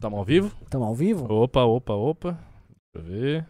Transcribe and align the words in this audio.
Tamo 0.00 0.16
ao 0.16 0.24
vivo? 0.24 0.50
Estamos 0.62 0.88
ao 0.88 0.94
vivo? 0.94 1.30
Opa, 1.30 1.62
opa, 1.62 1.92
opa. 1.92 2.38
Deixa 2.94 3.06
eu 3.06 3.20
ver. 3.20 3.46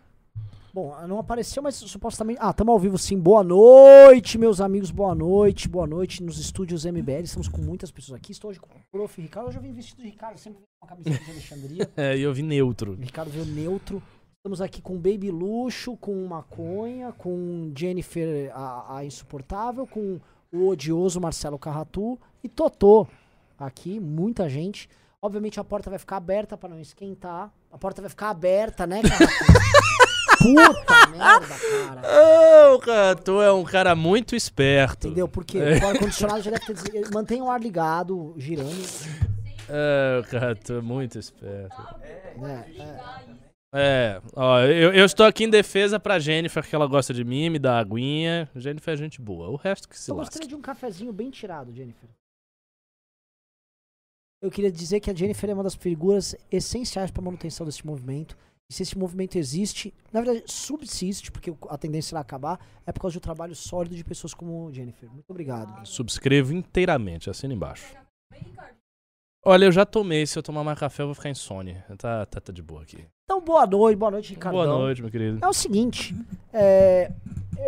Bom, 0.75 0.93
não 1.07 1.21
apareceu, 1.21 1.63
mas 1.63 1.77
supostamente. 1.77 2.41
Ah, 2.43 2.51
estamos 2.51 2.73
ao 2.73 2.79
vivo 2.79 2.99
sim. 2.99 3.17
Boa 3.17 3.45
noite, 3.45 4.37
meus 4.37 4.61
amigos. 4.61 4.91
Boa 4.91 5.15
noite, 5.15 5.69
boa 5.69 5.87
noite 5.87 6.21
nos 6.25 6.41
estúdios 6.41 6.85
MBL. 6.85 7.23
Estamos 7.23 7.47
com 7.47 7.61
muitas 7.61 7.93
pessoas 7.93 8.19
aqui. 8.19 8.33
Estou 8.33 8.51
hoje 8.51 8.59
com 8.59 8.67
o 8.67 8.81
prof. 8.91 9.23
Ricardo. 9.23 9.47
Hoje 9.47 9.59
eu 9.59 9.63
vim 9.63 9.73
vestido 9.73 10.03
de 10.03 10.09
Ricardo, 10.09 10.39
sempre 10.39 10.59
com 10.59 10.85
uma 10.85 10.89
camiseta 10.89 11.25
de 11.25 11.31
Alexandria. 11.31 11.91
É, 11.97 12.17
e 12.17 12.23
eu 12.23 12.35
vi 12.35 12.43
neutro. 12.43 12.95
O 12.95 12.97
Ricardo 12.97 13.31
veio 13.31 13.47
neutro. 13.47 14.03
Estamos 14.39 14.61
aqui 14.61 14.83
com 14.83 14.97
Baby 14.97 15.31
Luxo, 15.31 15.97
com 15.99 16.27
Maconha, 16.27 17.13
com 17.13 17.71
Jennifer, 17.77 18.51
a, 18.53 18.97
a 18.97 19.05
insuportável, 19.05 19.87
com 19.87 20.19
o 20.53 20.67
odioso 20.67 21.21
Marcelo 21.21 21.61
Carratu 21.61 22.19
e 22.43 22.49
Totô. 22.49 23.07
Aqui, 23.57 24.01
muita 24.01 24.49
gente. 24.49 24.89
Obviamente 25.23 25.61
a 25.61 25.65
porta 25.65 25.91
vai 25.91 25.99
ficar 25.99 26.17
aberta 26.17 26.57
para 26.57 26.71
não 26.71 26.81
esquentar. 26.81 27.53
A 27.71 27.77
porta 27.77 28.01
vai 28.01 28.09
ficar 28.09 28.31
aberta, 28.31 28.87
né, 28.87 29.03
Carratu? 29.03 29.35
Puta 30.41 31.07
merda, 31.09 31.47
cara. 31.47 32.03
Ah, 32.03 32.73
o 32.75 32.79
Catu 32.79 33.43
é 33.43 33.53
um 33.53 33.63
cara 33.63 33.95
muito 33.95 34.35
esperto. 34.35 35.09
Entendeu? 35.09 35.29
Porque 35.29 35.59
o 35.59 35.87
ar-condicionado 35.87 36.41
já 36.41 36.51
deve 36.53 36.73
ter. 36.75 37.11
Mantém 37.13 37.43
o 37.43 37.51
ar 37.51 37.61
ligado, 37.61 38.35
girando. 38.39 38.71
É, 39.69 40.21
o 40.21 40.25
Catu 40.31 40.73
é 40.79 40.81
muito 40.81 41.19
esperto. 41.19 41.77
Né? 42.39 42.65
É. 42.79 43.41
É, 43.73 44.21
ó, 44.35 44.61
eu, 44.61 44.93
eu 44.95 45.05
estou 45.05 45.27
aqui 45.27 45.45
em 45.45 45.51
defesa 45.51 46.01
pra 46.01 46.19
Jennifer, 46.19 46.67
que 46.67 46.75
ela 46.75 46.87
gosta 46.89 47.13
de 47.15 47.23
mim, 47.23 47.51
me 47.51 47.59
dá 47.59 47.79
aguinha. 47.79 48.49
Jennifer 48.57 48.95
é 48.95 48.97
gente 48.97 49.21
boa. 49.21 49.49
O 49.51 49.57
resto 49.57 49.89
que 49.89 49.97
se 49.99 50.11
Eu 50.11 50.17
lasca. 50.17 50.31
gostaria 50.31 50.49
de 50.49 50.55
um 50.57 50.61
cafezinho 50.63 51.13
bem 51.13 51.31
tirado, 51.31 51.71
Jennifer. 51.73 52.09
Eu 54.43 54.51
queria 54.51 54.73
dizer 54.73 55.01
que 55.01 55.11
a 55.11 55.15
Jennifer 55.15 55.51
é 55.51 55.55
uma 55.55 55.63
das 55.63 55.75
figuras 55.75 56.35
essenciais 56.51 57.11
para 57.11 57.21
a 57.21 57.25
manutenção 57.25 57.67
desse 57.67 57.87
movimento. 57.87 58.37
E 58.71 58.73
se 58.73 58.83
esse 58.83 58.97
movimento 58.97 59.37
existe, 59.37 59.93
na 60.13 60.23
verdade, 60.23 60.45
subsiste, 60.47 61.31
porque 61.31 61.53
a 61.69 61.77
tendência 61.77 62.17
a 62.17 62.21
acabar, 62.21 62.59
é 62.87 62.93
por 62.93 63.01
causa 63.01 63.19
do 63.19 63.21
trabalho 63.21 63.55
sólido 63.55 63.95
de 63.95 64.05
pessoas 64.05 64.33
como 64.33 64.73
Jennifer. 64.73 65.11
Muito 65.11 65.29
obrigado. 65.29 65.85
Subscrevo 65.87 66.55
inteiramente, 66.55 67.29
assina 67.29 67.53
embaixo. 67.53 67.95
Olha, 69.45 69.65
eu 69.67 69.73
já 69.73 69.85
tomei. 69.85 70.27
Se 70.27 70.39
eu 70.39 70.43
tomar 70.43 70.65
mais 70.65 70.79
café, 70.79 71.03
eu 71.03 71.09
vou 71.09 71.15
ficar 71.15 71.31
insônia. 71.31 71.85
Tá, 71.99 72.25
tá, 72.25 72.41
tá 72.41 72.53
de 72.53 72.63
boa 72.63 72.83
aqui. 72.83 73.05
Então, 73.25 73.43
boa 73.43 73.67
noite, 73.67 73.97
boa 73.97 74.11
noite, 74.11 74.31
Ricardo. 74.31 74.55
Boa 74.55 74.67
noite, 74.67 75.03
meu 75.03 75.11
querido. 75.11 75.45
É 75.45 75.49
o 75.49 75.53
seguinte, 75.53 76.15
é, 76.53 77.13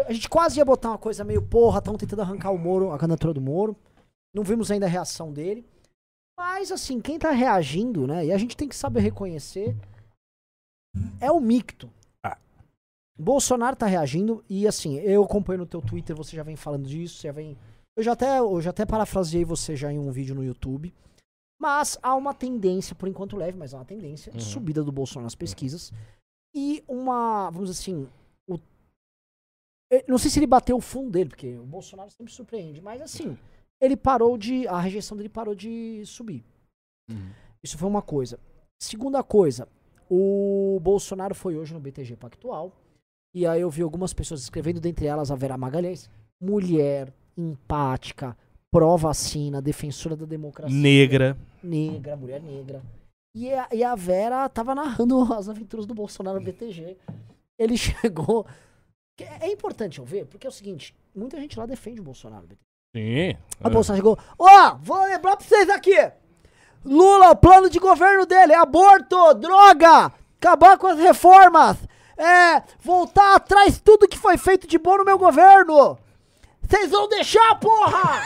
a 0.06 0.12
gente 0.12 0.28
quase 0.28 0.59
ia 0.59 0.65
botar 0.65 0.91
uma 0.91 0.98
coisa 0.98 1.25
meio 1.25 1.43
porra, 1.43 1.78
estão 1.78 1.97
tentando 1.97 2.23
arrancar 2.23 2.50
o 2.50 2.59
Moro, 2.59 2.93
a 2.93 2.98
candidatura 2.98 3.34
do 3.34 3.41
Moro. 3.41 3.77
Não 4.34 4.43
vimos 4.43 4.70
ainda 4.70 4.87
a 4.87 4.89
reação 4.89 5.33
dele. 5.33 5.67
Mas 6.45 6.73
assim, 6.73 7.01
quem 7.01 7.21
tá 7.21 7.31
reagindo, 7.31 8.05
né? 8.05 8.27
E 8.27 8.33
a 8.33 8.37
gente 8.37 8.57
tem 8.57 8.69
que 8.69 8.75
saber 8.75 8.98
reconhecer 8.98 9.77
é 11.21 11.31
o 11.31 11.39
micto. 11.39 11.89
Ah. 12.21 12.37
Bolsonaro 13.17 13.77
tá 13.77 13.87
reagindo 13.87 14.45
e 14.49 14.67
assim, 14.67 14.99
eu 14.99 15.23
acompanho 15.23 15.61
no 15.61 15.67
teu 15.67 15.81
Twitter, 15.81 16.17
você 16.17 16.34
já 16.34 16.43
vem 16.43 16.57
falando 16.57 16.89
disso, 16.89 17.15
você 17.19 17.29
já 17.29 17.33
vem 17.33 17.57
eu 17.97 18.03
já 18.03 18.12
até 18.12 18.41
eu 18.41 18.61
já 18.61 18.71
até 18.71 18.84
parafraseei 18.84 19.45
você 19.45 19.77
já 19.77 19.93
em 19.93 20.01
um 20.01 20.11
vídeo 20.11 20.34
no 20.34 20.43
YouTube. 20.43 20.93
Mas 21.61 21.97
há 22.03 22.12
uma 22.17 22.34
tendência, 22.34 22.97
por 22.97 23.06
enquanto 23.09 23.37
leve, 23.37 23.56
mas 23.56 23.73
há 23.73 23.79
uma 23.79 23.84
tendência, 23.84 24.33
Uhum. 24.33 24.41
subida 24.41 24.83
do 24.83 24.91
Bolsonaro 24.91 25.27
nas 25.27 25.37
pesquisas. 25.37 25.93
E 26.53 26.83
uma, 26.89 27.51
vamos 27.51 27.71
dizer 27.71 27.81
assim, 27.83 28.09
o, 28.49 28.59
eu 29.91 30.03
não 30.09 30.19
sei 30.19 30.29
se 30.29 30.41
ele 30.41 30.47
bateu 30.49 30.77
o 30.77 30.81
fundo 30.81 31.09
dele, 31.09 31.29
porque 31.31 31.56
o 31.56 31.65
Bolsonaro 31.65 32.11
sempre 32.11 32.33
surpreende, 32.33 32.81
mas 32.81 33.01
assim, 33.01 33.39
ele 33.83 33.97
parou 33.97 34.38
de, 34.38 34.66
a 34.69 34.78
rejeição 34.78 35.16
dele 35.16 35.28
parou 35.28 35.56
de 35.56 36.02
subir. 36.06 36.44
Uhum. 37.11 37.30
Isso 37.62 37.77
foi 37.77 37.88
uma 37.88 38.00
coisa. 38.00 38.38
Segunda 38.80 39.22
coisa, 39.25 39.69
o 40.08 40.78
Bolsonaro 40.80 41.34
foi 41.34 41.56
hoje 41.56 41.75
no 41.75 41.80
BTG 41.80 42.16
Pactual, 42.16 42.72
e 43.34 43.44
aí 43.44 43.60
eu 43.60 43.69
vi 43.69 43.83
algumas 43.83 44.14
pessoas 44.14 44.41
escrevendo, 44.41 44.80
dentre 44.80 45.06
elas 45.06 45.33
a 45.33 45.34
Vera 45.34 45.58
Magalhães, 45.58 46.08
mulher, 46.41 47.12
empática, 47.37 48.37
pró-vacina, 48.71 49.60
defensora 49.60 50.15
da 50.15 50.26
democracia 50.26 50.76
Negra. 50.76 51.37
negra, 51.62 52.16
mulher 52.16 52.41
negra. 52.41 52.82
E 53.34 53.53
a, 53.53 53.69
e 53.72 53.82
a 53.82 53.94
Vera 53.97 54.48
tava 54.48 54.75
narrando 54.75 55.22
as 55.34 55.48
aventuras 55.48 55.87
do 55.87 55.94
Bolsonaro 55.94 56.38
no 56.38 56.44
BTG. 56.44 56.97
Ele 57.59 57.76
chegou. 57.76 58.47
É 59.19 59.47
é 59.48 59.53
importante 59.53 59.98
eu 59.98 60.04
ver, 60.04 60.26
porque 60.26 60.47
é 60.47 60.50
o 60.50 60.53
seguinte: 60.53 60.94
muita 61.15 61.41
gente 61.41 61.59
lá 61.59 61.66
defende 61.66 62.00
o 62.00 62.04
Bolsonaro. 62.04 62.42
no 62.42 62.48
BTG. 62.48 62.72
Sim. 62.94 63.28
Aí 63.30 63.36
o 63.64 63.70
Bolsonaro 63.70 63.97
chegou: 64.03 64.19
Ó, 64.38 64.76
vou 64.82 65.03
lembrar 65.04 65.36
pra 65.36 65.47
vocês 65.47 65.69
aqui: 65.70 65.97
Lula, 66.84 67.30
o 67.30 67.36
plano 67.36 67.70
de 67.70 67.78
governo 67.78 68.26
dele 68.26 68.53
é 68.53 68.56
aborto, 68.58 69.34
droga, 69.34 70.12
acabar 70.41 70.76
com 70.76 70.86
as 70.88 70.98
reformas, 70.98 71.78
é, 72.19 72.62
voltar 72.80 73.36
atrás 73.36 73.80
tudo 73.82 74.08
que 74.08 74.19
foi 74.19 74.36
feito 74.36 74.66
de 74.66 74.78
bom 74.78 74.98
no 74.98 75.04
meu 75.04 75.19
governo. 75.19 75.98
Vocês 76.62 76.91
vão 76.91 77.08
deixar, 77.08 77.54
porra! 77.56 78.22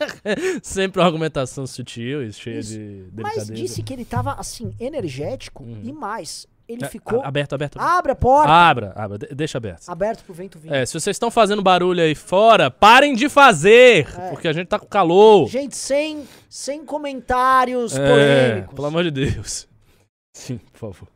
Sempre 0.62 1.00
uma 1.00 1.06
argumentação 1.06 1.66
sutil 1.66 2.22
e 2.22 2.32
cheia 2.32 2.58
Isso. 2.58 2.72
de 2.72 3.04
Mas 3.14 3.34
delicadeza. 3.34 3.54
disse 3.54 3.82
que 3.82 3.92
ele 3.92 4.04
tava, 4.04 4.32
assim, 4.34 4.74
energético 4.80 5.62
Uhum. 5.62 5.80
e 5.84 5.92
mais. 5.92 6.46
Ele 6.68 6.84
É, 6.84 6.88
ficou. 6.88 7.22
Aberto, 7.22 7.54
aberto. 7.54 7.78
Abre 7.78 8.12
a 8.12 8.14
porta! 8.14 8.50
Abra, 8.52 8.92
abra. 8.96 9.18
de- 9.18 9.34
Deixa 9.34 9.58
aberto. 9.58 9.88
Aberto 9.88 10.22
pro 10.24 10.32
vento 10.32 10.58
vir. 10.58 10.72
É, 10.72 10.86
se 10.86 10.92
vocês 10.92 11.14
estão 11.14 11.30
fazendo 11.30 11.60
barulho 11.62 12.00
aí 12.02 12.14
fora, 12.14 12.70
parem 12.70 13.14
de 13.14 13.28
fazer, 13.28 14.06
É. 14.18 14.30
porque 14.30 14.46
a 14.48 14.52
gente 14.52 14.68
tá 14.68 14.78
com 14.78 14.86
calor. 14.86 15.48
Gente, 15.48 15.76
sem, 15.76 16.26
sem 16.48 16.84
comentários 16.84 17.96
É, 17.96 18.08
polêmicos. 18.08 18.74
pelo 18.74 18.86
amor 18.86 19.04
de 19.04 19.10
Deus. 19.10 19.68
Sim, 20.34 20.58
por 20.72 20.78
favor. 20.92 21.08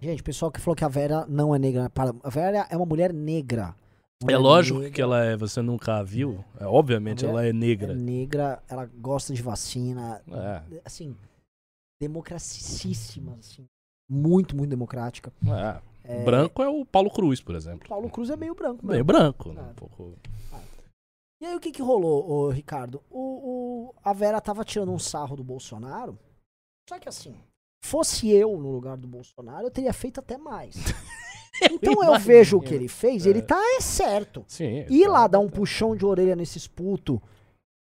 Gente, 0.00 0.20
o 0.20 0.24
pessoal 0.24 0.50
que 0.50 0.60
falou 0.60 0.74
que 0.76 0.84
a 0.84 0.88
Vera 0.88 1.24
não 1.28 1.54
é 1.54 1.58
negra. 1.58 1.90
A 2.22 2.30
Vera 2.30 2.66
é 2.70 2.76
uma 2.76 2.86
mulher 2.86 3.12
negra. 3.12 3.74
É 4.22 4.24
Mulher 4.24 4.38
lógico 4.38 4.78
negra, 4.78 4.94
que 4.94 5.02
ela 5.02 5.22
é, 5.24 5.36
você 5.36 5.60
nunca 5.60 5.96
a 5.98 6.02
viu. 6.02 6.42
É, 6.58 6.64
obviamente 6.66 7.24
ela 7.24 7.44
é 7.44 7.50
é 7.50 7.52
negra. 7.52 7.94
negra, 7.94 8.62
ela 8.68 8.88
gosta 8.98 9.32
de 9.34 9.42
vacina. 9.42 10.20
É. 10.32 10.60
Assim, 10.84 11.14
democraticíssima, 12.00 13.36
assim. 13.38 13.66
Muito, 14.08 14.56
muito 14.56 14.70
democrática. 14.70 15.32
É. 16.04 16.24
Branco 16.24 16.62
é 16.62 16.68
o 16.68 16.84
Paulo 16.84 17.10
Cruz, 17.10 17.40
por 17.40 17.54
exemplo. 17.54 17.88
Paulo 17.88 18.08
Cruz 18.08 18.30
é 18.30 18.36
meio 18.36 18.54
branco, 18.54 18.86
Meio 18.86 19.04
branco, 19.04 19.52
né? 19.52 19.62
É. 19.66 19.70
Um 19.70 19.74
pouco. 19.74 20.14
E 21.40 21.44
aí 21.46 21.54
o 21.56 21.60
que 21.60 21.70
que 21.72 21.82
rolou, 21.82 22.28
ô, 22.30 22.48
Ricardo? 22.50 23.02
O, 23.10 23.20
o- 23.90 23.94
a 24.02 24.12
Vera 24.12 24.40
tava 24.40 24.64
tirando 24.64 24.92
um 24.92 24.98
sarro 24.98 25.36
do 25.36 25.44
Bolsonaro. 25.44 26.18
Só 26.88 26.98
que 26.98 27.08
assim, 27.08 27.34
fosse 27.84 28.30
eu 28.30 28.56
no 28.56 28.70
lugar 28.70 28.96
do 28.96 29.06
Bolsonaro, 29.08 29.66
eu 29.66 29.70
teria 29.70 29.92
feito 29.92 30.20
até 30.20 30.36
mais. 30.38 30.76
Então 31.72 31.94
eu 31.94 32.02
imagino. 32.10 32.18
vejo 32.26 32.58
o 32.58 32.60
que 32.60 32.74
ele 32.74 32.86
fez, 32.86 33.24
É. 33.26 33.30
ele 33.30 33.40
tá 33.40 33.56
é 33.58 33.80
certo. 33.80 34.44
Sim. 34.46 34.84
Ir 34.90 35.06
tá. 35.06 35.10
lá 35.10 35.26
dar 35.26 35.38
um 35.38 35.48
puxão 35.48 35.96
de 35.96 36.04
orelha 36.04 36.36
nesses 36.36 36.68
putos 36.68 37.18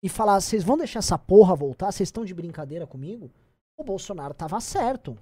e 0.01 0.07
falar, 0.07 0.39
vocês 0.39 0.63
vão 0.63 0.77
deixar 0.77 0.99
essa 0.99 1.17
porra 1.17 1.57
voltar? 1.57 1.91
Vocês 1.91 2.07
estão 2.07 2.23
de 2.23 2.33
brincadeira 2.33 2.87
comigo? 2.87 3.29
O 3.77 3.83
Bolsonaro 3.83 4.33
tava 4.33 4.61
certo. 4.61 5.17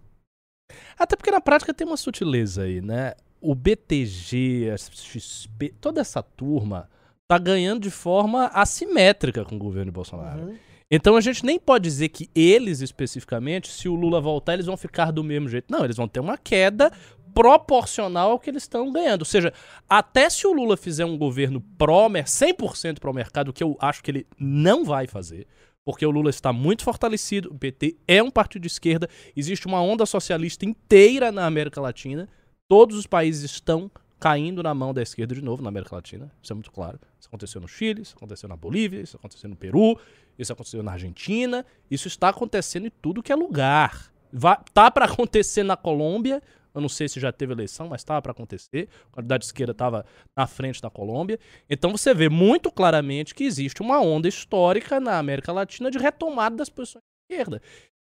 Até 0.97 1.15
porque 1.15 1.31
na 1.31 1.41
prática 1.41 1.73
tem 1.73 1.85
uma 1.87 1.97
sutileza 1.97 2.63
aí, 2.63 2.81
né? 2.81 3.13
O 3.39 3.53
BTG, 3.53 4.71
a 4.73 4.77
XP, 4.77 5.73
toda 5.79 6.01
essa 6.01 6.21
turma 6.21 6.89
tá 7.27 7.37
ganhando 7.37 7.81
de 7.81 7.91
forma 7.91 8.47
assimétrica 8.47 9.43
com 9.45 9.55
o 9.55 9.59
governo 9.59 9.91
Bolsonaro. 9.91 10.41
Uhum. 10.41 10.57
Então 10.89 11.17
a 11.17 11.21
gente 11.21 11.45
nem 11.45 11.59
pode 11.59 11.83
dizer 11.83 12.09
que 12.09 12.29
eles 12.33 12.79
especificamente, 12.79 13.69
se 13.69 13.89
o 13.89 13.95
Lula 13.95 14.21
voltar, 14.21 14.53
eles 14.53 14.65
vão 14.65 14.77
ficar 14.77 15.11
do 15.11 15.23
mesmo 15.23 15.49
jeito. 15.49 15.65
Não, 15.69 15.83
eles 15.83 15.97
vão 15.97 16.07
ter 16.07 16.21
uma 16.21 16.37
queda 16.37 16.91
proporcional 17.33 18.31
ao 18.31 18.39
que 18.39 18.49
eles 18.49 18.63
estão 18.63 18.91
ganhando. 18.91 19.21
Ou 19.21 19.25
seja, 19.25 19.53
até 19.87 20.29
se 20.29 20.47
o 20.47 20.53
Lula 20.53 20.77
fizer 20.77 21.05
um 21.05 21.17
governo 21.17 21.61
pró, 21.77 22.09
100% 22.09 22.99
pró-mercado, 22.99 23.51
o 23.51 23.53
que 23.53 23.63
eu 23.63 23.77
acho 23.79 24.01
que 24.01 24.09
ele 24.09 24.27
não 24.39 24.85
vai 24.85 25.05
fazer, 25.05 25.45
porque 25.87 26.05
o 26.05 26.11
Lula 26.11 26.29
está 26.29 26.51
muito 26.51 26.83
fortalecido, 26.83 27.49
o 27.49 27.57
PT 27.57 27.95
é 28.05 28.21
um 28.21 28.29
partido 28.29 28.63
de 28.63 28.67
esquerda, 28.67 29.07
existe 29.33 29.67
uma 29.67 29.81
onda 29.81 30.05
socialista 30.05 30.65
inteira 30.65 31.31
na 31.31 31.45
América 31.45 31.79
Latina, 31.79 32.27
todos 32.67 32.97
os 32.97 33.07
países 33.07 33.49
estão 33.49 33.89
caindo 34.19 34.61
na 34.61 34.73
mão 34.73 34.93
da 34.93 35.01
esquerda 35.01 35.33
de 35.33 35.41
novo 35.41 35.63
na 35.63 35.69
América 35.69 35.95
Latina, 35.95 36.29
isso 36.43 36.51
é 36.51 36.55
muito 36.55 36.73
claro. 36.73 36.99
Isso 37.17 37.29
aconteceu 37.29 37.61
no 37.61 37.69
Chile, 37.69 38.01
isso 38.01 38.15
aconteceu 38.17 38.49
na 38.49 38.57
Bolívia, 38.57 38.99
isso 38.99 39.15
aconteceu 39.15 39.49
no 39.49 39.55
Peru, 39.55 39.97
isso 40.37 40.51
aconteceu 40.51 40.83
na 40.83 40.91
Argentina, 40.91 41.65
isso 41.89 42.09
está 42.09 42.27
acontecendo 42.27 42.87
em 42.87 42.91
tudo 43.01 43.23
que 43.23 43.31
é 43.31 43.35
lugar. 43.37 44.11
Vai, 44.29 44.57
tá 44.73 44.91
para 44.91 45.05
acontecer 45.05 45.63
na 45.63 45.77
Colômbia, 45.77 46.43
eu 46.77 46.81
não 46.81 46.87
sei 46.87 47.09
se 47.09 47.19
já 47.19 47.31
teve 47.31 47.53
eleição, 47.53 47.87
mas 47.87 48.01
estava 48.01 48.21
para 48.21 48.31
acontecer. 48.31 48.87
A 49.11 49.15
quantidade 49.15 49.41
de 49.41 49.45
esquerda 49.47 49.71
estava 49.71 50.05
na 50.35 50.45
frente 50.45 50.79
da 50.79 50.91
Colômbia. 50.91 51.39
Então 51.67 51.91
você 51.91 52.13
vê 52.13 52.29
muito 52.29 52.71
claramente 52.71 53.33
que 53.33 53.43
existe 53.43 53.81
uma 53.81 53.99
onda 53.99 54.27
histórica 54.27 54.99
na 54.99 55.17
América 55.17 55.51
Latina 55.51 55.89
de 55.89 55.97
retomada 55.97 56.55
das 56.55 56.69
posições 56.69 57.01
de 57.03 57.35
esquerda. 57.35 57.61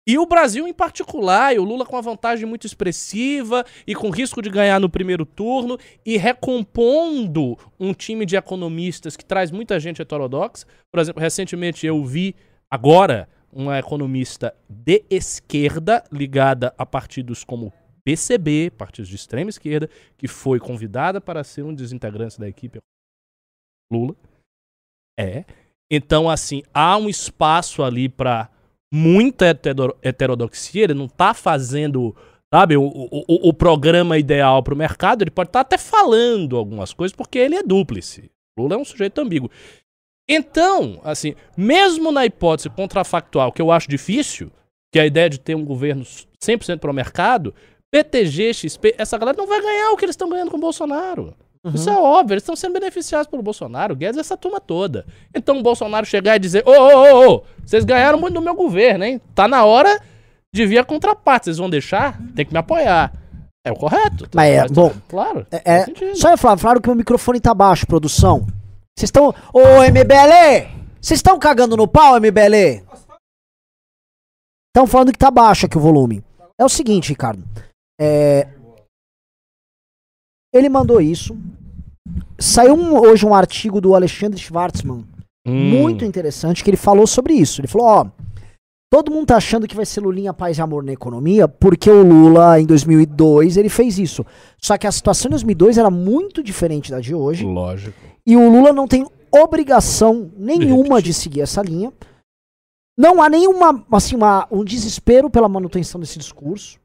E 0.06 0.18
o 0.18 0.26
Brasil 0.26 0.68
em 0.68 0.74
particular, 0.74 1.54
e 1.54 1.58
o 1.58 1.64
Lula 1.64 1.86
com 1.86 1.96
uma 1.96 2.02
vantagem 2.02 2.44
muito 2.44 2.66
expressiva 2.66 3.64
e 3.86 3.94
com 3.94 4.10
risco 4.10 4.42
de 4.42 4.50
ganhar 4.50 4.78
no 4.78 4.90
primeiro 4.90 5.24
turno 5.24 5.78
e 6.04 6.18
recompondo 6.18 7.56
um 7.78 7.94
time 7.94 8.26
de 8.26 8.36
economistas 8.36 9.16
que 9.16 9.24
traz 9.24 9.50
muita 9.50 9.80
gente 9.80 10.02
heterodoxa. 10.02 10.66
Por 10.92 11.00
exemplo, 11.00 11.22
recentemente 11.22 11.86
eu 11.86 12.04
vi 12.04 12.34
agora 12.70 13.26
uma 13.50 13.78
economista 13.78 14.54
de 14.68 15.02
esquerda 15.08 16.04
ligada 16.12 16.74
a 16.76 16.84
partidos 16.84 17.42
como 17.42 17.72
PCB, 18.04 18.70
partidos 18.70 19.08
de 19.08 19.16
extrema 19.16 19.50
esquerda, 19.50 19.88
que 20.16 20.28
foi 20.28 20.58
convidada 20.58 21.20
para 21.20 21.44
ser 21.44 21.62
um 21.62 21.74
dos 21.74 21.92
integrantes 21.92 22.36
da 22.36 22.48
equipe 22.48 22.78
Lula. 23.92 24.14
É. 25.18 25.44
Então, 25.90 26.30
assim, 26.30 26.62
há 26.72 26.96
um 26.96 27.08
espaço 27.08 27.82
ali 27.82 28.08
para 28.08 28.48
muita 28.92 29.46
heterodoxia. 30.02 30.84
Ele 30.84 30.94
não 30.94 31.06
está 31.06 31.34
fazendo, 31.34 32.14
sabe, 32.52 32.76
o, 32.76 32.84
o, 32.84 33.48
o 33.48 33.52
programa 33.52 34.16
ideal 34.16 34.62
para 34.62 34.74
o 34.74 34.76
mercado. 34.76 35.22
Ele 35.22 35.30
pode 35.30 35.48
estar 35.48 35.64
tá 35.64 35.66
até 35.66 35.78
falando 35.78 36.56
algumas 36.56 36.92
coisas, 36.92 37.14
porque 37.14 37.38
ele 37.38 37.56
é 37.56 37.62
dúplice. 37.62 38.30
Lula 38.58 38.76
é 38.76 38.78
um 38.78 38.84
sujeito 38.84 39.20
ambíguo. 39.20 39.50
Então, 40.28 41.00
assim, 41.02 41.34
mesmo 41.56 42.12
na 42.12 42.24
hipótese 42.24 42.70
contrafactual, 42.70 43.50
que 43.50 43.60
eu 43.60 43.72
acho 43.72 43.88
difícil, 43.88 44.52
que 44.92 44.98
é 44.98 45.02
a 45.02 45.06
ideia 45.06 45.28
de 45.28 45.40
ter 45.40 45.56
um 45.56 45.64
governo 45.64 46.04
100% 46.04 46.78
para 46.78 46.90
o 46.90 46.94
mercado, 46.94 47.52
PTG, 47.92 48.54
XP, 48.54 48.94
essa 48.96 49.18
galera 49.18 49.36
não 49.36 49.46
vai 49.46 49.60
ganhar 49.60 49.90
o 49.90 49.96
que 49.96 50.04
eles 50.04 50.14
estão 50.14 50.28
ganhando 50.28 50.50
com 50.50 50.56
o 50.56 50.60
Bolsonaro. 50.60 51.34
Uhum. 51.62 51.74
Isso 51.74 51.90
é 51.90 51.96
óbvio, 51.96 52.34
eles 52.34 52.42
estão 52.42 52.56
sendo 52.56 52.72
beneficiados 52.72 53.26
pelo 53.26 53.42
Bolsonaro, 53.42 53.94
Guedes 53.94 54.18
essa 54.18 54.36
turma 54.36 54.60
toda. 54.60 55.04
Então 55.34 55.58
o 55.58 55.62
Bolsonaro 55.62 56.06
chegar 56.06 56.36
e 56.36 56.38
dizer: 56.38 56.62
ô, 56.66 56.70
ô, 56.70 56.74
ô, 56.74 57.34
ô, 57.34 57.42
vocês 57.64 57.84
ganharam 57.84 58.18
muito 58.18 58.34
no 58.34 58.40
meu 58.40 58.54
governo, 58.54 59.04
hein? 59.04 59.20
Tá 59.34 59.46
na 59.46 59.64
hora 59.64 60.00
de 60.54 60.66
vir 60.66 60.78
a 60.78 60.84
contraparte, 60.84 61.46
vocês 61.46 61.58
vão 61.58 61.68
deixar? 61.68 62.18
Tem 62.34 62.46
que 62.46 62.52
me 62.52 62.58
apoiar. 62.58 63.12
É 63.62 63.70
o 63.70 63.76
correto. 63.76 64.26
Mas 64.34 64.50
é, 64.50 64.68
bom. 64.68 64.92
Claro. 65.06 65.46
É, 65.50 65.82
é, 65.82 66.14
só 66.14 66.30
eu 66.30 66.38
falar, 66.38 66.56
falaram 66.56 66.80
que 66.80 66.90
o 66.90 66.94
microfone 66.94 67.38
tá 67.38 67.52
baixo, 67.52 67.86
produção. 67.86 68.46
Vocês 68.96 69.08
estão. 69.08 69.34
Ô, 69.52 69.82
MBL! 69.82 70.80
Vocês 71.00 71.18
estão 71.18 71.38
cagando 71.38 71.76
no 71.76 71.86
pau, 71.86 72.18
MBL? 72.18 72.84
Estão 74.68 74.86
falando 74.86 75.12
que 75.12 75.18
tá 75.18 75.30
baixo 75.30 75.66
aqui 75.66 75.76
o 75.76 75.80
volume. 75.80 76.24
É 76.58 76.64
o 76.64 76.68
seguinte, 76.68 77.10
Ricardo. 77.10 77.42
É, 78.00 78.48
ele 80.52 80.68
mandou 80.68 81.00
isso. 81.00 81.36
Saiu 82.38 82.74
um, 82.74 82.98
hoje 82.98 83.26
um 83.26 83.34
artigo 83.34 83.80
do 83.80 83.94
Alexandre 83.94 84.40
Schwartzman, 84.40 85.04
hum. 85.46 85.70
muito 85.70 86.04
interessante, 86.04 86.64
que 86.64 86.70
ele 86.70 86.76
falou 86.76 87.06
sobre 87.06 87.34
isso. 87.34 87.60
Ele 87.60 87.68
falou, 87.68 87.86
ó, 87.86 88.06
todo 88.90 89.10
mundo 89.12 89.26
tá 89.26 89.36
achando 89.36 89.68
que 89.68 89.76
vai 89.76 89.84
ser 89.84 90.00
Lulinha 90.00 90.32
paz 90.32 90.56
e 90.56 90.62
amor 90.62 90.82
na 90.82 90.92
economia, 90.92 91.46
porque 91.46 91.90
o 91.90 92.02
Lula, 92.02 92.58
em 92.58 92.64
2002, 92.64 93.58
ele 93.58 93.68
fez 93.68 93.98
isso. 93.98 94.24
Só 94.60 94.78
que 94.78 94.86
a 94.86 94.92
situação 94.92 95.28
em 95.28 95.32
2002 95.32 95.76
era 95.76 95.90
muito 95.90 96.42
diferente 96.42 96.90
da 96.90 97.00
de 97.00 97.14
hoje. 97.14 97.44
Lógico. 97.44 97.98
E 98.26 98.34
o 98.34 98.50
Lula 98.50 98.72
não 98.72 98.88
tem 98.88 99.06
obrigação 99.30 100.32
nenhuma 100.36 101.02
de 101.02 101.12
seguir 101.12 101.42
essa 101.42 101.62
linha. 101.62 101.92
Não 102.98 103.22
há 103.22 103.28
nenhuma, 103.28 103.84
assim, 103.92 104.16
uma, 104.16 104.48
um 104.50 104.64
desespero 104.64 105.30
pela 105.30 105.48
manutenção 105.48 106.00
desse 106.00 106.18
discurso. 106.18 106.79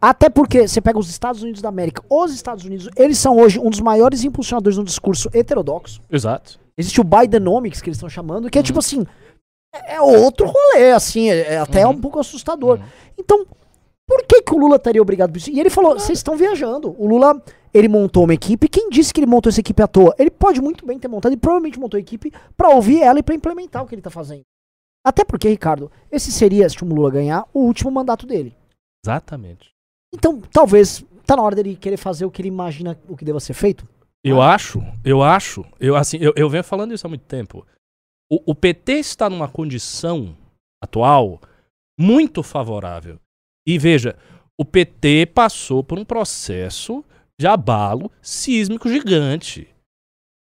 Até 0.00 0.28
porque 0.28 0.68
você 0.68 0.80
pega 0.80 0.98
os 0.98 1.08
Estados 1.08 1.42
Unidos 1.42 1.62
da 1.62 1.68
América, 1.68 2.02
os 2.08 2.32
Estados 2.32 2.64
Unidos, 2.64 2.88
eles 2.96 3.18
são 3.18 3.38
hoje 3.38 3.58
um 3.58 3.70
dos 3.70 3.80
maiores 3.80 4.24
impulsionadores 4.24 4.76
de 4.76 4.80
um 4.80 4.84
discurso 4.84 5.28
heterodoxo. 5.32 6.00
Exato. 6.10 6.58
Existe 6.76 7.00
o 7.00 7.04
Bidenomics, 7.04 7.80
que 7.80 7.88
eles 7.88 7.96
estão 7.96 8.08
chamando, 8.08 8.50
que 8.50 8.58
é 8.58 8.62
tipo 8.62 8.78
uhum. 8.78 8.82
tipo 8.84 9.04
assim, 9.04 9.16
é, 9.74 9.94
é 9.94 10.00
outro 10.00 10.46
rolê, 10.46 10.92
assim, 10.92 11.30
é, 11.30 11.54
é 11.54 11.58
até 11.58 11.86
uhum. 11.86 11.92
um 11.92 12.00
pouco 12.00 12.18
assustador. 12.18 12.78
Uhum. 12.78 12.84
Então, 13.18 13.46
por 14.06 14.24
que, 14.24 14.42
que 14.42 14.54
o 14.54 14.58
Lula 14.58 14.76
estaria 14.76 15.00
obrigado 15.00 15.30
por 15.30 15.38
isso? 15.38 15.50
E 15.50 15.58
ele 15.58 15.70
falou, 15.70 15.98
vocês 15.98 16.18
estão 16.18 16.36
viajando. 16.36 16.94
O 16.98 17.08
Lula, 17.08 17.42
ele 17.72 17.88
montou 17.88 18.24
uma 18.24 18.34
equipe, 18.34 18.68
quem 18.68 18.90
disse 18.90 19.12
que 19.12 19.20
ele 19.20 19.26
montou 19.26 19.50
essa 19.50 19.60
equipe 19.60 19.82
à 19.82 19.88
toa? 19.88 20.14
Ele 20.18 20.30
pode 20.30 20.60
muito 20.60 20.86
bem 20.86 20.98
ter 20.98 21.08
montado, 21.08 21.32
e 21.32 21.36
provavelmente 21.36 21.80
montou 21.80 21.96
a 21.96 22.00
equipe 22.00 22.32
para 22.56 22.68
ouvir 22.68 23.02
ela 23.02 23.18
e 23.18 23.22
para 23.22 23.34
implementar 23.34 23.82
o 23.82 23.86
que 23.86 23.94
ele 23.94 24.02
tá 24.02 24.10
fazendo. 24.10 24.42
Até 25.04 25.24
porque, 25.24 25.48
Ricardo, 25.48 25.90
esse 26.10 26.30
seria, 26.30 26.68
se 26.68 26.82
o 26.82 26.86
Lula 26.86 27.10
ganhar, 27.10 27.46
o 27.54 27.60
último 27.60 27.90
mandato 27.90 28.26
dele. 28.26 28.54
Exatamente. 29.04 29.75
Então, 30.16 30.40
talvez 30.52 31.04
tá 31.26 31.36
na 31.36 31.42
hora 31.42 31.54
dele 31.54 31.76
querer 31.76 31.98
fazer 31.98 32.24
o 32.24 32.30
que 32.30 32.40
ele 32.40 32.48
imagina 32.48 32.98
o 33.06 33.16
que 33.16 33.24
deva 33.24 33.38
ser 33.38 33.52
feito. 33.52 33.86
Eu 34.24 34.40
ah. 34.40 34.54
acho, 34.54 34.82
eu 35.04 35.22
acho, 35.22 35.64
eu 35.78 35.94
assim, 35.94 36.16
eu, 36.20 36.32
eu 36.34 36.48
venho 36.48 36.64
falando 36.64 36.94
isso 36.94 37.06
há 37.06 37.08
muito 37.08 37.24
tempo. 37.26 37.66
O, 38.30 38.52
o 38.52 38.54
PT 38.54 38.94
está 38.94 39.28
numa 39.28 39.46
condição 39.46 40.34
atual 40.82 41.40
muito 41.98 42.42
favorável. 42.42 43.20
E 43.66 43.78
veja, 43.78 44.16
o 44.58 44.64
PT 44.64 45.26
passou 45.26 45.84
por 45.84 45.98
um 45.98 46.04
processo 46.04 47.04
de 47.38 47.46
abalo 47.46 48.10
sísmico 48.22 48.88
gigante. 48.88 49.68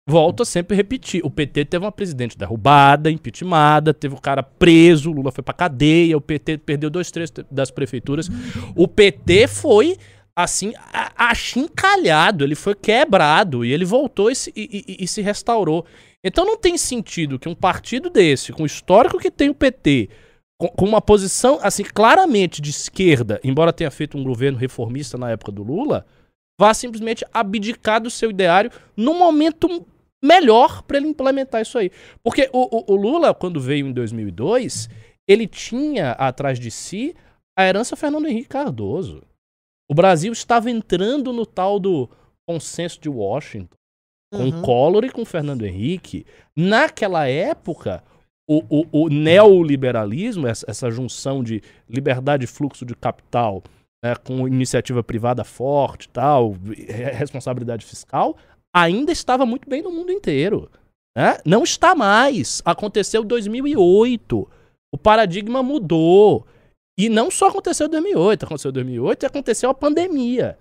Volto 0.08 0.44
a 0.44 0.46
sempre 0.46 0.76
repetir. 0.76 1.22
O 1.24 1.30
PT 1.30 1.66
teve 1.66 1.86
uma 1.86 1.92
presidente 1.92 2.38
derrubada, 2.38 3.10
impeachmentada, 3.10 3.94
teve 3.94 4.14
o 4.14 4.20
cara 4.20 4.44
preso, 4.44 5.12
Lula 5.12 5.32
foi 5.32 5.44
pra 5.44 5.54
cadeia, 5.54 6.18
o 6.18 6.22
PT 6.22 6.58
perdeu 6.58 6.90
dois, 6.90 7.10
três 7.10 7.32
das 7.50 7.72
prefeituras. 7.72 8.30
O 8.76 8.86
PT 8.86 9.48
foi, 9.48 9.98
assim, 10.36 10.74
achincalhado, 11.16 12.44
ele 12.44 12.56
foi 12.56 12.76
quebrado 12.76 13.64
e 13.64 13.72
ele 13.72 13.86
voltou 13.86 14.30
e 14.30 14.36
se, 14.36 14.52
e, 14.54 14.84
e, 14.88 15.04
e 15.06 15.08
se 15.08 15.22
restaurou. 15.22 15.86
Então 16.22 16.46
não 16.46 16.58
tem 16.58 16.78
sentido 16.78 17.40
que 17.40 17.48
um 17.48 17.56
partido 17.56 18.10
desse, 18.10 18.52
com 18.52 18.64
o 18.64 18.68
histórico 18.68 19.18
que 19.18 19.32
tem 19.32 19.50
o 19.50 19.56
PT, 19.56 20.10
com, 20.60 20.68
com 20.68 20.86
uma 20.86 21.02
posição, 21.02 21.60
assim, 21.62 21.84
claramente 21.84 22.62
de 22.62 22.72
esquerda, 22.72 23.40
embora 23.42 23.72
tenha 23.72 23.92
feito 23.92 24.18
um 24.18 24.24
governo 24.24 24.58
reformista 24.58 25.18
na 25.18 25.32
época 25.32 25.52
do 25.52 25.64
Lula, 25.64 26.06
vá 26.60 26.74
simplesmente 26.74 27.26
abdicar 27.34 28.02
do 28.02 28.10
seu 28.10 28.30
ideário 28.30 28.70
num 28.96 29.18
momento 29.18 29.86
melhor 30.24 30.82
para 30.84 30.98
ele 30.98 31.08
implementar 31.08 31.62
isso 31.62 31.78
aí. 31.78 31.92
Porque 32.24 32.50
o, 32.54 32.78
o, 32.78 32.94
o, 32.94 32.96
Lula, 32.96 33.34
quando 33.34 33.60
veio 33.60 33.88
em 33.88 33.92
2002, 33.92 34.90
ele 35.28 35.46
tinha 35.46 36.12
atrás 36.12 36.58
de 36.58 36.72
si 36.72 37.14
a 37.58 37.66
herança 37.66 37.98
Fernando 37.98 38.28
Henrique 38.28 38.48
Cardoso. 38.48 39.22
O 39.90 39.94
Brasil 39.94 40.32
estava 40.32 40.72
entrando 40.72 41.34
no 41.34 41.46
tal 41.46 41.78
do 41.80 42.10
consenso 42.48 43.00
de 43.00 43.10
Washington, 43.10 43.76
com 44.34 44.46
uhum. 44.46 44.62
Collor 44.62 45.04
e 45.04 45.10
com 45.12 45.26
Fernando 45.26 45.66
Henrique. 45.66 46.26
Naquela 46.56 47.28
época, 47.28 48.02
o, 48.50 48.64
o, 48.70 49.04
o 49.04 49.10
neoliberalismo, 49.10 50.48
essa, 50.48 50.66
essa, 50.70 50.90
junção 50.90 51.44
de 51.44 51.62
liberdade 51.88 52.46
de 52.46 52.52
fluxo 52.52 52.86
de 52.86 52.96
capital 52.96 53.62
né, 54.04 54.16
com 54.16 54.48
iniciativa 54.48 55.04
privada 55.04 55.44
forte 55.44 56.10
tal, 56.10 56.56
responsabilidade 57.14 57.86
fiscal, 57.86 58.36
ainda 58.74 59.12
estava 59.12 59.46
muito 59.46 59.70
bem 59.70 59.82
no 59.82 59.92
mundo 59.92 60.12
inteiro. 60.12 60.70
Né? 61.16 61.38
Não 61.46 61.64
está 61.64 61.94
mais. 61.94 62.62
Aconteceu 62.66 63.24
em 63.24 63.28
2008. 63.28 64.50
O 64.92 64.98
paradigma 64.98 65.62
mudou. 65.62 66.46
E 66.98 67.10
não 67.10 67.32
só 67.32 67.48
aconteceu 67.48 67.88
em 67.88 67.92
2008, 67.92 68.46
aconteceu 68.46 68.70
em 68.70 68.74
2008 68.74 69.24
e 69.24 69.26
aconteceu 69.26 69.70
a 69.70 69.74
pandemia. 69.74 70.58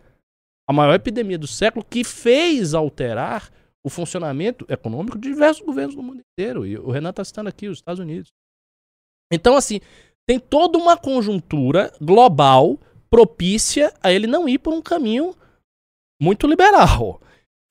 A 0.69 0.73
maior 0.73 0.95
epidemia 0.95 1.39
do 1.39 1.47
século 1.47 1.85
que 1.85 2.05
fez 2.05 2.73
alterar 2.73 3.51
o 3.85 3.91
funcionamento 3.91 4.65
econômico 4.69 5.19
de 5.19 5.29
diversos 5.29 5.65
governos 5.65 5.95
do 5.95 6.03
mundo 6.03 6.21
inteiro. 6.21 6.65
E 6.65 6.79
o 6.79 6.91
Renan 6.91 7.11
está 7.11 7.25
citando 7.25 7.49
aqui 7.49 7.69
os 7.69 7.79
Estados 7.79 8.01
Unidos. 8.01 8.29
Então, 9.31 9.57
assim, 9.57 9.81
tem 10.27 10.39
toda 10.39 10.79
uma 10.79 10.97
conjuntura 10.97 11.93
global 12.01 12.79
propícia 13.11 13.93
a 14.03 14.11
ele 14.11 14.27
não 14.27 14.49
ir 14.49 14.59
por 14.59 14.73
um 14.73 14.81
caminho 14.81 15.35
muito 16.21 16.47
liberal. 16.47 17.21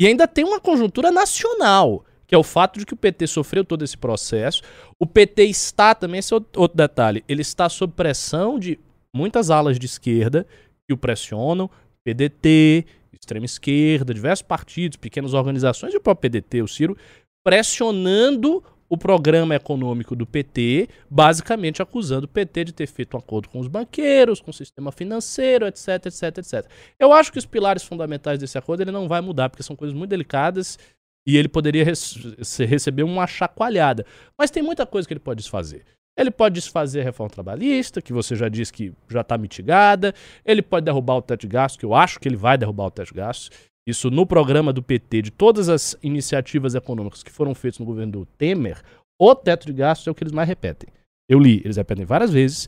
E 0.01 0.07
ainda 0.07 0.27
tem 0.27 0.43
uma 0.43 0.59
conjuntura 0.59 1.11
nacional, 1.11 2.03
que 2.25 2.33
é 2.33 2.37
o 2.37 2.41
fato 2.41 2.79
de 2.79 2.87
que 2.87 2.93
o 2.95 2.97
PT 2.97 3.27
sofreu 3.27 3.63
todo 3.63 3.83
esse 3.83 3.95
processo. 3.95 4.63
O 4.97 5.05
PT 5.05 5.43
está 5.43 5.93
também, 5.93 6.17
esse 6.17 6.33
é 6.33 6.37
outro 6.37 6.75
detalhe, 6.75 7.23
ele 7.29 7.43
está 7.43 7.69
sob 7.69 7.93
pressão 7.93 8.57
de 8.57 8.79
muitas 9.15 9.51
alas 9.51 9.77
de 9.77 9.85
esquerda 9.85 10.47
que 10.87 10.93
o 10.95 10.97
pressionam, 10.97 11.69
PDT, 12.03 12.83
extrema 13.13 13.45
esquerda, 13.45 14.11
diversos 14.11 14.41
partidos, 14.41 14.97
pequenas 14.97 15.35
organizações 15.35 15.93
e 15.93 15.97
o 15.97 16.01
próprio 16.01 16.31
PDT, 16.31 16.63
o 16.63 16.67
Ciro, 16.67 16.97
pressionando 17.43 18.63
o 18.91 18.97
programa 18.97 19.55
econômico 19.55 20.17
do 20.17 20.27
PT, 20.27 20.89
basicamente 21.09 21.81
acusando 21.81 22.25
o 22.25 22.27
PT 22.27 22.65
de 22.65 22.73
ter 22.73 22.87
feito 22.87 23.15
um 23.15 23.19
acordo 23.21 23.47
com 23.47 23.57
os 23.57 23.69
banqueiros, 23.69 24.41
com 24.41 24.51
o 24.51 24.53
sistema 24.53 24.91
financeiro, 24.91 25.65
etc, 25.65 26.07
etc, 26.07 26.37
etc. 26.39 26.69
Eu 26.99 27.13
acho 27.13 27.31
que 27.31 27.39
os 27.39 27.45
pilares 27.45 27.83
fundamentais 27.83 28.37
desse 28.37 28.57
acordo 28.57 28.81
ele 28.81 28.91
não 28.91 29.07
vai 29.07 29.21
mudar, 29.21 29.49
porque 29.49 29.63
são 29.63 29.77
coisas 29.77 29.97
muito 29.97 30.09
delicadas 30.09 30.77
e 31.25 31.37
ele 31.37 31.47
poderia 31.47 31.85
receber 31.85 33.03
uma 33.03 33.25
chacoalhada. 33.25 34.05
Mas 34.37 34.51
tem 34.51 34.61
muita 34.61 34.85
coisa 34.85 35.07
que 35.07 35.13
ele 35.13 35.21
pode 35.21 35.37
desfazer. 35.37 35.85
Ele 36.17 36.29
pode 36.29 36.55
desfazer 36.55 36.99
a 36.99 37.03
reforma 37.05 37.29
trabalhista, 37.29 38.01
que 38.01 38.11
você 38.11 38.35
já 38.35 38.49
disse 38.49 38.73
que 38.73 38.91
já 39.09 39.21
está 39.21 39.37
mitigada. 39.37 40.13
Ele 40.43 40.61
pode 40.61 40.83
derrubar 40.83 41.15
o 41.15 41.21
teto 41.21 41.39
de 41.39 41.47
gastos, 41.47 41.79
que 41.79 41.85
eu 41.85 41.93
acho 41.93 42.19
que 42.19 42.27
ele 42.27 42.35
vai 42.35 42.57
derrubar 42.57 42.87
o 42.87 42.91
teto 42.91 43.07
de 43.07 43.13
gastos. 43.13 43.51
Isso 43.87 44.11
no 44.11 44.25
programa 44.25 44.71
do 44.71 44.83
PT, 44.83 45.23
de 45.23 45.31
todas 45.31 45.67
as 45.67 45.95
iniciativas 46.03 46.75
econômicas 46.75 47.23
que 47.23 47.31
foram 47.31 47.55
feitas 47.55 47.79
no 47.79 47.85
governo 47.85 48.11
do 48.11 48.25
Temer, 48.37 48.81
o 49.19 49.33
teto 49.35 49.67
de 49.67 49.73
gastos 49.73 50.07
é 50.07 50.11
o 50.11 50.15
que 50.15 50.23
eles 50.23 50.33
mais 50.33 50.47
repetem. 50.47 50.89
Eu 51.29 51.39
li, 51.39 51.61
eles 51.63 51.77
repetem 51.77 52.05
várias 52.05 52.31
vezes 52.31 52.67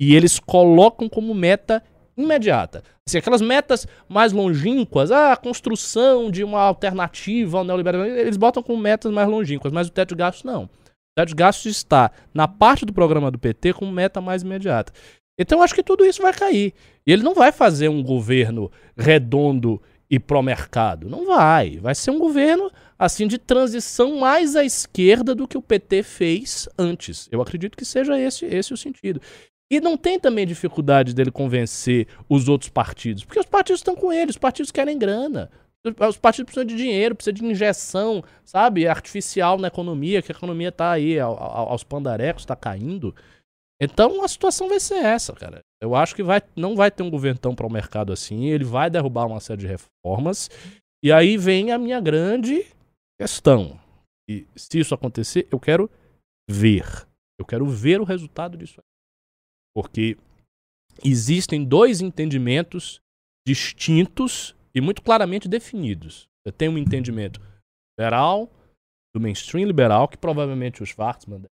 e 0.00 0.14
eles 0.14 0.38
colocam 0.38 1.08
como 1.08 1.34
meta 1.34 1.82
imediata. 2.16 2.82
Assim, 3.08 3.18
aquelas 3.18 3.40
metas 3.40 3.86
mais 4.08 4.32
longínquas, 4.32 5.10
ah, 5.10 5.32
a 5.32 5.36
construção 5.36 6.30
de 6.30 6.44
uma 6.44 6.60
alternativa 6.60 7.58
ao 7.58 7.64
neoliberalismo, 7.64 8.18
eles 8.18 8.36
botam 8.36 8.62
como 8.62 8.80
metas 8.80 9.12
mais 9.12 9.28
longínquas, 9.28 9.72
mas 9.72 9.88
o 9.88 9.92
teto 9.92 10.10
de 10.10 10.16
gastos 10.16 10.44
não. 10.44 10.64
O 10.64 10.68
teto 11.16 11.28
de 11.28 11.34
gastos 11.34 11.66
está 11.66 12.10
na 12.32 12.46
parte 12.46 12.84
do 12.84 12.92
programa 12.92 13.30
do 13.30 13.38
PT 13.38 13.74
com 13.74 13.86
meta 13.90 14.20
mais 14.20 14.42
imediata. 14.42 14.92
Então 15.38 15.62
acho 15.62 15.74
que 15.74 15.82
tudo 15.82 16.04
isso 16.04 16.20
vai 16.20 16.32
cair. 16.32 16.74
E 17.06 17.12
ele 17.12 17.22
não 17.22 17.34
vai 17.34 17.50
fazer 17.50 17.88
um 17.88 18.02
governo 18.02 18.70
redondo 18.96 19.80
e 20.10 20.18
pró-mercado. 20.18 21.08
Não 21.08 21.24
vai. 21.24 21.78
Vai 21.78 21.94
ser 21.94 22.10
um 22.10 22.18
governo 22.18 22.70
assim 22.98 23.26
de 23.26 23.38
transição 23.38 24.18
mais 24.18 24.56
à 24.56 24.64
esquerda 24.64 25.34
do 25.34 25.46
que 25.46 25.56
o 25.56 25.62
PT 25.62 26.02
fez 26.02 26.68
antes. 26.76 27.28
Eu 27.30 27.40
acredito 27.40 27.76
que 27.76 27.84
seja 27.84 28.18
esse, 28.18 28.44
esse 28.44 28.74
o 28.74 28.76
sentido. 28.76 29.20
E 29.70 29.80
não 29.80 29.96
tem 29.96 30.18
também 30.18 30.44
dificuldade 30.44 31.14
dele 31.14 31.30
convencer 31.30 32.08
os 32.28 32.48
outros 32.48 32.68
partidos, 32.68 33.24
porque 33.24 33.38
os 33.38 33.46
partidos 33.46 33.78
estão 33.78 33.94
com 33.94 34.12
ele, 34.12 34.30
os 34.30 34.36
partidos 34.36 34.72
querem 34.72 34.98
grana. 34.98 35.48
Os 36.08 36.18
partidos 36.18 36.52
precisam 36.52 36.66
de 36.66 36.76
dinheiro, 36.76 37.14
precisam 37.14 37.34
de 37.34 37.44
injeção, 37.44 38.22
sabe, 38.44 38.86
artificial 38.86 39.56
na 39.56 39.68
economia, 39.68 40.20
que 40.20 40.32
a 40.32 40.34
economia 40.34 40.68
está 40.68 40.90
aí 40.90 41.18
aos 41.20 41.84
pandarecos, 41.84 42.42
está 42.42 42.56
caindo. 42.56 43.14
Então 43.80 44.22
a 44.22 44.28
situação 44.28 44.68
vai 44.68 44.80
ser 44.80 44.96
essa, 44.96 45.32
cara. 45.32 45.62
Eu 45.82 45.94
acho 45.94 46.14
que 46.14 46.22
vai, 46.22 46.42
não 46.54 46.76
vai 46.76 46.90
ter 46.90 47.02
um 47.02 47.10
governo 47.10 47.40
tão 47.40 47.54
para 47.54 47.66
o 47.66 47.72
mercado 47.72 48.12
assim, 48.12 48.46
ele 48.46 48.64
vai 48.64 48.90
derrubar 48.90 49.26
uma 49.26 49.40
série 49.40 49.60
de 49.60 49.66
reformas. 49.66 50.50
E 51.02 51.10
aí 51.10 51.38
vem 51.38 51.72
a 51.72 51.78
minha 51.78 52.00
grande 52.00 52.66
questão. 53.18 53.80
E 54.28 54.46
se 54.54 54.78
isso 54.78 54.94
acontecer, 54.94 55.48
eu 55.50 55.58
quero 55.58 55.90
ver. 56.48 56.84
Eu 57.38 57.46
quero 57.46 57.66
ver 57.66 58.00
o 58.00 58.04
resultado 58.04 58.58
disso. 58.58 58.80
Porque 59.74 60.18
existem 61.02 61.64
dois 61.64 62.02
entendimentos 62.02 63.00
distintos 63.46 64.54
e 64.74 64.80
muito 64.80 65.02
claramente 65.02 65.48
definidos. 65.48 66.28
Você 66.44 66.52
tem 66.52 66.68
um 66.68 66.78
entendimento 66.78 67.40
liberal, 67.98 68.50
do 69.14 69.20
mainstream 69.20 69.66
liberal, 69.66 70.08
que 70.08 70.16
provavelmente 70.16 70.82
os 70.82 70.90
Schwarzman 70.90 71.42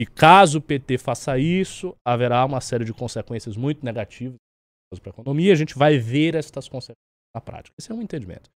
e 0.00 0.06
caso 0.06 0.60
o 0.60 0.62
PT 0.62 0.96
faça 0.96 1.38
isso, 1.38 1.94
haverá 2.02 2.42
uma 2.46 2.62
série 2.62 2.86
de 2.86 2.94
consequências 2.94 3.54
muito 3.54 3.84
negativas 3.84 4.38
para 5.02 5.10
a 5.10 5.12
economia. 5.12 5.52
A 5.52 5.56
gente 5.56 5.76
vai 5.76 5.98
ver 5.98 6.34
estas 6.34 6.66
consequências 6.66 6.96
na 7.34 7.40
prática. 7.42 7.74
Esse 7.78 7.92
é 7.92 7.94
um 7.94 8.00
entendimento. 8.00 8.48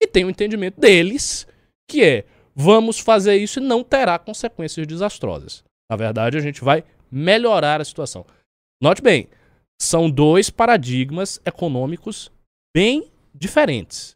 E 0.00 0.06
tem 0.06 0.22
o 0.22 0.28
um 0.28 0.30
entendimento 0.30 0.80
deles, 0.80 1.48
que 1.90 2.04
é: 2.04 2.24
vamos 2.54 3.00
fazer 3.00 3.34
isso 3.34 3.58
e 3.58 3.62
não 3.62 3.82
terá 3.82 4.16
consequências 4.20 4.86
desastrosas. 4.86 5.64
Na 5.90 5.96
verdade, 5.96 6.38
a 6.38 6.40
gente 6.40 6.62
vai 6.62 6.84
melhorar 7.10 7.80
a 7.80 7.84
situação. 7.84 8.24
Note 8.80 9.02
bem, 9.02 9.28
são 9.82 10.08
dois 10.08 10.48
paradigmas 10.48 11.40
econômicos 11.44 12.30
bem 12.72 13.10
diferentes. 13.34 14.14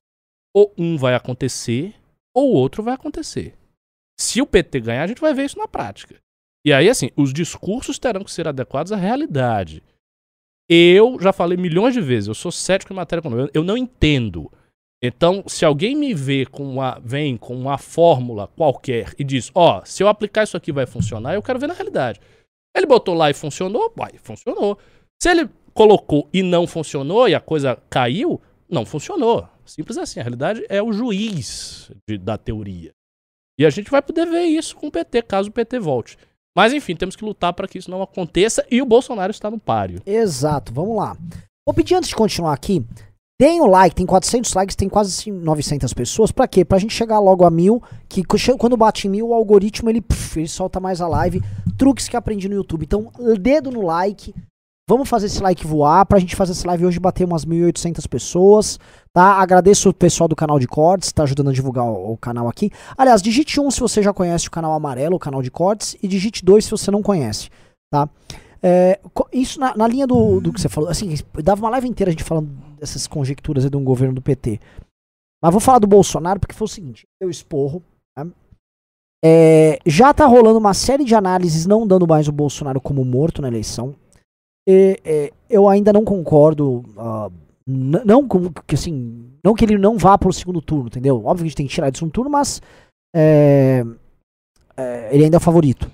Ou 0.54 0.72
um 0.78 0.96
vai 0.96 1.16
acontecer, 1.16 1.92
ou 2.32 2.52
o 2.52 2.54
outro 2.54 2.84
vai 2.84 2.94
acontecer. 2.94 3.56
Se 4.16 4.40
o 4.40 4.46
PT 4.46 4.78
ganhar, 4.78 5.02
a 5.02 5.06
gente 5.08 5.20
vai 5.20 5.34
ver 5.34 5.44
isso 5.44 5.58
na 5.58 5.66
prática. 5.66 6.20
E 6.64 6.72
aí, 6.72 6.88
assim, 6.88 7.10
os 7.16 7.32
discursos 7.32 7.98
terão 7.98 8.24
que 8.24 8.32
ser 8.32 8.48
adequados 8.48 8.92
à 8.92 8.96
realidade. 8.96 9.82
Eu 10.68 11.18
já 11.20 11.32
falei 11.32 11.56
milhões 11.56 11.94
de 11.94 12.00
vezes, 12.00 12.28
eu 12.28 12.34
sou 12.34 12.52
cético 12.52 12.92
em 12.92 12.96
matéria 12.96 13.20
econômica, 13.20 13.50
eu 13.54 13.64
não 13.64 13.76
entendo. 13.76 14.50
Então, 15.02 15.44
se 15.46 15.64
alguém 15.64 15.94
me 15.94 16.12
vê 16.12 16.44
com 16.44 16.64
uma, 16.64 17.00
vem 17.02 17.36
com 17.36 17.56
uma 17.56 17.78
fórmula 17.78 18.48
qualquer 18.48 19.14
e 19.18 19.24
diz, 19.24 19.50
ó, 19.54 19.78
oh, 19.78 19.86
se 19.86 20.02
eu 20.02 20.08
aplicar 20.08 20.42
isso 20.42 20.56
aqui 20.56 20.72
vai 20.72 20.86
funcionar, 20.86 21.34
eu 21.34 21.42
quero 21.42 21.58
ver 21.58 21.68
na 21.68 21.74
realidade. 21.74 22.20
Ele 22.76 22.86
botou 22.86 23.14
lá 23.14 23.30
e 23.30 23.34
funcionou, 23.34 23.92
vai, 23.96 24.12
funcionou. 24.18 24.76
Se 25.20 25.30
ele 25.30 25.48
colocou 25.72 26.28
e 26.32 26.42
não 26.42 26.66
funcionou 26.66 27.28
e 27.28 27.34
a 27.34 27.40
coisa 27.40 27.80
caiu, 27.88 28.40
não 28.68 28.84
funcionou. 28.84 29.48
Simples 29.64 29.96
assim, 29.96 30.18
a 30.18 30.22
realidade 30.22 30.64
é 30.68 30.82
o 30.82 30.92
juiz 30.92 31.90
de, 32.08 32.18
da 32.18 32.36
teoria. 32.36 32.90
E 33.58 33.64
a 33.64 33.70
gente 33.70 33.90
vai 33.90 34.02
poder 34.02 34.26
ver 34.26 34.44
isso 34.44 34.76
com 34.76 34.88
o 34.88 34.90
PT, 34.90 35.22
caso 35.22 35.48
o 35.50 35.52
PT 35.52 35.78
volte. 35.78 36.16
Mas 36.58 36.72
enfim, 36.72 36.96
temos 36.96 37.14
que 37.14 37.24
lutar 37.24 37.52
para 37.52 37.68
que 37.68 37.78
isso 37.78 37.88
não 37.88 38.02
aconteça 38.02 38.66
e 38.68 38.82
o 38.82 38.84
Bolsonaro 38.84 39.30
está 39.30 39.48
no 39.48 39.60
páreo. 39.60 40.02
Exato, 40.04 40.74
vamos 40.74 40.96
lá. 40.96 41.16
Vou 41.64 41.72
pedir 41.72 41.94
antes 41.94 42.08
de 42.08 42.16
continuar 42.16 42.52
aqui, 42.52 42.84
deem 43.40 43.60
o 43.60 43.66
like, 43.66 43.94
tem 43.94 44.04
400 44.04 44.52
likes, 44.54 44.74
tem 44.74 44.88
quase 44.88 45.30
900 45.30 45.94
pessoas. 45.94 46.32
Para 46.32 46.48
quê? 46.48 46.64
Pra 46.64 46.80
gente 46.80 46.92
chegar 46.92 47.20
logo 47.20 47.44
a 47.44 47.50
mil, 47.50 47.80
que 48.08 48.24
quando 48.58 48.76
bate 48.76 49.08
mil, 49.08 49.28
o 49.28 49.34
algoritmo 49.34 49.88
ele, 49.88 50.02
ele 50.34 50.48
solta 50.48 50.80
mais 50.80 51.00
a 51.00 51.06
live. 51.06 51.40
Truques 51.76 52.08
que 52.08 52.16
aprendi 52.16 52.48
no 52.48 52.56
YouTube. 52.56 52.82
Então, 52.82 53.12
dedo 53.40 53.70
no 53.70 53.82
like, 53.82 54.34
Vamos 54.88 55.06
fazer 55.06 55.26
esse 55.26 55.42
like 55.42 55.66
voar 55.66 56.06
pra 56.06 56.18
gente 56.18 56.34
fazer 56.34 56.52
essa 56.52 56.66
live 56.66 56.86
hoje 56.86 56.98
bater 56.98 57.26
umas 57.26 57.44
1.800 57.44 58.08
pessoas, 58.08 58.80
tá? 59.18 59.32
Agradeço 59.32 59.88
o 59.88 59.92
pessoal 59.92 60.28
do 60.28 60.36
canal 60.36 60.60
de 60.60 60.68
cortes, 60.68 61.10
tá 61.10 61.24
ajudando 61.24 61.50
a 61.50 61.52
divulgar 61.52 61.84
o, 61.84 62.12
o, 62.12 62.16
canal 62.16 62.48
aqui. 62.48 62.70
Aliás, 62.96 63.20
digite 63.20 63.60
1 63.60 63.72
se 63.72 63.80
você 63.80 64.00
já 64.00 64.12
conhece 64.12 64.46
o 64.46 64.50
canal 64.50 64.72
amarelo, 64.72 65.16
o 65.16 65.18
canal 65.18 65.42
de 65.42 65.50
cortes, 65.50 65.96
e 66.00 66.06
digite 66.06 66.44
2 66.44 66.64
se 66.64 66.70
você 66.70 66.88
não 66.88 67.02
conhece, 67.02 67.50
tá? 67.92 68.08
É, 68.62 69.00
isso 69.32 69.58
na, 69.58 69.76
na, 69.76 69.88
linha 69.88 70.06
do, 70.06 70.40
do 70.40 70.52
que 70.52 70.60
você 70.60 70.68
falou, 70.68 70.88
assim, 70.88 71.12
dava 71.42 71.60
uma 71.60 71.70
live 71.70 71.88
inteira 71.88 72.10
a 72.10 72.12
gente 72.12 72.22
falando 72.22 72.48
dessas 72.78 73.08
conjecturas 73.08 73.64
aí 73.64 73.70
de 73.70 73.76
um 73.76 73.82
governo 73.82 74.14
do 74.14 74.22
PT. 74.22 74.60
Mas 75.42 75.50
vou 75.50 75.60
falar 75.60 75.80
do 75.80 75.88
Bolsonaro 75.88 76.38
porque 76.38 76.54
foi 76.54 76.66
o 76.66 76.68
seguinte, 76.68 77.04
eu 77.20 77.28
esporro, 77.28 77.82
né? 78.16 78.30
é, 79.24 79.80
já 79.84 80.14
tá 80.14 80.26
rolando 80.26 80.60
uma 80.60 80.74
série 80.74 81.02
de 81.02 81.16
análises 81.16 81.66
não 81.66 81.88
dando 81.88 82.06
mais 82.06 82.28
o 82.28 82.32
Bolsonaro 82.32 82.80
como 82.80 83.04
morto 83.04 83.42
na 83.42 83.48
eleição. 83.48 83.96
E, 84.68 85.00
e, 85.04 85.32
eu 85.50 85.68
ainda 85.68 85.92
não 85.92 86.04
concordo. 86.04 86.84
Uh, 86.96 87.47
não 87.68 88.26
que 88.66 88.74
assim. 88.74 89.30
Não 89.44 89.54
que 89.54 89.64
ele 89.64 89.76
não 89.76 89.98
vá 89.98 90.16
pro 90.16 90.32
segundo 90.32 90.62
turno, 90.62 90.86
entendeu? 90.86 91.16
Óbvio 91.24 91.36
que 91.36 91.42
a 91.42 91.48
gente 91.48 91.56
tem 91.56 91.66
que 91.66 91.74
tirar 91.74 91.90
de 91.90 91.98
segundo 91.98 92.12
turno, 92.12 92.30
mas. 92.30 92.62
É, 93.14 93.84
é, 94.76 95.14
ele 95.14 95.24
ainda 95.24 95.36
é 95.36 95.38
o 95.38 95.40
favorito. 95.40 95.90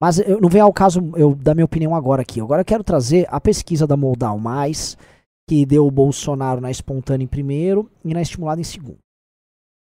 Mas 0.00 0.18
eu, 0.18 0.40
não 0.40 0.48
vem 0.48 0.60
ao 0.60 0.72
caso 0.72 1.00
eu 1.16 1.34
dar 1.34 1.54
minha 1.54 1.64
opinião 1.64 1.94
agora 1.94 2.22
aqui. 2.22 2.40
Agora 2.40 2.62
eu 2.62 2.66
quero 2.66 2.84
trazer 2.84 3.26
a 3.30 3.40
pesquisa 3.40 3.86
da 3.86 3.96
Moldal 3.96 4.38
Mais, 4.38 4.96
que 5.48 5.64
deu 5.64 5.86
o 5.86 5.90
Bolsonaro 5.90 6.60
na 6.60 6.70
espontânea 6.70 7.24
em 7.24 7.28
primeiro 7.28 7.88
e 8.04 8.12
na 8.12 8.20
estimulada 8.20 8.60
em 8.60 8.64
segundo. 8.64 8.98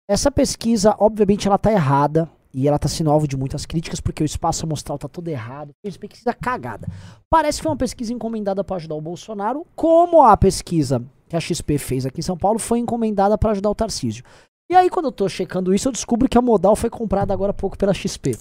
Essa 0.10 0.30
pesquisa, 0.30 0.96
obviamente, 1.00 1.48
ela 1.48 1.58
tá 1.58 1.72
errada. 1.72 2.30
E 2.54 2.68
ela 2.68 2.78
tá 2.78 2.88
sendo 2.88 3.10
alvo 3.10 3.28
de 3.28 3.36
muitas 3.36 3.66
críticas 3.66 4.00
porque 4.00 4.22
o 4.22 4.26
espaço 4.26 4.66
amostral 4.66 4.98
tá 4.98 5.08
todo 5.08 5.28
errado. 5.28 5.72
Fez 5.84 5.98
pesquisa 5.98 6.34
cagada. 6.34 6.88
Parece 7.30 7.58
que 7.58 7.64
foi 7.64 7.72
uma 7.72 7.78
pesquisa 7.78 8.14
encomendada 8.14 8.64
para 8.64 8.76
ajudar 8.76 8.96
o 8.96 9.02
Bolsonaro, 9.02 9.66
como 9.76 10.22
a 10.22 10.38
pesquisa 10.38 11.04
que 11.28 11.36
a 11.36 11.40
XP 11.40 11.80
fez 11.80 12.06
aqui 12.06 12.20
em 12.20 12.24
São 12.24 12.38
Paulo 12.38 12.60
foi 12.60 12.78
encomendada 12.78 13.38
para 13.38 13.52
ajudar 13.52 13.72
o 13.72 13.76
Tarcísio. 13.76 14.24
E 14.72 14.76
aí, 14.76 14.90
quando 14.90 15.06
eu 15.06 15.12
tô 15.12 15.28
checando 15.28 15.74
isso, 15.74 15.88
eu 15.88 15.92
descubro 15.92 16.30
que 16.30 16.38
a 16.38 16.42
modal 16.42 16.76
foi 16.76 16.90
comprada 16.90 17.34
agora 17.34 17.52
há 17.52 17.54
pouco 17.54 17.78
pela 17.78 17.94
XP. 17.94 18.38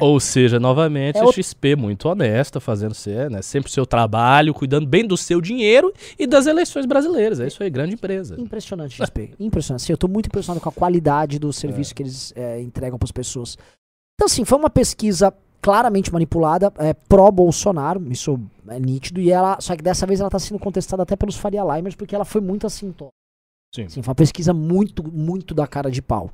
Ou 0.00 0.18
seja, 0.18 0.58
novamente, 0.58 1.18
é 1.18 1.24
o... 1.24 1.30
XP 1.30 1.76
muito 1.76 2.08
honesta, 2.08 2.58
fazendo 2.58 2.94
ser, 2.94 3.30
né, 3.30 3.42
sempre 3.42 3.68
o 3.68 3.72
seu 3.72 3.84
trabalho, 3.84 4.54
cuidando 4.54 4.86
bem 4.86 5.06
do 5.06 5.16
seu 5.16 5.40
dinheiro 5.40 5.92
e 6.18 6.26
das 6.26 6.46
eleições 6.46 6.86
brasileiras. 6.86 7.40
É 7.40 7.46
isso 7.46 7.62
aí, 7.62 7.68
grande 7.68 7.94
empresa. 7.94 8.40
Impressionante, 8.40 9.02
XP. 9.02 9.34
Impressionante. 9.38 9.82
Sim, 9.82 9.92
eu 9.92 9.96
estou 9.96 10.08
muito 10.08 10.26
impressionado 10.26 10.60
com 10.60 10.68
a 10.68 10.72
qualidade 10.72 11.38
do 11.38 11.52
serviço 11.52 11.92
é. 11.92 11.94
que 11.94 12.02
eles 12.02 12.32
é, 12.34 12.60
entregam 12.60 12.98
para 12.98 13.06
as 13.06 13.12
pessoas. 13.12 13.56
Então, 14.14 14.26
assim, 14.26 14.44
foi 14.44 14.58
uma 14.58 14.70
pesquisa 14.70 15.32
claramente 15.60 16.12
manipulada, 16.12 16.72
é, 16.78 16.94
pró-Bolsonaro, 16.94 18.10
isso 18.10 18.40
é 18.68 18.78
nítido, 18.78 19.20
e 19.20 19.30
ela, 19.30 19.60
só 19.60 19.76
que 19.76 19.82
dessa 19.82 20.06
vez 20.06 20.20
ela 20.20 20.28
está 20.28 20.38
sendo 20.38 20.58
contestada 20.58 21.02
até 21.02 21.16
pelos 21.16 21.36
Faria 21.36 21.62
Limers, 21.64 21.96
porque 21.96 22.14
ela 22.14 22.24
foi 22.24 22.40
muito 22.40 22.66
assintó. 22.66 23.08
Sim. 23.74 23.88
Sim, 23.88 24.00
foi 24.00 24.12
uma 24.12 24.14
pesquisa 24.14 24.54
muito, 24.54 25.02
muito 25.02 25.54
da 25.54 25.66
cara 25.66 25.90
de 25.90 26.00
pau. 26.00 26.30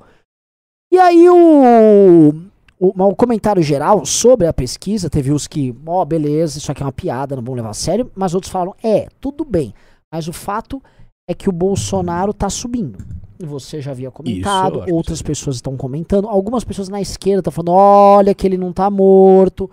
E 0.91 0.99
aí 0.99 1.27
o 1.27 2.52
o, 2.79 2.89
o 2.89 3.15
comentário 3.15 3.61
geral 3.61 4.05
sobre 4.05 4.47
a 4.47 4.53
pesquisa, 4.53 5.09
teve 5.09 5.31
os 5.31 5.47
que, 5.47 5.75
ó, 5.85 6.01
oh, 6.01 6.05
beleza, 6.05 6.57
isso 6.57 6.71
aqui 6.71 6.81
é 6.81 6.85
uma 6.85 6.91
piada, 6.91 7.35
não 7.35 7.43
vamos 7.43 7.57
levar 7.57 7.69
a 7.69 7.73
sério, 7.73 8.11
mas 8.15 8.33
outros 8.33 8.51
falaram, 8.51 8.75
é, 8.83 9.07
tudo 9.19 9.45
bem, 9.45 9.73
mas 10.11 10.27
o 10.27 10.33
fato 10.33 10.81
é 11.29 11.33
que 11.33 11.49
o 11.49 11.53
Bolsonaro 11.53 12.33
tá 12.33 12.49
subindo. 12.49 12.97
Você 13.39 13.81
já 13.81 13.91
havia 13.91 14.11
comentado, 14.11 14.83
isso, 14.83 14.93
outras 14.93 15.21
pessoas 15.21 15.57
estão 15.57 15.75
comentando, 15.75 16.27
algumas 16.27 16.63
pessoas 16.63 16.87
na 16.87 17.01
esquerda 17.01 17.39
estão 17.39 17.51
falando, 17.51 17.71
olha 17.71 18.33
que 18.33 18.45
ele 18.47 18.57
não 18.57 18.71
tá 18.71 18.89
morto, 18.89 19.69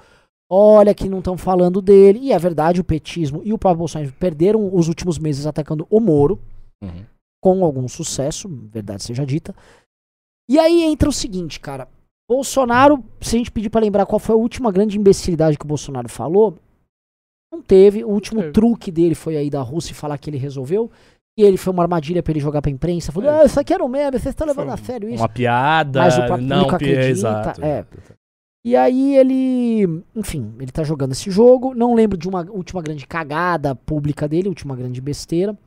olha 0.50 0.95
que 0.95 1.09
não 1.09 1.19
estão 1.19 1.37
falando 1.37 1.80
dele. 1.80 2.21
E 2.21 2.33
é 2.33 2.38
verdade, 2.38 2.80
o 2.80 2.85
petismo 2.85 3.42
e 3.45 3.52
o 3.52 3.59
próprio 3.59 3.78
Bolsonaro 3.78 4.12
perderam 4.19 4.75
os 4.75 4.88
últimos 4.88 5.19
meses 5.19 5.47
atacando 5.47 5.87
o 5.88 6.00
Moro, 6.00 6.40
uhum. 6.83 7.04
com 7.40 7.64
algum 7.64 7.87
sucesso, 7.87 8.49
verdade 8.49 9.04
seja 9.04 9.25
dita. 9.25 9.54
E 10.49 10.59
aí 10.59 10.83
entra 10.83 11.09
o 11.09 11.12
seguinte, 11.12 11.61
cara, 11.61 11.87
Bolsonaro, 12.31 13.03
se 13.21 13.35
a 13.35 13.39
gente 13.39 13.51
pedir 13.51 13.71
para 13.71 13.81
lembrar 13.81 14.07
qual 14.07 14.21
foi 14.21 14.37
a 14.37 14.39
última 14.39 14.71
grande 14.71 14.97
imbecilidade 14.97 15.59
que 15.59 15.65
o 15.65 15.69
Bolsonaro 15.69 16.09
falou, 16.09 16.57
não 17.53 17.61
teve. 17.61 18.05
O 18.05 18.09
último 18.09 18.41
teve. 18.41 18.53
truque 18.53 18.93
dele 18.93 19.17
foi 19.17 19.37
aí 19.37 19.51
da 19.51 19.61
Rússia 19.61 19.97
falar 19.97 20.17
que 20.17 20.31
ele 20.31 20.39
resolveu. 20.39 20.89
E 21.37 21.43
ele 21.43 21.57
foi 21.57 21.73
uma 21.73 21.83
armadilha 21.83 22.23
para 22.23 22.33
ele 22.33 22.39
jogar 22.39 22.63
pra 22.63 22.71
imprensa. 22.71 23.11
Falou, 23.11 23.29
é. 23.29 23.41
ah, 23.41 23.45
isso 23.45 23.59
aqui 23.59 23.75
era 23.75 23.85
um 23.85 23.89
meme, 23.89 24.13
vocês 24.13 24.33
estão 24.33 24.47
levando 24.47 24.71
a 24.71 24.77
sério 24.77 25.09
isso. 25.09 25.21
Uma 25.21 25.29
piada, 25.29 26.03
mas 26.03 26.19
o 26.19 26.27
próprio 26.27 26.47
não 26.47 26.71
acredita. 26.71 27.09
Exato. 27.09 27.65
É. 27.65 27.85
E 28.65 28.77
aí 28.77 29.17
ele, 29.17 30.05
enfim, 30.15 30.55
ele 30.61 30.71
tá 30.71 30.85
jogando 30.85 31.11
esse 31.11 31.33
jogo. 31.33 31.75
Não 31.75 31.95
lembro 31.95 32.17
de 32.17 32.29
uma 32.29 32.49
última 32.49 32.81
grande 32.81 33.09
cagada 33.09 33.75
pública 33.75 34.29
dele, 34.29 34.49
última 34.49 34.77
grande 34.77 35.01
besteira. 35.01 35.59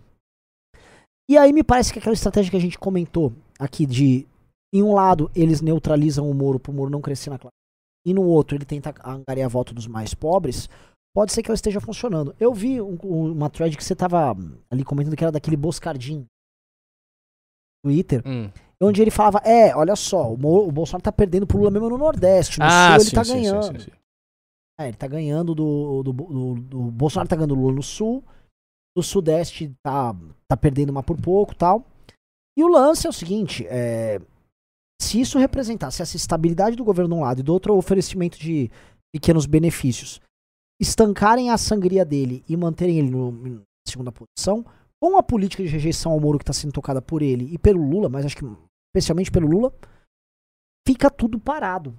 E 1.30 1.38
aí 1.38 1.52
me 1.52 1.64
parece 1.64 1.92
que 1.92 2.00
aquela 2.00 2.14
estratégia 2.14 2.52
que 2.52 2.58
a 2.58 2.62
gente 2.62 2.80
comentou 2.80 3.34
aqui 3.60 3.86
de 3.86 4.26
em 4.74 4.82
um 4.84 4.94
lado, 4.94 5.30
eles 5.36 5.62
neutralizam 5.62 6.30
o 6.30 6.34
Moro 6.34 6.60
pro 6.60 6.74
Moro 6.74 6.90
não 6.90 7.02
crescer 7.02 7.30
na 7.30 7.38
classe. 7.38 7.54
e 8.06 8.14
no 8.14 8.24
outro 8.24 8.58
ele 8.58 8.66
tenta 8.66 8.94
angariar 9.06 9.50
voto 9.50 9.74
dos 9.74 9.88
mais 9.88 10.14
pobres, 10.14 10.68
pode 11.16 11.32
ser 11.32 11.42
que 11.42 11.50
ela 11.50 11.56
esteja 11.56 11.80
funcionando. 11.80 12.36
Eu 12.38 12.54
vi 12.54 12.82
um- 12.82 12.98
um- 13.02 13.32
uma 13.32 13.50
thread 13.50 13.78
que 13.78 13.84
você 13.84 13.96
tava 13.96 14.36
ali 14.70 14.84
comentando 14.84 15.16
que 15.16 15.24
era 15.24 15.32
daquele 15.32 15.56
Boscardinho. 15.56 16.26
Twitter, 17.86 18.22
Hum. 18.26 18.50
onde 18.82 19.02
ele 19.02 19.12
falava, 19.12 19.40
é, 19.46 19.76
olha 19.76 19.96
só, 19.96 20.34
o, 20.34 20.38
Mo- 20.38 20.68
o 20.68 20.72
Bolsonaro 20.72 21.04
tá 21.04 21.12
perdendo 21.12 21.46
pro 21.46 21.58
Lula 21.58 21.72
mesmo 21.72 21.90
no 21.90 21.98
Nordeste, 21.98 22.60
no 22.60 22.66
Ah, 22.66 22.92
Sul 22.92 22.96
ele 23.02 23.10
sim, 23.10 23.16
tá 23.16 23.24
sim, 23.24 23.34
ganhando. 23.34 23.64
sim, 23.64 23.80
sim, 23.80 23.92
sim. 23.92 23.98
É, 24.80 24.88
ele 24.88 24.98
tá 24.98 25.08
ganhando 25.08 25.54
do, 25.54 26.02
do, 26.04 26.14
do, 26.14 26.54
do- 26.56 26.92
Bolsonaro 26.92 27.30
tá 27.30 27.36
ganhando 27.36 27.56
do 27.56 27.62
Lula 27.62 27.76
no 27.76 27.84
sul. 27.84 28.24
Do 28.98 29.04
Sudeste 29.04 29.74
tá, 29.84 30.16
tá 30.48 30.56
perdendo 30.58 30.90
uma 30.92 31.04
por 31.04 31.20
pouco 31.20 31.54
tal. 31.56 31.86
E 32.58 32.64
o 32.64 32.68
lance 32.68 33.06
é 33.08 33.10
o 33.10 33.14
seguinte: 33.14 33.66
é, 33.68 34.20
se 35.04 35.20
isso 35.20 35.38
representasse 35.38 36.02
essa 36.02 36.16
estabilidade 36.16 36.76
do 36.76 36.84
governo 36.84 37.14
de 37.14 37.20
um 37.20 37.24
lado 37.24 37.40
e 37.40 37.44
do 37.44 37.54
outro 37.54 37.74
o 37.74 37.78
oferecimento 37.78 38.40
de 38.40 38.72
pequenos 39.14 39.46
benefícios, 39.46 40.20
estancarem 40.82 41.52
a 41.52 41.58
sangria 41.58 42.04
dele 42.04 42.44
e 42.48 42.58
manterem 42.58 43.00
ele 43.00 43.12
na 43.12 43.62
segunda 43.88 44.12
posição, 44.12 44.66
com 45.02 45.18
a 45.18 45.24
política 45.24 45.62
de 45.62 45.70
rejeição 45.70 46.12
ao 46.12 46.20
Moro 46.20 46.40
que 46.40 46.44
está 46.44 46.54
sendo 46.54 46.74
tocada 46.74 47.02
por 47.02 47.22
ele 47.22 47.54
e 47.54 47.58
pelo 47.58 47.88
Lula, 47.88 48.10
mas 48.10 48.26
acho 48.26 48.38
que 48.38 48.46
especialmente 48.96 49.32
pelo 49.32 49.48
Lula, 49.48 49.74
fica 50.88 51.10
tudo 51.10 51.40
parado. 51.40 51.96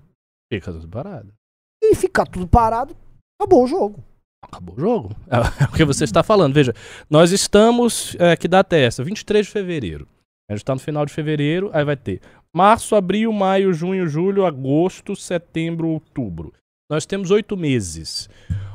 Fica 0.53 0.73
tudo 0.73 0.89
parado. 0.89 1.33
E 1.83 1.95
ficar 1.95 2.27
tudo 2.27 2.49
parado, 2.49 2.97
acabou 3.39 3.65
o 3.65 3.67
jogo. 3.67 4.03
Acabou 4.43 4.75
o 4.77 4.81
jogo. 4.81 5.17
É 5.29 5.65
o 5.65 5.77
que 5.77 5.85
você 5.85 6.05
está 6.05 6.23
falando. 6.23 6.55
Veja, 6.55 6.75
nós 7.09 7.31
estamos. 7.31 8.15
É, 8.19 8.37
que 8.37 8.47
data 8.47 8.77
é 8.77 8.85
essa? 8.85 9.03
23 9.03 9.47
de 9.47 9.53
fevereiro. 9.53 10.09
A 10.49 10.53
gente 10.53 10.63
está 10.63 10.75
no 10.75 10.81
final 10.81 11.07
de 11.07 11.13
fevereiro, 11.13 11.71
aí 11.73 11.85
vai 11.85 11.97
ter 11.97 12.21
março, 12.55 12.95
abril, 12.95 13.33
maio, 13.33 13.73
junho, 13.73 14.07
julho, 14.07 14.47
agosto, 14.47 15.17
setembro, 15.17 15.89
outubro. 15.89 16.53
Nós 16.91 17.05
temos 17.05 17.31
oito 17.31 17.57
meses. 17.57 18.29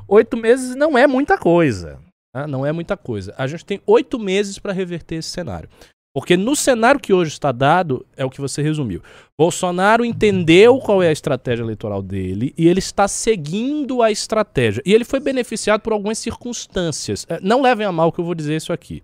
Oito 0.07 0.35
meses 0.35 0.75
não 0.75 0.97
é 0.97 1.07
muita 1.07 1.37
coisa. 1.37 1.99
tá? 2.33 2.45
Não 2.47 2.65
é 2.65 2.71
muita 2.71 2.97
coisa. 2.97 3.33
A 3.37 3.47
gente 3.47 3.63
tem 3.65 3.81
oito 3.85 4.19
meses 4.19 4.59
para 4.59 4.73
reverter 4.73 5.15
esse 5.15 5.29
cenário. 5.29 5.69
Porque 6.13 6.35
no 6.35 6.55
cenário 6.55 6.99
que 6.99 7.13
hoje 7.13 7.31
está 7.31 7.51
dado, 7.51 8.03
é 8.17 8.25
o 8.25 8.31
que 8.31 8.41
você 8.41 8.63
resumiu. 8.63 9.01
Bolsonaro 9.37 10.03
entendeu 10.03 10.79
qual 10.79 11.03
é 11.03 11.07
a 11.07 11.11
estratégia 11.11 11.63
eleitoral 11.63 12.01
dele 12.01 12.51
e 12.57 12.67
ele 12.67 12.79
está 12.79 13.07
seguindo 13.07 14.01
a 14.01 14.11
estratégia. 14.11 14.81
E 14.85 14.93
ele 14.93 15.05
foi 15.05 15.19
beneficiado 15.19 15.81
por 15.81 15.93
algumas 15.93 16.17
circunstâncias. 16.17 17.27
É, 17.29 17.39
Não 17.41 17.61
levem 17.61 17.85
a 17.85 17.91
mal 17.91 18.11
que 18.11 18.19
eu 18.19 18.25
vou 18.25 18.33
dizer 18.33 18.55
isso 18.55 18.73
aqui. 18.73 19.01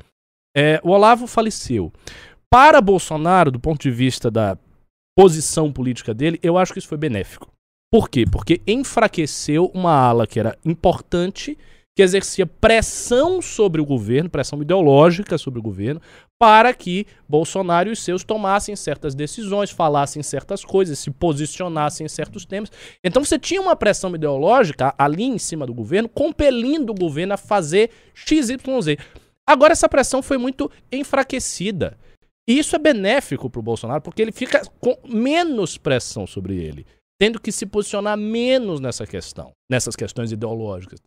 É, 0.58 0.82
o 0.84 0.89
Olavo 0.89 1.27
faleceu. 1.27 1.94
Para 2.50 2.82
Bolsonaro, 2.82 3.51
do 3.51 3.60
ponto 3.60 3.82
de 3.82 3.91
vista 3.91 4.32
da 4.32 4.58
posição 5.15 5.72
política 5.72 6.13
dele, 6.13 6.39
eu 6.43 6.57
acho 6.57 6.74
que 6.74 6.79
isso 6.79 6.88
foi 6.88 6.98
benéfico. 6.98 7.51
Por 7.91 8.10
quê? 8.10 8.25
Porque 8.29 8.62
enfraqueceu 8.67 9.72
uma 9.74 9.93
ala 9.93 10.27
que 10.27 10.39
era 10.39 10.57
importante, 10.65 11.57
que 11.95 12.03
exercia 12.03 12.45
pressão 12.45 13.41
sobre 13.41 13.79
o 13.79 13.86
governo, 13.86 14.29
pressão 14.29 14.62
ideológica 14.62 15.38
sobre 15.38 15.60
o 15.60 15.63
governo, 15.63 16.01
para 16.38 16.74
que 16.74 17.07
Bolsonaro 17.29 17.89
e 17.89 17.95
seus 17.95 18.25
tomassem 18.25 18.75
certas 18.75 19.15
decisões, 19.15 19.72
falassem 19.72 20.22
certas 20.22 20.65
coisas, 20.65 21.00
se 21.00 21.10
posicionassem 21.10 22.05
em 22.05 22.10
certos 22.10 22.45
temas. 22.45 22.69
Então 23.01 23.24
você 23.24 23.39
tinha 23.39 23.62
uma 23.62 23.77
pressão 23.77 24.13
ideológica 24.13 24.93
ali 24.98 25.24
em 25.24 25.38
cima 25.38 25.65
do 25.65 25.74
governo, 25.74 26.10
compelindo 26.10 26.91
o 26.91 26.95
governo 26.95 27.36
a 27.36 27.38
fazer 27.38 27.89
XYZ. 28.13 28.98
Agora 29.48 29.72
essa 29.72 29.88
pressão 29.88 30.22
foi 30.22 30.38
muito 30.38 30.69
enfraquecida. 30.91 31.98
E 32.48 32.60
isso 32.60 32.75
é 32.75 32.80
benéfico 32.80 33.50
para 33.50 33.60
o 33.60 33.64
Bolsonaro, 33.64 34.02
porque 34.02 34.22
ele 34.22 34.32
fica 34.32 34.62
com 34.80 34.98
menos 35.08 35.78
pressão 35.78 36.28
sobre 36.28 36.58
ele, 36.58 36.86
tendo 37.20 37.40
que 37.40 37.52
se 37.52 37.66
posicionar 37.66 38.18
menos 38.18 38.80
nessa 38.80 39.06
questão, 39.08 39.52
nessas 39.70 39.96
questões 39.96 40.32
ideológicas. 40.32 41.00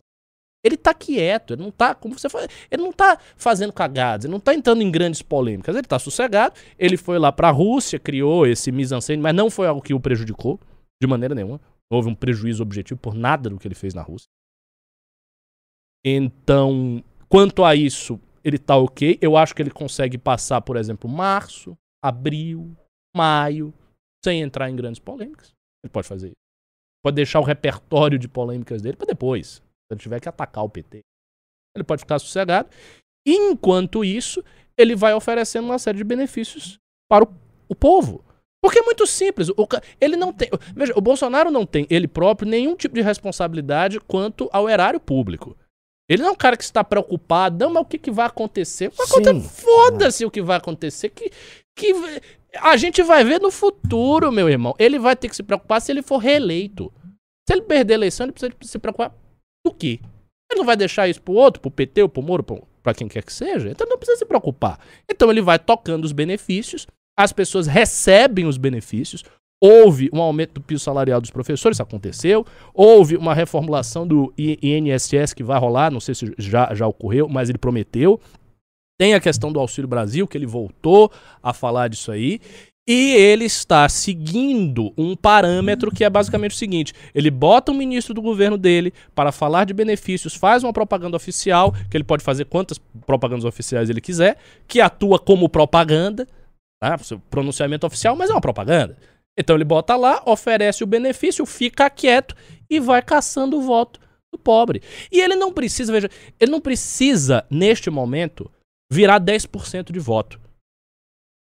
Ele 0.61 0.75
tá 0.75 0.93
quieto, 0.93 1.53
ele 1.53 1.63
não 1.63 1.71
tá, 1.71 1.95
como 1.95 2.19
você 2.19 2.27
falou, 2.27 2.45
ele 2.69 2.83
não 2.83 2.91
tá 2.91 3.17
fazendo 3.37 3.71
cagadas, 3.71 4.25
ele 4.25 4.33
não 4.33 4.41
tá 4.41 4.53
entrando 4.53 4.81
em 4.81 4.91
grandes 4.91 5.21
polêmicas, 5.21 5.73
ele 5.73 5.87
tá 5.87 5.97
sossegado, 5.97 6.59
ele 6.77 6.97
foi 6.97 7.17
lá 7.17 7.31
pra 7.31 7.49
Rússia, 7.49 7.97
criou 7.97 8.45
esse 8.45 8.69
mise-en-scène, 8.69 9.21
mas 9.21 9.33
não 9.33 9.49
foi 9.49 9.67
algo 9.67 9.81
que 9.81 9.93
o 9.93 9.99
prejudicou, 9.99 10.59
de 11.01 11.07
maneira 11.07 11.33
nenhuma. 11.33 11.61
Houve 11.89 12.09
um 12.09 12.15
prejuízo 12.15 12.61
objetivo 12.61 12.99
por 12.99 13.15
nada 13.15 13.49
do 13.49 13.57
que 13.57 13.67
ele 13.67 13.75
fez 13.75 13.93
na 13.93 14.01
Rússia. 14.01 14.27
Então, 16.05 17.03
quanto 17.29 17.63
a 17.63 17.73
isso, 17.75 18.19
ele 18.43 18.57
tá 18.57 18.75
ok. 18.77 19.17
Eu 19.21 19.37
acho 19.37 19.55
que 19.55 19.61
ele 19.61 19.71
consegue 19.71 20.17
passar, 20.17 20.61
por 20.61 20.77
exemplo, 20.77 21.09
março, 21.09 21.77
abril, 22.03 22.75
maio, 23.15 23.73
sem 24.23 24.41
entrar 24.41 24.69
em 24.69 24.75
grandes 24.75 24.99
polêmicas. 24.99 25.53
Ele 25.83 25.91
pode 25.91 26.07
fazer 26.07 26.27
isso. 26.27 26.35
Pode 27.03 27.15
deixar 27.15 27.39
o 27.39 27.43
repertório 27.43 28.19
de 28.19 28.27
polêmicas 28.27 28.81
dele 28.81 28.97
para 28.97 29.07
depois. 29.07 29.55
Se 29.55 29.63
ele 29.91 29.99
tiver 29.99 30.19
que 30.19 30.29
atacar 30.29 30.63
o 30.63 30.69
PT. 30.69 31.01
Ele 31.75 31.83
pode 31.83 32.01
ficar 32.01 32.19
sossegado. 32.19 32.69
Enquanto 33.25 34.03
isso, 34.03 34.43
ele 34.77 34.95
vai 34.95 35.13
oferecendo 35.13 35.65
uma 35.65 35.79
série 35.79 35.97
de 35.97 36.03
benefícios 36.03 36.79
para 37.09 37.23
o, 37.23 37.33
o 37.69 37.75
povo. 37.75 38.23
Porque 38.61 38.79
é 38.79 38.81
muito 38.81 39.07
simples. 39.07 39.49
O, 39.49 39.67
ele 40.01 40.17
não 40.17 40.33
tem. 40.33 40.49
Veja, 40.75 40.93
o 40.95 41.01
Bolsonaro 41.01 41.49
não 41.49 41.65
tem, 41.65 41.87
ele 41.89 42.07
próprio, 42.07 42.49
nenhum 42.49 42.75
tipo 42.75 42.95
de 42.95 43.01
responsabilidade 43.01 43.99
quanto 44.01 44.49
ao 44.51 44.69
erário 44.69 44.99
público. 44.99 45.57
Ele 46.09 46.23
não 46.23 46.29
é 46.29 46.31
um 46.31 46.35
cara 46.35 46.57
que 46.57 46.63
está 46.63 46.83
preocupado, 46.83 47.63
não, 47.63 47.71
mas 47.73 47.83
o 47.83 47.85
que, 47.85 47.97
que 47.99 48.09
vai 48.11 48.25
acontecer? 48.25 48.91
Foda-se 49.41 50.25
o 50.25 50.31
que 50.31 50.41
vai 50.41 50.57
acontecer. 50.57 51.09
Que, 51.09 51.31
que 51.77 51.93
a 52.57 52.75
gente 52.77 53.03
vai 53.03 53.23
ver 53.23 53.39
no 53.39 53.51
futuro, 53.51 54.31
meu 54.31 54.49
irmão. 54.49 54.73
Ele 54.79 54.97
vai 54.97 55.15
ter 55.15 55.29
que 55.29 55.35
se 55.35 55.43
preocupar 55.43 55.79
se 55.81 55.91
ele 55.91 56.01
for 56.01 56.17
reeleito. 56.17 56.91
Se 57.47 57.53
ele 57.53 57.61
perder 57.61 57.93
a 57.93 57.97
eleição, 57.97 58.25
ele 58.25 58.33
precisa 58.33 58.53
se 58.63 58.79
preocupar 58.79 59.13
do 59.65 59.71
quê? 59.73 59.99
Ele 60.51 60.59
não 60.59 60.65
vai 60.65 60.75
deixar 60.75 61.07
isso 61.07 61.21
pro 61.21 61.33
outro, 61.35 61.61
pro 61.61 61.69
PT 61.69 62.01
ou 62.01 62.09
pro 62.09 62.23
Moro, 62.23 62.43
pro- 62.43 62.67
pra 62.81 62.93
quem 62.93 63.07
quer 63.07 63.23
que 63.23 63.31
seja. 63.31 63.69
Então 63.69 63.85
não 63.87 63.97
precisa 63.97 64.17
se 64.17 64.25
preocupar. 64.25 64.79
Então 65.07 65.29
ele 65.29 65.41
vai 65.41 65.59
tocando 65.59 66.05
os 66.05 66.11
benefícios, 66.11 66.87
as 67.17 67.31
pessoas 67.31 67.67
recebem 67.67 68.45
os 68.47 68.57
benefícios. 68.57 69.23
Houve 69.61 70.09
um 70.13 70.21
aumento 70.21 70.53
do 70.53 70.61
piso 70.61 70.83
salarial 70.83 71.19
dos 71.19 71.31
professores, 71.31 71.79
aconteceu. 71.81 72.45
Houve 72.73 73.17
uma 73.17 73.33
reformulação 73.33 74.07
do 74.07 74.33
INSS 74.37 75.33
que 75.33 75.43
vai 75.43 75.59
rolar, 75.59 75.91
não 75.91 75.99
sei 75.99 76.15
se 76.15 76.33
já, 76.37 76.73
já 76.73 76.87
ocorreu, 76.87 77.27
mas 77.27 77.49
ele 77.49 77.57
prometeu. 77.57 78.19
Tem 78.97 79.13
a 79.13 79.19
questão 79.19 79.51
do 79.51 79.59
Auxílio 79.59 79.87
Brasil, 79.87 80.27
que 80.27 80.37
ele 80.37 80.45
voltou 80.45 81.11
a 81.43 81.53
falar 81.53 81.89
disso 81.89 82.11
aí. 82.11 82.39
E 82.87 83.13
ele 83.13 83.45
está 83.45 83.87
seguindo 83.87 84.91
um 84.97 85.15
parâmetro 85.15 85.91
que 85.91 86.03
é 86.03 86.09
basicamente 86.09 86.55
o 86.55 86.57
seguinte: 86.57 86.91
ele 87.13 87.29
bota 87.29 87.71
um 87.71 87.75
ministro 87.75 88.15
do 88.15 88.21
governo 88.21 88.57
dele 88.57 88.91
para 89.13 89.31
falar 89.31 89.65
de 89.65 89.75
benefícios, 89.75 90.33
faz 90.33 90.63
uma 90.63 90.73
propaganda 90.73 91.15
oficial, 91.15 91.71
que 91.89 91.95
ele 91.95 92.03
pode 92.03 92.23
fazer 92.23 92.45
quantas 92.45 92.79
propagandas 93.05 93.45
oficiais 93.45 93.91
ele 93.91 94.01
quiser, 94.01 94.37
que 94.67 94.81
atua 94.81 95.19
como 95.19 95.47
propaganda, 95.47 96.27
tá? 96.81 96.97
Pronunciamento 97.29 97.85
oficial, 97.85 98.15
mas 98.15 98.31
é 98.31 98.33
uma 98.33 98.41
propaganda. 98.41 98.97
Então 99.39 99.55
ele 99.55 99.63
bota 99.63 99.95
lá, 99.95 100.21
oferece 100.25 100.83
o 100.83 100.87
benefício, 100.87 101.45
fica 101.45 101.89
quieto 101.89 102.35
e 102.69 102.77
vai 102.77 103.01
caçando 103.01 103.57
o 103.57 103.61
voto 103.61 104.01
do 104.33 104.37
pobre. 104.37 104.83
E 105.09 105.21
ele 105.21 105.35
não 105.35 105.53
precisa, 105.53 105.93
veja, 105.93 106.09
ele 106.37 106.51
não 106.51 106.59
precisa, 106.59 107.45
neste 107.49 107.89
momento, 107.89 108.51
virar 108.91 109.21
10% 109.21 109.93
de 109.93 109.99
voto. 109.99 110.39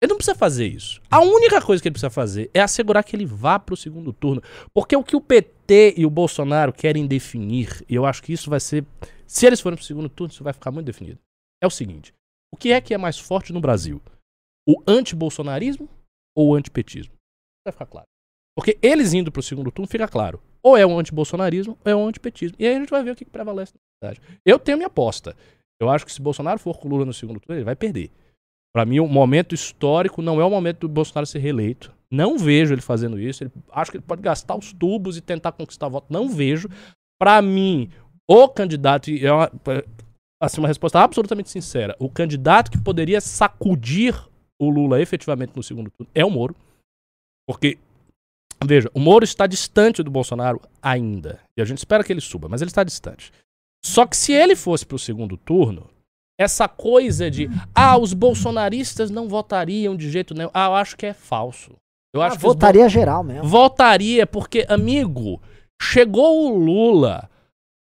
Ele 0.02 0.10
não 0.10 0.16
precisa 0.16 0.36
fazer 0.36 0.66
isso. 0.66 1.00
A 1.10 1.20
única 1.20 1.60
coisa 1.62 1.82
que 1.82 1.88
ele 1.88 1.94
precisa 1.94 2.10
fazer 2.10 2.50
é 2.52 2.60
assegurar 2.60 3.02
que 3.02 3.16
ele 3.16 3.24
vá 3.24 3.58
para 3.58 3.72
o 3.72 3.76
segundo 3.76 4.12
turno. 4.12 4.42
Porque 4.72 4.94
o 4.94 5.02
que 5.02 5.16
o 5.16 5.20
PT 5.20 5.94
e 5.96 6.06
o 6.06 6.10
Bolsonaro 6.10 6.72
querem 6.72 7.06
definir, 7.06 7.84
e 7.88 7.94
eu 7.94 8.04
acho 8.04 8.22
que 8.22 8.32
isso 8.32 8.48
vai 8.48 8.60
ser. 8.60 8.84
Se 9.26 9.46
eles 9.46 9.60
forem 9.60 9.76
para 9.76 9.82
o 9.82 9.86
segundo 9.86 10.08
turno, 10.08 10.32
isso 10.32 10.44
vai 10.44 10.52
ficar 10.52 10.70
muito 10.70 10.86
definido. 10.86 11.18
É 11.60 11.66
o 11.66 11.70
seguinte: 11.70 12.12
o 12.52 12.56
que 12.56 12.70
é 12.70 12.80
que 12.80 12.94
é 12.94 12.98
mais 12.98 13.18
forte 13.18 13.52
no 13.52 13.60
Brasil? 13.60 14.00
O 14.68 14.80
antibolsonarismo 14.86 15.88
ou 16.36 16.50
o 16.50 16.54
antipetismo? 16.54 17.17
Vai 17.68 17.72
ficar 17.72 17.86
claro. 17.86 18.06
Porque 18.56 18.78
eles 18.82 19.12
indo 19.12 19.30
para 19.30 19.40
o 19.40 19.42
segundo 19.42 19.70
turno, 19.70 19.88
fica 19.88 20.08
claro. 20.08 20.40
Ou 20.62 20.76
é 20.76 20.84
o 20.84 20.98
antibolsonarismo 20.98 21.78
ou 21.84 21.92
é 21.92 21.94
o 21.94 22.06
antipetismo. 22.06 22.56
E 22.58 22.66
aí 22.66 22.74
a 22.74 22.78
gente 22.80 22.90
vai 22.90 23.02
ver 23.02 23.12
o 23.12 23.16
que, 23.16 23.24
que 23.24 23.30
prevalece 23.30 23.72
na 23.74 24.08
verdade. 24.08 24.26
Eu 24.44 24.58
tenho 24.58 24.76
minha 24.76 24.88
aposta. 24.88 25.36
Eu 25.80 25.88
acho 25.88 26.04
que 26.04 26.12
se 26.12 26.20
Bolsonaro 26.20 26.58
for 26.58 26.78
com 26.78 26.88
Lula 26.88 27.04
no 27.04 27.12
segundo 27.12 27.38
turno, 27.38 27.56
ele 27.56 27.64
vai 27.64 27.76
perder. 27.76 28.10
Pra 28.74 28.84
mim, 28.84 28.98
o 28.98 29.06
momento 29.06 29.54
histórico 29.54 30.20
não 30.20 30.40
é 30.40 30.44
o 30.44 30.50
momento 30.50 30.80
do 30.80 30.88
Bolsonaro 30.88 31.26
ser 31.26 31.38
reeleito. 31.38 31.94
Não 32.10 32.36
vejo 32.36 32.74
ele 32.74 32.80
fazendo 32.80 33.18
isso. 33.18 33.44
Ele, 33.44 33.52
acho 33.72 33.90
que 33.90 33.96
ele 33.98 34.04
pode 34.04 34.22
gastar 34.22 34.56
os 34.56 34.72
tubos 34.72 35.16
e 35.16 35.20
tentar 35.20 35.52
conquistar 35.52 35.88
voto. 35.88 36.12
Não 36.12 36.28
vejo. 36.28 36.68
Pra 37.20 37.40
mim, 37.40 37.90
o 38.28 38.48
candidato, 38.48 39.10
é 39.10 39.32
uma, 39.32 39.50
assim, 40.40 40.60
uma 40.60 40.68
resposta 40.68 41.00
absolutamente 41.00 41.50
sincera, 41.50 41.96
o 41.98 42.08
candidato 42.08 42.70
que 42.70 42.78
poderia 42.78 43.20
sacudir 43.20 44.14
o 44.60 44.68
Lula 44.68 45.00
efetivamente 45.00 45.52
no 45.56 45.62
segundo 45.62 45.90
turno 45.90 46.10
é 46.14 46.24
o 46.24 46.30
Moro. 46.30 46.54
Porque, 47.48 47.78
veja, 48.62 48.90
o 48.92 49.00
Moro 49.00 49.24
está 49.24 49.46
distante 49.46 50.02
do 50.02 50.10
Bolsonaro 50.10 50.60
ainda. 50.82 51.40
E 51.58 51.62
a 51.62 51.64
gente 51.64 51.78
espera 51.78 52.04
que 52.04 52.12
ele 52.12 52.20
suba, 52.20 52.46
mas 52.48 52.60
ele 52.60 52.70
está 52.70 52.84
distante. 52.84 53.32
Só 53.82 54.04
que 54.06 54.16
se 54.16 54.32
ele 54.32 54.54
fosse 54.54 54.84
pro 54.84 54.98
segundo 54.98 55.36
turno, 55.38 55.88
essa 56.38 56.68
coisa 56.68 57.30
de 57.30 57.48
ah, 57.74 57.96
os 57.96 58.12
bolsonaristas 58.12 59.10
não 59.10 59.28
votariam 59.28 59.96
de 59.96 60.10
jeito 60.10 60.34
nenhum. 60.34 60.50
Ah, 60.52 60.66
eu 60.66 60.74
acho 60.74 60.96
que 60.96 61.06
é 61.06 61.14
falso. 61.14 61.72
Eu 62.14 62.20
Ah, 62.20 62.26
acho 62.26 62.36
que 62.36 62.42
votaria 62.42 62.88
geral 62.88 63.24
mesmo. 63.24 63.48
Votaria, 63.48 64.26
porque, 64.26 64.66
amigo, 64.68 65.40
Chegou 65.80 66.46
o 66.52 66.58
Lula. 66.58 67.30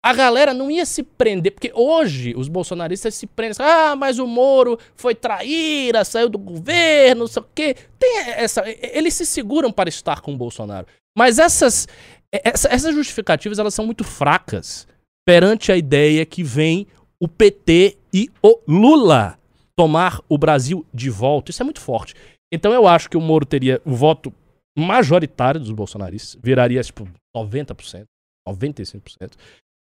A 0.05 0.13
galera 0.13 0.53
não 0.53 0.69
ia 0.69 0.85
se 0.85 1.05
prender, 1.05 1.53
porque 1.53 1.71
hoje 1.73 2.35
os 2.37 2.49
bolsonaristas 2.49 3.15
se 3.15 3.25
prendem. 3.25 3.57
Ah, 3.61 3.95
mas 3.95 4.19
o 4.19 4.27
Moro 4.27 4.77
foi 4.97 5.15
traíra, 5.15 6.05
saiu 6.05 6.29
do 6.29 6.39
governo, 6.39 7.21
não 7.21 7.27
sei 7.29 7.43
o 7.43 7.47
quê. 7.55 7.77
Tem 7.99 8.19
essa, 8.31 8.65
eles 8.67 9.15
se 9.15 9.25
seguram 9.25 9.71
para 9.71 9.89
estar 9.89 10.21
com 10.21 10.35
o 10.35 10.37
Bolsonaro. 10.37 10.89
Mas 11.17 11.39
essas, 11.39 11.87
essa, 12.33 12.69
essas 12.69 12.95
justificativas 12.95 13.61
elas 13.61 13.75
são 13.75 13.87
muito 13.87 14.03
fracas 14.03 14.89
perante 15.25 15.71
a 15.71 15.77
ideia 15.77 16.27
que 16.27 16.43
vem 16.43 16.87
o 17.21 17.29
PT 17.29 17.97
e 18.13 18.29
o 18.43 18.59
Lula 18.67 19.39
tomar 19.77 20.21
o 20.29 20.37
Brasil 20.37 20.85
de 20.93 21.11
volta. 21.11 21.53
Isso 21.53 21.63
é 21.63 21.65
muito 21.65 21.81
forte. 21.81 22.15
Então 22.53 22.73
eu 22.73 22.89
acho 22.89 23.09
que 23.09 23.17
o 23.17 23.21
Moro 23.21 23.47
teria 23.47 23.81
o 23.85 23.95
voto 23.95 24.35
majoritário 24.77 25.61
dos 25.61 25.71
bolsonaristas, 25.71 26.37
viraria 26.43 26.83
tipo 26.83 27.09
90%, 27.37 28.05
95%. 28.49 29.33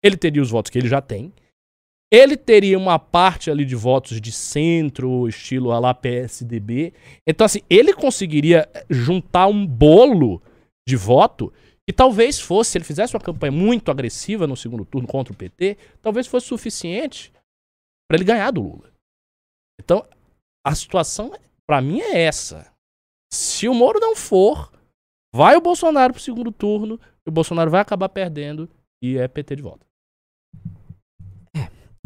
Ele 0.03 0.17
teria 0.17 0.41
os 0.41 0.49
votos 0.49 0.69
que 0.69 0.77
ele 0.77 0.87
já 0.87 1.01
tem. 1.01 1.33
Ele 2.11 2.35
teria 2.35 2.77
uma 2.77 2.97
parte 2.97 3.51
ali 3.51 3.63
de 3.63 3.75
votos 3.75 4.19
de 4.19 4.31
centro, 4.31 5.27
estilo 5.27 5.71
a 5.71 5.79
lá 5.79 5.93
PSDB. 5.93 6.93
Então, 7.27 7.45
assim, 7.45 7.59
ele 7.69 7.93
conseguiria 7.93 8.67
juntar 8.89 9.47
um 9.47 9.65
bolo 9.65 10.41
de 10.87 10.95
voto 10.95 11.53
que 11.87 11.93
talvez 11.93 12.39
fosse, 12.39 12.71
se 12.71 12.77
ele 12.77 12.85
fizesse 12.85 13.15
uma 13.15 13.21
campanha 13.21 13.51
muito 13.51 13.91
agressiva 13.91 14.47
no 14.47 14.55
segundo 14.55 14.85
turno 14.85 15.07
contra 15.07 15.33
o 15.33 15.35
PT, 15.35 15.77
talvez 16.01 16.27
fosse 16.27 16.47
suficiente 16.47 17.31
para 18.07 18.17
ele 18.17 18.25
ganhar 18.25 18.51
do 18.51 18.61
Lula. 18.61 18.91
Então, 19.79 20.05
a 20.65 20.75
situação, 20.75 21.31
para 21.67 21.81
mim, 21.81 21.99
é 22.01 22.21
essa. 22.21 22.71
Se 23.31 23.67
o 23.67 23.73
Moro 23.73 23.99
não 23.99 24.15
for, 24.15 24.71
vai 25.33 25.55
o 25.55 25.61
Bolsonaro 25.61 26.13
pro 26.13 26.21
segundo 26.21 26.51
turno, 26.51 26.99
e 27.25 27.29
o 27.29 27.31
Bolsonaro 27.31 27.69
vai 27.69 27.81
acabar 27.81 28.09
perdendo 28.09 28.69
e 29.01 29.17
é 29.17 29.27
PT 29.27 29.55
de 29.55 29.61
volta. 29.61 29.88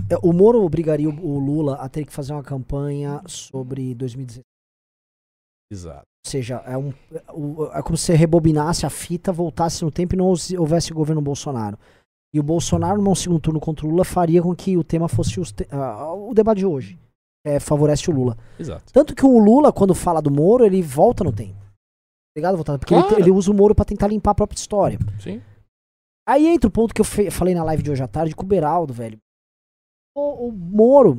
É, 0.09 0.17
o 0.21 0.33
Moro 0.33 0.63
obrigaria 0.63 1.09
o 1.09 1.39
Lula 1.39 1.75
a 1.75 1.89
ter 1.89 2.05
que 2.05 2.13
fazer 2.13 2.33
uma 2.33 2.43
campanha 2.43 3.21
sobre 3.25 3.93
2016. 3.95 4.43
Exato. 5.71 6.03
Ou 6.25 6.31
seja, 6.31 6.55
é, 6.65 6.77
um, 6.77 6.93
é 7.73 7.81
como 7.81 7.97
se 7.97 8.13
rebobinasse 8.13 8.85
a 8.85 8.89
fita, 8.89 9.31
voltasse 9.31 9.83
no 9.83 9.91
tempo 9.91 10.15
e 10.15 10.17
não 10.17 10.33
houvesse 10.57 10.93
governo 10.93 11.21
Bolsonaro. 11.21 11.77
E 12.33 12.39
o 12.39 12.43
Bolsonaro, 12.43 13.01
num 13.01 13.13
segundo 13.13 13.39
turno 13.39 13.59
contra 13.59 13.85
o 13.85 13.89
Lula, 13.89 14.03
faria 14.03 14.41
com 14.41 14.55
que 14.55 14.77
o 14.77 14.83
tema 14.83 15.07
fosse 15.07 15.39
uh, 15.39 16.29
o 16.29 16.33
debate 16.33 16.59
de 16.59 16.65
hoje. 16.65 16.97
É, 17.45 17.59
favorece 17.59 18.09
o 18.09 18.13
Lula. 18.13 18.37
Exato. 18.57 18.91
Tanto 18.93 19.13
que 19.13 19.25
o 19.25 19.37
Lula, 19.37 19.71
quando 19.73 19.93
fala 19.93 20.21
do 20.21 20.31
Moro, 20.31 20.65
ele 20.65 20.81
volta 20.81 21.23
no 21.23 21.31
tempo. 21.31 21.61
Obrigado, 22.35 22.55
voltando. 22.55 22.79
Porque 22.79 22.93
claro. 22.93 23.13
ele, 23.13 23.23
ele, 23.23 23.31
usa 23.31 23.51
o 23.51 23.53
Moro 23.53 23.75
para 23.75 23.85
tentar 23.85 24.07
limpar 24.07 24.31
a 24.31 24.35
própria 24.35 24.57
história. 24.57 24.97
Sim. 25.19 25.41
Aí 26.27 26.47
entra 26.47 26.69
o 26.69 26.71
ponto 26.71 26.93
que 26.93 27.01
eu 27.01 27.05
falei 27.31 27.53
na 27.53 27.63
live 27.65 27.83
de 27.83 27.91
hoje 27.91 28.01
à 28.01 28.07
tarde 28.07 28.33
com 28.33 28.43
o 28.43 28.47
Beraldo, 28.47 28.93
velho. 28.93 29.19
O, 30.15 30.47
o 30.47 30.51
Moro 30.51 31.17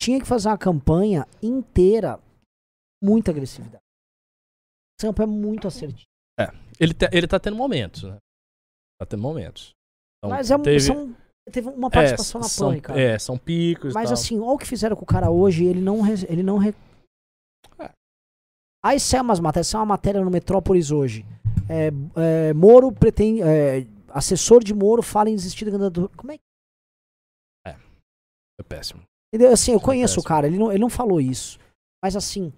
tinha 0.00 0.20
que 0.20 0.26
fazer 0.26 0.48
uma 0.48 0.58
campanha 0.58 1.26
inteira, 1.42 2.20
muita 3.02 3.30
agressividade. 3.30 3.82
Essa 4.98 5.08
campanha 5.08 5.28
é 5.28 5.30
muito 5.30 5.66
assertiva. 5.66 6.08
É, 6.38 6.48
ele, 6.78 6.94
te, 6.94 7.08
ele 7.12 7.26
tá 7.26 7.38
tendo 7.40 7.56
momentos, 7.56 8.04
né? 8.04 8.16
Tá 9.00 9.06
tendo 9.06 9.22
momentos. 9.22 9.72
Então, 10.18 10.30
Mas 10.30 10.50
é, 10.50 10.58
teve... 10.58 10.80
são, 10.80 11.16
teve 11.50 11.68
uma 11.68 11.90
participação 11.90 12.72
é, 12.72 12.76
na 12.76 12.80
cara. 12.80 13.00
É, 13.00 13.18
são 13.18 13.36
picos 13.36 13.94
Mas 13.94 14.12
assim, 14.12 14.38
olha 14.38 14.52
o 14.52 14.58
que 14.58 14.66
fizeram 14.66 14.94
com 14.94 15.02
o 15.04 15.06
cara 15.06 15.30
hoje, 15.30 15.64
ele 15.64 15.80
não... 15.80 16.06
Ele 16.06 16.42
não 16.42 16.58
re... 16.58 16.74
é. 17.78 17.90
Aí 18.84 19.00
saiu 19.00 19.22
umas 19.22 19.40
matérias, 19.40 19.66
saiu 19.66 19.80
uma 19.80 19.86
matéria 19.86 20.22
no 20.22 20.30
Metrópolis 20.30 20.90
hoje. 20.90 21.26
É, 21.68 21.90
é, 22.16 22.54
Moro 22.54 22.92
pretende... 22.92 23.42
É, 23.42 23.86
assessor 24.12 24.62
de 24.62 24.74
Moro 24.74 25.02
fala 25.02 25.30
em 25.30 25.36
desistir 25.36 25.64
da 25.64 25.70
candidatura. 25.70 26.08
Como 26.16 26.32
é 26.32 26.38
que 26.38 26.44
é 28.60 28.64
péssimo. 28.64 29.02
Assim, 29.52 29.72
eu 29.72 29.78
é 29.78 29.82
conheço 29.82 30.18
é 30.18 30.20
o 30.20 30.24
cara, 30.24 30.46
ele 30.46 30.58
não, 30.58 30.70
ele 30.70 30.80
não 30.80 30.90
falou 30.90 31.20
isso. 31.20 31.58
Mas 32.02 32.16
assim, 32.16 32.52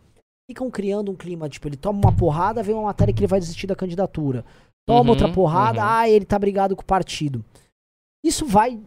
ficam 0.51 0.71
criando 0.71 1.11
um 1.11 1.17
clima, 1.17 1.49
tipo, 1.49 1.69
ele 1.69 1.77
toma 1.77 1.99
uma 1.99 2.17
porrada, 2.17 2.63
vem 2.63 2.75
uma 2.75 2.85
matéria 2.85 3.13
que 3.13 3.21
ele 3.21 3.27
vai 3.27 3.41
desistir 3.41 3.67
da 3.67 3.77
candidatura. 3.77 4.45
Toma 4.87 5.03
uhum, 5.03 5.11
outra 5.11 5.33
porrada, 5.33 5.81
uhum. 5.81 5.87
ah, 5.87 6.09
ele 6.09 6.25
tá 6.25 6.39
brigado 6.39 6.75
com 6.75 6.83
o 6.83 6.87
partido. 6.87 7.45
Isso 8.25 8.47
vai 8.47 8.81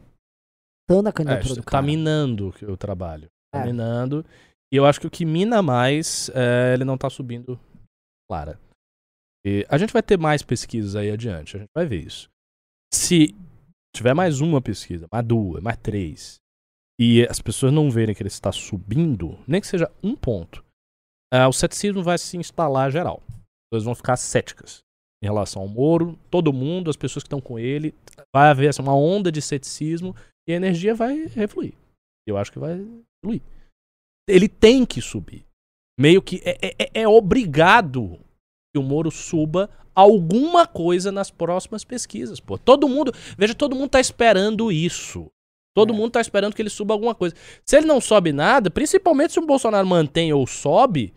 dando 0.90 1.08
a 1.08 1.14
candidatura 1.14 1.54
é, 1.54 1.56
do 1.56 1.64
tá 1.64 1.72
cara. 1.72 1.84
Tá 1.84 1.86
minando 1.86 2.54
o 2.68 2.78
trabalho. 2.78 3.30
Tá 3.54 3.62
é. 3.62 3.66
minando. 3.66 4.26
E 4.72 4.76
eu 4.76 4.86
acho 4.86 5.00
que 5.00 5.08
o 5.08 5.12
que 5.12 5.26
mina 5.26 5.62
mais 5.62 6.30
é 6.34 6.74
ele 6.74 6.84
não 6.84 6.98
tá 6.98 7.10
subindo 7.10 7.60
clara. 8.30 8.60
E 9.46 9.66
a 9.70 9.78
gente 9.78 9.94
vai 9.94 10.02
ter 10.02 10.18
mais 10.18 10.42
pesquisas 10.42 10.96
aí 10.96 11.12
adiante, 11.12 11.56
a 11.56 11.60
gente 11.60 11.70
vai 11.76 11.86
ver 11.86 12.04
isso. 12.04 12.30
Se 12.92 13.36
tiver 13.96 14.14
mais 14.14 14.42
uma 14.42 14.62
pesquisa, 14.62 15.08
mais 15.12 15.26
duas, 15.26 15.62
mais 15.62 15.78
três, 15.78 16.40
e 17.00 17.24
as 17.30 17.42
pessoas 17.42 17.74
não 17.74 17.90
verem 17.90 18.16
que 18.16 18.22
ele 18.22 18.28
está 18.28 18.52
subindo, 18.52 19.38
nem 19.48 19.60
que 19.60 19.68
seja 19.68 19.92
um 20.02 20.16
ponto, 20.16 20.64
uh, 21.34 21.48
o 21.48 21.54
ceticismo 21.54 22.02
vai 22.02 22.18
se 22.18 22.38
instalar 22.38 22.92
geral. 22.92 23.22
As 23.28 23.70
pessoas 23.70 23.84
vão 23.84 23.96
ficar 23.96 24.18
céticas 24.18 24.84
em 25.22 25.28
relação 25.28 25.62
ao 25.62 25.68
Moro, 25.68 26.18
todo 26.30 26.54
mundo, 26.54 26.90
as 26.90 26.96
pessoas 26.96 27.24
que 27.24 27.28
estão 27.28 27.42
com 27.42 27.58
ele, 27.58 27.94
vai 28.34 28.50
haver 28.50 28.70
assim, 28.70 28.82
uma 28.82 28.96
onda 28.96 29.32
de 29.32 29.42
ceticismo 29.42 30.16
e 30.48 30.54
a 30.54 30.56
energia 30.56 30.94
vai 30.94 31.26
refluir. 31.26 31.74
Eu 32.28 32.38
acho 32.38 32.52
que 32.52 32.60
vai 32.60 32.86
fluir. 33.24 33.42
Ele 34.28 34.48
tem 34.48 34.86
que 34.86 35.02
subir. 35.02 35.46
Meio 36.00 36.22
que 36.22 36.42
é, 36.44 36.58
é, 36.62 36.76
é, 36.80 37.02
é 37.02 37.08
obrigado 37.08 38.20
que 38.74 38.80
o 38.80 38.84
Moro 38.84 39.10
suba 39.10 39.70
alguma 39.94 40.68
coisa 40.68 41.12
nas 41.12 41.32
próximas 41.32 41.84
pesquisas. 41.84 42.40
Pô. 42.40 42.58
Todo 42.58 42.90
mundo, 42.90 43.14
veja, 43.38 43.56
todo 43.56 43.76
mundo 43.76 43.88
está 43.88 44.00
esperando 44.00 44.72
isso. 44.72 45.32
Todo 45.76 45.94
é. 45.94 45.96
mundo 45.96 46.12
tá 46.12 46.22
esperando 46.22 46.56
que 46.56 46.62
ele 46.62 46.70
suba 46.70 46.94
alguma 46.94 47.14
coisa. 47.14 47.36
Se 47.64 47.78
ele 47.78 47.86
não 47.86 48.00
sobe 48.00 48.32
nada, 48.32 48.72
principalmente 48.72 49.34
se 49.34 49.40
o 49.40 49.46
Bolsonaro 49.46 49.86
mantém 49.86 50.32
ou 50.32 50.48
sobe, 50.48 51.14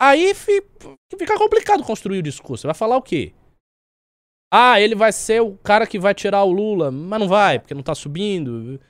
aí 0.00 0.32
fica 0.32 1.36
complicado 1.36 1.82
construir 1.82 2.20
o 2.20 2.22
discurso. 2.22 2.62
Você 2.62 2.68
vai 2.68 2.74
falar 2.74 2.96
o 2.96 3.02
quê? 3.02 3.34
Ah, 4.50 4.80
ele 4.80 4.94
vai 4.94 5.12
ser 5.12 5.42
o 5.42 5.58
cara 5.58 5.86
que 5.86 5.98
vai 5.98 6.14
tirar 6.14 6.44
o 6.44 6.52
Lula, 6.52 6.90
mas 6.90 7.20
não 7.20 7.28
vai, 7.28 7.58
porque 7.58 7.74
não 7.74 7.82
tá 7.82 7.94
subindo. 7.94 8.80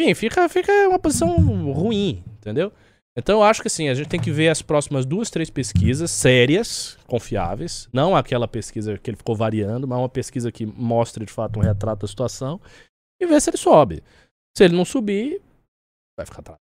Enfim, 0.00 0.14
fica, 0.14 0.48
fica 0.48 0.72
uma 0.88 0.98
posição 0.98 1.36
ruim, 1.72 2.24
entendeu? 2.38 2.72
Então 3.16 3.38
eu 3.38 3.44
acho 3.44 3.62
que 3.62 3.68
assim, 3.68 3.88
a 3.88 3.94
gente 3.94 4.08
tem 4.08 4.20
que 4.20 4.30
ver 4.30 4.48
as 4.48 4.60
próximas 4.60 5.06
duas, 5.06 5.30
três 5.30 5.48
pesquisas 5.48 6.10
sérias, 6.10 6.98
confiáveis. 7.06 7.88
Não 7.92 8.16
aquela 8.16 8.48
pesquisa 8.48 8.98
que 8.98 9.10
ele 9.10 9.16
ficou 9.16 9.36
variando, 9.36 9.86
mas 9.86 9.98
uma 9.98 10.08
pesquisa 10.08 10.50
que 10.50 10.66
mostre 10.66 11.24
de 11.24 11.32
fato 11.32 11.58
um 11.58 11.62
retrato 11.62 12.00
da 12.00 12.08
situação 12.08 12.60
e 13.20 13.26
ver 13.26 13.40
se 13.40 13.50
ele 13.50 13.56
sobe. 13.56 14.02
Se 14.56 14.64
ele 14.64 14.76
não 14.76 14.84
subir, 14.84 15.42
vai 16.16 16.26
ficar 16.26 16.40
atrás. 16.40 16.58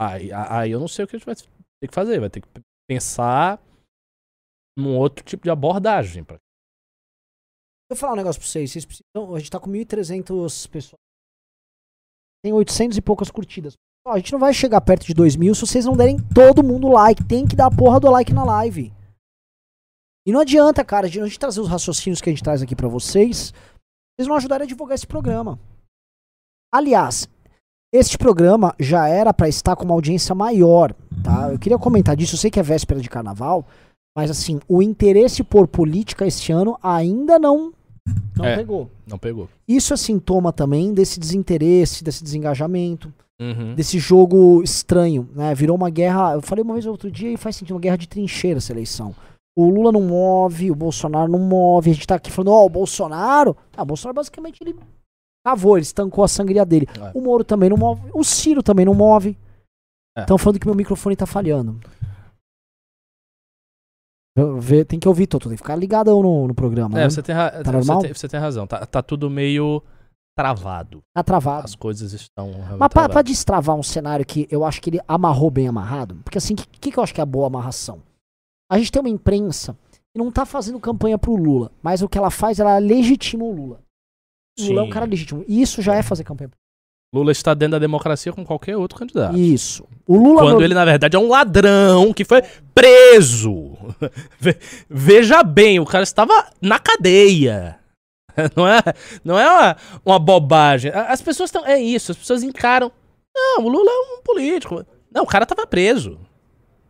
Aí, 0.00 0.30
aí 0.32 0.70
eu 0.70 0.80
não 0.80 0.88
sei 0.88 1.04
o 1.04 1.08
que 1.08 1.16
a 1.16 1.18
gente 1.18 1.26
vai 1.26 1.36
ter 1.36 1.88
que 1.88 1.94
fazer. 1.94 2.18
Vai 2.18 2.30
ter 2.30 2.40
que 2.40 2.48
pensar 2.88 3.62
num 4.76 4.96
outro 4.96 5.24
tipo 5.24 5.44
de 5.44 5.50
abordagem. 5.50 6.24
Pra... 6.24 6.36
Vou 7.90 7.96
falar 7.96 8.14
um 8.14 8.16
negócio 8.16 8.40
pra 8.40 8.48
vocês. 8.48 8.70
vocês 8.70 8.84
precisam, 8.84 9.34
a 9.34 9.38
gente 9.38 9.50
tá 9.50 9.60
com 9.60 9.70
1.300 9.70 10.68
pessoas. 10.68 11.00
Tem 12.44 12.52
800 12.52 12.98
e 12.98 13.02
poucas 13.02 13.30
curtidas. 13.30 13.74
A 14.08 14.16
gente 14.18 14.32
não 14.32 14.40
vai 14.40 14.52
chegar 14.52 14.80
perto 14.80 15.06
de 15.06 15.14
2 15.14 15.36
mil 15.36 15.54
se 15.54 15.60
vocês 15.60 15.84
não 15.84 15.96
derem 15.96 16.16
todo 16.34 16.64
mundo 16.64 16.88
like. 16.88 17.22
Tem 17.22 17.46
que 17.46 17.54
dar 17.54 17.66
a 17.66 17.76
porra 17.76 18.00
do 18.00 18.10
like 18.10 18.32
na 18.32 18.44
live. 18.44 18.92
E 20.26 20.32
não 20.32 20.40
adianta, 20.40 20.84
cara, 20.84 21.06
a 21.06 21.10
gente 21.10 21.38
trazer 21.38 21.60
os 21.60 21.68
raciocínios 21.68 22.20
que 22.20 22.28
a 22.28 22.32
gente 22.32 22.42
traz 22.42 22.62
aqui 22.62 22.74
para 22.74 22.88
vocês 22.88 23.52
vocês 24.16 24.28
vão 24.28 24.36
ajudar 24.36 24.62
a 24.62 24.66
divulgar 24.66 24.94
esse 24.94 25.06
programa. 25.06 25.58
Aliás, 26.72 27.28
este 27.92 28.16
programa 28.16 28.74
já 28.80 29.06
era 29.08 29.34
para 29.34 29.48
estar 29.48 29.76
com 29.76 29.84
uma 29.84 29.94
audiência 29.94 30.34
maior, 30.34 30.94
tá? 31.22 31.52
Eu 31.52 31.58
queria 31.58 31.78
comentar 31.78 32.16
disso, 32.16 32.34
eu 32.34 32.38
sei 32.38 32.50
que 32.50 32.58
é 32.58 32.62
véspera 32.62 33.00
de 33.00 33.10
carnaval, 33.10 33.66
mas 34.16 34.30
assim, 34.30 34.60
o 34.68 34.82
interesse 34.82 35.42
por 35.42 35.68
política 35.68 36.26
este 36.26 36.52
ano 36.52 36.78
ainda 36.82 37.38
não 37.38 37.72
não 38.36 38.44
é, 38.44 38.56
pegou. 38.56 38.90
Não 39.06 39.18
pegou. 39.18 39.48
Isso 39.68 39.94
é 39.94 39.96
sintoma 39.96 40.52
também 40.52 40.92
desse 40.92 41.20
desinteresse, 41.20 42.02
desse 42.02 42.24
desengajamento, 42.24 43.12
uhum. 43.40 43.74
desse 43.74 43.98
jogo 43.98 44.62
estranho, 44.62 45.28
né? 45.34 45.54
Virou 45.54 45.76
uma 45.76 45.90
guerra, 45.90 46.34
eu 46.34 46.42
falei 46.42 46.64
uma 46.64 46.74
vez 46.74 46.86
outro 46.86 47.10
dia 47.10 47.32
e 47.32 47.36
faz 47.36 47.56
sentido, 47.56 47.74
uma 47.74 47.80
guerra 47.80 47.96
de 47.96 48.08
trincheira 48.08 48.58
essa 48.58 48.72
eleição. 48.72 49.14
O 49.56 49.68
Lula 49.68 49.92
não 49.92 50.00
move, 50.00 50.70
o 50.70 50.74
Bolsonaro 50.74 51.30
não 51.30 51.38
move. 51.38 51.90
A 51.90 51.94
gente 51.94 52.06
tá 52.06 52.14
aqui 52.14 52.30
falando, 52.30 52.52
ó, 52.52 52.62
oh, 52.62 52.66
o 52.66 52.70
Bolsonaro. 52.70 53.56
Ah, 53.76 53.82
o 53.82 53.86
Bolsonaro 53.86 54.14
basicamente 54.14 54.58
ele 54.62 54.74
cavou, 55.44 55.76
ele 55.76 55.82
estancou 55.82 56.24
a 56.24 56.28
sangria 56.28 56.64
dele. 56.64 56.86
É. 56.98 57.12
O 57.14 57.20
Moro 57.20 57.44
também 57.44 57.68
não 57.68 57.76
move. 57.76 58.10
O 58.14 58.24
Ciro 58.24 58.62
também 58.62 58.86
não 58.86 58.94
move. 58.94 59.36
Estão 60.16 60.36
é. 60.36 60.38
falando 60.38 60.58
que 60.58 60.66
meu 60.66 60.74
microfone 60.74 61.16
tá 61.16 61.26
falhando. 61.26 61.78
Vê, 64.58 64.84
tem 64.84 64.98
que 64.98 65.08
ouvir, 65.08 65.26
Toto. 65.26 65.48
Tem 65.48 65.56
que 65.56 65.62
ficar 65.62 65.76
ligadão 65.76 66.22
no, 66.22 66.48
no 66.48 66.54
programa. 66.54 66.98
É, 66.98 67.02
né? 67.02 67.10
você, 67.10 67.22
tem 67.22 67.34
tá 67.34 67.72
normal? 67.72 68.00
Você, 68.00 68.06
tem, 68.06 68.14
você 68.14 68.28
tem 68.28 68.40
razão. 68.40 68.66
Tá, 68.66 68.86
tá 68.86 69.02
tudo 69.02 69.28
meio 69.28 69.82
travado. 70.34 71.02
Tá 71.14 71.22
travado. 71.22 71.64
As 71.64 71.74
coisas 71.74 72.12
estão. 72.14 72.50
Mas 72.78 72.88
pra, 72.88 73.08
pra, 73.08 73.20
destravar 73.20 73.76
um 73.76 73.82
cenário 73.82 74.24
que 74.24 74.48
eu 74.50 74.64
acho 74.64 74.80
que 74.80 74.88
ele 74.88 75.00
amarrou 75.06 75.50
bem 75.50 75.68
amarrado. 75.68 76.16
Porque 76.24 76.38
assim, 76.38 76.54
o 76.54 76.56
que, 76.56 76.66
que, 76.66 76.92
que 76.92 76.98
eu 76.98 77.02
acho 77.02 77.12
que 77.12 77.20
é 77.20 77.22
a 77.22 77.26
boa 77.26 77.46
amarração? 77.46 78.00
A 78.72 78.78
gente 78.78 78.90
tem 78.92 79.00
uma 79.00 79.08
imprensa 79.08 79.76
e 80.14 80.18
não 80.18 80.30
tá 80.30 80.46
fazendo 80.46 80.80
campanha 80.80 81.18
pro 81.18 81.36
Lula. 81.36 81.70
Mas 81.82 82.00
o 82.02 82.08
que 82.08 82.16
ela 82.16 82.30
faz, 82.30 82.58
ela 82.58 82.78
legitima 82.78 83.44
o 83.44 83.52
Lula. 83.54 83.80
O 84.58 84.64
Lula 84.64 84.80
é 84.80 84.84
um 84.84 84.90
cara 84.90 85.06
legítimo. 85.06 85.44
E 85.46 85.60
isso 85.60 85.82
já 85.82 85.94
é 85.94 86.02
fazer 86.02 86.24
campanha. 86.24 86.50
Lula 87.14 87.30
está 87.32 87.52
dentro 87.52 87.72
da 87.72 87.78
democracia 87.78 88.32
com 88.32 88.42
qualquer 88.44 88.74
outro 88.76 88.98
candidato. 88.98 89.36
Isso. 89.36 89.84
O 90.06 90.16
Lula. 90.16 90.40
Quando 90.40 90.62
ele, 90.62 90.72
na 90.72 90.84
verdade, 90.84 91.14
é 91.14 91.18
um 91.20 91.28
ladrão 91.28 92.12
que 92.14 92.24
foi 92.24 92.40
preso. 92.74 93.72
Ve- 94.40 94.58
Veja 94.88 95.42
bem, 95.42 95.78
o 95.78 95.84
cara 95.84 96.04
estava 96.04 96.32
na 96.60 96.78
cadeia. 96.78 97.78
Não 98.56 98.66
é, 98.66 98.80
não 99.22 99.38
é 99.38 99.46
uma, 99.46 99.76
uma 100.06 100.18
bobagem. 100.18 100.90
As 100.94 101.20
pessoas 101.20 101.48
estão. 101.48 101.66
É 101.66 101.78
isso, 101.78 102.12
as 102.12 102.16
pessoas 102.16 102.42
encaram. 102.42 102.90
Não, 103.36 103.64
o 103.66 103.68
Lula 103.68 103.90
é 103.90 104.14
um 104.18 104.22
político. 104.22 104.86
Não, 105.14 105.24
o 105.24 105.26
cara 105.26 105.42
estava 105.42 105.66
preso. 105.66 106.18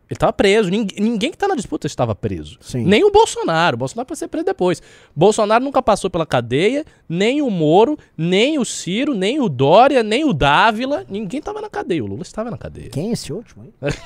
Ele 0.09 0.15
estava 0.17 0.33
preso. 0.33 0.69
Ninguém, 0.69 0.99
ninguém 1.03 1.29
que 1.31 1.35
está 1.35 1.47
na 1.47 1.55
disputa 1.55 1.87
estava 1.87 2.13
preso. 2.13 2.57
Sim. 2.61 2.83
Nem 2.85 3.03
o 3.03 3.11
Bolsonaro. 3.11 3.75
O 3.75 3.79
Bolsonaro 3.79 4.07
vai 4.07 4.15
ser 4.17 4.27
preso 4.27 4.45
depois. 4.45 4.81
Bolsonaro 5.15 5.63
nunca 5.63 5.81
passou 5.81 6.09
pela 6.09 6.25
cadeia, 6.25 6.85
nem 7.07 7.41
o 7.41 7.49
Moro, 7.49 7.97
nem 8.17 8.59
o 8.59 8.65
Ciro, 8.65 9.13
nem 9.15 9.39
o 9.39 9.47
Dória, 9.49 10.03
nem 10.03 10.23
o 10.25 10.33
Dávila. 10.33 11.05
Ninguém 11.09 11.39
estava 11.39 11.61
na 11.61 11.69
cadeia. 11.69 12.03
O 12.03 12.07
Lula 12.07 12.21
estava 12.21 12.51
na 12.51 12.57
cadeia. 12.57 12.89
Quem 12.89 13.09
é 13.09 13.13
esse 13.13 13.31
último 13.33 13.63
aí? 13.63 13.91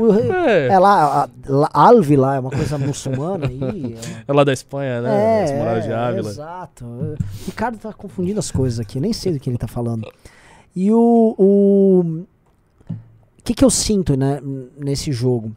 O- 0.00 0.14
É. 0.14 0.68
é 0.68 0.78
lá, 0.78 1.24
a, 1.24 1.28
é 2.36 2.38
uma 2.40 2.50
coisa 2.50 2.78
muçulmana 2.78 3.48
aí. 3.48 3.96
É 4.28 4.32
lá 4.32 4.44
da 4.44 4.52
Espanha, 4.52 5.00
né? 5.02 5.40
É, 5.40 5.44
As 5.44 5.52
Moraes 5.52 5.84
de 5.84 5.90
é, 5.90 5.94
Ávila. 5.94 6.30
exato. 6.30 6.84
O 6.84 7.16
Ricardo 7.46 7.76
tá 7.78 7.92
confundindo 7.92 8.38
as 8.38 8.52
coisas 8.52 8.78
aqui, 8.78 9.00
nem 9.00 9.12
sei 9.12 9.32
do 9.32 9.40
que 9.40 9.50
ele 9.50 9.58
tá 9.58 9.66
falando. 9.66 10.08
E 10.76 10.92
o. 10.92 11.34
O 11.36 12.24
que, 13.44 13.54
que 13.54 13.64
eu 13.64 13.70
sinto 13.70 14.16
né, 14.16 14.40
nesse 14.76 15.12
jogo? 15.12 15.54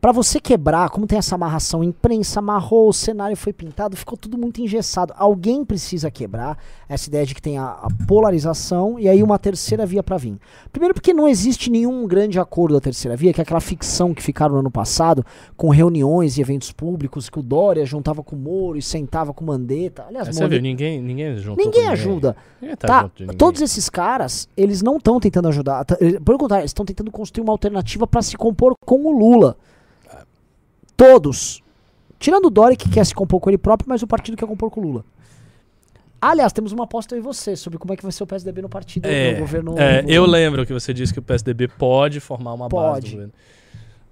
Pra 0.00 0.12
você 0.12 0.40
quebrar, 0.40 0.88
como 0.88 1.06
tem 1.06 1.18
essa 1.18 1.34
amarração, 1.34 1.84
imprensa 1.84 2.38
amarrou, 2.38 2.88
o 2.88 2.92
cenário 2.92 3.36
foi 3.36 3.52
pintado, 3.52 3.94
ficou 3.98 4.16
tudo 4.16 4.38
muito 4.38 4.58
engessado. 4.62 5.12
Alguém 5.14 5.62
precisa 5.62 6.10
quebrar 6.10 6.56
essa 6.88 7.06
ideia 7.10 7.26
de 7.26 7.34
que 7.34 7.42
tem 7.42 7.58
a, 7.58 7.66
a 7.66 7.88
polarização 8.06 8.98
e 8.98 9.06
aí 9.08 9.22
uma 9.22 9.38
terceira 9.38 9.84
via 9.84 10.02
pra 10.02 10.16
vir. 10.16 10.38
Primeiro 10.72 10.94
porque 10.94 11.12
não 11.12 11.28
existe 11.28 11.70
nenhum 11.70 12.06
grande 12.06 12.40
acordo 12.40 12.72
da 12.74 12.80
terceira 12.80 13.14
via, 13.14 13.30
que 13.34 13.40
é 13.40 13.42
aquela 13.42 13.60
ficção 13.60 14.14
que 14.14 14.22
ficaram 14.22 14.54
no 14.54 14.60
ano 14.60 14.70
passado, 14.70 15.22
com 15.54 15.68
reuniões 15.68 16.38
e 16.38 16.40
eventos 16.40 16.72
públicos, 16.72 17.28
que 17.28 17.38
o 17.38 17.42
Dória 17.42 17.84
juntava 17.84 18.22
com 18.22 18.34
o 18.34 18.38
Moro 18.38 18.78
e 18.78 18.82
sentava 18.82 19.34
com 19.34 19.44
o 19.44 19.46
Mandetta. 19.48 20.06
Aliás, 20.08 20.28
Aí 20.28 20.32
o 20.32 20.36
você 20.36 20.48
viu, 20.48 20.62
ninguém, 20.62 21.02
ninguém 21.02 21.36
juntou 21.36 21.62
ninguém 21.62 21.88
ajuda. 21.88 22.34
Ninguém 22.60 22.76
tá, 22.76 22.88
Tá, 22.88 23.10
ninguém. 23.20 23.36
todos 23.36 23.60
esses 23.60 23.90
caras, 23.90 24.48
eles 24.56 24.80
não 24.80 24.96
estão 24.96 25.20
tentando 25.20 25.48
ajudar. 25.48 25.84
Pelo 25.84 26.38
contrário, 26.38 26.62
eles 26.62 26.70
estão 26.70 26.86
tentando 26.86 27.10
construir 27.10 27.42
uma 27.42 27.52
alternativa 27.52 28.06
pra 28.06 28.22
se 28.22 28.34
compor 28.38 28.72
com 28.86 29.04
o 29.04 29.10
Lula. 29.10 29.58
Todos. 31.00 31.62
Tirando 32.18 32.44
o 32.46 32.50
Dória, 32.50 32.76
que 32.76 32.88
quer 32.90 33.06
se 33.06 33.14
compor 33.14 33.40
com 33.40 33.48
ele 33.48 33.56
próprio, 33.56 33.88
mas 33.88 34.02
o 34.02 34.06
partido 34.06 34.36
quer 34.36 34.46
compor 34.46 34.70
com 34.70 34.80
o 34.80 34.84
Lula. 34.84 35.04
Aliás, 36.20 36.52
temos 36.52 36.72
uma 36.72 36.84
aposta 36.84 37.14
eu 37.14 37.18
e 37.18 37.22
você 37.22 37.56
sobre 37.56 37.78
como 37.78 37.94
é 37.94 37.96
que 37.96 38.02
vai 38.02 38.12
ser 38.12 38.22
o 38.22 38.26
PSDB 38.26 38.60
no 38.60 38.68
partido, 38.68 39.06
É, 39.06 39.32
no 39.32 39.38
governo. 39.40 39.78
é, 39.78 40.02
no- 40.02 40.10
eu 40.10 40.26
lembro 40.26 40.66
que 40.66 40.72
você 40.74 40.92
disse 40.92 41.10
que 41.14 41.18
o 41.18 41.22
PSDB 41.22 41.66
pode 41.68 42.20
formar 42.20 42.52
uma 42.52 42.68
base 42.68 42.84
Pode. 42.92 43.06
do 43.06 43.12
governo. 43.12 43.32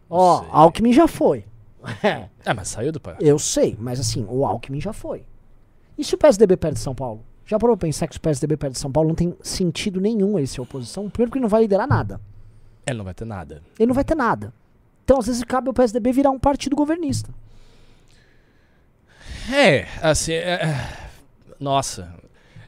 Ó, 0.09 0.39
sei. 0.41 0.49
Alckmin 0.51 0.93
já 0.95 1.07
foi. 1.07 1.45
Ah, 2.47 2.55
mas 2.55 2.69
saiu 2.69 2.91
do 2.91 2.99
partido. 2.99 3.27
Eu 3.29 3.39
sei, 3.39 3.77
mas 3.79 4.01
assim, 4.01 4.25
o 4.27 4.47
Alckmin 4.47 4.81
já 4.81 4.95
foi. 4.95 5.25
E 5.99 6.03
se 6.03 6.15
o 6.15 6.19
PSDB 6.19 6.57
perde 6.57 6.79
São 6.79 6.95
Paulo? 6.95 7.21
Já 7.45 7.59
parou 7.59 7.77
pra 7.77 7.87
pensar 7.87 8.07
que 8.09 8.15
se 8.15 8.19
o 8.19 8.23
PSDB 8.23 8.57
perde 8.57 8.79
São 8.79 8.91
Paulo 8.91 9.09
não 9.11 9.15
tem 9.15 9.35
sentido 9.43 10.01
nenhum 10.01 10.39
ele 10.39 10.47
ser 10.47 10.63
oposição? 10.63 11.11
Primeiro 11.11 11.29
porque 11.31 11.39
ele 11.39 11.43
não 11.45 11.51
vai 11.51 11.61
liderar 11.61 11.87
nada. 11.87 12.19
Ele 12.87 12.97
não 12.97 13.05
vai 13.05 13.13
ter 13.15 13.27
nada. 13.27 13.63
Ele 13.79 13.87
não 13.89 13.95
vai 13.95 14.05
ter 14.05 14.15
nada. 14.15 14.53
Então, 15.09 15.21
às 15.21 15.27
vezes, 15.27 15.43
cabe 15.43 15.69
ao 15.69 15.73
PSDB 15.73 16.13
virar 16.13 16.31
um 16.31 16.39
partido 16.39 16.77
governista. 16.77 17.33
É, 19.51 19.87
assim, 20.03 20.35
é, 20.35 20.51
é, 20.67 20.99
nossa. 21.59 22.13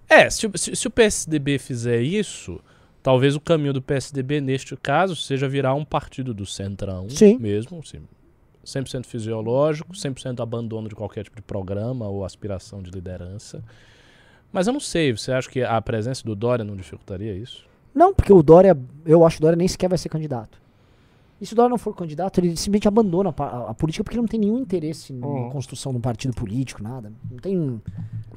É, 0.09 0.31
se, 0.31 0.46
o- 0.46 0.57
se- 0.57 0.74
se 0.74 0.87
o 0.87 0.90
PSDB 0.90 1.59
fizer 1.59 2.00
isso, 2.00 2.59
talvez 3.03 3.37
o 3.37 3.40
caminho 3.40 3.74
do 3.74 3.83
PSDB, 3.83 4.40
neste 4.40 4.74
caso, 4.74 5.14
seja 5.14 5.46
virar 5.46 5.74
um 5.74 5.85
partido 5.85 6.33
do 6.33 6.46
centrão 6.46 7.11
Sim. 7.11 7.37
mesmo, 7.38 7.81
assim, 7.81 8.00
100% 8.64 9.05
fisiológico, 9.05 9.94
100% 9.94 10.40
abandono 10.42 10.88
de 10.88 10.94
qualquer 10.94 11.24
tipo 11.24 11.37
de 11.37 11.42
programa 11.42 12.09
ou 12.09 12.24
aspiração 12.24 12.83
de 12.83 12.90
liderança. 12.90 13.62
Mas 14.50 14.66
eu 14.66 14.72
não 14.72 14.81
sei, 14.81 15.12
você 15.14 15.31
acha 15.31 15.46
que 15.46 15.62
a 15.62 15.83
presença 15.83 16.24
do 16.24 16.35
Dória 16.35 16.64
não 16.64 16.74
dificultaria 16.74 17.35
isso? 17.35 17.66
Não, 17.94 18.14
porque 18.14 18.33
o 18.33 18.42
Dória, 18.42 18.74
eu 19.05 19.26
acho 19.26 19.37
que 19.37 19.42
o 19.42 19.44
Dória 19.44 19.57
nem 19.59 19.68
sequer 19.68 19.90
vai 19.90 19.98
ser 19.98 20.09
candidato. 20.09 20.59
E 21.40 21.46
se 21.46 21.53
o 21.55 21.57
Dória 21.57 21.70
não 21.70 21.79
for 21.79 21.94
candidato, 21.96 22.38
ele 22.38 22.50
simplesmente 22.50 22.87
abandona 22.87 23.35
a, 23.37 23.42
a- 23.42 23.70
a 23.70 23.74
política 23.74 24.05
porque 24.05 24.14
ele 24.16 24.20
não 24.22 24.29
tem 24.29 24.38
nenhum 24.40 24.59
interesse 24.59 25.12
na 25.12 25.26
Uhum. 25.26 25.48
construção 25.50 25.90
de 25.92 25.98
um 25.98 26.00
partido 26.00 26.35
político, 26.35 26.83
nada. 26.83 27.11
Não 27.31 27.38
tem. 27.38 27.81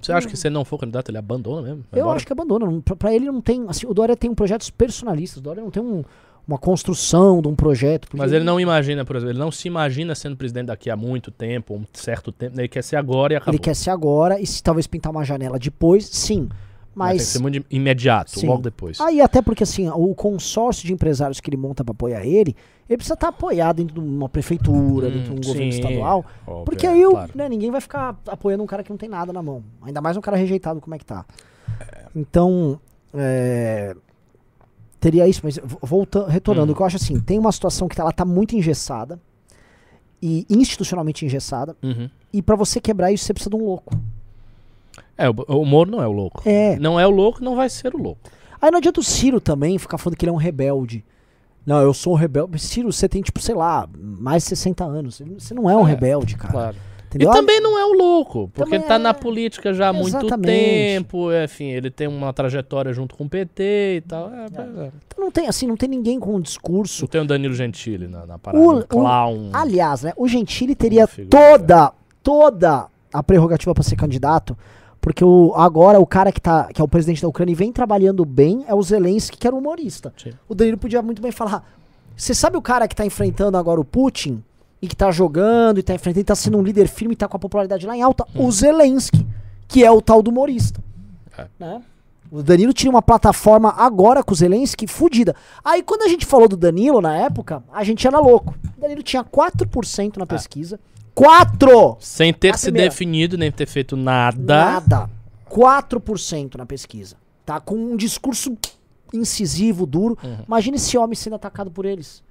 Você 0.01 0.11
acha 0.13 0.27
que 0.27 0.37
se 0.37 0.47
ele 0.47 0.53
não 0.53 0.63
for 0.63 0.77
candidato, 0.77 1.09
ele 1.09 1.17
abandona 1.17 1.61
mesmo? 1.61 1.83
Vai 1.91 1.99
Eu 1.99 2.03
embora? 2.03 2.15
acho 2.15 2.25
que 2.25 2.31
abandona. 2.33 2.81
Pra, 2.81 2.95
pra 2.95 3.13
ele 3.13 3.25
não 3.25 3.41
tem. 3.41 3.65
Assim, 3.67 3.85
o 3.87 3.93
Dória 3.93 4.15
tem 4.15 4.33
projetos 4.33 4.69
personalistas. 4.69 5.39
O 5.39 5.41
Dória 5.41 5.61
não 5.61 5.69
tem 5.69 5.83
um- 5.83 6.03
uma 6.47 6.57
construção 6.57 7.41
de 7.41 7.47
um 7.47 7.55
projeto. 7.55 8.07
Mas 8.13 8.31
ele 8.33 8.43
não 8.43 8.59
imagina, 8.59 9.05
por 9.05 9.15
exemplo, 9.15 9.31
ele 9.31 9.39
não 9.39 9.51
se 9.51 9.67
imagina 9.67 10.13
sendo 10.15 10.35
presidente 10.35 10.67
daqui 10.67 10.89
a 10.89 10.95
muito 10.95 11.31
tempo, 11.31 11.73
um 11.75 11.85
certo 11.93 12.31
tempo. 12.31 12.59
Ele 12.59 12.67
quer 12.67 12.83
ser 12.83 12.95
agora 12.97 13.33
e 13.33 13.35
acabou. 13.37 13.53
Ele 13.53 13.59
quer 13.63 13.73
ser 13.75 13.89
agora 13.91 14.39
e 14.39 14.45
se 14.45 14.61
talvez 14.61 14.85
pintar 14.87 15.11
uma 15.11 15.23
janela 15.23 15.57
depois, 15.59 16.05
sim. 16.05 16.49
Mas 16.95 17.10
tem 17.10 17.17
que 17.17 17.23
ser 17.23 17.39
muito 17.41 17.65
imediato, 17.71 18.39
Sim. 18.39 18.47
logo 18.47 18.62
depois. 18.62 18.99
Aí 19.01 19.19
até 19.21 19.41
porque 19.41 19.63
assim, 19.63 19.89
o 19.89 20.13
consórcio 20.13 20.86
de 20.86 20.93
empresários 20.93 21.39
que 21.39 21.49
ele 21.49 21.58
monta 21.58 21.84
pra 21.84 21.91
apoiar 21.91 22.25
ele, 22.25 22.56
ele 22.89 22.97
precisa 22.97 23.15
estar 23.15 23.29
apoiado 23.29 23.77
dentro 23.77 23.93
de 23.95 23.99
uma 23.99 24.29
prefeitura, 24.29 25.08
Hum, 25.08 25.12
dentro 25.12 25.34
de 25.34 25.39
um 25.39 25.41
governo 25.53 25.71
sim. 25.71 25.79
estadual. 25.79 26.25
Óbvio, 26.45 26.65
Porque 26.65 26.86
é, 26.86 26.91
aí 26.91 27.03
claro. 27.03 27.32
né, 27.36 27.49
ninguém 27.49 27.71
vai 27.71 27.82
ficar 27.82 28.19
apoiando 28.27 28.63
um 28.63 28.67
cara 28.67 28.84
que 28.84 28.89
não 28.89 28.97
tem 28.97 29.10
nada 29.10 29.34
na 29.34 29.41
mão. 29.41 29.63
Ainda 29.82 30.01
mais 30.01 30.15
um 30.17 30.21
cara 30.21 30.38
rejeitado 30.38 30.79
como 30.79 30.93
é 30.93 30.99
que 30.99 31.06
tá. 31.06 31.25
Então, 32.15 32.79
é, 33.13 33.95
teria 34.99 35.27
isso, 35.27 35.41
mas 35.43 35.60
voltando, 35.82 36.27
retornando, 36.27 36.69
Hum. 36.69 36.73
o 36.73 36.75
que 36.75 36.82
eu 36.82 36.86
acho 36.86 36.97
assim, 36.97 37.19
tem 37.19 37.39
uma 37.39 37.51
situação 37.51 37.88
que 37.88 37.99
ela 37.99 38.12
tá 38.12 38.23
muito 38.23 38.56
engessada 38.56 39.19
e 40.21 40.45
institucionalmente 40.49 41.25
engessada, 41.25 41.75
Uhum. 41.84 42.10
e 42.32 42.41
pra 42.41 42.56
você 42.56 42.79
quebrar 42.79 43.12
isso 43.12 43.25
você 43.25 43.34
precisa 43.34 43.49
de 43.49 43.56
um 43.56 43.65
louco. 43.65 43.93
É, 45.17 45.29
o, 45.29 45.34
o 45.47 45.65
Moro 45.65 45.91
não 45.91 46.01
é 46.01 46.08
o 46.08 46.12
louco. 46.12 46.41
É. 46.45 46.77
Não 46.77 46.99
é 46.99 47.06
o 47.06 47.10
louco, 47.12 47.43
não 47.43 47.56
vai 47.56 47.69
ser 47.69 47.93
o 47.95 47.97
louco. 48.01 48.21
Aí 48.62 48.71
não 48.71 48.77
adianta 48.79 48.99
o 48.99 49.03
Ciro 49.03 49.39
também 49.41 49.77
ficar 49.77 49.97
falando 49.97 50.17
que 50.17 50.25
ele 50.25 50.29
é 50.29 50.34
um 50.34 50.38
rebelde. 50.38 51.03
Não, 51.65 51.82
eu 51.82 51.93
sou 51.93 52.13
um 52.13 52.15
rebelde. 52.17 52.60
Ciro, 52.60 52.91
você 52.91 53.08
tem, 53.08 53.21
tipo, 53.21 53.39
sei 53.41 53.56
lá, 53.56 53.88
mais 53.97 54.43
de 54.43 54.49
60 54.49 54.84
anos. 54.84 55.21
Você 55.39 55.53
não 55.53 55.69
é 55.69 55.75
um 55.75 55.86
É, 55.88 55.91
rebelde, 55.91 56.36
cara. 56.36 56.51
Claro. 56.51 56.75
Entendeu? 57.08 57.29
E 57.29 57.34
também 57.34 57.62
não 57.62 57.77
é 57.77 57.86
o 57.86 57.93
louco, 57.93 58.47
porque 58.51 58.63
Também 58.63 58.79
ele 58.79 58.88
tá 58.88 58.95
é- 58.95 58.97
na 58.97 59.13
política 59.13 59.71
já 59.71 59.89
há 59.89 59.93
muito 59.93 60.17
Exatamente. 60.17 60.47
tempo, 60.47 61.29
enfim, 61.32 61.65
ele 61.65 61.91
tem 61.91 62.08
uma 62.08 62.34
trajetória 62.34 62.91
junto 62.91 63.15
com 63.15 63.25
o 63.25 63.29
PT 63.29 63.97
e 63.97 64.01
tal. 64.01 64.34
É, 64.34 64.45
é. 64.45 64.91
Então 65.08 65.19
não 65.23 65.29
tem, 65.29 65.47
assim, 65.47 65.67
não 65.67 65.77
tem 65.77 65.88
ninguém 65.88 66.19
com 66.19 66.34
um 66.36 66.41
discurso 66.41 67.03
Não 67.03 67.08
tem 67.08 67.21
o 67.21 67.25
Danilo 67.27 67.53
Gentili 67.53 68.08
na, 68.08 68.25
na 68.25 68.39
parada. 68.39 68.65
O- 68.65 68.79
um 68.79 68.82
clown. 68.82 69.51
Aliás, 69.53 70.01
né, 70.01 70.12
o 70.17 70.27
Gentili 70.27 70.73
teria 70.73 71.06
figura. 71.06 71.29
toda, 71.60 71.93
toda 72.23 72.88
a 73.13 73.21
prerrogativa 73.21 73.75
para 73.75 73.84
ser 73.84 73.95
candidato, 73.95 74.58
porque 75.03 75.23
o, 75.23 75.53
agora 75.57 75.99
o 75.99 76.07
cara 76.07 76.31
que, 76.31 76.39
tá, 76.39 76.69
que 76.73 76.79
é 76.79 76.83
o 76.83 76.87
presidente 76.87 77.21
da 77.21 77.27
Ucrânia 77.27 77.51
e 77.51 77.55
vem 77.55 77.73
trabalhando 77.73 78.23
bem 78.23 78.63
é 78.69 78.73
o 78.73 78.81
Zelensky, 78.81 79.37
que 79.37 79.45
era 79.45 79.53
humorista. 79.53 80.13
Sim. 80.15 80.31
O 80.47 80.55
Danilo 80.55 80.77
podia 80.77 81.01
muito 81.01 81.21
bem 81.21 81.29
falar: 81.29 81.69
você 82.15 82.33
sabe 82.33 82.55
o 82.55 82.61
cara 82.61 82.87
que 82.87 82.95
tá 82.95 83.05
enfrentando 83.05 83.57
agora 83.57 83.81
o 83.81 83.83
Putin? 83.83 84.41
E 84.81 84.87
que 84.87 84.95
tá 84.95 85.11
jogando 85.11 85.77
e 85.77 85.83
tá 85.83 85.93
enfrentando, 85.93 86.21
e 86.21 86.23
tá 86.23 86.35
sendo 86.35 86.57
um 86.57 86.61
líder 86.61 86.87
firme 86.87 87.13
e 87.13 87.17
tá 87.17 87.27
com 87.27 87.35
a 87.35 87.39
popularidade 87.39 87.85
lá 87.85 87.95
em 87.95 88.01
alta? 88.01 88.25
O 88.33 88.49
Zelensky, 88.49 89.25
que 89.67 89.83
é 89.83 89.91
o 89.91 90.01
tal 90.01 90.21
do 90.21 90.29
humorista. 90.29 90.81
É. 91.37 91.47
Né? 91.59 91.81
O 92.31 92.41
Danilo 92.41 92.73
tinha 92.73 92.89
uma 92.89 93.01
plataforma 93.01 93.73
agora 93.77 94.23
com 94.23 94.31
o 94.31 94.35
Zelensky 94.35 94.87
fudida. 94.87 95.35
Aí 95.63 95.83
quando 95.83 96.03
a 96.03 96.07
gente 96.07 96.25
falou 96.25 96.47
do 96.47 96.57
Danilo 96.57 97.01
na 97.01 97.15
época, 97.15 97.61
a 97.71 97.83
gente 97.83 98.07
era 98.07 98.19
louco. 98.19 98.55
O 98.77 98.81
Danilo 98.81 99.03
tinha 99.03 99.23
4% 99.23 100.17
na 100.17 100.25
pesquisa. 100.25 100.79
4! 101.15 101.97
Sem 101.99 102.34
ter 102.34 102.58
se 102.58 102.65
primeira. 102.65 102.89
definido, 102.89 103.38
nem 103.38 103.52
ter 103.52 103.67
feito 103.67 103.95
nada. 103.95 104.38
Nada. 104.39 105.10
4% 105.49 106.56
na 106.56 106.65
pesquisa. 106.65 107.15
Tá 107.45 107.60
com 107.60 107.76
um 107.76 107.95
discurso 107.95 108.56
incisivo, 109.13 109.86
duro. 109.86 110.17
Uhum. 110.23 110.38
Imagina 110.47 110.76
esse 110.78 110.97
homem 110.97 111.15
sendo 111.15 111.36
atacado 111.36 111.69
por 111.69 111.86
eles. 111.86 112.23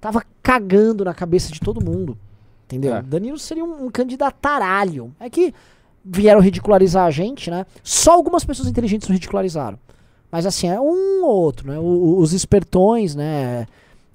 Tava 0.00 0.22
cagando 0.42 1.04
na 1.04 1.14
cabeça 1.14 1.52
de 1.52 1.60
todo 1.60 1.84
mundo. 1.84 2.18
Entendeu? 2.66 2.96
É. 2.96 3.02
Danilo 3.02 3.38
seria 3.38 3.64
um, 3.64 3.86
um 3.86 3.90
candidataralho. 3.90 5.14
É 5.20 5.30
que 5.30 5.54
vieram 6.04 6.40
ridicularizar 6.40 7.06
a 7.06 7.10
gente, 7.10 7.50
né? 7.50 7.64
Só 7.82 8.12
algumas 8.12 8.44
pessoas 8.44 8.68
inteligentes 8.68 9.08
ridicularizaram. 9.08 9.78
Mas 10.30 10.44
assim, 10.44 10.66
é 10.68 10.80
um 10.80 11.24
ou 11.24 11.30
outro, 11.30 11.70
né? 11.70 11.78
O- 11.78 12.18
os 12.18 12.32
espertões, 12.32 13.14
né? 13.14 13.66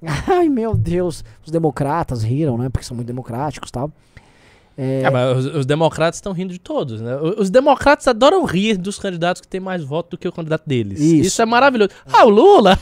Ai, 0.28 0.48
meu 0.48 0.74
Deus. 0.74 1.24
Os 1.44 1.50
democratas 1.50 2.22
riram, 2.22 2.58
né? 2.58 2.68
Porque 2.68 2.84
são 2.84 2.94
muito 2.94 3.06
democráticos 3.06 3.70
e 3.70 3.72
tal. 3.72 3.90
É, 4.76 5.02
É, 5.02 5.10
mas 5.10 5.38
os, 5.38 5.54
os 5.56 5.66
democratas 5.66 6.16
estão 6.16 6.32
rindo 6.32 6.52
de 6.52 6.58
todos, 6.58 7.00
né? 7.00 7.16
Os 7.36 7.50
democratas 7.50 8.06
adoram 8.08 8.44
rir 8.44 8.76
dos 8.76 8.98
candidatos 8.98 9.42
que 9.42 9.48
têm 9.48 9.60
mais 9.60 9.82
voto 9.84 10.10
do 10.10 10.18
que 10.18 10.26
o 10.26 10.32
candidato 10.32 10.62
deles. 10.66 11.00
Isso. 11.00 11.26
Isso, 11.26 11.42
é 11.42 11.46
maravilhoso. 11.46 11.90
Ah, 12.12 12.24
o 12.24 12.30
Lula? 12.30 12.78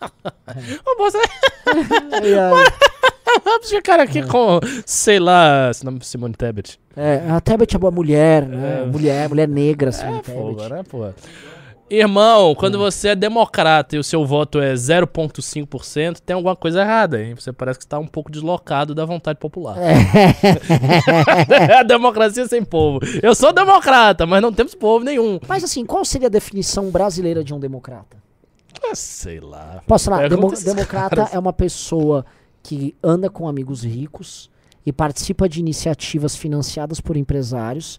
o 0.86 0.96
Bolsonaro... 0.96 1.30
Vamos 3.44 3.68
ficar 3.70 4.00
aqui 4.00 4.22
com, 4.22 4.58
sei 4.86 5.18
lá, 5.18 5.70
nome 5.84 5.98
é 6.00 6.04
Simone 6.04 6.34
Tebet. 6.34 6.78
É, 6.96 7.22
a 7.30 7.40
Tebet 7.40 7.76
é 7.76 7.78
boa 7.78 7.90
mulher, 7.90 8.46
né? 8.46 8.84
Mulher, 8.90 9.28
mulher 9.28 9.48
negra, 9.48 9.90
assim, 9.90 10.06
É, 10.06 10.20
Tebet. 10.20 10.32
fogo, 10.32 10.68
né, 10.68 10.82
pô? 10.88 11.08
Irmão, 11.90 12.54
quando 12.54 12.78
você 12.78 13.08
é 13.08 13.14
democrata 13.16 13.96
e 13.96 13.98
o 13.98 14.04
seu 14.04 14.24
voto 14.26 14.60
é 14.60 14.74
0,5%, 14.74 16.18
tem 16.24 16.34
alguma 16.34 16.54
coisa 16.54 16.82
errada, 16.82 17.22
hein? 17.22 17.34
Você 17.34 17.52
parece 17.52 17.78
que 17.78 17.84
está 17.84 17.98
um 17.98 18.06
pouco 18.06 18.30
deslocado 18.30 18.94
da 18.94 19.04
vontade 19.04 19.38
popular. 19.38 19.76
É 19.78 21.74
a 21.80 21.82
democracia 21.82 22.46
sem 22.46 22.64
povo. 22.64 23.00
Eu 23.22 23.34
sou 23.34 23.52
democrata, 23.52 24.26
mas 24.26 24.42
não 24.42 24.52
temos 24.52 24.74
povo 24.74 25.04
nenhum. 25.04 25.38
Mas 25.48 25.64
assim, 25.64 25.84
qual 25.84 26.04
seria 26.04 26.28
a 26.28 26.30
definição 26.30 26.90
brasileira 26.90 27.42
de 27.42 27.54
um 27.54 27.60
democrata? 27.60 28.16
Ah, 28.84 28.94
sei 28.94 29.40
lá. 29.40 29.82
Posso 29.86 30.06
falar? 30.06 30.28
Demo- 30.28 30.52
democrata 30.52 31.16
caras. 31.16 31.34
é 31.34 31.38
uma 31.38 31.52
pessoa 31.52 32.24
que 32.62 32.94
anda 33.02 33.30
com 33.30 33.48
amigos 33.48 33.82
ricos 33.82 34.50
e 34.84 34.92
participa 34.92 35.48
de 35.48 35.60
iniciativas 35.60 36.36
financiadas 36.36 37.00
por 37.00 37.16
empresários 37.16 37.98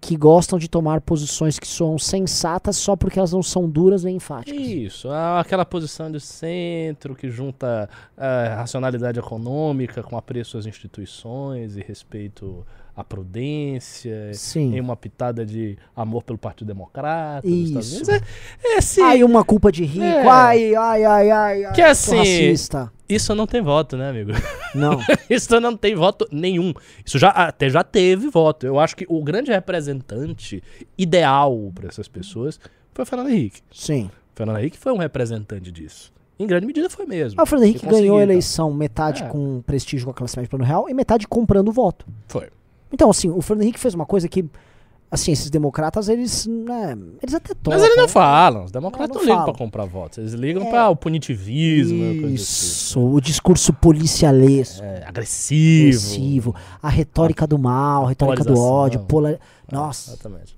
que 0.00 0.16
gostam 0.16 0.58
de 0.58 0.68
tomar 0.68 1.00
posições 1.00 1.58
que 1.58 1.66
soam 1.66 1.98
sensatas 1.98 2.76
só 2.76 2.94
porque 2.94 3.18
elas 3.18 3.32
não 3.32 3.42
são 3.42 3.68
duras 3.68 4.04
nem 4.04 4.16
enfáticas. 4.16 4.60
Isso, 4.60 5.08
ah, 5.08 5.40
aquela 5.40 5.64
posição 5.64 6.10
de 6.10 6.20
centro 6.20 7.14
que 7.14 7.28
junta 7.30 7.88
a 8.16 8.54
racionalidade 8.56 9.18
econômica 9.18 10.02
com 10.02 10.16
apreço 10.16 10.58
às 10.58 10.66
instituições 10.66 11.76
e 11.76 11.80
respeito 11.80 12.64
à 12.94 13.04
prudência, 13.04 14.32
Sim. 14.32 14.74
em 14.74 14.80
uma 14.80 14.96
pitada 14.96 15.44
de 15.44 15.76
amor 15.94 16.22
pelo 16.22 16.38
Partido 16.38 16.68
Democrata. 16.68 17.46
Isso. 17.46 17.96
Unidos. 17.96 18.08
É, 18.08 18.78
esse, 18.78 19.00
Ai, 19.02 19.22
uma 19.22 19.44
culpa 19.44 19.70
de 19.70 19.84
rico. 19.84 20.04
É. 20.04 20.26
Ai, 20.28 20.74
ai, 20.74 21.04
ai, 21.04 21.30
ai. 21.30 21.72
Que 21.72 21.82
eu 21.82 21.86
assim- 21.86 22.16
racista. 22.16 22.90
Isso 23.08 23.34
não 23.34 23.46
tem 23.46 23.62
voto, 23.62 23.96
né, 23.96 24.10
amigo? 24.10 24.32
Não. 24.74 24.98
Isso 25.30 25.58
não 25.60 25.76
tem 25.76 25.94
voto 25.94 26.26
nenhum. 26.32 26.72
Isso 27.04 27.18
já 27.18 27.28
até 27.30 27.68
já 27.70 27.84
teve 27.84 28.28
voto. 28.28 28.66
Eu 28.66 28.78
acho 28.80 28.96
que 28.96 29.06
o 29.08 29.22
grande 29.22 29.50
representante 29.52 30.62
ideal 30.98 31.70
para 31.74 31.88
essas 31.88 32.08
pessoas 32.08 32.58
foi 32.92 33.02
o 33.02 33.06
Fernando 33.06 33.30
Henrique. 33.30 33.60
Sim. 33.72 34.06
O 34.06 34.36
Fernando 34.36 34.58
Henrique 34.58 34.78
foi 34.78 34.92
um 34.92 34.96
representante 34.98 35.70
disso. 35.70 36.12
Em 36.38 36.46
grande 36.46 36.66
medida 36.66 36.90
foi 36.90 37.06
mesmo. 37.06 37.40
Ah, 37.40 37.44
o 37.44 37.46
Fernando 37.46 37.68
Henrique 37.68 37.86
ganhou 37.86 38.18
a 38.18 38.22
eleição 38.22 38.72
metade 38.72 39.22
É. 39.22 39.28
com 39.28 39.62
prestígio 39.62 40.04
com 40.06 40.10
a 40.10 40.14
classe 40.14 40.36
média 40.36 40.50
plano 40.50 40.64
real 40.64 40.88
e 40.88 40.92
metade 40.94 41.26
comprando 41.26 41.72
voto. 41.72 42.06
Foi. 42.28 42.48
Então, 42.92 43.08
assim, 43.08 43.30
o 43.30 43.40
Fernando 43.40 43.62
Henrique 43.64 43.78
fez 43.80 43.94
uma 43.94 44.04
coisa 44.06 44.28
que, 44.28 44.44
assim, 45.10 45.32
esses 45.32 45.50
democratas, 45.50 46.08
eles, 46.08 46.46
né, 46.46 46.96
eles 47.22 47.34
até 47.34 47.54
topam. 47.54 47.74
Mas 47.78 47.82
eles 47.82 47.96
não 47.96 48.08
falam. 48.08 48.64
Os 48.64 48.70
democratas 48.72 49.16
Não, 49.16 49.22
não, 49.22 49.26
não 49.28 49.32
ligam 49.34 49.44
pra 49.52 49.58
comprar 49.64 49.84
votos. 49.84 50.18
Eles 50.18 50.32
ligam 50.32 50.62
É. 50.64 50.70
pra 50.70 50.88
o 50.88 50.96
punitivismo, 50.96 52.02
assim. 52.04 52.34
Isso, 52.34 53.00
o 53.00 53.20
discurso 53.20 53.72
policialesco, 53.72 54.82
É, 54.84 55.04
agressivo. 55.06 55.88
agressivo, 55.88 56.54
a 56.82 56.88
retórica 56.88 57.46
do 57.46 57.58
mal, 57.58 58.04
a 58.06 58.08
retórica 58.08 58.44
do 58.44 58.58
ódio, 58.60 59.00
polar... 59.00 59.32
É, 59.32 59.38
Nossa. 59.70 60.10
Exatamente. 60.12 60.56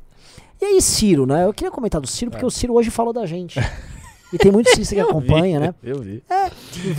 E 0.61 0.64
aí, 0.64 0.82
Ciro, 0.82 1.24
né? 1.24 1.44
Eu 1.44 1.54
queria 1.54 1.70
comentar 1.70 2.00
do 2.00 2.06
Ciro, 2.06 2.30
É. 2.30 2.32
porque 2.32 2.44
o 2.44 2.50
Ciro 2.50 2.74
hoje 2.74 2.90
falou 2.90 3.12
da 3.12 3.24
gente. 3.26 3.58
E 4.33 4.37
tem 4.37 4.53
muito 4.53 4.69
cirista 4.71 4.95
que 4.95 5.01
acompanha, 5.01 5.59
vi, 5.59 5.67
né? 5.67 5.75
Eu 5.83 6.01
vi. 6.01 6.23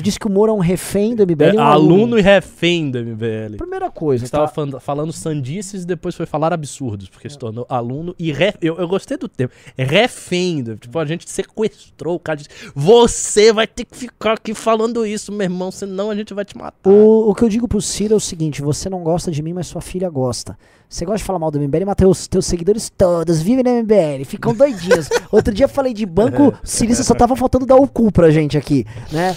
Disse 0.02 0.20
que 0.20 0.26
o 0.26 0.32
Moro 0.32 0.52
é 0.52 0.56
um 0.56 0.60
refém 0.60 1.16
do 1.16 1.24
MBL. 1.24 1.44
É, 1.44 1.54
um 1.54 1.60
aluno 1.62 2.18
e 2.18 2.22
refém 2.22 2.90
do 2.90 2.98
MBL. 3.00 3.56
Primeira 3.58 3.92
coisa, 3.92 4.26
Estava 4.26 4.48
tá? 4.48 4.54
fan- 4.54 4.80
falando 4.80 5.14
sandices 5.14 5.84
e 5.84 5.86
depois 5.86 6.16
foi 6.16 6.26
falar 6.26 6.52
absurdos, 6.54 7.08
porque 7.08 7.30
se 7.30 7.38
tornou 7.38 7.66
aluno 7.70 8.16
e 8.18 8.32
re... 8.32 8.54
eu, 8.62 8.78
eu 8.78 8.88
gostei 8.88 9.16
do 9.16 9.28
termo. 9.28 9.54
Refém. 9.78 10.64
do- 10.64 10.76
Tipo, 10.78 10.98
a 11.00 11.06
gente 11.06 11.30
sequestrou 11.30 12.16
o 12.16 12.20
cara. 12.20 12.38
Disse, 12.38 12.50
Você 12.76 13.54
vai 13.54 13.68
ter 13.68 13.86
que 13.86 13.96
ficar 13.96 14.34
aqui 14.34 14.54
falando 14.56 15.06
isso, 15.06 15.32
meu 15.32 15.44
irmão, 15.46 15.72
senão 15.72 16.10
a 16.10 16.16
gente 16.16 16.34
vai 16.34 16.44
te 16.46 16.58
matar. 16.58 16.90
O, 16.90 17.30
o 17.30 17.36
que 17.36 17.44
eu 17.44 17.50
digo 17.50 17.68
pro 17.68 17.82
Ciro 17.82 18.14
é 18.16 18.18
o 18.18 18.20
seguinte: 18.20 18.62
você 18.62 18.90
não 18.90 19.04
gosta 19.04 19.30
de 19.32 19.42
mim, 19.44 19.54
mas 19.54 19.68
sua 19.68 19.82
filha 19.82 20.10
gosta. 20.10 20.58
Você 20.90 21.06
gosta 21.06 21.20
de 21.20 21.24
falar 21.24 21.38
mal 21.38 21.52
do 21.52 21.60
MBL, 21.60 21.86
mas 21.86 21.96
teus, 21.96 22.28
teus 22.28 22.48
seguidores 22.48 22.90
todos 22.90 23.44
vivem 23.44 23.64
no 23.64 23.84
MBL, 23.84 24.26
ficam 24.26 24.56
doidinhos. 24.56 25.08
Outro 25.32 25.54
dia 25.54 25.66
eu 25.66 25.70
falei 25.70 25.94
de 25.94 26.04
banco, 26.04 26.52
Cirista 26.64 27.04
só 27.04 27.14
tava 27.14 27.36
faltando 27.36 27.64
dar 27.64 27.76
o 27.76 27.88
cu 27.88 28.12
pra 28.12 28.32
gente 28.32 28.58
aqui, 28.58 28.88
né? 29.12 29.36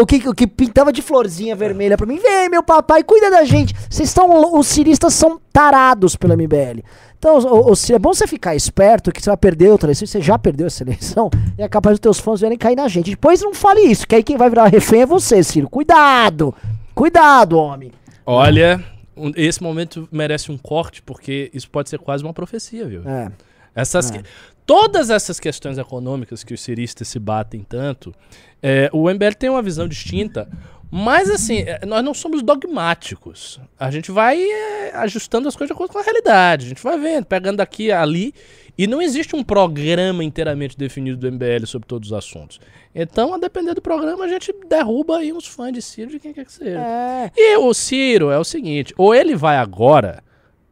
O 0.00 0.06
que, 0.06 0.28
o 0.28 0.32
que 0.32 0.46
pintava 0.46 0.92
de 0.92 1.02
florzinha 1.02 1.56
vermelha 1.56 1.96
pra 1.96 2.06
mim, 2.06 2.20
vem 2.20 2.48
meu 2.48 2.62
papai, 2.62 3.02
cuida 3.02 3.32
da 3.32 3.42
gente. 3.42 3.74
Vocês 3.90 4.10
estão, 4.10 4.56
os 4.56 4.68
ciristas 4.68 5.12
são 5.12 5.40
tarados 5.52 6.14
pelo 6.14 6.34
MBL. 6.34 6.84
Então, 7.18 7.36
o, 7.36 7.72
o, 7.72 7.74
é 7.92 7.98
bom 7.98 8.14
você 8.14 8.28
ficar 8.28 8.54
esperto 8.54 9.10
que 9.10 9.20
você 9.20 9.28
vai 9.28 9.36
perder 9.36 9.72
outra 9.72 9.88
eleição, 9.88 10.06
você 10.06 10.20
já 10.20 10.38
perdeu 10.38 10.68
essa 10.68 10.84
eleição, 10.84 11.28
e 11.58 11.62
é 11.64 11.68
capaz 11.68 11.94
dos 11.94 12.00
teus 12.00 12.20
fãs 12.20 12.40
virem 12.40 12.56
cair 12.56 12.76
na 12.76 12.86
gente. 12.86 13.10
Depois 13.10 13.42
não 13.42 13.52
fale 13.52 13.80
isso, 13.80 14.06
que 14.06 14.14
aí 14.14 14.22
quem 14.22 14.36
vai 14.36 14.48
virar 14.48 14.68
refém 14.68 15.02
é 15.02 15.06
você, 15.06 15.42
Ciro. 15.42 15.68
Cuidado! 15.68 16.54
Cuidado, 16.94 17.58
homem! 17.58 17.90
Olha, 18.24 18.91
um- 19.28 19.32
esse 19.36 19.62
momento 19.62 20.08
merece 20.12 20.50
um 20.50 20.58
corte, 20.58 21.02
porque 21.02 21.50
isso 21.54 21.68
pode 21.70 21.88
ser 21.90 21.98
quase 21.98 22.22
uma 22.24 22.32
profecia, 22.34 22.86
viu? 22.86 23.08
É. 23.08 23.30
Essas 23.74 24.10
É. 24.10 24.18
que- 24.18 24.24
Todas 24.64 25.10
essas 25.10 25.40
questões 25.40 25.76
econômicas 25.76 26.44
que 26.44 26.54
os 26.54 26.60
ciristas 26.60 27.08
se 27.08 27.18
batem 27.18 27.66
tanto, 27.68 28.14
é, 28.62 28.88
o 28.92 29.10
MBL 29.10 29.34
tem 29.34 29.50
uma 29.50 29.60
visão 29.60 29.88
distinta, 29.88 30.48
mas 30.88 31.28
assim, 31.28 31.64
é, 31.66 31.84
nós 31.84 32.04
não 32.04 32.14
somos 32.14 32.42
dogmáticos. 32.44 33.60
A 33.78 33.90
gente 33.90 34.12
vai 34.12 34.40
é, 34.40 34.92
ajustando 34.94 35.48
as 35.48 35.56
coisas 35.56 35.68
de 35.68 35.72
acordo 35.74 35.92
com 35.92 35.98
a 35.98 36.02
realidade. 36.02 36.66
A 36.66 36.68
gente 36.68 36.82
vai 36.82 36.96
vendo, 36.98 37.24
pegando 37.26 37.60
aqui 37.60 37.90
ali. 37.90 38.32
E 38.76 38.86
não 38.86 39.02
existe 39.02 39.36
um 39.36 39.44
programa 39.44 40.24
inteiramente 40.24 40.76
definido 40.78 41.18
do 41.18 41.30
MBL 41.30 41.66
sobre 41.66 41.86
todos 41.86 42.10
os 42.10 42.12
assuntos. 42.16 42.58
Então, 42.94 43.34
a 43.34 43.38
depender 43.38 43.74
do 43.74 43.82
programa, 43.82 44.24
a 44.24 44.28
gente 44.28 44.52
derruba 44.68 45.18
aí 45.18 45.32
uns 45.32 45.46
fãs 45.46 45.72
de 45.72 45.82
Ciro 45.82 46.10
de 46.10 46.18
quem 46.18 46.32
quer 46.32 46.44
que 46.46 46.52
seja. 46.52 46.78
É. 46.80 47.30
E 47.36 47.56
o 47.58 47.72
Ciro 47.74 48.30
é 48.30 48.38
o 48.38 48.44
seguinte: 48.44 48.94
ou 48.96 49.14
ele 49.14 49.36
vai 49.36 49.58
agora 49.58 50.22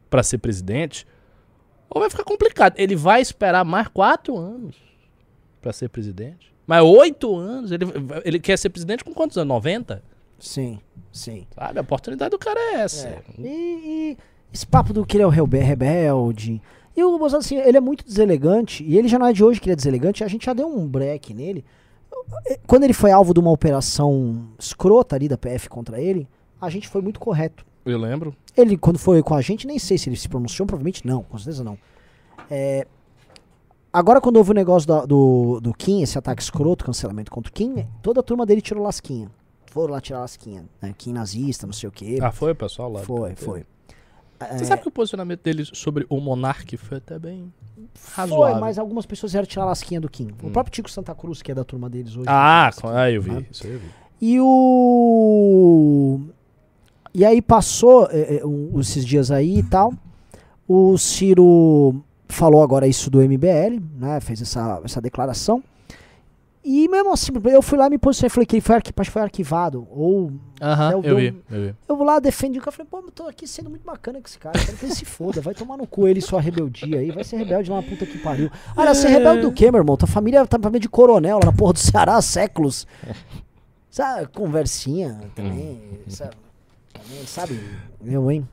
pra 0.09 0.23
ser 0.23 0.39
presidente, 0.39 1.05
ou 1.89 2.01
vai 2.01 2.09
ficar 2.09 2.23
complicado. 2.23 2.73
Ele 2.77 2.95
vai 2.95 3.21
esperar 3.21 3.63
mais 3.63 3.87
quatro 3.87 4.35
anos 4.35 4.75
pra 5.61 5.71
ser 5.71 5.87
presidente. 5.89 6.51
Mas 6.65 6.83
oito 6.83 7.35
anos? 7.35 7.71
Ele, 7.71 7.85
ele 8.25 8.39
quer 8.39 8.57
ser 8.57 8.69
presidente 8.69 9.03
com 9.03 9.13
quantos 9.13 9.37
anos? 9.37 9.49
90? 9.49 10.01
Sim, 10.39 10.79
sim. 11.11 11.45
Sabe? 11.53 11.77
A 11.77 11.81
oportunidade 11.81 12.31
do 12.31 12.39
cara 12.39 12.59
é 12.59 12.73
essa. 12.81 13.07
É. 13.09 13.21
E, 13.37 13.47
e 13.47 14.17
esse 14.51 14.65
papo 14.65 14.91
do 14.91 15.05
que 15.05 15.17
ele 15.17 15.23
é 15.23 15.27
o 15.27 15.29
rebel- 15.29 15.61
rebelde. 15.61 16.61
E 16.95 17.03
o 17.03 17.17
Bolsonaro, 17.17 17.37
assim, 17.45 17.55
ele 17.57 17.77
é 17.77 17.81
muito 17.81 18.05
deselegante. 18.05 18.83
E 18.83 18.97
ele 18.97 19.07
já 19.07 19.17
não 19.17 19.25
é 19.27 19.33
de 19.33 19.43
hoje 19.43 19.59
que 19.59 19.67
ele 19.67 19.73
é 19.73 19.75
deselegante. 19.75 20.23
A 20.23 20.27
gente 20.27 20.45
já 20.45 20.53
deu 20.53 20.67
um 20.67 20.87
break 20.87 21.33
nele. 21.33 21.63
Quando 22.67 22.83
ele 22.83 22.93
foi 22.93 23.11
alvo 23.11 23.33
de 23.33 23.39
uma 23.39 23.51
operação 23.51 24.47
escrota 24.59 25.15
ali 25.15 25.27
da 25.27 25.37
PF 25.37 25.69
contra 25.69 25.99
ele, 26.01 26.27
a 26.59 26.69
gente 26.69 26.87
foi 26.87 27.01
muito 27.01 27.19
correto. 27.19 27.65
Eu 27.85 27.97
lembro. 27.97 28.35
Ele, 28.55 28.77
quando 28.77 28.99
foi 28.99 29.23
com 29.23 29.33
a 29.33 29.41
gente, 29.41 29.65
nem 29.65 29.79
sei 29.79 29.97
se 29.97 30.09
ele 30.09 30.15
se 30.17 30.27
pronunciou, 30.29 30.65
provavelmente 30.67 31.05
não, 31.07 31.23
com 31.23 31.37
certeza 31.37 31.63
não. 31.63 31.77
É, 32.49 32.85
agora, 33.91 34.19
quando 34.21 34.37
houve 34.37 34.51
o 34.51 34.53
negócio 34.53 34.87
da- 34.87 35.05
do, 35.05 35.59
do 35.61 35.73
Kim, 35.73 36.01
esse 36.03 36.17
ataque 36.17 36.41
escroto, 36.41 36.85
cancelamento 36.85 37.31
contra 37.31 37.49
o 37.49 37.53
Kim, 37.53 37.87
toda 38.01 38.19
a 38.19 38.23
turma 38.23 38.45
dele 38.45 38.61
tirou 38.61 38.83
lasquinha. 38.83 39.31
Foram 39.67 39.93
lá 39.93 40.01
tirar 40.01 40.19
lasquinha. 40.19 40.65
Né? 40.81 40.93
Kim 40.97 41.13
nazista, 41.13 41.65
não 41.65 41.73
sei 41.73 41.87
o 41.89 41.91
quê. 41.91 42.19
Ah, 42.21 42.31
foi 42.31 42.51
o 42.51 42.55
pessoal 42.55 42.91
lá? 42.91 42.99
foi, 43.01 43.35
foi. 43.35 43.65
Você 44.57 44.65
sabe 44.65 44.81
que 44.81 44.87
o 44.87 44.91
posicionamento 44.91 45.41
dele 45.43 45.63
sobre 45.65 46.05
o 46.09 46.19
Monark 46.19 46.75
foi 46.77 46.97
até 46.97 47.17
bem 47.19 47.51
Foi, 47.93 48.13
razoável. 48.25 48.59
mas 48.59 48.77
algumas 48.79 49.05
pessoas 49.05 49.31
vieram 49.31 49.45
tirar 49.47 49.63
a 49.63 49.67
lasquinha 49.67 49.99
do 50.01 50.09
Kim. 50.09 50.29
O 50.43 50.49
próprio 50.49 50.71
Tico 50.73 50.89
Santa 50.89 51.13
Cruz, 51.15 51.41
que 51.41 51.51
é 51.51 51.55
da 51.55 51.63
turma 51.63 51.89
deles 51.89 52.15
hoje. 52.15 52.25
Ah, 52.27 52.65
lasquinha, 52.65 52.93
ah, 52.93 53.11
eu 53.11 53.21
vi. 53.21 53.31
né? 53.31 53.45
Isso 53.51 53.65
aí 53.67 53.73
eu 53.73 53.79
vi. 53.79 53.85
E 54.21 54.39
o. 54.39 56.19
E 57.13 57.25
aí 57.25 57.41
passou 57.41 58.07
é, 58.11 58.37
é, 58.37 58.45
um- 58.45 58.79
esses 58.79 59.05
dias 59.05 59.31
aí 59.31 59.59
e 59.59 59.63
tal. 59.63 59.93
O 60.67 60.97
Ciro 60.97 62.01
falou 62.29 62.63
agora 62.63 62.87
isso 62.87 63.09
do 63.09 63.21
MBL, 63.21 63.81
né? 63.99 64.19
Fez 64.21 64.41
essa, 64.41 64.79
essa 64.85 65.01
declaração. 65.01 65.61
E 66.63 66.87
mesmo 66.87 67.11
assim, 67.11 67.31
eu 67.45 67.61
fui 67.61 67.77
lá 67.77 67.87
e 67.87 67.89
me 67.89 67.97
posicionei, 67.97 68.29
falei 68.29 68.45
que 68.45 68.55
ele 68.55 68.61
foi, 68.61 68.75
arqui- 68.75 68.93
foi 69.09 69.21
arquivado. 69.21 69.87
Ou 69.89 70.31
Aham, 70.61 70.91
É, 70.91 70.93
eu 70.93 71.01
deu 71.01 71.15
vi, 71.17 71.43
eu 71.49 71.61
vi. 71.69 71.75
eu 71.89 71.95
vou 71.97 72.05
lá, 72.05 72.19
defendo 72.19 72.55
o 72.57 72.59
cara, 72.59 72.71
falei, 72.71 72.87
pô, 72.89 72.99
eu 72.99 73.11
tô 73.11 73.23
aqui 73.27 73.47
sendo 73.47 73.67
muito 73.69 73.83
bacana 73.83 74.19
com 74.21 74.27
esse 74.27 74.37
cara, 74.37 74.59
quero 74.63 74.77
que 74.77 74.85
ele 74.85 74.93
se 74.93 75.03
foda, 75.03 75.41
vai 75.41 75.55
tomar 75.55 75.75
no 75.75 75.87
cu 75.87 76.07
ele 76.07 76.21
sua 76.21 76.39
rebeldia 76.39 76.99
aí, 76.99 77.09
vai 77.11 77.23
ser 77.23 77.37
rebelde 77.37 77.71
lá 77.71 77.77
na 77.77 77.83
puta 77.83 78.05
que 78.05 78.19
pariu. 78.19 78.51
Olha, 78.77 78.93
ser 78.93 79.07
rebelde 79.09 79.41
do 79.41 79.51
quê, 79.51 79.71
meu 79.71 79.79
irmão? 79.81 79.97
Tua 79.97 80.07
família 80.07 80.45
tá 80.45 80.59
família 80.59 80.79
de 80.81 80.89
coronel 80.89 81.39
lá 81.39 81.45
na 81.47 81.51
porra 81.53 81.73
do 81.73 81.79
Ceará 81.79 82.15
há 82.17 82.21
séculos. 82.21 82.85
Sabe, 83.89 84.27
conversinha 84.27 85.19
também, 85.35 85.81
sabe? 86.07 86.35
Também, 86.93 87.25
sabe? 87.25 87.59
Eu, 88.05 88.29
hein? 88.31 88.47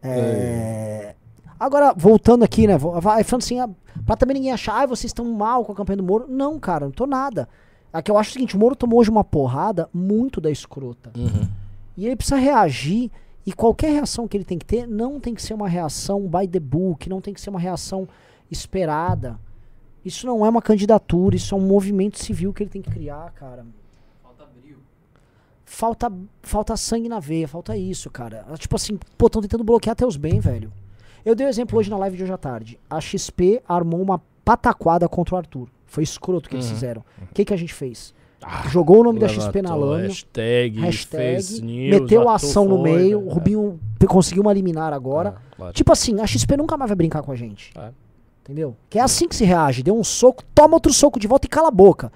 É... 0.00 1.14
Agora, 1.58 1.92
voltando 1.96 2.44
aqui, 2.44 2.66
né? 2.66 2.78
Vai 2.78 3.24
falando 3.24 3.42
assim, 3.42 3.58
ah, 3.58 3.68
pra 4.06 4.16
também 4.16 4.34
ninguém 4.34 4.52
achar, 4.52 4.82
ah, 4.82 4.86
vocês 4.86 5.10
estão 5.10 5.24
mal 5.32 5.64
com 5.64 5.72
a 5.72 5.74
campanha 5.74 5.96
do 5.96 6.04
Moro. 6.04 6.26
Não, 6.28 6.58
cara, 6.58 6.84
não 6.84 6.92
tô 6.92 7.06
nada. 7.06 7.48
É 7.92 8.00
que 8.00 8.10
eu 8.10 8.18
acho 8.18 8.30
o 8.30 8.32
seguinte, 8.34 8.54
o 8.54 8.58
Moro 8.58 8.76
tomou 8.76 9.00
hoje 9.00 9.10
uma 9.10 9.24
porrada 9.24 9.88
muito 9.92 10.40
da 10.40 10.50
escrota. 10.50 11.10
Uhum. 11.16 11.48
E 11.96 12.06
ele 12.06 12.16
precisa 12.16 12.36
reagir. 12.36 13.10
E 13.44 13.52
qualquer 13.52 13.92
reação 13.92 14.28
que 14.28 14.36
ele 14.36 14.44
tem 14.44 14.58
que 14.58 14.66
ter 14.66 14.86
não 14.86 15.18
tem 15.18 15.34
que 15.34 15.40
ser 15.40 15.54
uma 15.54 15.68
reação 15.68 16.28
by 16.28 16.46
the 16.46 16.60
book, 16.60 17.08
não 17.08 17.20
tem 17.20 17.32
que 17.32 17.40
ser 17.40 17.48
uma 17.48 17.58
reação 17.58 18.06
esperada. 18.50 19.40
Isso 20.04 20.26
não 20.26 20.44
é 20.44 20.48
uma 20.48 20.60
candidatura, 20.60 21.34
isso 21.34 21.54
é 21.54 21.58
um 21.58 21.66
movimento 21.66 22.18
civil 22.18 22.52
que 22.52 22.62
ele 22.62 22.70
tem 22.70 22.82
que 22.82 22.90
criar, 22.90 23.32
cara. 23.32 23.64
Falta 24.22 24.46
brilho. 24.46 24.78
falta, 25.64 26.12
falta 26.42 26.76
sangue 26.76 27.08
na 27.08 27.20
veia, 27.20 27.48
falta 27.48 27.74
isso, 27.74 28.10
cara. 28.10 28.44
Tipo 28.58 28.76
assim, 28.76 28.98
pô, 29.16 29.30
tão 29.30 29.40
tentando 29.40 29.64
bloquear 29.64 29.96
teus 29.96 30.16
bem, 30.16 30.40
velho. 30.40 30.70
Eu 31.28 31.34
dei 31.34 31.46
um 31.46 31.50
exemplo 31.50 31.78
hoje 31.78 31.90
na 31.90 31.98
live 31.98 32.16
de 32.16 32.22
hoje 32.22 32.32
à 32.32 32.38
tarde. 32.38 32.80
A 32.88 32.98
XP 33.02 33.60
armou 33.68 34.00
uma 34.00 34.18
pataquada 34.44 35.06
contra 35.08 35.34
o 35.34 35.38
Arthur. 35.38 35.68
Foi 35.84 36.02
escroto 36.02 36.46
o 36.46 36.48
que 36.48 36.56
eles 36.56 36.66
Uhum. 36.66 36.72
fizeram. 36.74 37.04
O 37.20 37.34
que, 37.34 37.44
que 37.44 37.52
a 37.52 37.56
gente 37.56 37.74
fez? 37.74 38.14
Jogou 38.70 39.00
o 39.00 39.04
nome 39.04 39.18
da 39.18 39.28
XP 39.28 39.60
na 39.60 39.74
lama, 39.74 40.04
Hashtag, 40.06 40.80
hashtag, 40.80 41.60
news, 41.60 42.00
meteu 42.00 42.28
a 42.30 42.36
ação 42.36 42.64
no 42.66 42.78
foi, 42.80 42.92
meio, 42.92 43.20
né? 43.20 43.26
o 43.26 43.28
Rubinho 43.28 43.78
pe- 43.98 44.06
conseguiu 44.06 44.42
uma 44.42 44.52
liminar 44.54 44.92
agora. 44.94 45.34
É, 45.52 45.56
claro. 45.56 45.72
Tipo 45.74 45.92
assim, 45.92 46.18
a 46.20 46.26
XP 46.26 46.56
nunca 46.56 46.76
mais 46.78 46.88
vai 46.88 46.96
brincar 46.96 47.20
com 47.22 47.30
a 47.32 47.34
gente. 47.36 47.72
É. 47.76 47.90
Entendeu? 48.44 48.74
Que 48.88 48.98
é 48.98 49.02
assim 49.02 49.28
que 49.28 49.36
se 49.36 49.44
reage. 49.44 49.82
Deu 49.82 49.98
um 49.98 50.04
soco, 50.04 50.42
toma 50.54 50.74
outro 50.76 50.92
soco 50.94 51.20
de 51.20 51.26
volta 51.26 51.46
e 51.46 51.50
cala 51.50 51.68
a 51.68 51.72
boca. 51.72 52.10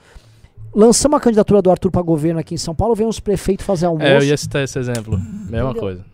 Lançamos 0.74 1.18
a 1.18 1.20
candidatura 1.20 1.60
do 1.60 1.70
Arthur 1.70 1.90
pra 1.90 2.00
governo 2.00 2.40
aqui 2.40 2.54
em 2.54 2.58
São 2.58 2.74
Paulo, 2.74 2.94
vem 2.94 3.06
uns 3.06 3.20
prefeitos 3.20 3.66
fazer 3.66 3.84
almoço. 3.86 4.06
É, 4.06 4.16
eu 4.16 4.22
ia 4.22 4.36
citar 4.38 4.62
esse 4.64 4.78
exemplo. 4.78 5.18
Mesma 5.18 5.70
Entendeu? 5.70 5.74
coisa. 5.74 6.04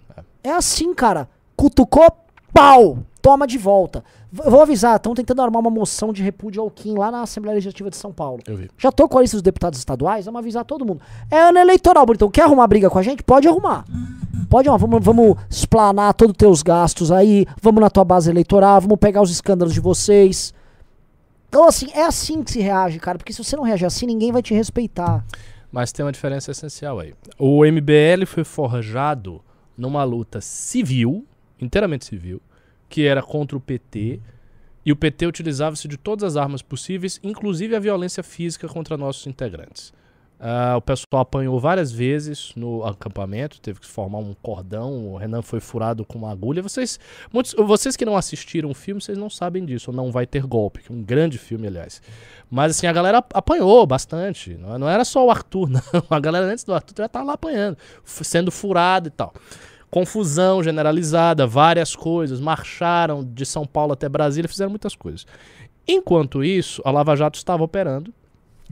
É. 0.43 0.49
É 0.49 0.53
assim, 0.53 0.93
cara. 0.95 1.29
Cutucou, 1.55 2.07
pau! 2.53 2.99
Toma 3.21 3.47
de 3.47 3.59
volta. 3.59 4.03
V- 4.31 4.49
vou 4.49 4.63
avisar, 4.63 4.97
estão 4.97 5.13
tentando 5.15 5.43
armar 5.43 5.61
uma 5.61 5.71
moção 5.71 6.13
de 6.13 6.23
repúdio 6.23 6.63
ao 6.63 6.71
Kim 6.71 6.97
lá 6.97 7.11
na 7.11 7.23
Assembleia 7.23 7.55
Legislativa 7.57 7.91
de 7.91 7.97
São 7.97 8.13
Paulo. 8.13 8.41
Eu 8.47 8.57
vi. 8.57 8.71
Já 8.79 8.93
tô 8.93 9.09
com 9.09 9.19
a 9.19 9.23
lista 9.23 9.37
dos 9.37 9.43
deputados 9.43 9.79
estaduais, 9.79 10.25
vamos 10.27 10.39
avisar 10.39 10.65
todo 10.65 10.85
mundo. 10.85 11.01
É 11.31 11.39
ano 11.41 11.59
eleitoral, 11.59 12.07
Bonitão. 12.07 12.31
Quer 12.31 12.43
arrumar 12.43 12.67
briga 12.69 12.89
com 12.89 12.99
a 12.99 13.03
gente? 13.03 13.23
Pode 13.23 13.49
arrumar. 13.49 13.85
Pode 14.49 14.69
arrumar. 14.69 14.87
Vamos, 14.87 15.05
vamos 15.05 15.37
explanar 15.51 16.15
todos 16.15 16.31
os 16.33 16.37
teus 16.39 16.63
gastos 16.63 17.11
aí. 17.11 17.45
Vamos 17.61 17.81
na 17.81 17.91
tua 17.91 18.05
base 18.05 18.31
eleitoral. 18.31 18.81
Vamos 18.81 18.99
pegar 18.99 19.21
os 19.21 19.31
escândalos 19.31 19.75
de 19.75 19.81
vocês. 19.81 20.55
Então, 21.49 21.67
assim, 21.67 21.89
é 21.93 22.05
assim 22.05 22.43
que 22.43 22.53
se 22.53 22.61
reage, 22.61 22.99
cara. 23.01 23.19
Porque 23.19 23.33
se 23.33 23.43
você 23.43 23.57
não 23.57 23.65
reagir 23.65 23.87
assim, 23.87 24.07
ninguém 24.07 24.31
vai 24.31 24.43
te 24.43 24.55
respeitar. 24.55 25.25
Mas 25.73 25.91
tem 25.93 26.05
uma 26.05 26.13
diferença 26.13 26.51
essencial 26.51 26.99
aí. 27.01 27.13
O 27.39 27.65
MBL 27.65 28.25
foi 28.27 28.45
forjado 28.45 29.41
numa 29.77 30.05
luta 30.05 30.41
civil, 30.41 31.25
inteiramente 31.61 32.05
civil, 32.05 32.41
que 32.89 33.07
era 33.07 33.23
contra 33.23 33.57
o 33.57 33.61
PT. 33.61 34.21
E 34.85 34.93
o 34.93 34.97
PT 34.97 35.27
utilizava-se 35.27 35.87
de 35.87 35.97
todas 35.97 36.25
as 36.25 36.37
armas 36.37 36.63
possíveis, 36.63 37.21
inclusive 37.23 37.77
a 37.77 37.81
violência 37.81 38.23
física 38.23 38.67
contra 38.69 38.97
nossos 38.97 39.27
integrantes. 39.27 39.93
Ah, 40.41 40.77
o 40.77 40.81
pessoal 40.81 41.23
apanhou 41.23 41.59
várias 41.59 41.91
vezes 41.91 42.53
no 42.55 42.85
acampamento, 42.85 43.61
teve 43.61 43.81
que 43.81 43.87
formar 43.87 44.19
um 44.19 44.35
cordão, 44.41 45.13
o 45.13 45.17
Renan 45.17 45.43
foi 45.43 45.59
furado 45.59 46.05
com 46.05 46.17
uma 46.17 46.31
agulha. 46.31 46.63
Vocês, 46.63 46.99
muitos, 47.33 47.55
vocês 47.55 47.97
que 47.97 48.05
não 48.05 48.17
assistiram 48.17 48.71
o 48.71 48.75
filme, 48.75 49.01
vocês 49.01 49.19
não 49.19 49.29
sabem 49.29 49.65
disso, 49.65 49.91
não 49.91 50.13
vai 50.13 50.27
ter 50.27 50.47
golpe, 50.47 50.81
que 50.81 50.93
é 50.93 50.95
um 50.95 51.03
grande 51.03 51.39
filme, 51.39 51.67
aliás. 51.67 52.01
Mas 52.49 52.77
assim, 52.77 52.87
a 52.87 52.93
galera 52.93 53.19
apanhou 53.19 53.85
bastante. 53.85 54.55
Não, 54.55 54.79
não 54.79 54.89
era 54.89 55.05
só 55.05 55.27
o 55.27 55.31
Arthur, 55.31 55.69
não. 55.69 55.83
A 56.09 56.21
galera 56.21 56.47
antes 56.47 56.63
do 56.63 56.73
Arthur 56.73 56.95
já 56.99 57.07
estava 57.07 57.25
lá 57.25 57.33
apanhando, 57.33 57.77
sendo 58.05 58.53
furado 58.53 59.09
e 59.09 59.11
tal. 59.11 59.35
Confusão 59.91 60.63
generalizada, 60.63 61.47
várias 61.47 61.97
coisas. 61.97 62.41
Marcharam 62.41 63.25
de 63.25 63.47
São 63.47 63.67
Paulo 63.67 63.93
até 63.93 64.09
Brasília, 64.09 64.49
fizeram 64.49 64.71
muitas 64.71 64.95
coisas. 64.95 65.27
Enquanto 65.87 66.45
isso, 66.45 66.83
a 66.85 66.91
Lava 66.91 67.17
Jato 67.17 67.39
estava 67.39 67.63
operando 67.63 68.13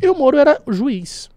e 0.01 0.09
o 0.09 0.15
Moro 0.15 0.37
era 0.37 0.61
juiz. 0.69 1.31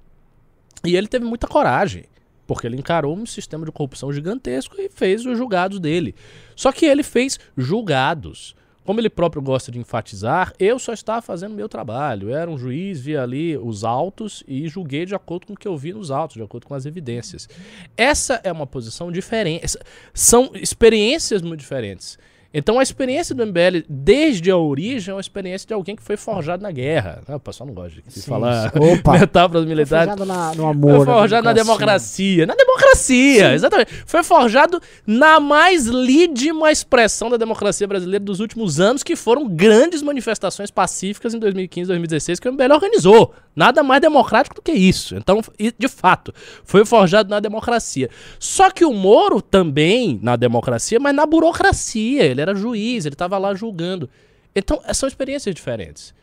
E 0.85 0.95
ele 0.95 1.07
teve 1.07 1.25
muita 1.25 1.47
coragem, 1.47 2.05
porque 2.45 2.67
ele 2.67 2.77
encarou 2.77 3.15
um 3.15 3.25
sistema 3.25 3.65
de 3.65 3.71
corrupção 3.71 4.11
gigantesco 4.11 4.75
e 4.77 4.89
fez 4.89 5.25
os 5.25 5.37
julgados 5.37 5.79
dele. 5.79 6.15
Só 6.55 6.71
que 6.71 6.85
ele 6.85 7.03
fez 7.03 7.39
julgados. 7.57 8.55
Como 8.85 8.99
ele 8.99 9.09
próprio 9.09 9.41
gosta 9.41 9.71
de 9.71 9.77
enfatizar, 9.77 10.53
eu 10.57 10.79
só 10.79 10.93
estava 10.93 11.21
fazendo 11.21 11.53
meu 11.53 11.69
trabalho. 11.69 12.29
Eu 12.29 12.35
era 12.35 12.49
um 12.49 12.57
juiz, 12.57 12.99
vi 12.99 13.15
ali 13.15 13.57
os 13.57 13.83
autos 13.83 14.43
e 14.47 14.67
julguei 14.67 15.05
de 15.05 15.13
acordo 15.13 15.47
com 15.47 15.53
o 15.53 15.57
que 15.57 15.67
eu 15.67 15.77
vi 15.77 15.93
nos 15.93 16.09
autos, 16.09 16.37
de 16.37 16.41
acordo 16.41 16.65
com 16.65 16.73
as 16.73 16.85
evidências. 16.85 17.47
Essa 17.95 18.41
é 18.43 18.51
uma 18.51 18.65
posição 18.65 19.11
diferente. 19.11 19.77
São 20.13 20.51
experiências 20.55 21.41
muito 21.41 21.59
diferentes. 21.59 22.17
Então 22.51 22.79
a 22.79 22.83
experiência 22.83 23.35
do 23.35 23.45
MBL, 23.45 23.83
desde 23.87 24.49
a 24.49 24.57
origem, 24.57 25.11
é 25.11 25.15
uma 25.15 25.21
experiência 25.21 25.67
de 25.67 25.73
alguém 25.73 25.95
que 25.95 26.01
foi 26.01 26.17
forjado 26.17 26.63
na 26.63 26.71
guerra. 26.71 27.21
Ah, 27.27 27.35
O 27.35 27.39
pessoal 27.39 27.67
não 27.67 27.75
gosta 27.75 28.01
de 28.07 28.21
falar. 28.23 28.71
Opa. 28.77 29.19
metáforas 29.19 29.65
militares. 29.65 30.09
Forjado 30.15 30.25
na- 30.25 30.55
no 30.55 30.67
amor. 30.67 30.95
Foi 30.97 31.05
forjado 31.05 31.45
na 31.45 31.53
democracia. 31.53 32.45
Na 32.47 32.55
democracia, 32.55 33.53
exatamente. 33.53 33.91
Foi 34.05 34.23
forjado 34.23 34.81
na 35.05 35.39
mais 35.39 35.85
lídima 35.85 36.71
expressão 36.71 37.29
da 37.29 37.37
democracia 37.37 37.87
brasileira 37.87 38.25
dos 38.25 38.39
últimos 38.39 38.79
anos, 38.79 39.03
que 39.03 39.15
foram 39.15 39.47
grandes 39.47 40.01
manifestações 40.01 40.71
pacíficas 40.71 41.35
em 41.35 41.39
2015, 41.39 41.87
2016, 41.87 42.39
que 42.39 42.49
o 42.49 42.51
MBL 42.53 42.73
organizou. 42.73 43.31
Nada 43.55 43.83
mais 43.83 44.01
democrático 44.01 44.55
do 44.55 44.61
que 44.61 44.71
isso. 44.71 45.15
Então, 45.15 45.41
de 45.77 45.87
fato, 45.87 46.33
foi 46.63 46.85
forjado 46.85 47.29
na 47.29 47.39
democracia. 47.39 48.09
Só 48.39 48.71
que 48.71 48.85
o 48.85 48.93
Moro 48.93 49.41
também 49.41 50.17
na 50.23 50.35
democracia, 50.35 50.99
mas 50.99 51.13
na 51.13 51.25
burocracia. 51.25 52.23
Ele 52.23 52.38
era 52.39 52.55
juiz, 52.55 53.05
ele 53.05 53.15
estava 53.15 53.37
lá 53.37 53.53
julgando. 53.53 54.09
Então, 54.55 54.81
são 54.93 55.07
experiências 55.07 55.53
diferentes 55.53 56.13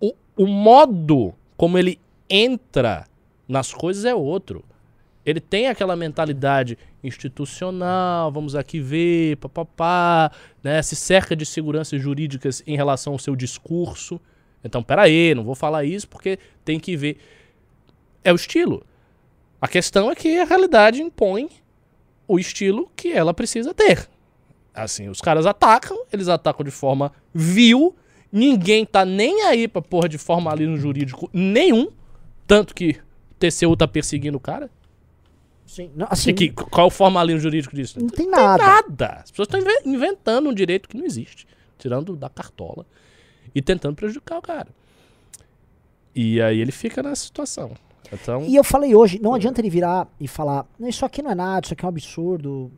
o, 0.00 0.14
o 0.36 0.46
modo 0.46 1.34
como 1.56 1.76
ele 1.76 2.00
entra 2.28 3.06
nas 3.46 3.72
coisas 3.72 4.04
é 4.04 4.14
outro. 4.14 4.64
Ele 5.24 5.40
tem 5.40 5.66
aquela 5.68 5.94
mentalidade 5.94 6.78
institucional, 7.04 8.32
vamos 8.32 8.56
aqui 8.56 8.80
ver, 8.80 9.36
papapá, 9.36 10.32
né? 10.62 10.80
Se 10.80 10.96
cerca 10.96 11.36
de 11.36 11.44
seguranças 11.44 12.00
jurídicas 12.00 12.62
em 12.66 12.74
relação 12.74 13.12
ao 13.12 13.18
seu 13.18 13.36
discurso. 13.36 14.18
Então, 14.64 14.82
peraí, 14.82 15.34
não 15.34 15.44
vou 15.44 15.54
falar 15.54 15.84
isso 15.84 16.08
porque 16.08 16.38
tem 16.64 16.80
que 16.80 16.96
ver. 16.96 17.18
É 18.24 18.32
o 18.32 18.36
estilo. 18.36 18.84
A 19.60 19.68
questão 19.68 20.10
é 20.10 20.14
que 20.14 20.38
a 20.38 20.44
realidade 20.44 21.02
impõe 21.02 21.50
o 22.26 22.38
estilo 22.38 22.90
que 22.96 23.12
ela 23.12 23.34
precisa 23.34 23.74
ter. 23.74 24.08
Assim, 24.82 25.08
os 25.08 25.20
caras 25.20 25.46
atacam, 25.46 26.04
eles 26.12 26.28
atacam 26.28 26.64
de 26.64 26.70
forma 26.70 27.12
vil, 27.34 27.94
ninguém 28.32 28.84
tá 28.86 29.04
nem 29.04 29.42
aí 29.42 29.66
pra 29.68 29.82
porra 29.82 30.08
de 30.08 30.18
formalismo 30.18 30.76
jurídico 30.76 31.28
nenhum, 31.32 31.88
tanto 32.46 32.74
que 32.74 32.90
o 33.30 33.34
TCU 33.38 33.76
tá 33.76 33.86
perseguindo 33.88 34.36
o 34.36 34.40
cara. 34.40 34.70
Sim, 35.66 35.90
não, 35.94 36.06
assim, 36.10 36.34
que, 36.34 36.50
qual 36.50 36.86
é 36.86 36.88
o 36.88 36.90
formalismo 36.90 37.40
jurídico 37.40 37.76
disso? 37.76 38.00
não 38.00 38.08
tem 38.08 38.26
Não 38.26 38.32
tem 38.34 38.44
nada. 38.44 38.62
nada. 38.66 39.06
As 39.24 39.30
pessoas 39.30 39.46
estão 39.52 39.60
inventando 39.84 40.48
um 40.48 40.54
direito 40.54 40.88
que 40.88 40.96
não 40.96 41.04
existe, 41.06 41.46
tirando 41.78 42.16
da 42.16 42.28
cartola 42.28 42.84
e 43.54 43.62
tentando 43.62 43.94
prejudicar 43.94 44.38
o 44.38 44.42
cara. 44.42 44.68
E 46.14 46.40
aí 46.42 46.58
ele 46.60 46.72
fica 46.72 47.02
nessa 47.02 47.24
situação. 47.24 47.72
Então, 48.12 48.42
E 48.42 48.56
eu 48.56 48.64
falei 48.64 48.94
hoje, 48.96 49.20
não 49.22 49.32
adianta 49.34 49.60
ele 49.60 49.70
virar 49.70 50.08
e 50.18 50.26
falar, 50.26 50.66
"Não, 50.76 50.88
isso 50.88 51.04
aqui 51.06 51.22
não 51.22 51.30
é 51.30 51.34
nada, 51.36 51.64
isso 51.66 51.72
aqui 51.74 51.84
é 51.84 51.86
um 51.86 51.90
absurdo. 51.90 52.72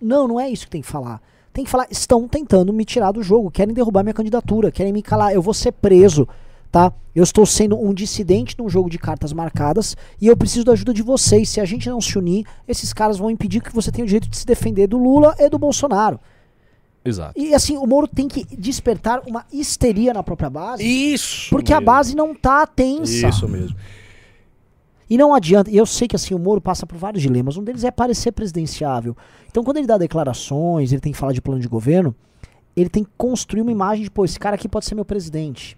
Não, 0.00 0.28
não 0.28 0.38
é 0.38 0.48
isso 0.48 0.64
que 0.66 0.70
tem 0.70 0.80
que 0.80 0.86
falar. 0.86 1.20
Tem 1.58 1.64
que 1.64 1.70
falar, 1.72 1.88
estão 1.90 2.28
tentando 2.28 2.72
me 2.72 2.84
tirar 2.84 3.10
do 3.10 3.20
jogo, 3.20 3.50
querem 3.50 3.74
derrubar 3.74 4.04
minha 4.04 4.14
candidatura, 4.14 4.70
querem 4.70 4.92
me 4.92 5.02
calar, 5.02 5.34
eu 5.34 5.42
vou 5.42 5.52
ser 5.52 5.72
preso, 5.72 6.28
tá? 6.70 6.92
Eu 7.12 7.24
estou 7.24 7.44
sendo 7.44 7.76
um 7.76 7.92
dissidente 7.92 8.54
num 8.56 8.68
jogo 8.68 8.88
de 8.88 8.96
cartas 8.96 9.32
marcadas 9.32 9.96
e 10.20 10.28
eu 10.28 10.36
preciso 10.36 10.64
da 10.64 10.70
ajuda 10.70 10.94
de 10.94 11.02
vocês. 11.02 11.48
Se 11.48 11.60
a 11.60 11.64
gente 11.64 11.90
não 11.90 12.00
se 12.00 12.16
unir, 12.16 12.46
esses 12.68 12.92
caras 12.92 13.18
vão 13.18 13.28
impedir 13.28 13.60
que 13.60 13.74
você 13.74 13.90
tenha 13.90 14.04
o 14.04 14.06
direito 14.06 14.28
de 14.28 14.36
se 14.36 14.46
defender 14.46 14.86
do 14.86 14.98
Lula 14.98 15.34
e 15.36 15.48
do 15.48 15.58
Bolsonaro. 15.58 16.20
exato. 17.04 17.32
E 17.36 17.52
assim, 17.52 17.76
o 17.76 17.84
Moro 17.88 18.06
tem 18.06 18.28
que 18.28 18.44
despertar 18.56 19.22
uma 19.26 19.44
histeria 19.52 20.14
na 20.14 20.22
própria 20.22 20.48
base, 20.48 20.84
Isso. 20.84 21.50
porque 21.50 21.72
a 21.72 21.80
mesmo. 21.80 21.86
base 21.86 22.14
não 22.14 22.36
tá 22.36 22.68
tensa. 22.68 23.26
Isso 23.26 23.48
mesmo. 23.48 23.76
E 25.10 25.16
não 25.16 25.34
adianta, 25.34 25.70
eu 25.70 25.86
sei 25.86 26.06
que 26.06 26.16
assim, 26.16 26.34
o 26.34 26.38
Moro 26.38 26.60
passa 26.60 26.86
por 26.86 26.98
vários 26.98 27.22
dilemas. 27.22 27.56
Um 27.56 27.64
deles 27.64 27.84
é 27.84 27.90
parecer 27.90 28.32
presidenciável. 28.32 29.16
Então, 29.50 29.64
quando 29.64 29.78
ele 29.78 29.86
dá 29.86 29.96
declarações, 29.96 30.92
ele 30.92 31.00
tem 31.00 31.12
que 31.12 31.18
falar 31.18 31.32
de 31.32 31.40
plano 31.40 31.60
de 31.60 31.68
governo, 31.68 32.14
ele 32.76 32.90
tem 32.90 33.02
que 33.02 33.10
construir 33.16 33.62
uma 33.62 33.72
imagem 33.72 34.04
de, 34.04 34.10
pô, 34.10 34.24
esse 34.24 34.38
cara 34.38 34.56
aqui 34.56 34.68
pode 34.68 34.84
ser 34.84 34.94
meu 34.94 35.04
presidente. 35.04 35.76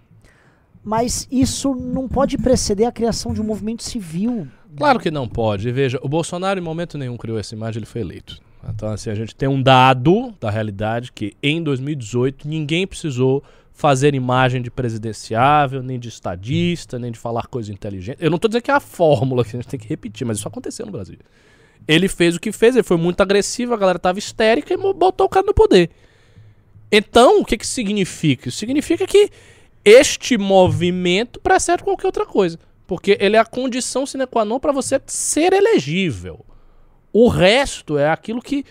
Mas 0.82 1.28
isso 1.30 1.74
não 1.74 2.08
pode 2.08 2.38
preceder 2.38 2.86
a 2.86 2.92
criação 2.92 3.32
de 3.32 3.40
um 3.40 3.44
movimento 3.44 3.82
civil. 3.82 4.48
Claro 4.76 4.98
que 4.98 5.10
não 5.10 5.28
pode. 5.28 5.70
Veja, 5.70 5.98
o 6.02 6.08
Bolsonaro 6.08 6.58
em 6.58 6.62
momento 6.62 6.98
nenhum 6.98 7.16
criou 7.16 7.38
essa 7.38 7.54
imagem, 7.54 7.80
ele 7.80 7.86
foi 7.86 8.00
eleito. 8.00 8.40
Então, 8.68 8.90
assim, 8.90 9.10
a 9.10 9.14
gente 9.14 9.34
tem 9.34 9.48
um 9.48 9.62
dado 9.62 10.34
da 10.40 10.50
realidade 10.50 11.12
que 11.12 11.34
em 11.42 11.62
2018 11.62 12.46
ninguém 12.46 12.86
precisou 12.86 13.42
fazer 13.80 14.14
imagem 14.14 14.60
de 14.60 14.70
presidenciável, 14.70 15.82
nem 15.82 15.98
de 15.98 16.10
estadista, 16.10 16.98
nem 16.98 17.10
de 17.10 17.18
falar 17.18 17.46
coisa 17.46 17.72
inteligente. 17.72 18.18
Eu 18.20 18.30
não 18.30 18.38
tô 18.38 18.46
dizendo 18.46 18.62
que 18.62 18.70
é 18.70 18.74
a 18.74 18.80
fórmula 18.80 19.42
que 19.42 19.56
a 19.56 19.58
gente 19.58 19.68
tem 19.68 19.80
que 19.80 19.88
repetir, 19.88 20.26
mas 20.26 20.36
isso 20.36 20.46
aconteceu 20.46 20.84
no 20.84 20.92
Brasil. 20.92 21.16
Ele 21.88 22.06
fez 22.06 22.36
o 22.36 22.40
que 22.40 22.52
fez, 22.52 22.76
ele 22.76 22.82
foi 22.82 22.98
muito 22.98 23.22
agressivo, 23.22 23.72
a 23.72 23.78
galera 23.78 23.98
tava 23.98 24.18
histérica 24.18 24.74
e 24.74 24.76
botou 24.76 25.26
o 25.26 25.30
cara 25.30 25.46
no 25.46 25.54
poder. 25.54 25.88
Então, 26.92 27.40
o 27.40 27.44
que 27.44 27.56
que 27.56 27.66
significa? 27.66 28.50
Significa 28.50 29.06
que 29.06 29.30
este 29.82 30.36
movimento 30.36 31.40
precede 31.40 31.82
qualquer 31.82 32.06
outra 32.06 32.26
coisa. 32.26 32.58
Porque 32.86 33.16
ele 33.18 33.36
é 33.36 33.38
a 33.38 33.46
condição 33.46 34.04
sine 34.04 34.26
qua 34.26 34.44
non 34.44 34.60
para 34.60 34.72
você 34.72 35.00
ser 35.06 35.54
elegível. 35.54 36.44
O 37.14 37.28
resto 37.28 37.96
é 37.96 38.10
aquilo 38.10 38.42
que 38.42 38.62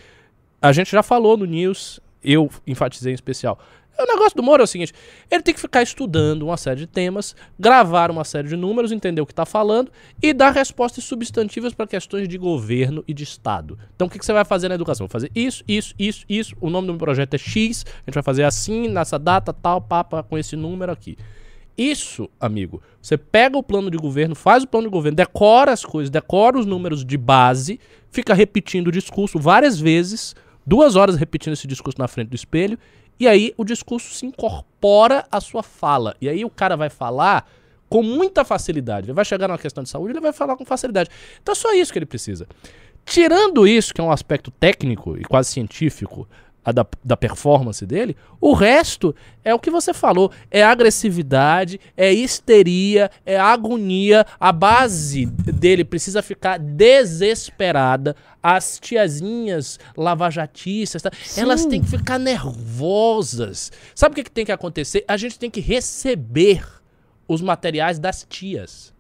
a 0.62 0.72
gente 0.72 0.91
já 0.91 1.01
falou 1.01 1.36
no 1.36 1.45
News, 1.45 1.99
eu 2.24 2.47
enfatizei 2.68 3.12
em 3.12 3.16
especial. 3.16 3.57
O 3.99 4.05
negócio 4.05 4.35
do 4.35 4.41
Moro 4.41 4.61
é 4.61 4.63
o 4.63 4.67
seguinte: 4.67 4.93
ele 5.29 5.43
tem 5.43 5.53
que 5.53 5.59
ficar 5.59 5.83
estudando 5.83 6.43
uma 6.43 6.57
série 6.57 6.79
de 6.79 6.87
temas, 6.87 7.35
gravar 7.59 8.09
uma 8.09 8.23
série 8.23 8.47
de 8.47 8.55
números, 8.55 8.91
entender 8.91 9.21
o 9.21 9.25
que 9.25 9.33
está 9.33 9.45
falando 9.45 9.91
e 10.21 10.33
dar 10.33 10.51
respostas 10.51 11.03
substantivas 11.03 11.73
para 11.73 11.85
questões 11.85 12.27
de 12.27 12.37
governo 12.37 13.03
e 13.07 13.13
de 13.13 13.23
Estado. 13.23 13.77
Então, 13.95 14.07
o 14.07 14.09
que, 14.09 14.17
que 14.17 14.25
você 14.25 14.33
vai 14.33 14.45
fazer 14.45 14.69
na 14.69 14.75
educação? 14.75 15.05
Vou 15.05 15.11
fazer 15.11 15.29
isso, 15.35 15.63
isso, 15.67 15.93
isso, 15.99 16.25
isso. 16.29 16.55
O 16.61 16.69
nome 16.69 16.87
do 16.87 16.93
meu 16.93 16.99
projeto 16.99 17.33
é 17.33 17.37
X. 17.37 17.85
A 17.85 18.09
gente 18.09 18.13
vai 18.13 18.23
fazer 18.23 18.43
assim, 18.43 18.87
nessa 18.87 19.19
data, 19.19 19.51
tal, 19.51 19.81
papa, 19.81 20.23
com 20.23 20.37
esse 20.37 20.55
número 20.55 20.91
aqui. 20.91 21.17
Isso, 21.77 22.29
amigo, 22.37 22.81
você 23.01 23.17
pega 23.17 23.57
o 23.57 23.63
plano 23.63 23.89
de 23.89 23.97
governo, 23.97 24.35
faz 24.35 24.63
o 24.63 24.67
plano 24.67 24.87
de 24.87 24.91
governo, 24.91 25.15
decora 25.15 25.71
as 25.71 25.85
coisas, 25.85 26.09
decora 26.09 26.59
os 26.59 26.65
números 26.65 27.05
de 27.05 27.17
base, 27.17 27.79
fica 28.11 28.33
repetindo 28.33 28.89
o 28.89 28.91
discurso 28.91 29.39
várias 29.39 29.79
vezes, 29.79 30.35
duas 30.67 30.97
horas 30.97 31.15
repetindo 31.15 31.53
esse 31.53 31.65
discurso 31.65 31.97
na 31.97 32.09
frente 32.09 32.27
do 32.27 32.35
espelho, 32.35 32.77
e 33.20 33.28
aí 33.28 33.53
o 33.57 33.63
discurso 33.63 34.13
se 34.13 34.26
incorpora 34.26 35.26
à 35.32 35.41
sua 35.41 35.61
fala. 35.61 36.15
E 36.22 36.30
aí 36.30 36.45
o 36.45 36.49
cara 36.49 36.78
vai 36.78 36.89
falar 36.89 37.49
com 37.89 38.01
muita 38.01 38.45
facilidade. 38.45 39.07
Ele 39.07 39.13
vai 39.13 39.26
chegar 39.26 39.47
numa 39.47 39.57
questão 39.57 39.84
de 39.84 39.89
saúde, 39.89 40.13
ele 40.13 40.22
vai 40.22 40.32
falar 40.32 40.55
com 40.55 40.63
facilidade. 40.63 41.09
Então 41.41 41.51
é 41.51 41.55
só 41.55 41.74
isso 41.74 41.91
que 41.91 41.99
ele 41.99 42.05
precisa. 42.05 42.47
Tirando 43.03 43.67
isso, 43.67 43.93
que 43.93 43.99
é 43.99 44.03
um 44.03 44.11
aspecto 44.11 44.51
técnico 44.51 45.17
e 45.17 45.24
quase 45.24 45.49
científico 45.49 46.28
da, 46.66 46.86
da 47.03 47.18
performance 47.18 47.86
dele, 47.86 48.16
o 48.39 48.53
resto 48.53 49.16
é 49.43 49.53
o 49.53 49.60
que 49.60 49.72
você 49.72 49.93
falou. 49.93 50.32
É 50.51 50.64
agressividade, 50.64 51.80
é 51.95 52.12
histeria, 52.14 53.10
é 53.26 53.39
agonia. 53.39 54.26
A 54.39 54.51
base 54.51 55.26
dele 55.26 55.84
precisa 55.84 56.22
ficar 56.22 56.57
desesperada. 56.60 58.16
As 58.41 58.80
tiazinhas 58.80 59.80
lavajatistas, 59.97 61.01
tá? 61.01 61.12
elas 61.36 61.66
têm 61.66 61.82
que 61.82 61.89
ficar 61.89 62.20
nervosas. 62.20 63.72
Sabe 63.95 64.14
o 64.14 64.16
que, 64.16 64.24
que 64.24 64.32
tem 64.32 64.45
que 64.45 64.51
acontecer? 64.51 65.03
A 65.07 65.18
gente 65.18 65.39
tem 65.39 65.49
que 65.49 65.60
receber 65.60 66.66
os 67.28 67.41
materiais 67.41 67.99
das 67.99 68.26
tias. 68.28 68.93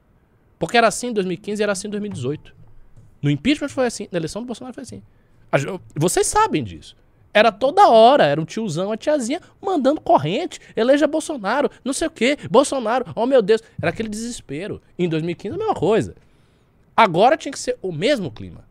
Porque 0.57 0.77
era 0.77 0.87
assim 0.87 1.07
em 1.07 1.13
2015 1.13 1.61
e 1.61 1.63
era 1.63 1.71
assim 1.71 1.87
em 1.87 1.91
2018. 1.91 2.53
No 3.21 3.29
impeachment 3.29 3.69
foi 3.69 3.85
assim, 3.85 4.07
na 4.11 4.17
eleição 4.17 4.41
do 4.41 4.45
Bolsonaro 4.45 4.73
foi 4.73 4.83
assim. 4.83 5.01
Vocês 5.95 6.27
sabem 6.27 6.63
disso. 6.63 6.95
Era 7.33 7.51
toda 7.51 7.87
hora, 7.89 8.25
era 8.25 8.41
um 8.41 8.45
tiozão, 8.45 8.91
a 8.91 8.97
tiazinha 8.97 9.39
mandando 9.61 10.01
corrente, 10.01 10.59
eleja 10.75 11.07
Bolsonaro, 11.07 11.69
não 11.83 11.93
sei 11.93 12.07
o 12.07 12.11
que, 12.11 12.37
Bolsonaro, 12.49 13.05
oh 13.15 13.25
meu 13.25 13.41
Deus, 13.41 13.61
era 13.79 13.91
aquele 13.91 14.09
desespero. 14.09 14.81
Em 14.97 15.07
2015 15.07 15.55
a 15.55 15.57
mesma 15.57 15.75
coisa. 15.75 16.15
Agora 16.97 17.37
tinha 17.37 17.51
que 17.51 17.59
ser 17.59 17.77
o 17.81 17.91
mesmo 17.91 18.31
clima. 18.31 18.67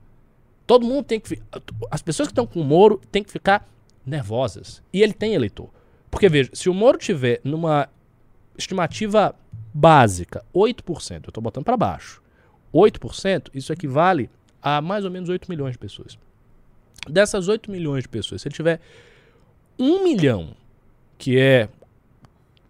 Todo 0.66 0.84
mundo 0.84 1.04
tem 1.04 1.18
que. 1.18 1.40
As 1.90 2.02
pessoas 2.02 2.28
que 2.28 2.32
estão 2.32 2.46
com 2.46 2.60
o 2.60 2.64
Moro 2.64 3.00
têm 3.10 3.22
que 3.22 3.32
ficar 3.32 3.66
nervosas. 4.04 4.82
E 4.92 5.02
ele 5.02 5.14
tem 5.14 5.32
eleitor. 5.32 5.70
Porque 6.10 6.28
veja, 6.28 6.50
se 6.52 6.68
o 6.68 6.74
Moro 6.74 6.98
tiver 6.98 7.40
numa 7.42 7.88
estimativa 8.56 9.34
básica, 9.72 10.44
8%, 10.54 11.24
eu 11.24 11.28
estou 11.28 11.42
botando 11.42 11.64
para 11.64 11.76
baixo, 11.76 12.20
8%, 12.74 13.50
isso 13.54 13.72
equivale 13.72 14.28
a 14.60 14.82
mais 14.82 15.04
ou 15.04 15.10
menos 15.10 15.28
8 15.28 15.48
milhões 15.48 15.72
de 15.72 15.78
pessoas. 15.78 16.18
Dessas 17.08 17.48
8 17.48 17.70
milhões 17.70 18.02
de 18.02 18.08
pessoas, 18.08 18.42
se 18.42 18.48
ele 18.48 18.54
tiver 18.54 18.80
1 19.78 20.04
milhão, 20.04 20.54
que 21.16 21.38
é 21.38 21.68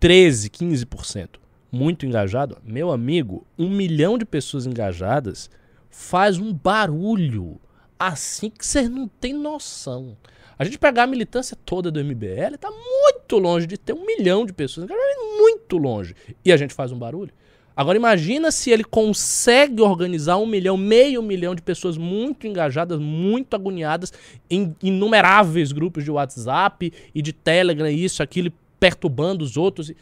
13, 0.00 0.50
15%, 0.50 1.28
muito 1.70 2.06
engajado, 2.06 2.58
meu 2.64 2.90
amigo, 2.90 3.46
1 3.58 3.68
milhão 3.68 4.16
de 4.16 4.24
pessoas 4.24 4.66
engajadas 4.66 5.50
faz 5.90 6.38
um 6.38 6.52
barulho 6.52 7.60
assim 7.98 8.50
que 8.50 8.64
vocês 8.64 8.88
não 8.88 9.08
têm 9.08 9.34
noção. 9.34 10.16
A 10.58 10.64
gente 10.64 10.78
pegar 10.78 11.04
a 11.04 11.06
militância 11.06 11.56
toda 11.64 11.90
do 11.90 12.02
MBL, 12.04 12.56
tá 12.58 12.70
muito 12.70 13.38
longe 13.38 13.66
de 13.66 13.78
ter 13.78 13.92
um 13.92 14.04
milhão 14.04 14.44
de 14.44 14.52
pessoas 14.52 14.84
engajadas, 14.84 15.16
muito 15.38 15.78
longe. 15.78 16.14
E 16.44 16.52
a 16.52 16.56
gente 16.56 16.74
faz 16.74 16.90
um 16.90 16.98
barulho. 16.98 17.32
Agora 17.78 17.96
imagina 17.96 18.50
se 18.50 18.72
ele 18.72 18.82
consegue 18.82 19.80
organizar 19.80 20.36
um 20.36 20.46
milhão, 20.46 20.76
meio 20.76 21.22
milhão 21.22 21.54
de 21.54 21.62
pessoas 21.62 21.96
muito 21.96 22.44
engajadas, 22.44 22.98
muito 22.98 23.54
agoniadas, 23.54 24.12
em 24.50 24.74
inumeráveis 24.82 25.70
grupos 25.70 26.02
de 26.02 26.10
WhatsApp 26.10 26.92
e 27.14 27.22
de 27.22 27.32
Telegram, 27.32 27.88
isso, 27.88 28.20
aquilo, 28.20 28.52
perturbando 28.80 29.44
os 29.44 29.56
outros. 29.56 29.92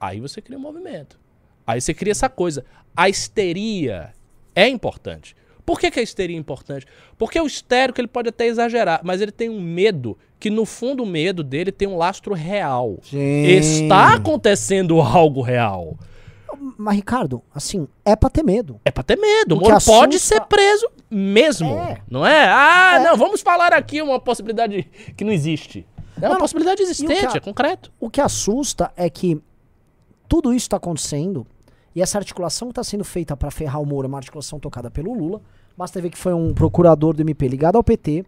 Aí 0.00 0.20
você 0.20 0.40
cria 0.40 0.56
um 0.56 0.62
movimento. 0.62 1.20
Aí 1.66 1.82
você 1.82 1.92
cria 1.92 2.12
essa 2.12 2.30
coisa. 2.30 2.64
A 2.96 3.10
histeria 3.10 4.14
é 4.54 4.66
importante. 4.66 5.36
Por 5.66 5.78
que, 5.78 5.90
que 5.90 6.00
a 6.00 6.02
histeria 6.02 6.34
é 6.34 6.40
importante? 6.40 6.86
Porque 7.18 7.38
o 7.38 7.46
histérico 7.46 8.00
ele 8.00 8.08
pode 8.08 8.30
até 8.30 8.46
exagerar, 8.46 9.02
mas 9.04 9.20
ele 9.20 9.32
tem 9.32 9.50
um 9.50 9.60
medo 9.60 10.16
que 10.40 10.48
no 10.48 10.64
fundo 10.64 11.02
o 11.02 11.06
medo 11.06 11.44
dele 11.44 11.70
tem 11.70 11.86
um 11.86 11.98
lastro 11.98 12.32
real. 12.32 13.00
Sim. 13.02 13.44
Está 13.44 14.14
acontecendo 14.14 14.98
algo 14.98 15.42
real. 15.42 15.98
Mas, 16.78 16.96
Ricardo, 16.96 17.42
assim, 17.54 17.86
é 18.04 18.14
pra 18.16 18.28
ter 18.30 18.42
medo. 18.42 18.80
É 18.84 18.90
pra 18.90 19.02
ter 19.02 19.16
medo. 19.16 19.56
O 19.56 19.60
Moro 19.60 19.76
pode 19.84 20.16
assusta- 20.16 20.34
ser 20.36 20.40
preso 20.42 20.88
mesmo. 21.10 21.68
É. 21.70 21.98
Não 22.10 22.26
é? 22.26 22.48
Ah, 22.48 22.96
É. 22.96 23.04
não, 23.04 23.16
vamos 23.16 23.40
falar 23.40 23.72
aqui 23.72 24.00
uma 24.02 24.18
possibilidade 24.20 24.88
que 25.16 25.24
não 25.24 25.32
existe. 25.32 25.86
É 26.20 26.26
uma 26.26 26.34
Não, 26.34 26.40
possibilidade 26.40 26.82
existente, 26.82 27.26
a- 27.26 27.36
é 27.36 27.40
concreto. 27.40 27.92
O 28.00 28.08
que 28.08 28.20
assusta 28.20 28.90
é 28.96 29.08
que 29.10 29.40
tudo 30.28 30.52
isso 30.52 30.64
está 30.64 30.76
acontecendo 30.78 31.46
e 31.94 32.00
essa 32.02 32.18
articulação 32.18 32.68
que 32.68 32.72
está 32.72 32.82
sendo 32.84 33.04
feita 33.04 33.36
para 33.36 33.50
ferrar 33.50 33.80
o 33.82 33.86
Moro 33.86 34.06
é 34.06 34.08
uma 34.08 34.18
articulação 34.18 34.58
tocada 34.58 34.90
pelo 34.90 35.12
Lula. 35.12 35.40
Basta 35.76 36.00
ver 36.00 36.08
que 36.10 36.16
foi 36.18 36.32
um 36.32 36.54
procurador 36.54 37.14
do 37.14 37.20
MP 37.22 37.46
ligado 37.48 37.76
ao 37.76 37.84
PT 37.84 38.24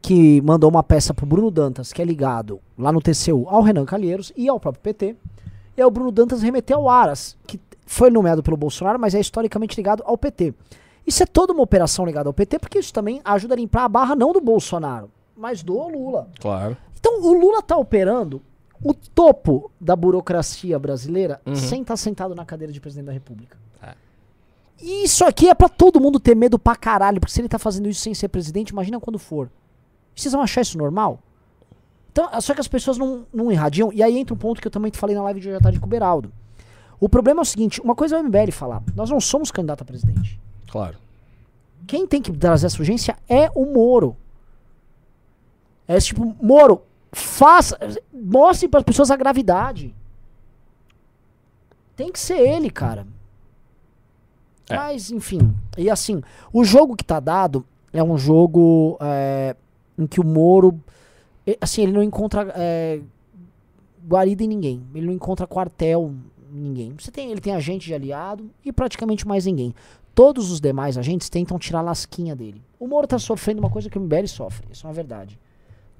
que 0.00 0.40
mandou 0.42 0.70
uma 0.70 0.82
peça 0.82 1.12
pro 1.12 1.26
Bruno 1.26 1.50
Dantas, 1.50 1.92
que 1.92 2.00
é 2.00 2.04
ligado 2.04 2.60
lá 2.78 2.90
no 2.92 3.00
TCU 3.00 3.46
ao 3.48 3.62
Renan 3.62 3.84
Calheiros 3.84 4.32
e 4.36 4.48
ao 4.48 4.58
próprio 4.58 4.80
PT. 4.82 5.14
Aí 5.80 5.84
o 5.86 5.90
Bruno 5.90 6.10
Dantas 6.12 6.42
remeteu 6.42 6.78
ao 6.78 6.88
Aras, 6.88 7.36
que 7.46 7.60
foi 7.86 8.10
nomeado 8.10 8.42
pelo 8.42 8.56
Bolsonaro, 8.56 8.98
mas 8.98 9.14
é 9.14 9.20
historicamente 9.20 9.76
ligado 9.76 10.02
ao 10.04 10.18
PT. 10.18 10.52
Isso 11.06 11.22
é 11.22 11.26
toda 11.26 11.52
uma 11.52 11.62
operação 11.62 12.04
ligada 12.04 12.28
ao 12.28 12.34
PT, 12.34 12.58
porque 12.58 12.78
isso 12.78 12.92
também 12.92 13.20
ajuda 13.24 13.54
a 13.54 13.56
limpar 13.56 13.84
a 13.84 13.88
barra 13.88 14.14
não 14.14 14.32
do 14.32 14.40
Bolsonaro, 14.40 15.10
mas 15.36 15.62
do 15.62 15.72
Lula. 15.88 16.28
Claro. 16.40 16.76
Então 16.98 17.22
o 17.22 17.32
Lula 17.32 17.62
tá 17.62 17.76
operando 17.76 18.42
o 18.84 18.92
topo 18.92 19.70
da 19.80 19.96
burocracia 19.96 20.78
brasileira 20.78 21.40
Uhum. 21.46 21.54
sem 21.54 21.80
estar 21.82 21.96
sentado 21.96 22.34
na 22.34 22.44
cadeira 22.44 22.72
de 22.72 22.80
presidente 22.80 23.06
da 23.06 23.12
República. 23.12 23.56
É. 23.82 23.94
E 24.80 25.04
isso 25.04 25.24
aqui 25.24 25.48
é 25.48 25.54
pra 25.54 25.68
todo 25.68 26.00
mundo 26.00 26.20
ter 26.20 26.36
medo 26.36 26.58
pra 26.58 26.76
caralho, 26.76 27.20
porque 27.20 27.32
se 27.32 27.40
ele 27.40 27.48
tá 27.48 27.58
fazendo 27.58 27.88
isso 27.88 28.00
sem 28.02 28.14
ser 28.14 28.28
presidente, 28.28 28.70
imagina 28.70 29.00
quando 29.00 29.18
for. 29.18 29.50
Vocês 30.14 30.32
vão 30.32 30.42
achar 30.42 30.60
isso 30.60 30.76
normal? 30.76 31.20
Então, 32.10 32.28
só 32.40 32.54
que 32.54 32.60
as 32.60 32.68
pessoas 32.68 32.98
não, 32.98 33.26
não 33.32 33.52
irradiam. 33.52 33.92
E 33.92 34.02
aí 34.02 34.18
entra 34.18 34.34
um 34.34 34.38
ponto 34.38 34.60
que 34.60 34.66
eu 34.66 34.72
também 34.72 34.90
falei 34.92 35.14
na 35.14 35.22
live 35.22 35.40
de 35.40 35.48
hoje 35.48 35.56
à 35.56 35.60
tarde 35.60 35.78
com 35.78 35.86
o 35.86 35.88
Beraldo. 35.88 36.32
O 37.00 37.08
problema 37.08 37.40
é 37.40 37.42
o 37.42 37.46
seguinte: 37.46 37.80
uma 37.80 37.94
coisa 37.94 38.16
é 38.16 38.20
o 38.20 38.24
MBL 38.24 38.50
falar, 38.50 38.82
nós 38.94 39.10
não 39.10 39.20
somos 39.20 39.50
candidato 39.50 39.82
a 39.82 39.84
presidente. 39.84 40.40
Claro. 40.70 40.96
Quem 41.86 42.06
tem 42.06 42.20
que 42.20 42.32
trazer 42.32 42.66
essa 42.66 42.78
urgência 42.78 43.16
é 43.28 43.50
o 43.54 43.64
Moro. 43.64 44.16
É 45.86 45.96
esse 45.96 46.08
tipo, 46.08 46.36
Moro, 46.42 46.82
faça, 47.12 47.78
mostre 48.12 48.68
para 48.68 48.80
as 48.80 48.84
pessoas 48.84 49.10
a 49.10 49.16
gravidade. 49.16 49.94
Tem 51.96 52.12
que 52.12 52.18
ser 52.18 52.38
ele, 52.38 52.70
cara. 52.70 53.06
É. 54.68 54.76
Mas, 54.76 55.10
enfim. 55.10 55.54
E 55.76 55.88
assim, 55.88 56.22
o 56.52 56.62
jogo 56.62 56.94
que 56.94 57.04
tá 57.04 57.18
dado 57.18 57.64
é 57.92 58.02
um 58.02 58.18
jogo 58.18 58.98
é, 59.00 59.56
em 59.98 60.06
que 60.06 60.20
o 60.20 60.24
Moro. 60.24 60.78
Assim, 61.60 61.82
ele 61.82 61.92
não 61.92 62.02
encontra 62.02 62.52
é, 62.56 63.00
guarida 64.06 64.42
em 64.42 64.48
ninguém. 64.48 64.82
Ele 64.94 65.06
não 65.06 65.12
encontra 65.12 65.46
quartel 65.46 66.12
em 66.52 66.60
ninguém. 66.60 66.94
Você 66.98 67.10
tem, 67.10 67.30
ele 67.30 67.40
tem 67.40 67.54
agente 67.54 67.86
de 67.86 67.94
aliado 67.94 68.50
e 68.64 68.72
praticamente 68.72 69.26
mais 69.26 69.46
ninguém. 69.46 69.74
Todos 70.14 70.50
os 70.50 70.60
demais 70.60 70.98
agentes 70.98 71.28
tentam 71.28 71.58
tirar 71.58 71.78
a 71.78 71.82
lasquinha 71.82 72.34
dele. 72.34 72.60
O 72.78 72.86
Moro 72.88 73.06
tá 73.06 73.18
sofrendo 73.18 73.60
uma 73.60 73.70
coisa 73.70 73.88
que 73.88 73.96
o 73.98 74.00
MBL 74.00 74.26
sofre. 74.26 74.66
Isso 74.72 74.86
é 74.86 74.88
uma 74.88 74.94
verdade. 74.94 75.38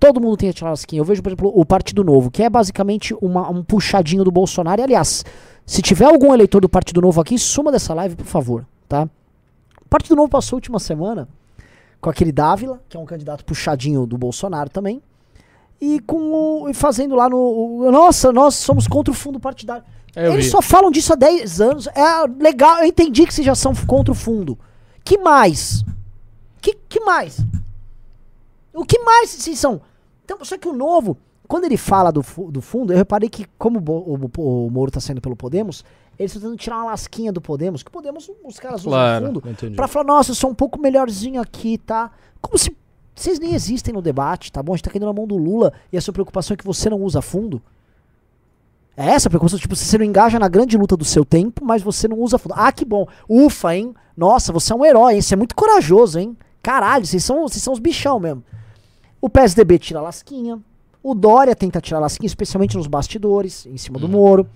Todo 0.00 0.20
mundo 0.20 0.36
tenta 0.36 0.52
tirar 0.52 0.68
a 0.68 0.70
lasquinha. 0.72 1.00
Eu 1.00 1.04
vejo, 1.04 1.22
por 1.22 1.28
exemplo, 1.30 1.52
o 1.54 1.64
Partido 1.64 2.02
Novo, 2.04 2.30
que 2.30 2.42
é 2.42 2.50
basicamente 2.50 3.14
uma- 3.20 3.48
um 3.48 3.62
puxadinho 3.62 4.24
do 4.24 4.30
Bolsonaro. 4.30 4.80
E, 4.80 4.84
aliás, 4.84 5.24
se 5.66 5.82
tiver 5.82 6.04
algum 6.06 6.32
eleitor 6.32 6.60
do 6.60 6.68
Partido 6.68 7.00
Novo 7.00 7.20
aqui, 7.20 7.38
suma 7.38 7.70
dessa 7.72 7.94
live, 7.94 8.16
por 8.16 8.26
favor, 8.26 8.66
tá? 8.88 9.08
O 9.84 9.88
Partido 9.88 10.16
Novo 10.16 10.28
passou 10.28 10.56
a 10.56 10.58
última 10.58 10.78
semana 10.78 11.28
com 12.00 12.10
aquele 12.10 12.30
Dávila, 12.30 12.80
que 12.88 12.96
é 12.96 13.00
um 13.00 13.04
candidato 13.04 13.44
puxadinho 13.44 14.06
do 14.06 14.16
Bolsonaro 14.16 14.70
também, 14.70 15.02
e 15.80 16.00
com 16.00 16.16
o, 16.62 16.68
e 16.68 16.74
fazendo 16.74 17.14
lá 17.14 17.28
no. 17.28 17.36
o- 17.36 17.90
nossa, 17.90 18.32
nós 18.32 18.54
somos 18.54 18.86
contra 18.86 19.10
o 19.12 19.14
fundo 19.14 19.38
partidário. 19.38 19.84
Eu 20.16 20.32
Eles 20.32 20.46
vi. 20.46 20.50
só 20.50 20.60
falam 20.62 20.90
disso 20.90 21.12
há 21.12 21.16
10 21.16 21.60
anos. 21.60 21.86
É 21.88 22.26
legal, 22.42 22.78
eu 22.78 22.86
entendi 22.86 23.24
que 23.26 23.32
vocês 23.32 23.44
já 23.46 23.54
são 23.54 23.72
contra 23.86 24.10
o 24.10 24.14
fundo. 24.14 24.58
Que 25.04 25.16
mais? 25.18 25.84
Que, 26.60 26.74
que 26.88 27.00
mais? 27.00 27.38
O 28.74 28.84
que 28.84 28.98
mais 29.00 29.30
vocês 29.30 29.58
são? 29.58 29.80
Então, 30.24 30.38
só 30.44 30.58
que 30.58 30.68
o 30.68 30.72
novo, 30.72 31.16
quando 31.46 31.64
ele 31.64 31.76
fala 31.76 32.10
do, 32.10 32.24
do 32.50 32.60
fundo, 32.60 32.92
eu 32.92 32.96
reparei 32.96 33.28
que, 33.28 33.46
como 33.58 33.78
o, 33.80 34.14
o, 34.40 34.66
o 34.66 34.70
Moro 34.70 34.90
tá 34.90 35.00
saindo 35.00 35.20
pelo 35.20 35.36
Podemos, 35.36 35.84
eles 36.18 36.32
estão 36.32 36.42
tentando 36.42 36.58
tirar 36.60 36.76
uma 36.76 36.86
lasquinha 36.86 37.32
do 37.32 37.40
Podemos, 37.40 37.82
que 37.82 37.88
o 37.88 37.92
Podemos, 37.92 38.30
os 38.44 38.58
caras 38.58 38.80
usam 38.80 38.92
Claro. 38.92 39.26
fundo, 39.26 39.42
pra 39.76 39.88
falar, 39.88 40.04
nossa, 40.04 40.32
eu 40.32 40.34
sou 40.34 40.50
um 40.50 40.54
pouco 40.54 40.78
melhorzinho 40.80 41.40
aqui, 41.40 41.78
tá? 41.78 42.10
Como 42.40 42.58
se 42.58 42.76
vocês 43.22 43.38
nem 43.38 43.54
existem 43.54 43.92
no 43.92 44.02
debate, 44.02 44.52
tá 44.52 44.62
bom? 44.62 44.72
A 44.72 44.76
gente 44.76 44.84
tá 44.84 44.90
caindo 44.90 45.06
na 45.06 45.12
mão 45.12 45.26
do 45.26 45.36
Lula 45.36 45.72
e 45.92 45.98
a 45.98 46.00
sua 46.00 46.12
preocupação 46.12 46.54
é 46.54 46.56
que 46.56 46.64
você 46.64 46.88
não 46.88 47.00
usa 47.00 47.20
fundo. 47.20 47.60
É 48.96 49.10
essa 49.10 49.28
a 49.28 49.30
preocupação. 49.30 49.58
Tipo, 49.58 49.76
você 49.76 49.96
não 49.96 50.04
engaja 50.04 50.38
na 50.38 50.48
grande 50.48 50.76
luta 50.76 50.96
do 50.96 51.04
seu 51.04 51.24
tempo, 51.24 51.64
mas 51.64 51.82
você 51.82 52.08
não 52.08 52.18
usa. 52.18 52.36
fundo. 52.36 52.54
Ah, 52.56 52.72
que 52.72 52.84
bom. 52.84 53.06
Ufa, 53.28 53.74
hein? 53.76 53.94
Nossa, 54.16 54.52
você 54.52 54.72
é 54.72 54.76
um 54.76 54.84
herói, 54.84 55.14
hein? 55.14 55.22
Você 55.22 55.34
é 55.34 55.36
muito 55.36 55.54
corajoso, 55.54 56.18
hein? 56.18 56.36
Caralho, 56.60 57.06
vocês 57.06 57.24
são, 57.24 57.42
vocês 57.42 57.62
são 57.62 57.72
os 57.72 57.78
bichão 57.78 58.18
mesmo. 58.18 58.42
O 59.20 59.28
PSDB 59.28 59.78
tira 59.78 60.00
a 60.00 60.02
lasquinha. 60.02 60.58
O 61.02 61.14
Dória 61.14 61.54
tenta 61.54 61.80
tirar 61.80 62.00
lasquinha, 62.00 62.26
especialmente 62.26 62.76
nos 62.76 62.88
bastidores, 62.88 63.66
em 63.66 63.76
cima 63.76 63.98
do 64.00 64.08
Moro. 64.08 64.48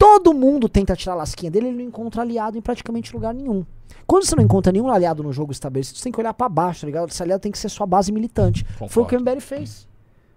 Todo 0.00 0.32
mundo 0.32 0.66
tenta 0.66 0.96
tirar 0.96 1.12
a 1.12 1.16
lasquinha 1.16 1.50
dele, 1.50 1.68
ele 1.68 1.76
não 1.76 1.84
encontra 1.84 2.22
aliado 2.22 2.56
em 2.56 2.62
praticamente 2.62 3.12
lugar 3.12 3.34
nenhum. 3.34 3.66
Quando 4.06 4.24
você 4.24 4.34
não 4.34 4.42
encontra 4.42 4.72
nenhum 4.72 4.88
aliado 4.88 5.22
no 5.22 5.30
jogo 5.30 5.52
estabelecido, 5.52 5.98
você 5.98 6.04
tem 6.04 6.10
que 6.10 6.18
olhar 6.18 6.32
pra 6.32 6.48
baixo, 6.48 6.80
tá 6.80 6.86
ligado? 6.86 7.10
Esse 7.10 7.22
aliado 7.22 7.42
tem 7.42 7.52
que 7.52 7.58
ser 7.58 7.68
sua 7.68 7.86
base 7.86 8.10
militante. 8.10 8.64
Foi 8.88 9.02
o 9.02 9.06
que 9.06 9.14
o 9.14 9.20
MBL 9.20 9.40
fez. 9.40 9.86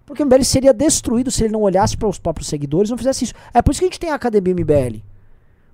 Porque 0.06 0.22
o 0.22 0.26
MBL 0.26 0.44
seria 0.44 0.74
destruído 0.74 1.32
se 1.32 1.46
ele 1.46 1.54
não 1.54 1.62
olhasse 1.62 1.96
para 1.96 2.10
os 2.10 2.20
próprios 2.20 2.50
seguidores 2.50 2.90
e 2.90 2.92
não 2.92 2.98
fizesse 2.98 3.24
isso. 3.24 3.34
É 3.54 3.62
por 3.62 3.72
isso 3.72 3.80
que 3.80 3.86
a 3.86 3.88
gente 3.88 4.02
tem 4.02 4.12
a 4.12 4.16
Academia 4.16 4.54
MBL. 4.54 5.00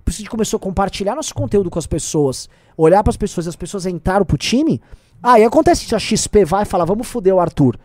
Por 0.04 0.10
isso 0.10 0.18
que 0.18 0.22
a 0.22 0.24
gente 0.24 0.30
começou 0.30 0.58
a 0.58 0.60
compartilhar 0.60 1.16
nosso 1.16 1.34
conteúdo 1.34 1.68
com 1.68 1.78
as 1.80 1.86
pessoas, 1.88 2.48
olhar 2.76 3.02
para 3.02 3.10
as 3.10 3.16
pessoas 3.16 3.46
e 3.46 3.48
as 3.48 3.56
pessoas 3.56 3.86
entraram 3.86 4.24
pro 4.24 4.38
time. 4.38 4.80
Aí 5.20 5.42
acontece 5.42 5.84
isso, 5.84 5.96
a 5.96 5.98
XP 5.98 6.44
vai 6.44 6.62
e 6.62 6.66
fala, 6.66 6.86
vamos 6.86 7.08
foder 7.08 7.34
o 7.34 7.40
Arthur. 7.40 7.76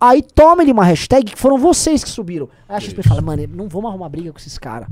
Aí 0.00 0.22
toma 0.22 0.62
ele 0.62 0.70
uma 0.70 0.84
hashtag 0.84 1.32
que 1.32 1.38
foram 1.38 1.58
vocês 1.58 2.04
que 2.04 2.10
subiram. 2.10 2.48
Aí 2.68 2.76
a 2.76 2.80
XP 2.80 3.02
fala, 3.02 3.20
mano, 3.20 3.44
não 3.48 3.68
vamos 3.68 3.90
arrumar 3.90 4.08
briga 4.08 4.30
com 4.30 4.38
esses 4.38 4.56
caras. 4.56 4.88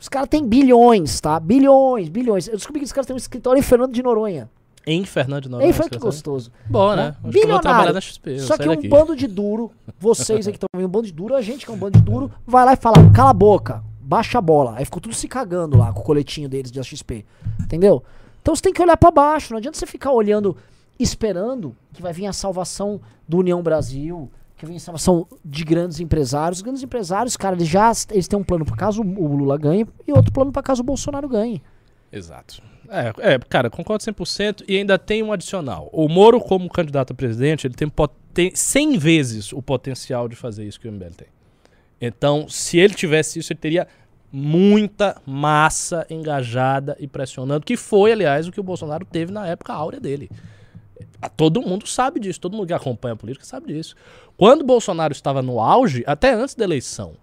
Os 0.00 0.08
caras 0.08 0.28
têm 0.30 0.46
bilhões, 0.46 1.20
tá? 1.20 1.38
Bilhões, 1.38 2.08
bilhões. 2.08 2.48
Eu 2.48 2.56
descobri 2.56 2.80
que 2.80 2.86
os 2.86 2.92
caras 2.92 3.06
têm 3.06 3.14
um 3.14 3.18
escritório 3.18 3.58
em 3.58 3.62
Fernando 3.62 3.92
de 3.92 4.02
Noronha. 4.02 4.48
Em 4.86 5.04
Fernando 5.04 5.42
de 5.42 5.48
Noronha. 5.50 5.68
Ei, 5.68 5.74
foi 5.74 5.90
que 5.90 5.98
gostoso. 5.98 6.50
Bom, 6.68 6.96
né? 6.96 7.14
Que 7.30 7.46
vou 7.46 7.60
trabalhar 7.60 7.92
na 7.92 8.00
XP. 8.00 8.38
Só 8.38 8.56
que 8.56 8.64
saio 8.64 8.72
um 8.72 8.76
daqui. 8.76 8.88
bando 8.88 9.14
de 9.14 9.26
duro, 9.26 9.70
vocês 9.98 10.46
aí 10.46 10.52
que 10.54 10.56
estão 10.56 10.68
vendo 10.74 10.86
um 10.86 10.90
bando 10.90 11.06
de 11.06 11.12
duro, 11.12 11.34
a 11.34 11.42
gente 11.42 11.66
que 11.66 11.70
é 11.70 11.74
um 11.74 11.76
bando 11.76 11.98
de 11.98 12.04
duro, 12.04 12.32
vai 12.46 12.64
lá 12.64 12.72
e 12.72 12.76
fala, 12.76 12.96
cala 13.14 13.30
a 13.30 13.34
boca, 13.34 13.84
baixa 14.00 14.38
a 14.38 14.40
bola. 14.40 14.76
Aí 14.78 14.86
ficou 14.86 15.02
tudo 15.02 15.14
se 15.14 15.28
cagando 15.28 15.76
lá 15.76 15.92
com 15.92 16.00
o 16.00 16.02
coletinho 16.02 16.48
deles 16.48 16.72
de 16.72 16.82
XP. 16.82 17.26
Entendeu? 17.60 18.02
Então 18.40 18.56
você 18.56 18.62
tem 18.62 18.72
que 18.72 18.80
olhar 18.80 18.96
pra 18.96 19.10
baixo, 19.10 19.52
não 19.52 19.58
adianta 19.58 19.78
você 19.78 19.86
ficar 19.86 20.12
olhando, 20.12 20.56
esperando 20.98 21.76
que 21.92 22.00
vai 22.00 22.14
vir 22.14 22.24
a 22.24 22.32
salvação 22.32 23.02
do 23.28 23.36
União 23.36 23.62
Brasil, 23.62 24.30
que 24.60 24.66
vem 24.66 24.76
a 24.76 24.80
salvação 24.80 25.26
de 25.42 25.64
grandes 25.64 26.00
empresários. 26.00 26.58
Os 26.58 26.62
grandes 26.62 26.82
empresários, 26.82 27.34
cara, 27.34 27.56
eles 27.56 27.66
já 27.66 27.90
eles 28.10 28.28
têm 28.28 28.38
um 28.38 28.44
plano 28.44 28.66
pra 28.66 28.76
caso 28.76 29.02
o 29.02 29.36
Lula 29.36 29.56
ganhe 29.56 29.86
e 30.06 30.12
outro 30.12 30.30
plano 30.30 30.52
pra 30.52 30.62
caso 30.62 30.82
o 30.82 30.84
Bolsonaro 30.84 31.26
ganhe. 31.28 31.62
Exato. 32.12 32.62
É, 32.88 33.34
é, 33.34 33.38
cara, 33.38 33.70
concordo 33.70 34.04
100% 34.04 34.64
e 34.68 34.76
ainda 34.76 34.98
tem 34.98 35.22
um 35.22 35.32
adicional. 35.32 35.88
O 35.92 36.08
Moro, 36.08 36.40
como 36.40 36.68
candidato 36.68 37.12
a 37.12 37.16
presidente, 37.16 37.66
ele 37.66 37.74
tem, 37.74 37.90
tem 38.34 38.54
100 38.54 38.98
vezes 38.98 39.52
o 39.52 39.62
potencial 39.62 40.28
de 40.28 40.36
fazer 40.36 40.66
isso 40.66 40.78
que 40.78 40.88
o 40.88 40.92
MBL 40.92 41.14
tem. 41.16 41.28
Então, 41.98 42.48
se 42.48 42.78
ele 42.78 42.92
tivesse 42.92 43.38
isso, 43.38 43.52
ele 43.52 43.60
teria 43.60 43.88
muita 44.32 45.20
massa 45.24 46.06
engajada 46.10 46.96
e 47.00 47.06
pressionando, 47.06 47.64
que 47.64 47.76
foi, 47.76 48.12
aliás, 48.12 48.46
o 48.46 48.52
que 48.52 48.60
o 48.60 48.64
Bolsonaro 48.64 49.04
teve 49.04 49.32
na 49.32 49.46
época 49.46 49.72
áurea 49.72 50.00
dele. 50.00 50.30
Todo 51.36 51.62
mundo 51.62 51.86
sabe 51.86 52.20
disso, 52.20 52.40
todo 52.40 52.56
mundo 52.56 52.66
que 52.66 52.72
acompanha 52.72 53.14
a 53.14 53.16
política 53.16 53.44
sabe 53.44 53.72
disso. 53.72 53.94
Quando 54.36 54.64
Bolsonaro 54.64 55.12
estava 55.12 55.42
no 55.42 55.60
auge, 55.60 56.02
até 56.06 56.32
antes 56.32 56.54
da 56.54 56.64
eleição, 56.64 57.14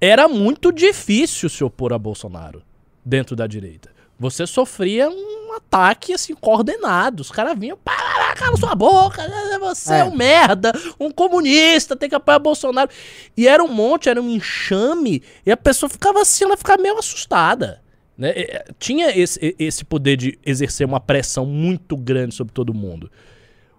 era 0.00 0.28
muito 0.28 0.72
difícil 0.72 1.48
se 1.48 1.62
opor 1.62 1.92
a 1.92 1.98
Bolsonaro 1.98 2.62
dentro 3.04 3.36
da 3.36 3.46
direita. 3.46 3.90
Você 4.18 4.46
sofria 4.46 5.08
um 5.10 5.52
ataque 5.54 6.12
assim 6.12 6.34
coordenado. 6.34 7.20
Os 7.22 7.30
caras 7.30 7.58
vinham, 7.58 7.76
para, 7.76 8.34
cala 8.36 8.56
sua 8.56 8.74
boca, 8.74 9.22
você 9.58 9.94
é. 9.94 9.98
É. 9.98 10.04
um 10.04 10.14
merda, 10.14 10.72
um 10.98 11.10
comunista, 11.10 11.96
tem 11.96 12.08
que 12.08 12.14
apoiar 12.14 12.38
Bolsonaro. 12.38 12.88
E 13.36 13.48
era 13.48 13.62
um 13.64 13.68
monte, 13.68 14.08
era 14.08 14.22
um 14.22 14.30
enxame, 14.30 15.22
e 15.44 15.50
a 15.50 15.56
pessoa 15.56 15.90
ficava 15.90 16.20
assim, 16.20 16.44
ela 16.44 16.56
ficava 16.56 16.80
meio 16.80 16.96
assustada. 16.96 17.81
Né? 18.16 18.30
Eh, 18.30 18.64
Tinha 18.78 19.16
esse, 19.16 19.54
esse 19.58 19.84
poder 19.84 20.16
de 20.16 20.38
exercer 20.44 20.86
uma 20.86 21.00
pressão 21.00 21.46
muito 21.46 21.96
grande 21.96 22.34
sobre 22.34 22.52
todo 22.52 22.74
mundo. 22.74 23.10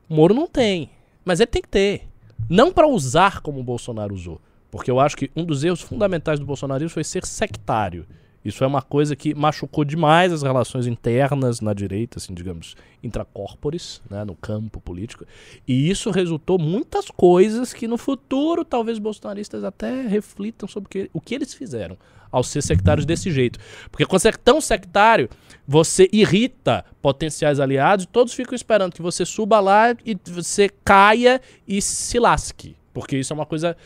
O 0.09 0.15
Moro 0.15 0.33
não 0.33 0.47
tem, 0.47 0.89
mas 1.23 1.39
ele 1.39 1.47
tem 1.47 1.61
que 1.61 1.69
ter. 1.69 2.07
Não 2.49 2.71
para 2.71 2.87
usar 2.87 3.41
como 3.41 3.59
o 3.59 3.63
Bolsonaro 3.63 4.13
usou. 4.13 4.41
Porque 4.69 4.89
eu 4.89 4.99
acho 4.99 5.15
que 5.15 5.29
um 5.35 5.45
dos 5.45 5.63
erros 5.63 5.81
fundamentais 5.81 6.39
do 6.39 6.45
bolsonarismo 6.45 6.89
foi 6.89 7.03
ser 7.03 7.25
sectário. 7.25 8.07
Isso 8.43 8.63
é 8.63 8.67
uma 8.67 8.81
coisa 8.81 9.15
que 9.15 9.33
machucou 9.33 9.85
demais 9.85 10.33
as 10.33 10.41
relações 10.41 10.85
internas 10.85 11.61
na 11.61 11.73
direita, 11.73 12.17
assim, 12.17 12.33
digamos, 12.33 12.75
intracorpores, 13.01 14.01
né, 14.09 14.25
no 14.25 14.35
campo 14.35 14.81
político. 14.81 15.25
E 15.65 15.89
isso 15.89 16.11
resultou 16.11 16.59
muitas 16.59 17.09
coisas 17.09 17.71
que 17.71 17.87
no 17.87 17.97
futuro 17.97 18.65
talvez 18.65 18.99
bolsonaristas 18.99 19.63
até 19.63 20.01
reflitam 20.07 20.67
sobre 20.67 20.87
o 20.87 20.89
que, 20.89 21.09
o 21.13 21.21
que 21.21 21.35
eles 21.35 21.53
fizeram 21.53 21.97
ao 22.33 22.43
ser 22.43 22.63
sectários 22.63 23.05
desse 23.05 23.31
jeito. 23.31 23.59
Porque 23.91 24.05
quando 24.05 24.19
você 24.19 24.29
é 24.29 24.31
tão 24.31 24.59
sectário, 24.59 25.29
você 25.65 26.09
irrita 26.11 26.83
potenciais 27.01 27.59
aliados 27.59 28.05
e 28.05 28.07
todos 28.07 28.33
ficam 28.33 28.55
esperando 28.55 28.93
que 28.93 29.01
você 29.01 29.23
suba 29.23 29.59
lá 29.59 29.95
e 30.03 30.17
você 30.25 30.69
caia 30.83 31.39
e 31.67 31.81
se 31.81 32.17
lasque. 32.19 32.75
Porque 32.91 33.17
isso 33.17 33.31
é 33.31 33.35
uma 33.35 33.45
coisa 33.45 33.77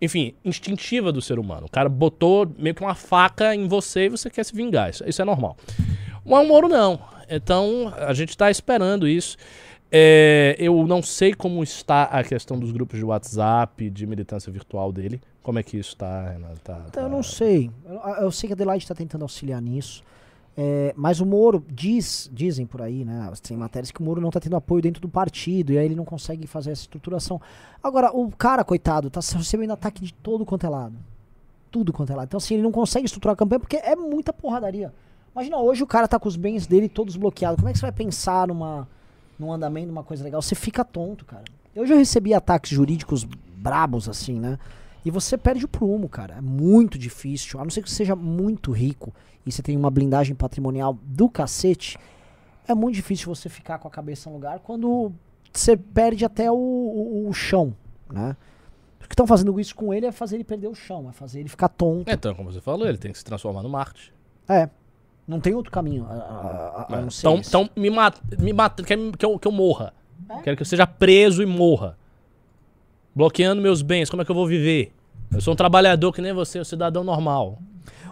enfim, 0.00 0.34
instintiva 0.42 1.12
do 1.12 1.20
ser 1.20 1.38
humano. 1.38 1.66
O 1.66 1.70
cara 1.70 1.88
botou 1.88 2.50
meio 2.58 2.74
que 2.74 2.82
uma 2.82 2.94
faca 2.94 3.54
em 3.54 3.68
você 3.68 4.06
e 4.06 4.08
você 4.08 4.30
quer 4.30 4.44
se 4.44 4.54
vingar. 4.56 4.88
Isso, 4.88 5.04
isso 5.06 5.20
é 5.20 5.24
normal. 5.26 5.58
O 6.24 6.42
Moro 6.42 6.68
não. 6.68 6.98
Então, 7.28 7.92
a 7.96 8.14
gente 8.14 8.34
tá 8.34 8.50
esperando 8.50 9.06
isso. 9.06 9.36
É, 9.92 10.54
eu 10.58 10.86
não 10.86 11.02
sei 11.02 11.34
como 11.34 11.62
está 11.62 12.04
a 12.04 12.22
questão 12.22 12.58
dos 12.58 12.70
grupos 12.70 12.98
de 12.98 13.04
WhatsApp, 13.04 13.90
de 13.90 14.06
militância 14.06 14.52
virtual 14.52 14.92
dele. 14.92 15.20
Como 15.42 15.58
é 15.58 15.62
que 15.62 15.76
isso 15.76 15.96
tá, 15.96 16.30
Renato? 16.30 16.60
Tá, 16.60 16.84
Então, 16.88 17.02
eu 17.04 17.08
tá- 17.10 17.16
não 17.16 17.22
sei. 17.22 17.70
Eu, 17.84 17.96
eu 18.24 18.30
sei 18.30 18.46
que 18.46 18.52
a 18.52 18.56
Adelaide 18.56 18.84
está 18.84 18.94
tentando 18.94 19.22
auxiliar 19.22 19.60
nisso. 19.60 20.02
É, 20.56 20.92
mas 20.96 21.20
o 21.20 21.26
Moro 21.26 21.64
diz, 21.70 22.28
dizem 22.32 22.66
por 22.66 22.82
aí, 22.82 23.04
né? 23.04 23.32
Tem 23.42 23.56
matérias 23.56 23.90
que 23.90 24.00
o 24.00 24.04
Moro 24.04 24.20
não 24.20 24.28
está 24.28 24.38
tendo 24.38 24.56
apoio 24.56 24.82
dentro 24.82 25.00
do 25.00 25.08
partido 25.08 25.72
e 25.72 25.78
aí 25.78 25.86
ele 25.86 25.94
não 25.94 26.04
consegue 26.04 26.46
fazer 26.46 26.70
essa 26.72 26.82
estruturação. 26.82 27.40
Agora, 27.82 28.14
o 28.14 28.30
cara, 28.30 28.62
coitado, 28.64 29.08
tá 29.10 29.20
recebendo 29.20 29.72
ataque 29.72 30.02
de 30.04 30.12
todo 30.12 30.44
quanto 30.44 30.66
é 30.66 30.68
lado. 30.68 30.96
Tudo 31.70 31.92
quanto 31.92 32.12
é 32.12 32.16
lado. 32.16 32.26
Então, 32.26 32.38
assim, 32.38 32.54
ele 32.54 32.62
não 32.62 32.72
consegue 32.72 33.06
estruturar 33.06 33.32
a 33.32 33.36
campanha 33.36 33.60
porque 33.60 33.76
é 33.76 33.96
muita 33.96 34.32
porradaria. 34.32 34.92
Imagina, 35.32 35.56
hoje 35.58 35.82
o 35.82 35.86
cara 35.86 36.06
tá 36.08 36.18
com 36.18 36.28
os 36.28 36.36
bens 36.36 36.66
dele 36.66 36.88
todos 36.88 37.16
bloqueados. 37.16 37.56
Como 37.56 37.68
é 37.68 37.72
que 37.72 37.78
você 37.78 37.82
vai 37.86 37.92
pensar 37.92 38.48
numa, 38.48 38.88
num 39.40 39.52
andamento, 39.52 39.88
numa 39.88 40.04
coisa 40.04 40.22
legal? 40.22 40.40
Você 40.42 40.54
fica 40.54 40.84
tonto, 40.84 41.24
cara. 41.24 41.44
Eu 41.74 41.86
já 41.86 41.94
recebi 41.94 42.34
ataques 42.34 42.70
jurídicos 42.70 43.24
brabos, 43.24 44.08
assim, 44.08 44.38
né? 44.38 44.58
E 45.04 45.10
você 45.10 45.38
perde 45.38 45.64
o 45.64 45.68
prumo, 45.68 46.08
cara. 46.08 46.34
É 46.36 46.40
muito 46.40 46.98
difícil. 46.98 47.58
A 47.58 47.64
não 47.64 47.70
ser 47.70 47.82
que 47.82 47.88
você 47.90 47.96
seja 47.96 48.14
muito 48.14 48.70
rico 48.72 49.12
e 49.46 49.50
você 49.50 49.62
tem 49.62 49.76
uma 49.76 49.90
blindagem 49.90 50.34
patrimonial 50.34 50.98
do 51.02 51.28
cacete, 51.28 51.96
é 52.68 52.74
muito 52.74 52.94
difícil 52.96 53.34
você 53.34 53.48
ficar 53.48 53.78
com 53.78 53.88
a 53.88 53.90
cabeça 53.90 54.28
no 54.28 54.36
lugar 54.36 54.58
quando 54.60 55.12
você 55.52 55.76
perde 55.76 56.24
até 56.24 56.50
o, 56.52 56.54
o- 56.56 57.28
o 57.28 57.32
chão, 57.32 57.74
né? 58.12 58.36
O 59.02 59.08
que 59.10 59.14
estão 59.14 59.26
fazendo 59.26 59.58
isso 59.58 59.74
com 59.74 59.92
ele 59.92 60.06
é 60.06 60.12
fazer 60.12 60.36
ele 60.36 60.44
perder 60.44 60.68
o 60.68 60.74
chão, 60.74 61.08
é 61.08 61.12
fazer 61.12 61.40
ele 61.40 61.48
ficar 61.48 61.68
tonto. 61.68 62.08
Então, 62.10 62.32
como 62.34 62.52
você 62.52 62.60
falou, 62.60 62.86
ele 62.86 62.98
tem 62.98 63.10
que 63.10 63.18
se 63.18 63.24
transformar 63.24 63.62
no 63.62 63.68
Marte. 63.68 64.12
É. 64.48 64.68
Não 65.30 65.40
tem 65.40 65.54
outro 65.54 65.70
caminho 65.70 66.04
a, 66.10 66.12
a- 66.12 66.86
a- 66.90 66.96
a 66.96 67.00
não 67.00 67.10
ser 67.10 67.20
Então, 67.26 67.38
esse. 67.38 67.48
então 67.48 67.70
me 67.76 67.88
mata, 67.88 68.20
me 68.38 68.52
mata 68.52 68.82
quer 68.82 68.98
que 69.16 69.24
eu, 69.24 69.38
que 69.38 69.46
eu 69.46 69.52
morra. 69.52 69.94
É? 70.28 70.38
Quero 70.42 70.56
que 70.56 70.62
eu 70.62 70.66
seja 70.66 70.86
preso 70.86 71.42
e 71.42 71.46
morra. 71.46 71.96
Bloqueando 73.14 73.60
meus 73.62 73.82
bens, 73.82 74.08
como 74.10 74.22
é 74.22 74.24
que 74.24 74.30
eu 74.30 74.34
vou 74.34 74.46
viver? 74.46 74.92
Eu 75.32 75.40
sou 75.40 75.52
um 75.54 75.56
trabalhador 75.56 76.12
que 76.12 76.20
nem 76.20 76.32
você, 76.32 76.60
um 76.60 76.64
cidadão 76.64 77.04
normal. 77.04 77.58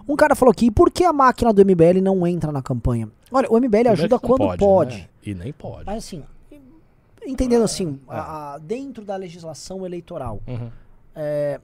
Um 0.08 0.16
cara 0.16 0.34
falou 0.34 0.52
aqui, 0.52 0.66
e 0.66 0.70
por 0.70 0.90
que 0.90 1.04
a 1.04 1.12
máquina 1.12 1.52
do 1.52 1.60
MBL 1.64 2.00
não 2.02 2.26
entra 2.26 2.50
na 2.52 2.62
campanha? 2.62 3.08
Olha, 3.30 3.48
o 3.50 3.56
MBL 3.60 3.88
ajuda 3.90 4.18
quando 4.18 4.56
pode. 4.56 4.96
né? 4.98 5.08
E 5.24 5.34
nem 5.34 5.52
pode. 5.52 5.84
Mas 5.84 5.98
assim, 6.04 6.22
entendendo 7.26 7.62
assim, 7.64 7.98
a- 8.08 8.54
a- 8.54 8.58
dentro 8.58 9.04
da 9.04 9.16
legislação 9.16 9.84
eleitoral, 9.84 10.40
Uhum. 10.46 10.70
é, 11.14 11.60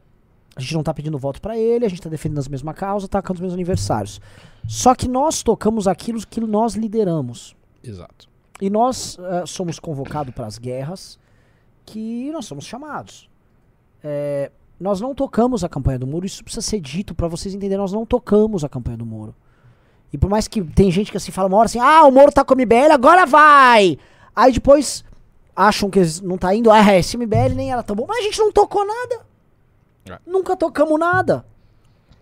a 0.56 0.60
gente 0.60 0.74
não 0.74 0.82
tá 0.82 0.94
pedindo 0.94 1.18
voto 1.18 1.40
pra 1.40 1.58
ele, 1.58 1.84
a 1.84 1.88
gente 1.88 2.00
tá 2.00 2.08
defendendo 2.08 2.38
as 2.38 2.48
mesmas 2.48 2.74
causas, 2.76 3.08
tá 3.08 3.20
com 3.20 3.32
os 3.32 3.40
mesmos 3.40 3.54
aniversários. 3.54 4.20
Só 4.66 4.94
que 4.94 5.08
nós 5.08 5.42
tocamos 5.42 5.88
aquilo 5.88 6.24
que 6.26 6.40
nós 6.40 6.74
lideramos. 6.74 7.56
Exato. 7.82 8.28
E 8.60 8.70
nós 8.70 9.18
eh, 9.18 9.44
somos 9.46 9.80
convocados 9.80 10.32
para 10.32 10.46
as 10.46 10.58
guerras 10.58 11.18
que 11.84 12.30
nós 12.30 12.46
somos 12.46 12.64
chamados. 12.64 13.28
É, 14.02 14.50
nós 14.78 15.00
não 15.00 15.14
tocamos 15.14 15.64
a 15.64 15.68
campanha 15.68 15.98
do 15.98 16.06
muro, 16.06 16.26
isso 16.26 16.42
precisa 16.42 16.62
ser 16.62 16.80
dito 16.80 17.14
para 17.14 17.28
vocês 17.28 17.54
entenderem, 17.54 17.78
nós 17.78 17.92
não 17.92 18.06
tocamos 18.06 18.64
a 18.64 18.68
campanha 18.68 18.96
do 18.96 19.06
muro. 19.06 19.34
E 20.12 20.18
por 20.18 20.30
mais 20.30 20.46
que 20.46 20.62
tem 20.62 20.90
gente 20.90 21.10
que 21.10 21.16
assim 21.16 21.32
fala 21.32 21.48
uma 21.48 21.56
hora 21.56 21.66
assim, 21.66 21.80
ah, 21.80 22.04
o 22.04 22.10
Moro 22.12 22.30
tá 22.30 22.44
com 22.44 22.54
o 22.54 22.56
MBL, 22.56 22.92
agora 22.92 23.26
vai! 23.26 23.98
Aí 24.34 24.52
depois 24.52 25.04
acham 25.56 25.90
que 25.90 26.00
não 26.22 26.38
tá 26.38 26.54
indo, 26.54 26.70
ah, 26.70 26.94
esse 26.94 27.16
MBL 27.16 27.54
nem 27.56 27.72
era 27.72 27.82
tão 27.82 27.96
bom, 27.96 28.06
mas 28.06 28.18
a 28.18 28.22
gente 28.22 28.38
não 28.38 28.52
tocou 28.52 28.86
nada. 28.86 29.26
É. 30.08 30.18
Nunca 30.26 30.56
tocamos 30.56 30.98
nada. 30.98 31.44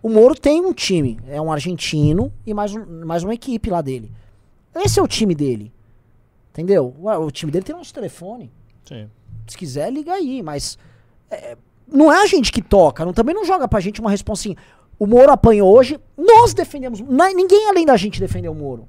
O 0.01 0.09
Moro 0.09 0.35
tem 0.35 0.61
um 0.65 0.73
time, 0.73 1.19
é 1.27 1.39
um 1.41 1.51
argentino 1.51 2.31
e 2.45 2.53
mais, 2.53 2.73
um, 2.75 3.05
mais 3.05 3.23
uma 3.23 3.33
equipe 3.33 3.69
lá 3.69 3.81
dele. 3.81 4.11
Esse 4.75 4.99
é 4.99 5.03
o 5.03 5.07
time 5.07 5.33
dele. 5.33 5.71
Entendeu? 6.51 6.93
O 7.01 7.31
time 7.31 7.51
dele 7.51 7.65
tem 7.65 7.75
nosso 7.75 7.93
telefone. 7.93 8.51
Sim. 8.85 9.09
Se 9.47 9.57
quiser, 9.57 9.91
liga 9.91 10.13
aí, 10.13 10.41
mas 10.43 10.77
é, 11.31 11.57
não 11.87 12.11
é 12.11 12.21
a 12.21 12.25
gente 12.25 12.51
que 12.51 12.61
toca, 12.61 13.03
não, 13.05 13.13
também 13.13 13.33
não 13.33 13.43
joga 13.45 13.67
pra 13.67 13.79
gente 13.79 13.99
uma 14.01 14.09
resposta 14.11 14.47
assim. 14.49 14.55
O 14.99 15.07
Moro 15.07 15.31
apanhou 15.31 15.73
hoje, 15.75 15.99
nós 16.17 16.53
defendemos. 16.53 16.99
Ninguém 17.01 17.69
além 17.69 17.85
da 17.85 17.97
gente 17.97 18.19
defendeu 18.19 18.51
o 18.51 18.55
Moro. 18.55 18.87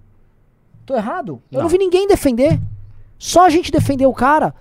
Tô 0.85 0.95
errado? 0.95 1.41
Eu 1.51 1.57
não 1.59 1.63
Não. 1.63 1.69
vi 1.69 1.79
ninguém 1.79 2.07
defender. 2.07 2.61
Só 3.19 3.47
a 3.47 3.51
gente 3.51 3.71
defendeu 3.73 4.11
o 4.11 4.15
cara. 4.15 4.55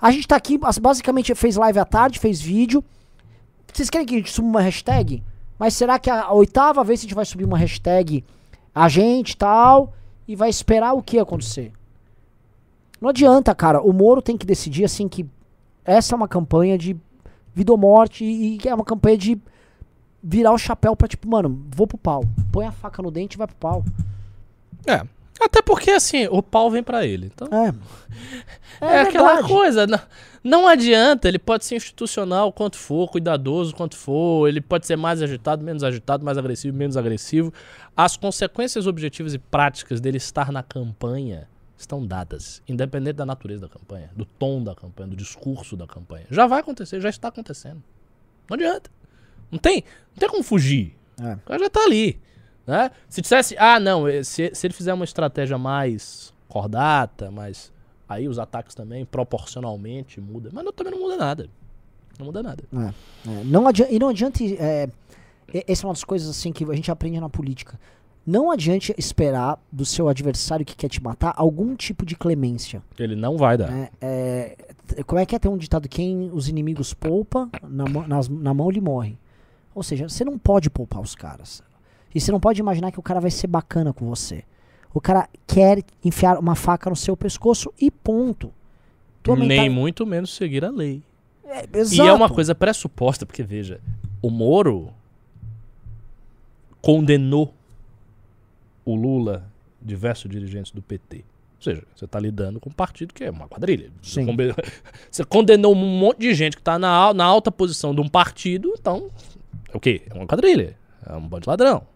A 0.00 0.10
gente 0.12 0.28
tá 0.28 0.36
aqui, 0.36 0.58
as- 0.62 0.78
basicamente 0.78 1.34
fez 1.34 1.56
live 1.56 1.78
à 1.78 1.84
tarde, 1.84 2.18
fez 2.18 2.40
vídeo. 2.40 2.84
Vocês 3.72 3.88
querem 3.90 4.06
que 4.06 4.14
a 4.14 4.18
gente 4.18 4.30
suba 4.30 4.48
uma 4.48 4.60
hashtag? 4.60 5.22
Mas 5.58 5.74
será 5.74 5.98
que 5.98 6.10
a, 6.10 6.24
a 6.24 6.32
oitava 6.32 6.82
vez 6.84 7.00
a 7.00 7.02
gente 7.02 7.14
vai 7.14 7.24
subir 7.24 7.44
uma 7.44 7.56
hashtag 7.58 8.24
a 8.74 8.88
gente 8.88 9.36
tal 9.36 9.92
e 10.26 10.34
vai 10.36 10.48
esperar 10.50 10.92
o 10.94 11.02
que 11.02 11.18
acontecer? 11.18 11.72
Não 13.00 13.08
adianta, 13.08 13.54
cara. 13.54 13.80
O 13.82 13.92
Moro 13.92 14.22
tem 14.22 14.36
que 14.36 14.46
decidir 14.46 14.84
assim 14.84 15.08
que 15.08 15.26
essa 15.84 16.14
é 16.14 16.16
uma 16.16 16.28
campanha 16.28 16.78
de 16.78 16.96
vida 17.54 17.72
ou 17.72 17.78
morte 17.78 18.24
e 18.24 18.58
que 18.58 18.68
é 18.68 18.74
uma 18.74 18.84
campanha 18.84 19.18
de 19.18 19.38
virar 20.22 20.52
o 20.52 20.58
chapéu 20.58 20.94
pra 20.94 21.08
tipo, 21.08 21.28
mano, 21.28 21.64
vou 21.74 21.86
pro 21.86 21.98
pau. 21.98 22.24
Põe 22.52 22.66
a 22.66 22.72
faca 22.72 23.02
no 23.02 23.10
dente 23.10 23.34
e 23.34 23.38
vai 23.38 23.46
pro 23.46 23.56
pau. 23.56 23.84
É. 24.86 25.02
Até 25.40 25.60
porque, 25.60 25.90
assim, 25.90 26.28
o 26.30 26.40
pau 26.42 26.70
vem 26.70 26.82
pra 26.84 27.04
ele. 27.04 27.32
Então, 27.34 27.48
É. 27.50 27.74
é, 28.80 29.00
aquela 29.00 29.32
verdade. 29.34 29.52
coisa. 29.52 29.86
Não, 29.86 29.98
não 30.42 30.66
adianta, 30.66 31.28
ele 31.28 31.38
pode 31.38 31.64
ser 31.64 31.76
institucional 31.76 32.52
quanto 32.52 32.76
for, 32.76 33.08
cuidadoso 33.08 33.74
quanto 33.74 33.96
for, 33.96 34.48
ele 34.48 34.60
pode 34.60 34.86
ser 34.86 34.96
mais 34.96 35.22
agitado, 35.22 35.62
menos 35.62 35.84
agitado, 35.84 36.24
mais 36.24 36.36
agressivo, 36.36 36.76
menos 36.76 36.96
agressivo. 36.96 37.52
As 37.96 38.16
consequências 38.16 38.86
objetivas 38.86 39.34
e 39.34 39.38
práticas 39.38 40.00
dele 40.00 40.16
estar 40.16 40.50
na 40.50 40.62
campanha 40.62 41.48
estão 41.76 42.04
dadas, 42.04 42.60
independente 42.68 43.14
da 43.14 43.26
natureza 43.26 43.62
da 43.62 43.68
campanha, 43.68 44.10
do 44.16 44.24
tom 44.24 44.62
da 44.62 44.74
campanha, 44.74 45.10
do 45.10 45.16
discurso 45.16 45.76
da 45.76 45.86
campanha. 45.86 46.26
Já 46.30 46.46
vai 46.46 46.60
acontecer, 46.60 47.00
já 47.00 47.08
está 47.08 47.28
acontecendo. 47.28 47.82
Não 48.48 48.54
adianta. 48.54 48.90
Não 49.50 49.58
tem, 49.58 49.84
não 50.10 50.18
tem 50.18 50.28
como 50.28 50.42
fugir. 50.42 50.96
É. 51.20 51.34
O 51.34 51.40
cara 51.40 51.64
já 51.64 51.70
tá 51.70 51.84
ali. 51.84 52.20
Né? 52.66 52.90
Se 53.08 53.20
dissesse, 53.20 53.56
ah, 53.58 53.78
não, 53.78 54.08
eh, 54.08 54.24
se, 54.24 54.50
se 54.54 54.66
ele 54.66 54.74
fizer 54.74 54.94
uma 54.94 55.04
estratégia 55.04 55.58
mais 55.58 56.32
cordata, 56.48 57.30
mas 57.30 57.72
aí 58.12 58.28
os 58.28 58.38
ataques 58.38 58.74
também 58.74 59.04
proporcionalmente 59.04 60.20
mudam. 60.20 60.50
Mas 60.54 60.64
não, 60.64 60.72
também 60.72 60.92
não 60.92 61.00
muda 61.00 61.16
nada. 61.16 61.48
Não 62.18 62.26
muda 62.26 62.42
nada. 62.42 62.62
É, 63.26 63.44
não 63.44 63.66
adianta, 63.66 63.92
e 63.92 63.98
não 63.98 64.08
adianta. 64.08 64.38
É, 64.44 64.88
essa 65.66 65.84
é 65.84 65.86
uma 65.86 65.92
das 65.94 66.04
coisas 66.04 66.28
assim 66.28 66.52
que 66.52 66.64
a 66.64 66.74
gente 66.74 66.90
aprende 66.90 67.18
na 67.20 67.28
política. 67.28 67.78
Não 68.24 68.50
adianta 68.52 68.94
esperar 68.96 69.60
do 69.72 69.84
seu 69.84 70.08
adversário 70.08 70.64
que 70.64 70.76
quer 70.76 70.88
te 70.88 71.02
matar 71.02 71.34
algum 71.36 71.74
tipo 71.74 72.06
de 72.06 72.14
clemência. 72.14 72.80
Ele 72.98 73.16
não 73.16 73.36
vai 73.36 73.58
dar. 73.58 73.68
né? 73.70 73.88
É, 74.00 74.56
t- 74.86 75.02
como 75.02 75.18
é 75.20 75.26
que 75.26 75.34
é 75.34 75.38
ter 75.40 75.48
um 75.48 75.56
ditado? 75.56 75.88
Quem 75.88 76.30
os 76.32 76.48
inimigos 76.48 76.94
poupa, 76.94 77.48
na, 77.62 77.84
nas- 78.06 78.28
na 78.28 78.54
mão 78.54 78.70
ele 78.70 78.80
morre. 78.80 79.18
Ou 79.74 79.82
seja, 79.82 80.08
você 80.08 80.24
não 80.24 80.38
pode 80.38 80.70
poupar 80.70 81.00
os 81.00 81.14
caras. 81.16 81.62
E 82.14 82.20
você 82.20 82.30
não 82.30 82.38
pode 82.38 82.60
imaginar 82.60 82.92
que 82.92 83.00
o 83.00 83.02
cara 83.02 83.18
vai 83.20 83.30
ser 83.30 83.48
bacana 83.48 83.92
com 83.92 84.06
você. 84.08 84.44
O 84.94 85.00
cara 85.00 85.28
quer 85.46 85.82
enfiar 86.04 86.38
uma 86.38 86.54
faca 86.54 86.90
no 86.90 86.96
seu 86.96 87.16
pescoço 87.16 87.72
e 87.80 87.90
ponto. 87.90 88.52
Nem 89.36 89.70
muito 89.70 90.04
menos 90.04 90.34
seguir 90.34 90.64
a 90.64 90.70
lei. 90.70 91.02
É, 91.44 91.66
E 91.92 92.00
é 92.00 92.12
uma 92.12 92.28
coisa 92.28 92.54
pressuposta, 92.54 93.24
porque 93.24 93.42
veja, 93.42 93.80
o 94.20 94.30
Moro 94.30 94.90
condenou 96.80 97.54
o 98.84 98.94
Lula, 98.94 99.44
diversos 99.80 100.30
dirigentes 100.30 100.72
do 100.72 100.82
PT. 100.82 101.18
Ou 101.18 101.62
seja, 101.62 101.84
você 101.94 102.04
está 102.04 102.18
lidando 102.18 102.58
com 102.58 102.70
um 102.70 102.72
partido 102.72 103.14
que 103.14 103.22
é 103.22 103.30
uma 103.30 103.46
quadrilha. 103.46 103.90
Você 104.02 104.24
Sim. 104.24 104.26
Você 105.08 105.24
condenou 105.24 105.72
um 105.72 105.98
monte 105.98 106.18
de 106.18 106.34
gente 106.34 106.56
que 106.56 106.60
está 106.60 106.76
na, 106.76 107.14
na 107.14 107.24
alta 107.24 107.52
posição 107.52 107.94
de 107.94 108.00
um 108.00 108.08
partido, 108.08 108.74
então 108.76 109.08
é 109.72 109.76
o 109.76 109.80
quê? 109.80 110.02
É 110.10 110.14
uma 110.14 110.26
quadrilha. 110.26 110.76
É 111.06 111.14
um 111.14 111.20
bando 111.20 111.42
de 111.42 111.48
ladrão. 111.48 111.86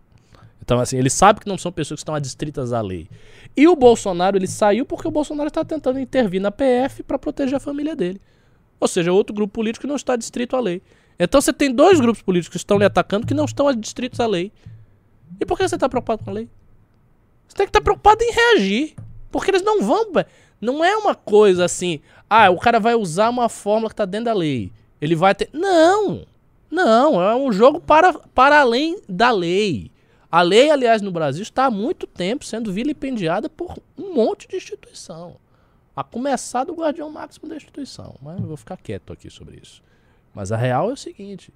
Então, 0.66 0.80
assim, 0.80 0.98
ele 0.98 1.08
sabe 1.08 1.38
que 1.38 1.46
não 1.46 1.56
são 1.56 1.70
pessoas 1.70 1.98
que 1.98 2.02
estão 2.02 2.12
adstritas 2.12 2.72
à 2.72 2.80
lei. 2.80 3.08
E 3.56 3.68
o 3.68 3.76
Bolsonaro, 3.76 4.36
ele 4.36 4.48
saiu 4.48 4.84
porque 4.84 5.06
o 5.06 5.12
Bolsonaro 5.12 5.46
está 5.46 5.64
tentando 5.64 6.00
intervir 6.00 6.40
na 6.40 6.50
PF 6.50 7.04
para 7.04 7.16
proteger 7.16 7.54
a 7.54 7.60
família 7.60 7.94
dele. 7.94 8.20
Ou 8.80 8.88
seja, 8.88 9.12
outro 9.12 9.32
grupo 9.32 9.54
político 9.54 9.82
que 9.82 9.86
não 9.86 9.94
está 9.94 10.16
distrito 10.16 10.56
à 10.56 10.60
lei. 10.60 10.82
Então 11.20 11.40
você 11.40 11.52
tem 11.52 11.72
dois 11.72 12.00
grupos 12.00 12.20
políticos 12.20 12.54
que 12.54 12.56
estão 12.56 12.78
lhe 12.78 12.84
atacando 12.84 13.28
que 13.28 13.32
não 13.32 13.44
estão 13.44 13.72
distritos 13.74 14.18
à 14.18 14.26
lei. 14.26 14.52
E 15.40 15.46
por 15.46 15.56
que 15.56 15.68
você 15.68 15.76
está 15.76 15.88
preocupado 15.88 16.24
com 16.24 16.30
a 16.30 16.32
lei? 16.32 16.48
Você 17.46 17.56
tem 17.56 17.66
que 17.66 17.70
estar 17.70 17.80
preocupado 17.80 18.24
em 18.24 18.32
reagir. 18.32 18.96
Porque 19.30 19.52
eles 19.52 19.62
não 19.62 19.82
vão. 19.82 20.10
Não 20.60 20.84
é 20.84 20.96
uma 20.96 21.14
coisa 21.14 21.64
assim. 21.64 22.00
Ah, 22.28 22.50
o 22.50 22.58
cara 22.58 22.80
vai 22.80 22.96
usar 22.96 23.30
uma 23.30 23.48
fórmula 23.48 23.88
que 23.88 23.94
está 23.94 24.04
dentro 24.04 24.24
da 24.24 24.34
lei. 24.34 24.72
Ele 25.00 25.14
vai 25.14 25.32
ter. 25.32 25.48
Não! 25.52 26.26
Não, 26.68 27.22
é 27.22 27.36
um 27.36 27.52
jogo 27.52 27.80
para, 27.80 28.12
para 28.12 28.60
além 28.60 29.00
da 29.08 29.30
lei. 29.30 29.92
A 30.30 30.42
lei, 30.42 30.70
aliás, 30.70 31.00
no 31.02 31.10
Brasil 31.10 31.42
está 31.42 31.66
há 31.66 31.70
muito 31.70 32.06
tempo 32.06 32.44
sendo 32.44 32.72
vilipendiada 32.72 33.48
por 33.48 33.76
um 33.96 34.14
monte 34.14 34.48
de 34.48 34.56
instituição. 34.56 35.36
A 35.94 36.04
começar 36.04 36.64
do 36.64 36.74
guardião 36.74 37.10
máximo 37.10 37.48
da 37.48 37.56
instituição. 37.56 38.16
Mas 38.20 38.38
eu 38.38 38.46
vou 38.46 38.56
ficar 38.56 38.76
quieto 38.76 39.12
aqui 39.12 39.30
sobre 39.30 39.58
isso. 39.62 39.82
Mas 40.34 40.52
a 40.52 40.56
real 40.56 40.90
é 40.90 40.92
o 40.92 40.96
seguinte: 40.96 41.52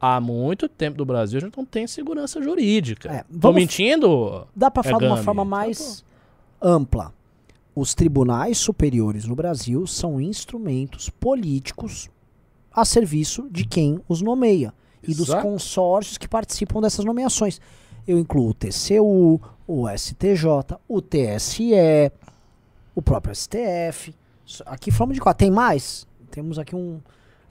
há 0.00 0.20
muito 0.20 0.68
tempo 0.68 0.98
no 0.98 1.04
Brasil 1.04 1.38
a 1.38 1.40
gente 1.40 1.56
não 1.56 1.64
tem 1.64 1.86
segurança 1.86 2.40
jurídica. 2.40 3.10
É, 3.10 3.24
Tô 3.40 3.52
mentindo? 3.52 4.46
Dá 4.54 4.70
pra 4.70 4.82
É 4.82 4.84
falar 4.84 4.98
de 4.98 5.06
uma 5.06 5.16
forma 5.16 5.42
Tá 5.42 5.48
mais 5.48 6.04
ampla. 6.62 7.12
Os 7.74 7.94
tribunais 7.94 8.58
superiores 8.58 9.24
no 9.24 9.34
Brasil 9.34 9.86
são 9.86 10.20
instrumentos 10.20 11.08
políticos 11.08 12.10
a 12.72 12.84
serviço 12.84 13.48
de 13.50 13.64
quem 13.64 14.00
os 14.08 14.22
nomeia 14.22 14.72
e 15.02 15.14
dos 15.14 15.28
Exato. 15.28 15.42
consórcios 15.42 16.18
que 16.18 16.28
participam 16.28 16.80
dessas 16.80 17.04
nomeações. 17.04 17.60
Eu 18.06 18.18
incluo 18.18 18.50
o 18.50 18.54
TCU, 18.54 19.40
o 19.66 19.88
STJ, 19.88 20.76
o 20.88 21.00
TSE, 21.00 21.72
o 22.94 23.02
próprio 23.02 23.34
STF. 23.34 24.14
Isso- 24.46 24.62
Aqui 24.66 24.90
falamos 24.90 25.14
de 25.14 25.20
quatro. 25.20 25.38
Tem 25.38 25.50
mais? 25.50 26.06
Temos 26.30 26.58
aqui 26.58 26.74
um. 26.74 27.00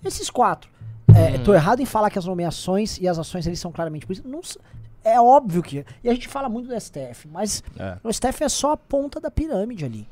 Esses 0.04 0.30
quatro. 0.30 0.70
É, 1.16 1.38
Hum. 1.38 1.44
Tô 1.44 1.54
errado 1.54 1.82
em 1.82 1.86
falar 1.86 2.10
que 2.10 2.20
as 2.20 2.26
nomeações 2.26 2.98
e 3.00 3.08
as 3.08 3.18
ações 3.18 3.46
eles 3.48 3.60
são 3.60 3.72
claramente 3.72 4.06
políticas? 4.06 4.32
Não, 4.32 4.40
s- 4.40 4.58
é 5.04 5.20
óbvio 5.20 5.62
que. 5.64 5.86
E 6.04 6.10
a 6.10 6.14
gente 6.14 6.28
fala 6.28 6.48
muito 6.50 6.68
do 6.68 6.76
STF, 6.76 7.28
mas 7.28 7.64
É. 7.78 7.98
o 8.04 8.10
STF 8.12 8.44
é 8.44 8.50
só 8.50 8.74
a 8.74 8.78
ponta 8.78 9.20
da 9.20 9.32
pirâmide 9.32 9.86
ali. 9.86 10.08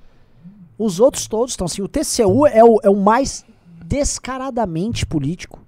Os 0.78 1.00
outros 1.00 1.28
todos 1.28 1.52
estão 1.54 1.66
assim. 1.66 1.82
O 1.82 1.88
TCU 1.88 2.46
é 2.48 2.64
o, 2.64 2.80
é 2.84 2.90
o 2.90 2.96
mais 2.96 3.46
descaradamente 3.84 5.06
político. 5.06 5.60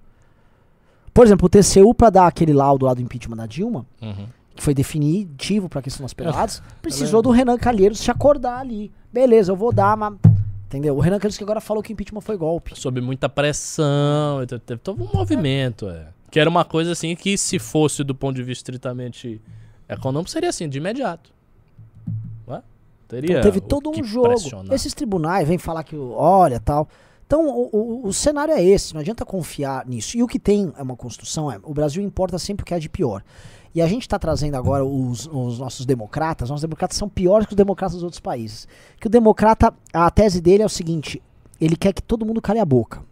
Por 1.13 1.25
exemplo, 1.25 1.45
o 1.45 1.49
TCU, 1.49 1.93
pra 1.93 2.09
dar 2.09 2.27
aquele 2.27 2.53
laudo 2.53 2.85
lá 2.85 2.93
do 2.93 3.01
impeachment 3.01 3.37
da 3.37 3.45
Dilma, 3.45 3.85
Uhum. 4.01 4.27
que 4.55 4.63
foi 4.63 4.73
definitivo 4.73 5.67
pra 5.69 5.81
questão 5.81 6.03
das 6.03 6.13
pedradas, 6.13 6.61
precisou 6.81 7.19
lembro. 7.19 7.31
do 7.31 7.37
Renan 7.37 7.57
Calheiros 7.57 7.99
se 7.99 8.09
acordar 8.11 8.59
ali. 8.59 8.91
Beleza, 9.11 9.51
eu 9.51 9.55
vou 9.55 9.71
dar, 9.73 9.95
mas. 9.97 10.15
Entendeu? 10.67 10.95
O 10.95 10.99
Renan 10.99 11.17
Calheiros 11.17 11.37
que 11.37 11.43
agora 11.43 11.59
falou 11.59 11.81
que 11.81 11.91
impeachment 11.93 12.21
foi 12.21 12.37
golpe. 12.37 12.79
Sob 12.79 13.01
muita 13.01 13.27
pressão, 13.27 14.43
então 14.43 14.59
teve 14.59 14.79
todo 14.81 15.03
um 15.03 15.09
movimento, 15.17 15.87
é. 15.89 16.07
Que 16.29 16.39
era 16.39 16.47
uma 16.49 16.63
coisa 16.63 16.91
assim 16.91 17.15
que, 17.15 17.37
se 17.37 17.57
fosse 17.57 18.03
do 18.03 18.13
ponto 18.13 18.35
de 18.35 18.43
vista 18.43 18.61
estritamente 18.69 19.41
econômico, 19.87 20.29
seria 20.29 20.49
assim, 20.49 20.69
de 20.69 20.77
imediato. 20.77 21.31
Ué? 22.47 22.61
Teria 23.07 23.31
Então 23.31 23.41
teve 23.41 23.59
todo 23.61 23.89
um 23.89 24.03
jogo. 24.03 24.27
pressionar. 24.27 24.71
Esses 24.75 24.93
tribunais 24.93 25.47
vêm 25.47 25.57
falar 25.57 25.83
que, 25.83 25.95
olha, 25.95 26.59
tal. 26.59 26.87
Então, 27.29 27.47
o, 27.47 27.69
o- 27.71 28.07
o 28.07 28.11
cenário 28.11 28.51
é 28.55 28.63
esse, 28.63 28.91
não 28.91 29.01
adianta 29.01 29.23
confiar 29.23 29.85
nisso. 29.85 30.17
E 30.17 30.23
o 30.23 30.27
que 30.27 30.39
tem 30.39 30.73
é 30.75 30.81
uma 30.81 30.95
construção, 30.95 31.51
é, 31.51 31.59
o 31.61 31.75
Brasil 31.75 32.01
importa 32.01 32.39
sempre 32.39 32.63
o 32.63 32.65
que 32.65 32.73
é 32.73 32.79
de 32.79 32.89
pior. 32.89 33.23
E 33.75 33.83
a 33.83 33.87
gente 33.87 34.01
está 34.01 34.17
trazendo 34.17 34.55
agora 34.55 34.83
os, 34.83 35.27
os 35.31 35.59
nossos 35.59 35.85
democratas, 35.85 36.49
nossos 36.49 36.63
democratas 36.63 36.97
são 36.97 37.07
piores 37.07 37.45
que 37.45 37.53
os 37.53 37.55
democratas 37.55 37.93
dos 37.93 38.01
outros 38.03 38.19
países. 38.19 38.67
Que 38.99 39.05
o 39.05 39.09
democrata, 39.11 39.71
a 39.93 40.09
tese 40.09 40.41
dele 40.41 40.63
é 40.63 40.65
o 40.65 40.69
seguinte, 40.69 41.21
ele 41.61 41.75
quer 41.75 41.93
que 41.93 42.01
todo 42.01 42.25
mundo 42.25 42.41
cale 42.41 42.57
a 42.57 42.65
boca. 42.65 43.03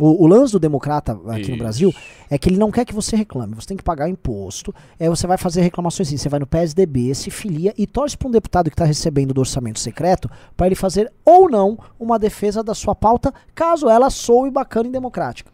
O, 0.00 0.24
o 0.24 0.26
lance 0.26 0.52
do 0.52 0.58
democrata 0.58 1.12
aqui 1.28 1.48
no 1.48 1.54
Isso. 1.54 1.58
Brasil 1.58 1.94
é 2.30 2.38
que 2.38 2.48
ele 2.48 2.56
não 2.56 2.70
quer 2.70 2.84
que 2.86 2.94
você 2.94 3.14
reclame. 3.14 3.54
Você 3.54 3.68
tem 3.68 3.76
que 3.76 3.84
pagar 3.84 4.08
imposto. 4.08 4.74
Aí 4.98 5.08
você 5.08 5.26
vai 5.26 5.36
fazer 5.36 5.60
reclamações 5.60 6.08
assim. 6.08 6.16
Você 6.16 6.28
vai 6.28 6.40
no 6.40 6.46
PSDB, 6.46 7.14
se 7.14 7.30
filia 7.30 7.74
e 7.76 7.86
torce 7.86 8.16
para 8.16 8.28
um 8.28 8.30
deputado 8.30 8.70
que 8.70 8.74
está 8.74 8.84
recebendo 8.84 9.34
do 9.34 9.40
orçamento 9.40 9.78
secreto 9.78 10.30
para 10.56 10.66
ele 10.66 10.74
fazer 10.74 11.12
ou 11.24 11.50
não 11.50 11.78
uma 11.98 12.18
defesa 12.18 12.62
da 12.62 12.74
sua 12.74 12.94
pauta, 12.94 13.32
caso 13.54 13.88
ela 13.88 14.08
soe 14.08 14.50
bacana 14.50 14.88
e 14.88 14.92
democrática. 14.92 15.50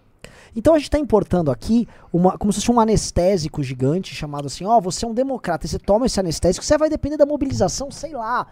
Então 0.55 0.75
a 0.75 0.79
gente 0.79 0.87
está 0.87 0.99
importando 0.99 1.51
aqui 1.51 1.87
uma, 2.11 2.39
como 2.39 2.51
se 2.51 2.61
fosse 2.61 2.73
um 2.73 2.81
anestésico 2.81 3.63
gigante 3.63 4.15
chamado 4.15 4.47
assim: 4.47 4.65
ó, 4.65 4.81
você 4.81 5.05
é 5.05 5.09
um 5.09 5.13
democrata, 5.13 5.69
você 5.69 5.79
toma 5.79 6.07
esse 6.07 6.19
anestésico, 6.19 6.65
você 6.65 6.79
vai 6.79 6.89
depender 6.89 7.19
da 7.19 7.27
mobilização, 7.27 7.91
sei 7.91 8.13
lá, 8.13 8.47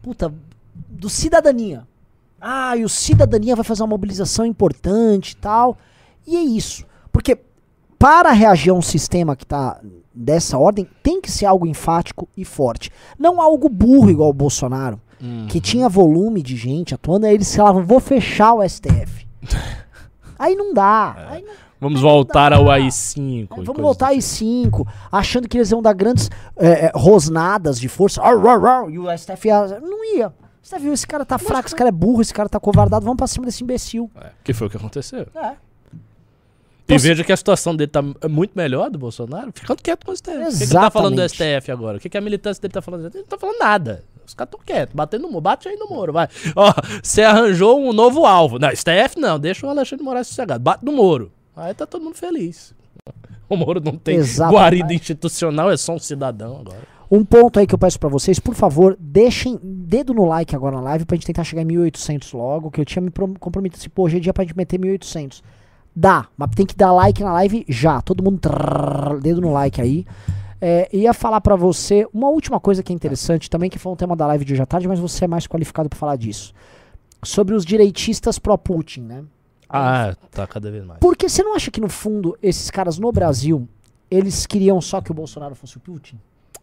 puta, 0.00 0.32
do 0.88 1.10
cidadania. 1.10 1.84
Ah, 2.42 2.76
e 2.76 2.84
o 2.84 2.88
cidadania 2.88 3.54
vai 3.54 3.64
fazer 3.64 3.82
uma 3.82 3.88
mobilização 3.88 4.44
importante 4.44 5.30
e 5.30 5.36
tal. 5.36 5.78
E 6.26 6.36
é 6.36 6.40
isso. 6.40 6.84
Porque 7.12 7.38
para 7.98 8.32
reagir 8.32 8.70
a 8.70 8.74
um 8.74 8.82
sistema 8.82 9.36
que 9.36 9.44
está 9.44 9.78
dessa 10.12 10.58
ordem, 10.58 10.88
tem 11.02 11.20
que 11.20 11.30
ser 11.30 11.46
algo 11.46 11.66
enfático 11.66 12.28
e 12.36 12.44
forte. 12.44 12.90
Não 13.18 13.40
algo 13.40 13.68
burro 13.68 14.10
igual 14.10 14.28
o 14.30 14.34
Bolsonaro, 14.34 15.00
Uhum. 15.22 15.46
que 15.48 15.60
tinha 15.60 15.88
volume 15.88 16.42
de 16.42 16.56
gente 16.56 16.94
atuando, 16.94 17.26
aí 17.26 17.34
eles 17.34 17.54
falavam, 17.54 17.84
vou 17.86 18.00
fechar 18.00 18.54
o 18.54 18.62
STF. 18.68 19.24
aí 20.38 20.54
não 20.56 20.74
dá. 20.74 21.14
Aí 21.30 21.42
não- 21.42 21.62
Vamos 21.80 22.00
voltar 22.00 22.52
ao 22.52 22.70
AI-5. 22.70 23.60
É, 23.60 23.64
vamos 23.64 23.82
voltar 23.82 24.08
aí 24.08 24.22
cinco, 24.22 24.86
achando 25.10 25.48
que 25.48 25.56
eles 25.58 25.70
iam 25.72 25.82
dar 25.82 25.92
grandes 25.94 26.30
é, 26.56 26.86
é, 26.86 26.92
rosnadas 26.94 27.78
de 27.80 27.88
força. 27.88 28.22
Ar, 28.22 28.36
ar, 28.46 28.64
ar, 28.64 28.90
e 28.90 28.98
o 29.00 29.10
STF 29.10 29.48
ia, 29.48 29.80
não 29.80 30.04
ia. 30.16 30.32
Você 30.62 30.78
viu, 30.78 30.92
esse 30.92 31.06
cara 31.06 31.24
tá 31.24 31.38
fraco, 31.38 31.66
esse 31.66 31.74
cara 31.74 31.88
é 31.88 31.92
burro, 31.92 32.22
esse 32.22 32.32
cara 32.32 32.48
tá 32.48 32.60
covardado, 32.60 33.04
vamos 33.04 33.16
pra 33.16 33.26
cima 33.26 33.44
desse 33.46 33.62
imbecil. 33.64 34.10
É, 34.20 34.30
que 34.44 34.52
foi 34.52 34.68
o 34.68 34.70
que 34.70 34.76
aconteceu. 34.76 35.26
É. 35.34 35.54
E 36.88 36.98
veja 36.98 37.24
que 37.24 37.32
a 37.32 37.36
situação 37.36 37.74
dele 37.74 37.90
tá 37.90 38.02
muito 38.28 38.52
melhor 38.54 38.90
do 38.90 38.98
Bolsonaro, 38.98 39.50
ficando 39.54 39.82
quieto 39.82 40.04
com 40.04 40.12
o 40.12 40.16
STF. 40.16 40.30
O 40.30 40.50
que, 40.50 40.58
que 40.58 40.64
ele 40.64 40.72
tá 40.72 40.90
falando 40.90 41.16
do 41.16 41.22
Exatamente. 41.22 41.60
STF 41.60 41.72
agora? 41.72 41.96
O 41.96 42.00
que, 42.00 42.08
que 42.08 42.18
a 42.18 42.20
militância 42.20 42.60
dele 42.60 42.72
tá 42.72 42.82
falando? 42.82 43.06
Ele 43.06 43.18
não 43.18 43.24
tá 43.24 43.38
falando 43.38 43.58
nada. 43.58 44.04
Os 44.26 44.34
caras 44.34 44.50
tão 44.50 44.60
quietos, 44.64 44.94
batendo 44.94 45.22
no 45.22 45.28
muro. 45.28 45.40
Bate 45.40 45.68
aí 45.68 45.76
no 45.76 45.88
muro, 45.88 46.12
vai. 46.12 46.28
Ó, 46.54 46.72
você 47.02 47.22
arranjou 47.22 47.80
um 47.80 47.92
novo 47.92 48.26
alvo. 48.26 48.58
Não, 48.58 48.68
STF 48.70 49.18
não, 49.18 49.38
deixa 49.38 49.66
o 49.66 49.70
Alexandre 49.70 50.04
Moraes 50.04 50.28
sossegado. 50.28 50.62
Bate 50.62 50.84
no 50.84 50.92
muro. 50.92 51.32
Aí 51.56 51.72
tá 51.74 51.86
todo 51.86 52.02
mundo 52.02 52.16
feliz. 52.16 52.74
O 53.48 53.56
Moro 53.56 53.82
não 53.84 53.96
tem 53.96 54.16
Exatamente. 54.16 54.58
guarida 54.58 54.94
institucional, 54.94 55.70
é 55.70 55.76
só 55.76 55.92
um 55.94 55.98
cidadão 55.98 56.58
agora. 56.60 56.80
Um 57.14 57.26
ponto 57.26 57.58
aí 57.60 57.66
que 57.66 57.74
eu 57.74 57.78
peço 57.78 58.00
pra 58.00 58.08
vocês, 58.08 58.38
por 58.38 58.54
favor, 58.54 58.96
deixem 58.98 59.60
dedo 59.62 60.14
no 60.14 60.24
like 60.24 60.56
agora 60.56 60.76
na 60.76 60.82
live 60.82 61.04
pra 61.04 61.14
gente 61.14 61.26
tentar 61.26 61.44
chegar 61.44 61.60
em 61.60 61.66
1800 61.66 62.32
logo, 62.32 62.70
que 62.70 62.80
eu 62.80 62.86
tinha 62.86 63.02
me 63.02 63.10
prom- 63.10 63.34
comprometido 63.34 63.78
assim, 63.78 63.90
pô, 63.90 64.04
hoje 64.04 64.16
é 64.16 64.20
dia 64.20 64.32
pra 64.32 64.44
gente 64.44 64.56
meter 64.56 64.78
1800. 64.78 65.42
Dá, 65.94 66.26
mas 66.38 66.48
tem 66.54 66.64
que 66.64 66.74
dar 66.74 66.90
like 66.90 67.22
na 67.22 67.30
live 67.34 67.66
já, 67.68 68.00
todo 68.00 68.22
mundo 68.24 68.38
trrr, 68.38 69.20
dedo 69.20 69.42
no 69.42 69.52
like 69.52 69.78
aí. 69.78 70.06
É, 70.58 70.88
ia 70.90 71.12
falar 71.12 71.42
pra 71.42 71.54
você 71.54 72.08
uma 72.14 72.30
última 72.30 72.58
coisa 72.58 72.82
que 72.82 72.90
é 72.92 72.96
interessante 72.96 73.50
também, 73.50 73.68
que 73.68 73.78
foi 73.78 73.92
um 73.92 73.96
tema 73.96 74.16
da 74.16 74.26
live 74.28 74.42
de 74.46 74.54
hoje 74.54 74.62
à 74.62 74.66
tarde, 74.66 74.88
mas 74.88 74.98
você 74.98 75.26
é 75.26 75.28
mais 75.28 75.46
qualificado 75.46 75.90
pra 75.90 75.98
falar 75.98 76.16
disso. 76.16 76.54
Sobre 77.22 77.54
os 77.54 77.64
direitistas 77.66 78.38
pró-Putin, 78.38 79.02
né? 79.02 79.24
Ah, 79.68 80.16
tá 80.30 80.46
cada 80.46 80.70
vez 80.70 80.82
mais. 80.84 80.98
Porque 80.98 81.28
você 81.28 81.42
não 81.42 81.54
acha 81.54 81.70
que 81.70 81.80
no 81.80 81.90
fundo 81.90 82.38
esses 82.42 82.70
caras 82.70 82.98
no 82.98 83.12
Brasil, 83.12 83.68
eles 84.10 84.46
queriam 84.46 84.80
só 84.80 85.00
que 85.02 85.10
o 85.10 85.14
Bolsonaro 85.14 85.54
fosse 85.54 85.76
o 85.76 85.80
Putin? 85.80 86.16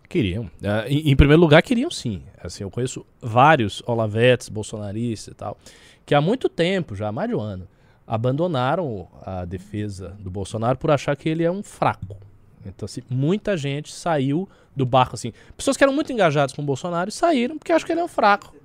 Queriam. 0.08 0.50
Ah, 0.64 0.86
em, 0.88 1.12
em 1.12 1.16
primeiro 1.16 1.42
lugar, 1.42 1.62
queriam 1.62 1.92
sim. 1.92 2.24
Assim, 2.44 2.64
eu 2.64 2.72
conheço 2.72 3.06
vários 3.22 3.84
olavetes, 3.86 4.50
bolsonaristas 4.50 5.34
e 5.34 5.36
tal, 5.36 5.58
que 6.06 6.16
há 6.16 6.22
muito 6.22 6.50
tempo, 6.50 6.96
já 6.96 7.10
há 7.10 7.12
mais 7.12 7.30
de 7.30 7.36
um 7.36 7.40
ano, 7.40 7.68
abandonaram 8.08 9.08
a 9.24 9.46
defesa 9.46 10.18
do 10.20 10.32
Bolsonaro 10.32 10.78
por 10.78 10.90
achar 10.90 11.16
que 11.16 11.30
ele 11.30 11.44
é 11.44 11.52
um 11.52 11.62
fraco. 11.62 12.18
Então, 12.66 12.86
assim, 12.86 13.02
muita 13.10 13.56
gente 13.56 13.94
saiu 13.94 14.50
do 14.76 14.86
barco, 14.86 15.16
assim. 15.16 15.32
Pessoas 15.56 15.78
que 15.78 15.84
eram 15.84 15.94
muito 15.94 16.12
engajadas 16.12 16.54
com 16.54 16.62
o 16.62 16.66
Bolsonaro 16.66 17.12
saíram 17.12 17.58
porque 17.58 17.72
acham 17.72 17.86
que 17.86 17.92
ele 17.92 18.02
é 18.02 18.04
um 18.04 18.08
fraco. 18.08 18.56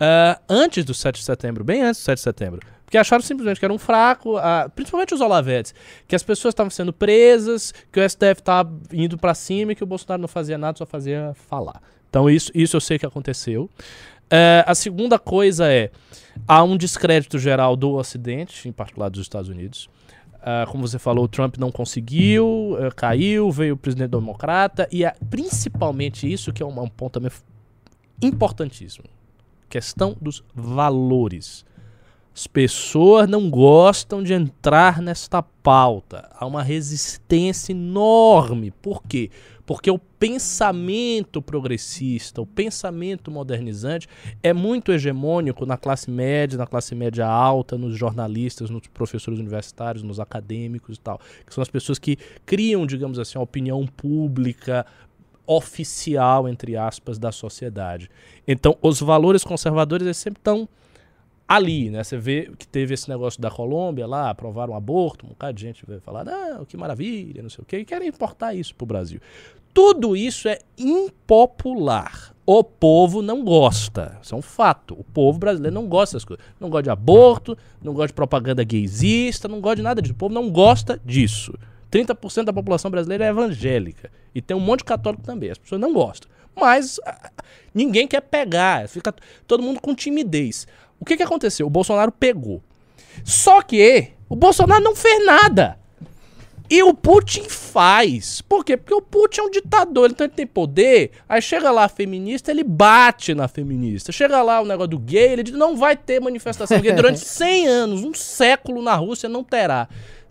Ah, 0.00 0.40
antes 0.48 0.84
do 0.84 0.92
7 0.92 1.20
de 1.20 1.24
setembro, 1.24 1.62
bem 1.62 1.82
antes 1.82 2.00
do 2.00 2.04
7 2.04 2.18
de 2.18 2.22
setembro. 2.22 2.60
Porque 2.92 2.98
acharam 2.98 3.22
simplesmente 3.22 3.58
que 3.58 3.64
era 3.64 3.72
um 3.72 3.78
fraco, 3.78 4.36
ah, 4.36 4.70
principalmente 4.74 5.14
os 5.14 5.22
olavetes, 5.22 5.74
que 6.06 6.14
as 6.14 6.22
pessoas 6.22 6.52
estavam 6.52 6.68
sendo 6.68 6.92
presas, 6.92 7.72
que 7.90 7.98
o 7.98 8.06
STF 8.06 8.40
estava 8.40 8.70
indo 8.92 9.16
pra 9.16 9.32
cima 9.32 9.72
e 9.72 9.74
que 9.74 9.82
o 9.82 9.86
Bolsonaro 9.86 10.20
não 10.20 10.28
fazia 10.28 10.58
nada, 10.58 10.76
só 10.76 10.84
fazia 10.84 11.32
falar. 11.48 11.80
Então 12.10 12.28
isso, 12.28 12.52
isso 12.54 12.76
eu 12.76 12.82
sei 12.82 12.98
que 12.98 13.06
aconteceu. 13.06 13.70
Eh, 14.30 14.62
a 14.66 14.74
segunda 14.74 15.18
coisa 15.18 15.72
é, 15.72 15.90
há 16.46 16.62
um 16.62 16.76
descrédito 16.76 17.38
geral 17.38 17.76
do 17.76 17.94
Ocidente, 17.94 18.68
em 18.68 18.72
particular 18.72 19.08
dos 19.08 19.22
Estados 19.22 19.48
Unidos. 19.48 19.88
Ah, 20.42 20.66
como 20.68 20.86
você 20.86 20.98
falou, 20.98 21.24
o 21.24 21.28
Trump 21.28 21.56
não 21.56 21.72
conseguiu, 21.72 22.76
eh, 22.78 22.90
caiu, 22.94 23.50
veio 23.50 23.72
o 23.72 23.78
presidente 23.78 24.10
democrata, 24.10 24.86
e 24.92 25.02
é 25.02 25.14
principalmente 25.30 26.30
isso 26.30 26.52
que 26.52 26.62
é 26.62 26.66
um, 26.66 26.78
um 26.78 26.88
ponto 26.88 27.14
também 27.14 27.30
importantíssimo. 28.20 29.06
Questão 29.70 30.14
dos 30.20 30.44
valores. 30.54 31.64
As 32.34 32.46
pessoas 32.46 33.28
não 33.28 33.50
gostam 33.50 34.22
de 34.22 34.32
entrar 34.32 35.02
nesta 35.02 35.42
pauta. 35.42 36.30
Há 36.34 36.46
uma 36.46 36.62
resistência 36.62 37.72
enorme. 37.72 38.70
Por 38.70 39.02
quê? 39.02 39.30
Porque 39.66 39.90
o 39.90 39.98
pensamento 39.98 41.40
progressista, 41.40 42.40
o 42.40 42.46
pensamento 42.46 43.30
modernizante 43.30 44.08
é 44.42 44.52
muito 44.52 44.92
hegemônico 44.92 45.66
na 45.66 45.76
classe 45.76 46.10
média, 46.10 46.58
na 46.58 46.66
classe 46.66 46.94
média 46.94 47.26
alta, 47.26 47.76
nos 47.76 47.96
jornalistas, 47.96 48.70
nos 48.70 48.86
professores 48.88 49.38
universitários, 49.38 50.02
nos 50.02 50.18
acadêmicos 50.18 50.96
e 50.96 51.00
tal. 51.00 51.20
Que 51.46 51.52
são 51.54 51.62
as 51.62 51.68
pessoas 51.68 51.98
que 51.98 52.16
criam, 52.46 52.86
digamos 52.86 53.18
assim, 53.18 53.38
a 53.38 53.42
opinião 53.42 53.86
pública 53.86 54.86
oficial, 55.46 56.48
entre 56.48 56.76
aspas, 56.76 57.18
da 57.18 57.30
sociedade. 57.30 58.10
Então, 58.48 58.76
os 58.80 59.00
valores 59.00 59.44
conservadores 59.44 60.06
eles 60.06 60.16
sempre 60.16 60.40
estão 60.40 60.68
ali, 61.54 61.90
né? 61.90 62.02
Você 62.02 62.16
vê 62.16 62.50
que 62.58 62.66
teve 62.66 62.94
esse 62.94 63.08
negócio 63.08 63.40
da 63.40 63.50
Colômbia 63.50 64.06
lá, 64.06 64.30
aprovaram 64.30 64.72
um 64.72 64.76
aborto, 64.76 65.26
um 65.26 65.30
bocado 65.30 65.52
de 65.54 65.62
gente 65.62 65.84
veio 65.86 66.00
falar, 66.00 66.24
não, 66.24 66.64
que 66.64 66.76
maravilha, 66.76 67.42
não 67.42 67.50
sei 67.50 67.62
o 67.62 67.66
quê, 67.66 67.78
e 67.78 67.84
querem 67.84 68.08
importar 68.08 68.54
isso 68.54 68.74
pro 68.74 68.86
Brasil. 68.86 69.20
Tudo 69.74 70.16
isso 70.16 70.48
é 70.48 70.58
impopular. 70.76 72.34
O 72.44 72.62
povo 72.62 73.22
não 73.22 73.44
gosta. 73.44 74.18
Isso 74.22 74.34
é 74.34 74.38
um 74.38 74.42
fato. 74.42 74.94
O 74.98 75.04
povo 75.04 75.38
brasileiro 75.38 75.74
não 75.74 75.86
gosta 75.86 76.16
dessas 76.16 76.24
coisas. 76.24 76.44
Não 76.60 76.68
gosta 76.68 76.82
de 76.82 76.90
aborto, 76.90 77.56
não 77.82 77.94
gosta 77.94 78.08
de 78.08 78.14
propaganda 78.14 78.64
gaysista, 78.64 79.48
não 79.48 79.60
gosta 79.60 79.76
de 79.76 79.82
nada 79.82 80.02
disso. 80.02 80.12
O 80.12 80.16
povo 80.16 80.34
não 80.34 80.50
gosta 80.50 81.00
disso. 81.04 81.54
30% 81.90 82.44
da 82.44 82.52
população 82.52 82.90
brasileira 82.90 83.24
é 83.24 83.28
evangélica. 83.28 84.10
E 84.34 84.42
tem 84.42 84.56
um 84.56 84.60
monte 84.60 84.80
de 84.80 84.86
católico 84.86 85.22
também. 85.22 85.50
As 85.50 85.58
pessoas 85.58 85.80
não 85.80 85.92
gostam. 85.92 86.30
Mas 86.54 87.00
ah, 87.06 87.30
ninguém 87.72 88.06
quer 88.06 88.20
pegar. 88.20 88.88
Fica 88.88 89.14
todo 89.46 89.62
mundo 89.62 89.80
com 89.80 89.94
timidez. 89.94 90.66
O 91.02 91.04
que, 91.04 91.16
que 91.16 91.22
aconteceu? 91.24 91.66
O 91.66 91.70
Bolsonaro 91.70 92.12
pegou. 92.12 92.62
Só 93.24 93.60
que 93.60 94.10
o 94.28 94.36
Bolsonaro 94.36 94.80
não 94.80 94.94
fez 94.94 95.26
nada. 95.26 95.76
E 96.70 96.80
o 96.80 96.94
Putin 96.94 97.48
faz. 97.48 98.40
Por 98.40 98.64
quê? 98.64 98.76
Porque 98.76 98.94
o 98.94 99.02
Putin 99.02 99.40
é 99.40 99.42
um 99.42 99.50
ditador, 99.50 100.10
então 100.10 100.24
ele 100.24 100.32
tem 100.32 100.46
poder. 100.46 101.10
Aí 101.28 101.42
chega 101.42 101.72
lá 101.72 101.86
a 101.86 101.88
feminista, 101.88 102.52
ele 102.52 102.62
bate 102.62 103.34
na 103.34 103.48
feminista. 103.48 104.12
Chega 104.12 104.40
lá 104.42 104.60
o 104.60 104.64
negócio 104.64 104.90
do 104.90 104.98
gay, 105.00 105.32
ele 105.32 105.42
diz: 105.42 105.54
não 105.54 105.76
vai 105.76 105.96
ter 105.96 106.20
manifestação 106.20 106.80
gay 106.80 106.92
durante 106.92 107.18
100 107.26 107.66
anos, 107.66 108.04
um 108.04 108.14
século 108.14 108.80
na 108.80 108.94
Rússia 108.94 109.28
não 109.28 109.42
terá. 109.42 109.88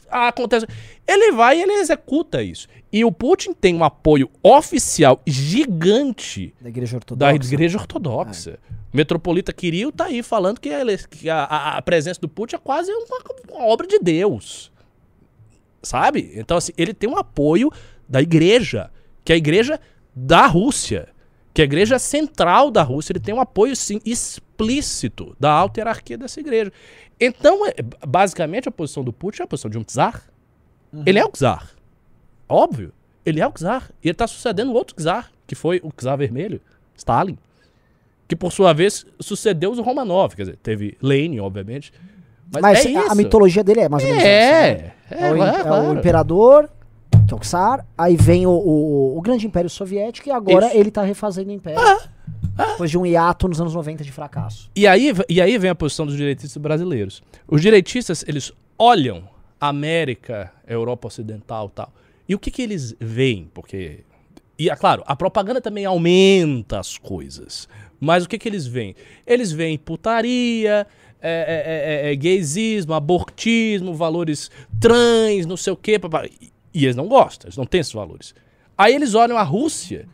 Acontece. 0.10 0.66
Ele 1.06 1.34
vai 1.34 1.60
e 1.60 1.64
ele 1.64 1.74
executa 1.74 2.42
isso. 2.42 2.70
E 2.94 3.06
o 3.06 3.12
Putin 3.12 3.54
tem 3.54 3.74
um 3.76 3.84
apoio 3.84 4.30
oficial 4.44 5.22
gigante 5.26 6.54
Da 6.60 6.70
Igreja 6.70 6.92
da 6.94 6.98
Ortodoxa. 6.98 7.54
Igreja 7.54 7.78
Ortodoxa. 7.78 8.60
Metropolita 8.94 9.54
Kirill 9.54 9.92
tá 9.92 10.06
aí 10.06 10.22
falando 10.22 10.60
que, 10.60 10.68
ele- 10.68 10.98
que 10.98 11.30
a, 11.30 11.44
a- 11.46 11.82
presença 11.82 12.20
do 12.20 12.28
Putin 12.28 12.56
é 12.56 12.60
quase 12.60 12.92
uma, 12.92 13.06
uma 13.50 13.66
obra 13.66 13.88
de 13.88 13.98
Deus. 14.00 14.72
Sabe? 15.82 16.32
Então, 16.36 16.58
assim, 16.58 16.74
ele 16.78 16.94
tem 16.94 17.10
um 17.10 17.18
apoio 17.18 17.72
da 18.08 18.22
igreja, 18.22 18.92
que 19.24 19.32
é 19.32 19.36
a 19.36 19.38
igreja 19.38 19.80
da 20.14 20.46
Rússia, 20.46 21.08
que 21.54 21.62
é 21.62 21.64
a 21.64 21.66
igreja 21.66 21.98
central 21.98 22.70
da 22.70 22.84
Rússia. 22.84 23.14
Ele 23.14 23.20
tem 23.22 23.34
um 23.34 23.40
apoio, 23.42 23.76
sim, 23.76 24.00
explícito 24.06 25.36
da 25.40 25.50
alta 25.52 25.80
hierarquia 25.80 26.18
dessa 26.18 26.40
igreja. 26.42 26.72
Então, 27.20 27.66
é- 27.66 27.74
basicamente, 28.06 28.68
a 28.68 28.72
posição 28.72 29.04
do 29.04 29.14
Putin 29.14 29.42
é 29.44 29.46
a 29.46 29.48
posição 29.48 29.72
de 29.72 29.78
um 29.78 29.84
czar. 29.84 30.24
Ele 31.06 31.18
é 31.20 31.26
o 31.26 31.30
czar. 31.32 31.70
Óbvio. 32.52 32.92
Ele 33.26 33.40
é 33.40 33.48
o 33.48 33.52
czar. 33.52 33.90
E 34.04 34.08
ele 34.10 34.16
tá 34.16 34.28
sucedendo 34.28 34.74
outro 34.74 34.96
czar, 35.02 35.32
que 35.48 35.56
foi 35.56 35.80
o 35.84 35.92
czar 35.92 36.18
vermelho, 36.18 36.60
Stalin. 36.98 37.38
Que, 38.28 38.36
por 38.36 38.52
sua 38.52 38.74
vez, 38.74 39.06
sucedeu 39.20 39.72
os 39.72 39.80
Romanov. 39.80 40.36
Quer 40.36 40.44
dizer, 40.44 40.58
teve 40.64 40.98
Lenin, 41.02 41.40
obviamente. 41.40 41.92
Mas, 42.52 42.62
Mas, 42.62 42.86
é 42.86 42.90
a- 42.98 43.02
isso. 43.04 43.12
a 43.12 43.16
mitologia 43.16 43.64
dele 43.64 43.82
é 43.82 43.90
mais 43.90 44.04
ou 44.04 44.10
menos 44.10 44.24
essa, 44.24 44.52
né? 44.84 44.92
É, 45.10 45.16
é, 45.16 45.28
É, 45.28 45.32
o, 45.32 45.44
é, 45.44 45.48
é 45.58 45.60
o 45.60 45.64
claro. 45.64 45.94
imperador, 46.00 46.70
que 47.28 47.34
é 47.34 47.38
o 47.38 47.40
Tsar, 47.40 47.86
aí 47.98 48.16
vem 48.18 48.46
o, 48.46 48.52
o, 48.52 49.18
o 49.18 49.22
grande 49.22 49.46
império 49.46 49.70
soviético 49.70 50.28
e 50.30 50.32
agora 50.32 50.68
Isso. 50.68 50.78
ele 50.78 50.92
tá 50.92 51.02
refazendo 51.04 51.50
o 51.50 51.54
império. 51.54 51.80
Depois 52.56 52.90
de 52.92 52.98
um 52.98 53.06
hiato 53.06 53.48
nos 53.48 53.60
anos 53.62 53.74
90 53.74 54.04
de 54.04 54.12
fracasso. 54.12 54.70
E 54.76 54.86
aí, 54.86 55.14
e 55.30 55.42
aí 55.42 55.58
vem 55.58 55.70
a 55.70 55.76
posição 55.76 56.06
dos 56.06 56.16
direitistas 56.16 56.62
brasileiros. 56.62 57.22
Os 57.48 57.62
direitistas, 57.62 58.24
eles 58.28 58.52
olham 58.78 59.24
a 59.60 59.68
América, 59.70 60.52
a 60.68 60.72
Europa 60.72 61.08
Ocidental 61.08 61.68
e 61.68 61.76
tal. 61.76 61.94
E 62.32 62.36
o 62.36 62.40
que, 62.40 62.50
que 62.50 62.62
eles 62.62 62.96
veem? 62.98 63.52
Porque. 63.54 64.06
E, 64.58 64.70
é 64.70 64.76
claro, 64.78 65.04
a 65.06 65.18
propaganda 65.18 65.60
também 65.60 65.84
aumenta 65.84 66.80
as 66.80 66.98
coisas. 66.98 67.68
Mas 68.00 68.24
o 68.24 68.30
que, 68.30 68.38
que 68.38 68.48
eles 68.48 68.66
veem? 68.66 68.96
Eles 69.28 69.52
veem 69.52 69.78
putaria, 69.78 70.88
é, 71.22 72.06
é, 72.06 72.08
é, 72.08 72.14
é, 72.14 72.16
gaysismo, 72.16 72.94
abortismo, 72.94 73.94
valores 73.94 74.50
trans, 74.80 75.46
não 75.46 75.58
sei 75.58 75.74
o 75.74 75.76
quê. 75.76 76.00
E, 76.40 76.52
e 76.74 76.86
eles 76.86 76.96
não 76.96 77.10
gostam, 77.10 77.50
eles 77.50 77.58
não 77.58 77.66
têm 77.66 77.82
esses 77.82 77.92
valores. 77.92 78.34
Aí 78.78 78.96
eles 78.96 79.14
olham 79.14 79.38
a 79.38 79.44
Rússia. 79.44 80.08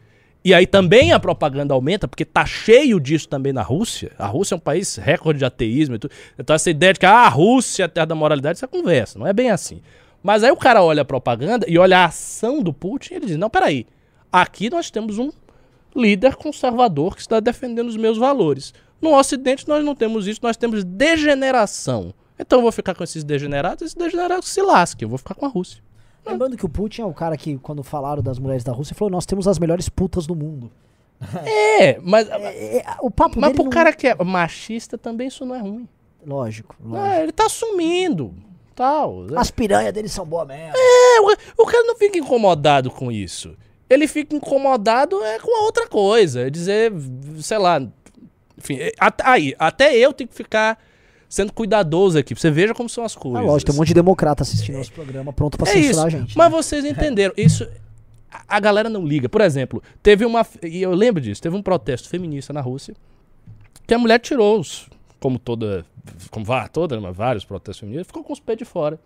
E 0.44 0.56
aí 0.56 0.66
também 0.66 1.12
a 1.12 1.20
propaganda 1.20 1.76
aumenta, 1.76 2.08
porque 2.08 2.26
tá 2.26 2.48
cheio 2.48 3.00
disso 3.00 3.30
também 3.30 3.54
na 3.54 3.62
Rússia. 3.62 4.12
A 4.18 4.26
Rússia 4.26 4.56
é 4.56 4.58
um 4.58 4.60
país 4.60 4.96
recorde 4.96 5.38
de 5.38 5.46
ateísmo 5.46 5.94
e 5.94 6.00
tudo. 6.00 6.12
Então 6.40 6.56
essa 6.56 6.72
ideia 6.72 6.94
de 6.94 7.00
que 7.00 7.06
ah, 7.06 7.28
a 7.28 7.30
Rússia 7.30 7.84
é 7.84 7.86
a 7.86 7.90
terra 7.90 8.08
da 8.08 8.16
moralidade, 8.16 8.64
é 8.64 8.68
conversa, 8.68 9.20
não 9.20 9.28
é 9.28 9.34
bem 9.34 9.52
assim. 9.52 9.84
Mas 10.28 10.44
aí 10.44 10.52
o 10.52 10.58
cara 10.58 10.84
olha 10.84 11.04
a 11.04 11.06
propaganda 11.06 11.66
e 11.70 11.78
olha 11.80 12.00
a 12.00 12.06
ação 12.06 12.62
do 12.62 12.74
Putin 12.74 13.14
e 13.14 13.16
ele 13.16 13.26
diz, 13.28 13.38
não, 13.38 13.50
peraí, 13.50 13.88
aqui 14.30 14.70
nós 14.70 14.92
temos 14.92 15.18
um 15.18 15.32
líder 15.96 16.36
conservador 16.36 17.16
que 17.16 17.22
está 17.22 17.40
defendendo 17.40 17.88
os 17.88 17.96
meus 17.96 18.18
valores. 18.18 18.74
No 19.02 19.14
Ocidente 19.18 19.66
nós 19.70 19.86
não 19.86 19.96
temos 19.96 20.28
isso, 20.28 20.42
nós 20.44 20.58
temos 20.58 20.84
degeneração 20.84 22.14
Então 22.38 22.60
eu 22.60 22.64
vou 22.64 22.74
ficar 22.74 22.94
com 22.94 23.06
esses 23.06 23.24
degenerados, 23.24 23.84
esses 23.84 23.96
degenerados 23.96 24.50
se 24.50 24.62
lasquem, 24.62 25.06
eu 25.06 25.10
vou 25.10 25.18
ficar 25.18 25.34
com 25.34 25.46
a 25.46 25.50
Rússia. 25.50 25.82
Lembrando 26.26 26.58
que 26.58 26.66
o 26.66 26.70
Putin 26.70 27.04
é 27.04 27.06
o 27.06 27.14
cara 27.14 27.38
que, 27.38 27.58
quando 27.60 27.82
falaram 27.82 28.22
das 28.22 28.38
mulheres 28.38 28.66
da 28.66 28.74
Rússia, 28.74 28.94
falou: 28.94 29.10
Nós 29.10 29.26
temos 29.26 29.48
as 29.48 29.58
melhores 29.58 29.88
putas 29.88 30.28
do 30.28 30.36
mundo. 30.36 30.70
É, 31.80 32.00
mas, 32.04 32.28
É, 32.30 32.80
é, 32.80 32.86
o 33.02 33.10
papo 33.10 33.40
mas 33.40 33.54
pro 33.54 33.64
não- 33.64 33.70
cara 33.70 33.94
que 33.94 34.08
é 34.10 34.16
machista 34.26 34.98
também 34.98 35.30
isso 35.30 35.46
não 35.46 35.56
é 35.56 35.60
ruim. 35.60 35.88
Lógico, 36.26 36.76
lógico. 36.84 37.08
Ah, 37.10 37.22
ele 37.24 37.32
tá 37.32 37.46
assumindo, 37.46 38.34
tal. 38.78 39.26
As 39.36 39.52
piranhas 39.52 39.92
deles 39.92 40.12
são 40.12 40.26
boas 40.26 40.48
mesmo. 40.48 40.72
É, 40.76 41.20
o, 41.22 41.64
o 41.64 41.66
cara 41.66 41.84
não 41.84 41.96
fica 41.98 42.18
incomodado 42.18 42.90
com 42.92 43.12
isso. 43.12 43.56
Ele 43.90 44.08
fica 44.08 44.36
incomodado 44.36 45.22
é 45.24 45.40
com 45.40 45.54
a 45.62 45.64
outra 45.66 45.88
coisa. 45.88 46.48
É 46.48 46.50
dizer, 46.50 46.94
sei 47.42 47.58
lá. 47.58 47.82
Enfim, 48.58 48.78
é, 48.80 48.92
aí, 49.24 49.54
até 49.60 49.96
eu 49.96 50.14
tenho 50.14 50.28
que 50.28 50.36
ficar 50.36 50.78
sendo 51.30 51.52
cuidadoso 51.54 52.18
aqui. 52.18 52.34
Pra 52.34 52.42
você 52.42 52.52
veja 52.52 52.74
como 52.74 52.88
são 52.90 53.04
as 53.04 53.16
Ah, 53.16 53.20
coisas. 53.20 53.44
lógico, 53.46 53.72
tem 53.72 53.76
um 53.76 53.80
monte 53.82 53.88
de 53.90 53.94
democrata 53.94 54.44
assistindo 54.44 54.78
nosso 54.78 54.92
programa, 54.94 55.34
pronto 55.34 55.58
pra 55.58 55.70
É 55.70 55.74
censurar 55.74 56.08
isso. 56.08 56.18
a 56.18 56.20
gente. 56.22 56.38
Mas 56.38 56.52
vocês 56.52 56.84
entenderam. 56.86 57.34
Isso. 57.38 57.68
a- 58.32 58.44
A 58.58 58.60
galera 58.60 58.90
não 58.90 59.06
liga. 59.06 59.28
Por 59.30 59.42
exemplo, 59.42 59.82
teve 60.04 60.26
uma. 60.26 60.46
E 60.64 60.82
eu 60.82 60.92
lembro 60.94 61.22
disso, 61.22 61.42
teve 61.42 61.56
um 61.56 61.62
protesto 61.62 62.10
feminista 62.10 62.52
na 62.54 62.62
Rússia 62.62 62.94
que 63.88 63.94
a 63.94 63.98
mulher 63.98 64.20
tirou 64.20 64.60
os. 64.60 64.90
Como 65.20 65.40
toda. 65.40 65.86
Como 66.32 66.46
vá, 66.46 66.68
toda, 66.68 67.00
mas 67.02 67.16
vários 67.16 67.44
protestos 67.46 67.80
feministas, 67.80 68.08
ficou 68.08 68.24
com 68.24 68.34
os 68.34 68.40
pés 68.40 68.58
de 68.58 68.66
fora. 68.66 69.00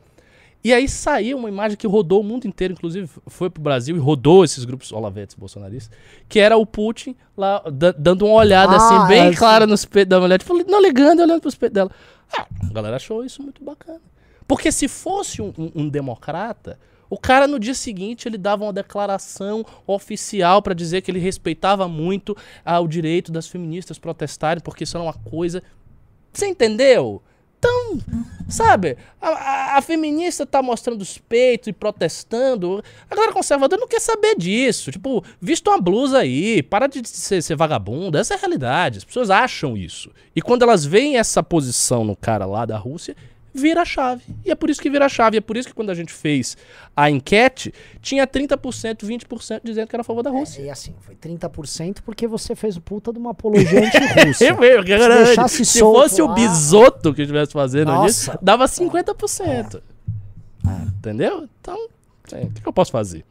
E 0.63 0.71
aí 0.71 0.87
saiu 0.87 1.39
uma 1.39 1.49
imagem 1.49 1.75
que 1.75 1.87
rodou 1.87 2.21
o 2.21 2.23
mundo 2.23 2.45
inteiro, 2.45 2.73
inclusive 2.73 3.09
foi 3.25 3.49
pro 3.49 3.63
Brasil 3.63 3.95
e 3.95 3.99
rodou 3.99 4.43
esses 4.43 4.63
grupos 4.63 4.91
olavetes 4.91 5.33
bolsonaristas, 5.35 5.97
que 6.29 6.39
era 6.39 6.55
o 6.55 6.65
Putin 6.67 7.15
lá 7.35 7.59
da- 7.61 7.91
dando 7.91 8.25
uma 8.27 8.35
olhada 8.35 8.73
Ah, 8.73 8.77
assim, 8.77 9.07
bem 9.07 9.29
é, 9.29 9.33
clara 9.33 9.65
nos 9.65 9.85
peitos 9.85 10.09
da 10.11 10.19
mulher, 10.19 10.37
tipo, 10.37 10.53
não 10.69 10.79
ligando 10.79 11.19
e 11.19 11.23
olhando 11.23 11.41
pros 11.41 11.55
peitos 11.55 11.73
dela. 11.73 11.89
Ah, 12.37 12.45
a 12.69 12.73
galera 12.73 12.97
achou 12.97 13.25
isso 13.25 13.41
muito 13.41 13.63
bacana. 13.63 13.99
Porque 14.47 14.71
se 14.71 14.87
fosse 14.87 15.41
um, 15.41 15.51
um- 15.57 15.71
um 15.73 15.89
democrata, 15.89 16.77
o 17.09 17.17
cara 17.17 17.47
no 17.47 17.57
dia 17.57 17.73
seguinte 17.73 18.27
ele 18.27 18.37
dava 18.37 18.63
uma 18.63 18.71
declaração 18.73 19.65
oficial 19.87 20.61
pra 20.61 20.75
dizer 20.75 21.01
que 21.01 21.09
ele 21.09 21.19
respeitava 21.19 21.87
muito 21.87 22.37
ah, 22.63 22.79
o 22.79 22.87
direito 22.87 23.31
das 23.31 23.47
feministas 23.47 23.97
protestarem, 23.97 24.61
porque 24.61 24.83
isso 24.83 24.95
era 24.95 25.03
uma 25.03 25.13
coisa. 25.13 25.63
Você 26.33 26.47
entendeu? 26.47 27.21
Então, 27.59 27.99
sabe, 28.49 28.97
a, 29.21 29.27
a- 29.29 29.77
a 29.77 29.81
feminista 29.83 30.47
tá 30.47 30.63
mostrando 30.63 31.01
os 31.01 31.17
peitos 31.19 31.67
e 31.67 31.73
protestando. 31.73 32.83
A 33.09 33.13
galera 33.15 33.33
conservadora 33.33 33.79
não 33.79 33.87
quer 33.87 34.01
saber 34.01 34.35
disso. 34.35 34.91
Tipo, 34.91 35.23
vista 35.39 35.69
uma 35.69 35.79
blusa 35.79 36.17
aí, 36.19 36.63
para 36.63 36.87
de 36.87 37.07
ser, 37.07 37.41
ser 37.43 37.55
vagabunda. 37.55 38.19
Essa 38.19 38.33
é 38.33 38.37
a 38.37 38.39
realidade. 38.39 38.97
As 38.97 39.03
pessoas 39.03 39.29
acham 39.29 39.77
isso. 39.77 40.09
E 40.35 40.41
quando 40.41 40.63
elas 40.63 40.83
veem 40.85 41.17
essa 41.17 41.43
posição 41.43 42.03
no 42.03 42.15
cara 42.15 42.45
lá 42.47 42.65
da 42.65 42.77
Rússia, 42.79 43.15
vira 43.53 43.81
a 43.81 43.85
chave. 43.85 44.23
E 44.45 44.51
é 44.51 44.55
por 44.55 44.69
isso 44.69 44.81
que 44.81 44.89
vira 44.89 45.05
a 45.05 45.09
chave. 45.09 45.37
É 45.37 45.41
por 45.41 45.57
isso 45.57 45.67
que 45.67 45.73
quando 45.73 45.89
a 45.89 45.95
gente 45.95 46.11
fez 46.11 46.57
a 46.95 47.09
enquete, 47.09 47.73
tinha 48.01 48.25
30%, 48.25 49.05
20% 49.05 49.61
dizendo 49.63 49.87
que 49.87 49.95
era 49.95 50.01
a 50.01 50.03
favor 50.03 50.23
da 50.23 50.29
Rússia. 50.29 50.61
E 50.61 50.69
assim, 50.69 50.93
foi 51.01 51.15
30% 51.15 51.97
porque 52.03 52.27
você 52.27 52.55
fez 52.55 52.77
o 52.77 52.81
puta 52.81 53.11
de 53.11 53.19
uma 53.19 53.31
apologia 53.31 53.85
anti-russa. 53.85 54.43
Eu, 54.51 54.63
eu, 54.63 55.47
Se 55.47 55.65
solto 55.65 56.01
fosse 56.01 56.21
o 56.21 56.33
bisoto 56.33 57.13
que 57.13 57.21
estivesse 57.21 57.51
fazendo 57.51 57.87
Nossa. 57.87 58.31
isso, 58.31 58.39
dava 58.41 58.65
50%. 58.65 59.81
Entendeu? 60.97 61.47
Então, 61.59 61.77
é, 62.31 62.43
o 62.43 62.51
que, 62.51 62.61
que 62.61 62.67
eu 62.67 62.73
posso 62.73 62.91
fazer? 62.91 63.25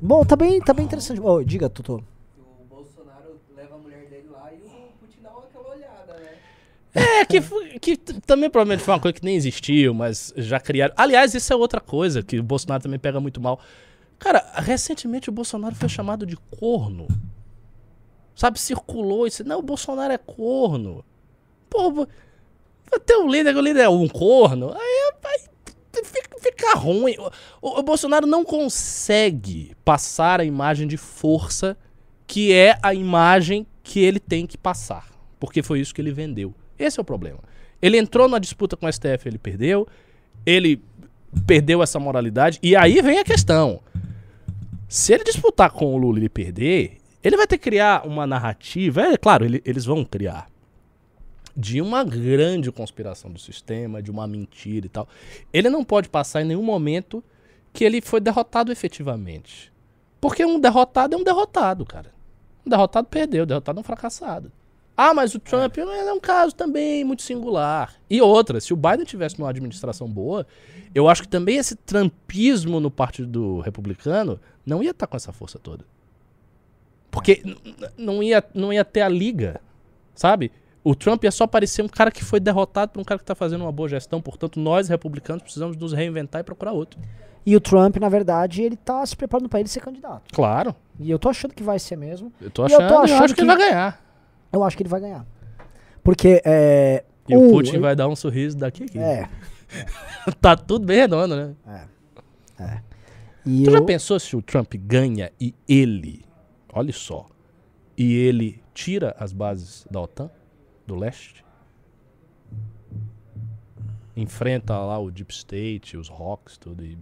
Bom, 0.00 0.24
tá 0.24 0.36
bem, 0.36 0.60
tá 0.60 0.72
bem 0.72 0.84
interessante. 0.84 1.20
Ô, 1.20 1.42
diga, 1.42 1.68
Tutu. 1.68 2.04
O 2.38 2.64
Bolsonaro 2.68 3.40
leva 3.56 3.74
a 3.74 3.78
mulher 3.78 4.06
dele 4.06 4.28
lá 4.30 4.50
e 4.52 4.56
o 4.56 4.92
Putin 5.00 5.22
dá 5.22 5.30
aquela 5.30 5.74
olhada, 5.74 6.14
né? 6.14 6.36
É, 6.94 7.24
que, 7.24 7.40
que 7.78 7.96
também 7.96 8.48
provavelmente 8.50 8.82
foi 8.84 8.94
uma 8.94 9.00
coisa 9.00 9.12
que 9.14 9.24
nem 9.24 9.36
existiu, 9.36 9.92
mas 9.94 10.32
já 10.36 10.58
criaram. 10.58 10.94
Aliás, 10.96 11.34
isso 11.34 11.52
é 11.52 11.56
outra 11.56 11.80
coisa 11.80 12.22
que 12.22 12.38
o 12.38 12.42
Bolsonaro 12.42 12.82
também 12.82 12.98
pega 12.98 13.20
muito 13.20 13.40
mal. 13.40 13.60
Cara, 14.18 14.44
recentemente 14.56 15.28
o 15.28 15.32
Bolsonaro 15.32 15.74
foi 15.74 15.88
chamado 15.88 16.24
de 16.26 16.36
corno. 16.58 17.06
Sabe, 18.34 18.58
circulou 18.58 19.26
isso. 19.26 19.44
Não, 19.44 19.58
o 19.58 19.62
Bolsonaro 19.62 20.12
é 20.12 20.18
corno. 20.18 21.04
Pô, 21.68 22.06
ter 23.04 23.16
um 23.16 23.28
líder, 23.28 23.54
o 23.56 23.60
líder 23.60 23.82
é 23.82 23.88
um 23.88 24.08
corno, 24.08 24.72
aí 24.72 25.12
vai 25.22 25.38
fica, 26.04 26.38
fica 26.40 26.74
ruim. 26.74 27.16
O, 27.18 27.30
o- 27.68 27.78
o 27.80 27.82
Bolsonaro 27.82 28.26
não 28.26 28.44
consegue 28.44 29.72
passar 29.84 30.40
a 30.40 30.44
imagem 30.44 30.86
de 30.88 30.96
força 30.96 31.76
que 32.26 32.52
é 32.52 32.78
a 32.82 32.94
imagem 32.94 33.66
que 33.82 34.00
ele 34.00 34.18
tem 34.20 34.46
que 34.46 34.56
passar. 34.56 35.06
Porque 35.38 35.62
foi 35.62 35.80
isso 35.80 35.94
que 35.94 36.00
ele 36.00 36.12
vendeu. 36.12 36.54
Esse 36.78 36.98
é 36.98 37.02
o 37.02 37.04
problema. 37.04 37.38
Ele 37.80 37.96
entrou 37.98 38.28
na 38.28 38.38
disputa 38.38 38.76
com 38.76 38.86
o 38.86 38.92
STF, 38.92 39.26
ele 39.26 39.38
perdeu. 39.38 39.86
Ele 40.46 40.82
perdeu 41.46 41.82
essa 41.82 41.98
moralidade. 41.98 42.58
E 42.62 42.74
aí 42.76 43.00
vem 43.02 43.18
a 43.18 43.24
questão. 43.24 43.80
Se 44.88 45.12
ele 45.12 45.24
disputar 45.24 45.70
com 45.70 45.94
o 45.94 45.98
Lula 45.98 46.18
e 46.18 46.20
ele 46.22 46.28
perder, 46.28 46.96
ele 47.22 47.36
vai 47.36 47.46
ter 47.46 47.58
que 47.58 47.64
criar 47.64 48.06
uma 48.06 48.26
narrativa. 48.26 49.02
É 49.02 49.16
claro, 49.16 49.44
ele- 49.44 49.62
eles 49.64 49.84
vão 49.84 50.04
criar. 50.04 50.46
De 51.56 51.80
uma 51.82 52.04
grande 52.04 52.70
conspiração 52.70 53.30
do 53.32 53.38
sistema, 53.38 54.00
de 54.00 54.10
uma 54.10 54.26
mentira 54.26 54.86
e 54.86 54.88
tal. 54.88 55.08
Ele 55.52 55.68
não 55.68 55.84
pode 55.84 56.08
passar 56.08 56.40
em 56.42 56.44
nenhum 56.44 56.62
momento 56.62 57.22
que 57.72 57.84
ele 57.84 58.00
foi 58.00 58.20
derrotado 58.20 58.70
efetivamente. 58.72 59.72
Porque 60.20 60.44
um 60.44 60.58
derrotado 60.58 61.14
é 61.14 61.18
um 61.18 61.24
derrotado, 61.24 61.84
cara. 61.84 62.12
Um 62.64 62.70
derrotado 62.70 63.08
perdeu, 63.08 63.44
um 63.44 63.46
derrotado 63.46 63.78
é 63.78 63.80
um 63.80 63.84
fracassado. 63.84 64.52
Ah, 65.00 65.14
mas 65.14 65.32
o 65.32 65.38
Trump 65.38 65.78
é 65.78 66.12
um 66.12 66.18
caso 66.18 66.52
também 66.52 67.04
muito 67.04 67.22
singular. 67.22 67.94
E 68.10 68.20
outra, 68.20 68.60
se 68.60 68.72
o 68.72 68.76
Biden 68.76 69.04
tivesse 69.04 69.38
uma 69.38 69.48
administração 69.48 70.08
boa, 70.08 70.44
eu 70.92 71.08
acho 71.08 71.22
que 71.22 71.28
também 71.28 71.56
esse 71.56 71.76
trumpismo 71.76 72.80
no 72.80 72.90
Partido 72.90 73.60
Republicano 73.60 74.40
não 74.66 74.82
ia 74.82 74.90
estar 74.90 75.06
com 75.06 75.16
essa 75.16 75.32
força 75.32 75.56
toda. 75.56 75.84
Porque 77.12 77.42
não 77.96 78.20
ia, 78.22 78.44
não 78.52 78.72
ia 78.72 78.84
ter 78.84 79.00
a 79.02 79.08
liga, 79.08 79.60
sabe? 80.16 80.50
O 80.82 80.94
Trump 80.96 81.22
ia 81.22 81.30
só 81.30 81.46
parecer 81.46 81.80
um 81.82 81.88
cara 81.88 82.10
que 82.10 82.24
foi 82.24 82.40
derrotado 82.40 82.92
por 82.92 83.00
um 83.00 83.04
cara 83.04 83.18
que 83.18 83.22
está 83.24 83.34
fazendo 83.36 83.62
uma 83.62 83.72
boa 83.72 83.88
gestão. 83.88 84.20
Portanto, 84.20 84.58
nós, 84.58 84.88
republicanos, 84.88 85.42
precisamos 85.42 85.76
nos 85.76 85.92
reinventar 85.92 86.40
e 86.40 86.44
procurar 86.44 86.72
outro. 86.72 86.98
E 87.46 87.54
o 87.56 87.60
Trump, 87.60 87.96
na 87.98 88.08
verdade, 88.08 88.62
ele 88.62 88.76
tá 88.76 89.04
se 89.06 89.16
preparando 89.16 89.48
pra 89.48 89.60
ele 89.60 89.68
ser 89.68 89.80
candidato. 89.80 90.34
Claro. 90.34 90.74
E 90.98 91.08
eu 91.10 91.18
tô 91.18 91.28
achando 91.28 91.54
que 91.54 91.62
vai 91.62 91.78
ser 91.78 91.96
mesmo. 91.96 92.32
Eu 92.40 92.50
tô 92.50 92.66
E 92.66 92.72
eu 92.72 92.78
tô 92.78 92.84
achando, 92.84 92.90
eu 92.92 93.02
achando 93.04 93.24
acho 93.24 93.34
que, 93.34 93.40
que- 93.40 93.40
ele 93.48 93.56
vai 93.56 93.68
ganhar. 93.68 94.07
Eu 94.52 94.62
acho 94.64 94.76
que 94.76 94.82
ele 94.82 94.90
vai 94.90 95.00
ganhar. 95.00 95.26
Porque 96.02 96.40
é. 96.44 97.04
E 97.28 97.36
o 97.36 97.40
um, 97.40 97.50
Putin 97.50 97.72
ele- 97.72 97.78
vai 97.80 97.94
dar 97.94 98.08
um 98.08 98.16
sorriso 98.16 98.56
daqui 98.56 98.84
aqui. 98.84 98.98
É. 98.98 99.28
tá 100.40 100.56
tudo 100.56 100.86
bem 100.86 100.98
redondo, 100.98 101.36
né? 101.36 101.54
E 103.44 103.64
Tu 103.64 103.70
eu, 103.70 103.72
já 103.72 103.82
pensou 103.82 104.18
se 104.18 104.36
o 104.36 104.42
Trump 104.42 104.74
ganha 104.74 105.30
e 105.40 105.54
ele, 105.68 106.24
olha 106.72 106.92
só, 106.92 107.28
e 107.96 108.14
ele 108.14 108.62
tira 108.74 109.14
as 109.18 109.32
bases 109.32 109.86
da 109.90 110.00
OTAN, 110.00 110.30
do 110.86 110.94
leste? 110.94 111.44
Enfrenta 114.16 114.76
lá 114.76 114.98
o 114.98 115.10
Deep 115.10 115.32
State, 115.32 115.96
os 115.96 116.08
rocks, 116.08 116.56
tudo, 116.58 116.84
e 116.84 116.98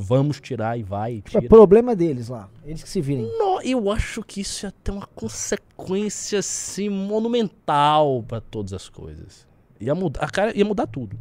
vamos 0.00 0.40
tirar 0.40 0.78
e 0.78 0.82
vai 0.82 1.14
e 1.14 1.18
é 1.18 1.20
tira. 1.22 1.48
problema 1.48 1.94
deles 1.96 2.28
lá. 2.28 2.48
Eles 2.64 2.82
que 2.82 2.88
se 2.88 3.00
virem. 3.00 3.24
Não, 3.38 3.60
eu 3.62 3.90
acho 3.90 4.22
que 4.22 4.40
isso 4.40 4.66
ia 4.66 4.72
ter 4.84 4.90
uma 4.92 5.06
consequência 5.06 6.38
assim 6.38 6.88
monumental 6.88 8.22
pra 8.26 8.40
todas 8.40 8.72
as 8.72 8.88
coisas. 8.88 9.46
Ia 9.80 9.94
mudar, 9.94 10.20
a 10.24 10.30
cara, 10.30 10.56
ia 10.56 10.64
mudar 10.64 10.86
tudo. 10.86 11.16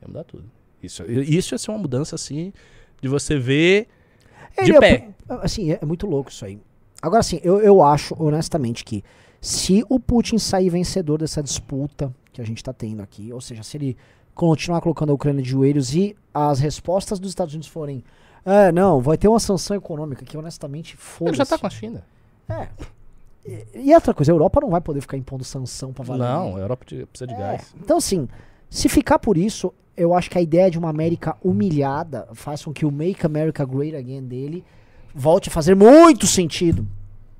Ia 0.00 0.08
mudar 0.08 0.24
tudo. 0.24 0.44
Isso, 0.82 1.04
isso 1.04 1.54
ia 1.54 1.58
ser 1.58 1.70
uma 1.70 1.78
mudança 1.78 2.14
assim 2.14 2.52
de 3.00 3.08
você 3.08 3.38
ver 3.38 3.88
de 4.56 4.70
Ele 4.70 4.76
é- 4.76 4.80
pé. 4.80 5.08
Assim, 5.28 5.72
é, 5.72 5.78
é 5.80 5.86
muito 5.86 6.06
louco 6.06 6.30
isso 6.30 6.44
aí. 6.44 6.58
Agora, 7.00 7.20
assim, 7.20 7.40
eu, 7.42 7.58
eu 7.60 7.82
acho, 7.82 8.14
honestamente, 8.18 8.84
que 8.84 9.02
se 9.40 9.84
o 9.88 9.98
Putin 9.98 10.38
sair 10.38 10.68
vencedor 10.70 11.18
dessa 11.18 11.42
disputa 11.42 12.14
que 12.32 12.40
a 12.40 12.44
gente 12.44 12.62
tá 12.62 12.72
tendo 12.72 13.02
aqui, 13.02 13.32
ou 13.32 13.40
seja, 13.40 13.62
se 13.62 13.76
ele 13.76 13.96
continuar 14.34 14.80
colocando 14.80 15.10
a 15.10 15.14
Ucrânia 15.14 15.42
de 15.42 15.48
joelhos 15.50 15.94
e 15.94 16.16
as 16.32 16.58
respostas 16.60 17.18
dos 17.18 17.30
Estados 17.30 17.54
Unidos 17.54 17.68
forem. 17.68 18.02
É, 18.44 18.72
não, 18.72 19.00
vai 19.00 19.16
ter 19.16 19.28
uma 19.28 19.38
sanção 19.38 19.76
econômica 19.76 20.24
que, 20.24 20.36
honestamente, 20.36 20.96
foda 20.96 21.30
Ele 21.30 21.36
já 21.36 21.46
tá 21.46 21.58
com 21.58 21.66
a 21.66 21.70
China. 21.70 22.04
É. 22.48 22.68
E, 23.46 23.66
e 23.90 23.94
outra 23.94 24.12
coisa, 24.12 24.32
a 24.32 24.34
Europa 24.34 24.60
não 24.60 24.70
vai 24.70 24.80
poder 24.80 25.00
ficar 25.00 25.16
impondo 25.16 25.44
sanção 25.44 25.92
pra 25.92 26.04
valer. 26.04 26.20
Não, 26.22 26.56
a 26.56 26.60
Europa 26.60 26.84
precisa 26.84 27.26
de 27.26 27.34
É. 27.34 27.36
gás. 27.36 27.74
Então, 27.80 27.98
assim, 27.98 28.28
se 28.68 28.88
ficar 28.88 29.18
por 29.18 29.36
isso, 29.36 29.72
eu 29.96 30.14
acho 30.14 30.30
que 30.30 30.38
a 30.38 30.40
ideia 30.40 30.70
de 30.70 30.78
uma 30.78 30.88
América 30.90 31.36
humilhada 31.42 32.26
faz 32.34 32.64
com 32.64 32.72
que 32.72 32.84
o 32.84 32.90
Make 32.90 33.24
America 33.24 33.64
Great 33.64 33.94
Again 33.94 34.22
dele 34.22 34.64
volte 35.14 35.48
a 35.48 35.52
fazer 35.52 35.76
muito 35.76 36.26
sentido. 36.26 36.86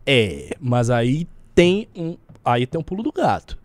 É, 0.07 0.57
mas 0.61 0.91
aí 0.91 1.27
tem 1.55 1.89
um, 1.97 2.17
aí 2.45 2.67
tem 2.67 2.81
um 2.81 2.85
pulo 2.85 3.03
do 3.03 3.13
gato. 3.13 3.59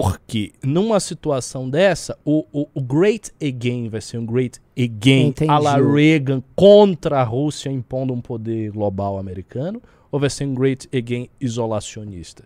Porque 0.00 0.50
numa 0.60 0.98
situação 0.98 1.70
dessa, 1.70 2.18
o, 2.24 2.44
o, 2.52 2.66
o 2.74 2.80
Great 2.82 3.30
Again 3.40 3.88
vai 3.88 4.00
ser 4.00 4.18
um 4.18 4.26
Great 4.26 4.58
Again 4.76 5.28
Entendi. 5.28 5.50
a 5.52 5.58
la 5.58 5.76
Reagan 5.76 6.42
contra 6.56 7.20
a 7.20 7.22
Rússia 7.22 7.70
impondo 7.70 8.12
um 8.12 8.20
poder 8.20 8.72
global 8.72 9.16
americano, 9.18 9.80
ou 10.10 10.18
vai 10.18 10.28
ser 10.28 10.46
um 10.46 10.54
Great 10.54 10.88
Again 10.92 11.28
isolacionista? 11.40 12.42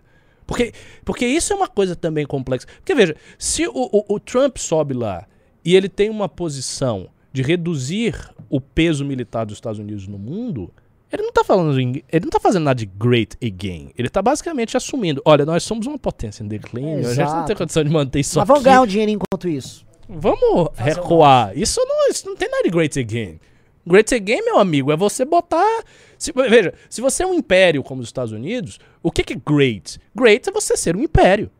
Porque, 0.46 0.72
porque 1.06 1.26
isso 1.26 1.54
é 1.54 1.56
uma 1.56 1.68
coisa 1.68 1.96
também 1.96 2.26
complexa. 2.26 2.66
Porque 2.80 2.94
veja, 2.94 3.16
se 3.38 3.66
o, 3.66 3.72
o- 3.74 4.04
o 4.14 4.20
Trump 4.20 4.58
sobe 4.58 4.92
lá 4.92 5.26
e 5.64 5.74
ele 5.74 5.88
tem 5.88 6.10
uma 6.10 6.28
posição 6.28 7.08
de 7.32 7.40
reduzir 7.40 8.14
o 8.50 8.60
peso 8.60 9.06
militar 9.06 9.46
dos 9.46 9.56
Estados 9.56 9.78
Unidos 9.78 10.06
no 10.06 10.18
mundo, 10.18 10.70
ele 11.12 11.22
não 11.22 11.32
tá 11.32 11.42
falando, 11.44 11.78
em- 11.80 12.02
ele 12.12 12.24
não 12.24 12.30
tá 12.30 12.38
fazendo 12.40 12.64
nada 12.64 12.78
de 12.78 12.86
great 12.86 13.36
again. 13.44 13.90
Ele 13.96 14.08
tá 14.08 14.20
basicamente 14.22 14.76
assumindo, 14.76 15.22
olha, 15.24 15.44
nós 15.46 15.62
somos 15.62 15.86
uma 15.86 15.98
potência 15.98 16.42
em 16.42 16.48
declínio, 16.48 17.08
a 17.08 17.14
gente 17.14 17.30
não 17.30 17.44
tem 17.44 17.56
condição 17.56 17.82
de 17.84 17.90
manter 17.90 18.20
isso 18.20 18.38
Mas 18.38 18.42
aqui. 18.42 18.48
vamos 18.48 18.62
ganhar 18.64 18.82
um 18.82 18.86
dinheiro 18.86 19.12
enquanto 19.12 19.48
isso. 19.48 19.86
Vamos 20.08 20.68
Fazer 20.74 20.90
um 20.92 20.94
recuar. 20.94 21.56
Isso 21.58 21.80
não, 21.86 22.08
isso 22.10 22.26
não 22.26 22.36
tem 22.36 22.48
nada 22.50 22.62
de 22.62 22.70
great 22.70 22.98
again. 22.98 23.38
Great 23.86 24.14
again, 24.14 24.42
meu 24.42 24.58
amigo, 24.58 24.92
é 24.92 24.96
você 24.96 25.24
botar. 25.24 25.82
se- 26.18 26.32
veja, 26.32 26.74
se 26.90 27.00
você 27.00 27.22
é 27.22 27.26
um 27.26 27.32
império 27.34 27.82
como 27.82 28.00
os 28.02 28.08
Estados 28.08 28.32
Unidos, 28.32 28.78
o 29.02 29.10
que, 29.10 29.22
que 29.22 29.32
é 29.34 29.36
great? 29.36 29.98
Great 30.14 30.48
é 30.48 30.52
você 30.52 30.76
ser 30.76 30.96
um 30.96 31.02
império. 31.02 31.50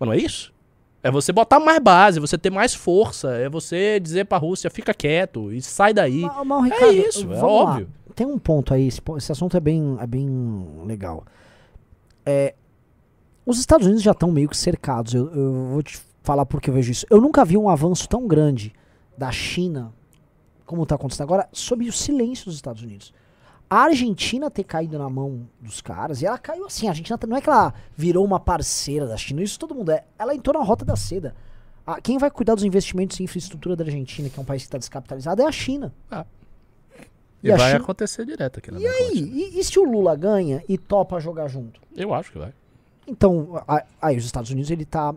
Mas 0.00 0.06
não 0.06 0.12
é 0.14 0.16
isso? 0.18 0.52
É 1.02 1.10
você 1.10 1.32
botar 1.32 1.60
mais 1.60 1.78
base, 1.80 2.18
você 2.18 2.38
ter 2.38 2.50
mais 2.50 2.74
força, 2.74 3.32
é 3.36 3.48
você 3.48 4.00
dizer 4.00 4.24
pra 4.24 4.38
Rússia, 4.38 4.70
fica 4.70 4.94
quieto 4.94 5.52
e 5.52 5.60
sai 5.60 5.92
daí. 5.92 6.22
Mas, 6.22 6.46
mas, 6.46 6.64
Ricardo, 6.64 6.84
é 6.86 6.92
isso, 6.94 7.22
é 7.30 7.36
vamos 7.36 7.64
lá. 7.64 7.82
Tem 8.14 8.26
um 8.26 8.38
ponto 8.38 8.72
aí, 8.72 8.86
esse, 8.86 9.00
esse 9.16 9.32
assunto 9.32 9.56
é 9.56 9.60
bem, 9.60 9.96
é 10.00 10.06
bem 10.06 10.28
legal. 10.84 11.24
É, 12.24 12.54
os 13.44 13.58
Estados 13.58 13.86
Unidos 13.86 14.02
já 14.02 14.12
estão 14.12 14.30
meio 14.30 14.48
que 14.48 14.56
cercados. 14.56 15.14
Eu, 15.14 15.32
eu 15.34 15.52
vou 15.72 15.82
te 15.82 16.00
falar 16.22 16.46
porque 16.46 16.70
eu 16.70 16.74
vejo 16.74 16.90
isso. 16.90 17.06
Eu 17.10 17.20
nunca 17.20 17.44
vi 17.44 17.56
um 17.56 17.68
avanço 17.68 18.08
tão 18.08 18.26
grande 18.26 18.72
da 19.16 19.30
China, 19.30 19.92
como 20.64 20.82
está 20.82 20.94
acontecendo 20.94 21.24
agora, 21.24 21.48
sob 21.52 21.86
o 21.88 21.92
silêncio 21.92 22.46
dos 22.46 22.54
Estados 22.54 22.82
Unidos. 22.82 23.12
A 23.68 23.84
Argentina 23.84 24.50
ter 24.50 24.64
caído 24.64 24.98
na 24.98 25.08
mão 25.08 25.48
dos 25.60 25.80
caras, 25.80 26.22
e 26.22 26.26
ela 26.26 26.38
caiu 26.38 26.66
assim, 26.66 26.86
a 26.86 26.90
Argentina 26.90 27.18
não 27.26 27.36
é 27.36 27.40
que 27.40 27.48
ela 27.48 27.74
virou 27.96 28.24
uma 28.24 28.38
parceira 28.38 29.06
da 29.06 29.16
China, 29.16 29.42
isso 29.42 29.58
todo 29.58 29.74
mundo 29.74 29.90
é. 29.90 30.04
Ela 30.18 30.34
entrou 30.34 30.58
na 30.58 30.64
rota 30.64 30.84
da 30.84 30.96
seda. 30.96 31.34
Ah, 31.86 32.00
quem 32.00 32.16
vai 32.16 32.30
cuidar 32.30 32.54
dos 32.54 32.64
investimentos 32.64 33.18
em 33.20 33.24
infraestrutura 33.24 33.76
da 33.76 33.84
Argentina, 33.84 34.28
que 34.28 34.38
é 34.38 34.42
um 34.42 34.44
país 34.44 34.62
que 34.62 34.68
está 34.68 34.78
descapitalizado, 34.78 35.42
é 35.42 35.46
a 35.46 35.52
China. 35.52 35.92
E, 37.44 37.48
E 37.50 37.56
vai 37.56 37.72
China- 37.72 37.82
acontecer 37.84 38.24
direto 38.24 38.58
aqui 38.58 38.70
na 38.70 38.80
E 38.80 38.86
aí, 38.86 39.18
e, 39.54 39.60
e 39.60 39.64
se 39.64 39.78
o 39.78 39.84
Lula 39.84 40.16
ganha 40.16 40.64
e 40.68 40.78
topa 40.78 41.20
jogar 41.20 41.46
junto? 41.46 41.78
Eu 41.94 42.12
acho 42.14 42.32
que 42.32 42.38
vai. 42.38 42.52
Então, 43.06 43.62
aí 44.00 44.16
os 44.16 44.24
Estados 44.24 44.50
Unidos 44.50 44.70
ele 44.70 44.84
tá 44.86 45.14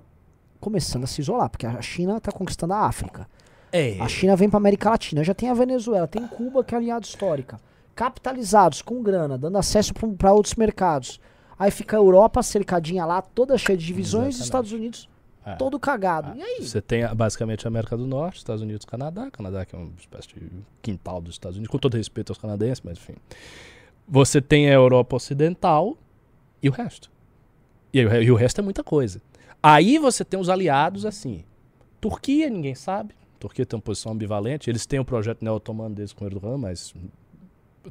começando 0.59 1.05
a 1.05 1.07
se 1.07 1.21
isolar, 1.21 1.49
porque 1.49 1.65
a 1.65 1.81
China 1.81 2.19
tá 2.19 2.31
conquistando 2.31 2.73
a 2.73 2.81
África. 2.81 3.27
É. 3.71 3.97
A 4.01 4.07
China 4.09 4.35
vem 4.35 4.49
pra 4.49 4.57
América 4.57 4.89
Latina, 4.89 5.23
já 5.23 5.33
tem 5.33 5.49
a 5.49 5.53
Venezuela, 5.53 6.05
tem 6.07 6.27
Cuba 6.27 6.63
que 6.63 6.75
é 6.75 6.77
aliado 6.77 7.05
histórica. 7.05 7.59
Capitalizados, 7.95 8.81
com 8.81 9.01
grana, 9.01 9.37
dando 9.37 9.57
acesso 9.57 9.93
para 10.17 10.33
outros 10.33 10.55
mercados. 10.55 11.19
Aí 11.57 11.71
fica 11.71 11.97
a 11.97 11.99
Europa 11.99 12.43
cercadinha 12.43 13.05
lá, 13.05 13.21
toda 13.21 13.57
cheia 13.57 13.77
de 13.77 13.85
divisões, 13.85 14.35
e 14.35 14.39
os. 14.39 14.43
Estados 14.45 14.71
Unidos 14.71 15.09
É. 15.47 15.55
todo 15.55 15.79
cagado. 15.79 16.37
E 16.37 16.41
aí? 16.41 16.61
Você 16.61 16.81
tem 16.81 17.07
basicamente 17.15 17.65
a 17.65 17.69
América 17.69 17.95
do 17.95 18.05
Norte, 18.05 18.37
Estados 18.37 18.61
Unidos, 18.61 18.85
Canadá. 18.85 19.29
Canadá 19.31 19.65
que 19.65 19.75
é 19.75 19.79
uma 19.79 19.91
espécie 19.97 20.27
de 20.29 20.41
quintal 20.81 21.21
dos 21.21 21.35
Estados 21.35 21.57
Unidos, 21.57 21.71
com 21.71 21.77
todo 21.79 21.95
respeito 21.95 22.31
aos 22.31 22.37
canadenses, 22.37 22.81
mas 22.83 22.97
enfim. 22.97 23.15
Você 24.07 24.41
tem 24.41 24.69
a 24.69 24.73
Europa 24.73 25.15
Ocidental 25.15 25.97
e 26.61 26.69
o 26.69 26.71
resto. 26.71 27.09
E, 27.93 27.99
aí 28.01 28.23
e 28.25 28.31
o 28.31 28.35
resto 28.35 28.59
é 28.59 28.63
muita 28.63 28.83
coisa. 28.83 29.21
Aí 29.61 29.97
você 29.97 30.23
tem 30.25 30.39
os 30.39 30.49
aliados 30.49 31.05
assim. 31.05 31.43
Turquia, 31.99 32.49
ninguém 32.49 32.75
sabe. 32.75 33.15
Turquia 33.39 33.65
tem 33.65 33.77
uma 33.77 33.81
posição 33.83 34.11
ambivalente. 34.11 34.69
Eles 34.69 34.85
têm 34.85 34.99
o 34.99 35.05
projeto 35.05 35.43
neo-otomano 35.43 35.95
deles 35.95 36.13
com 36.13 36.25
Erdogan, 36.25 36.57
mas 36.57 36.93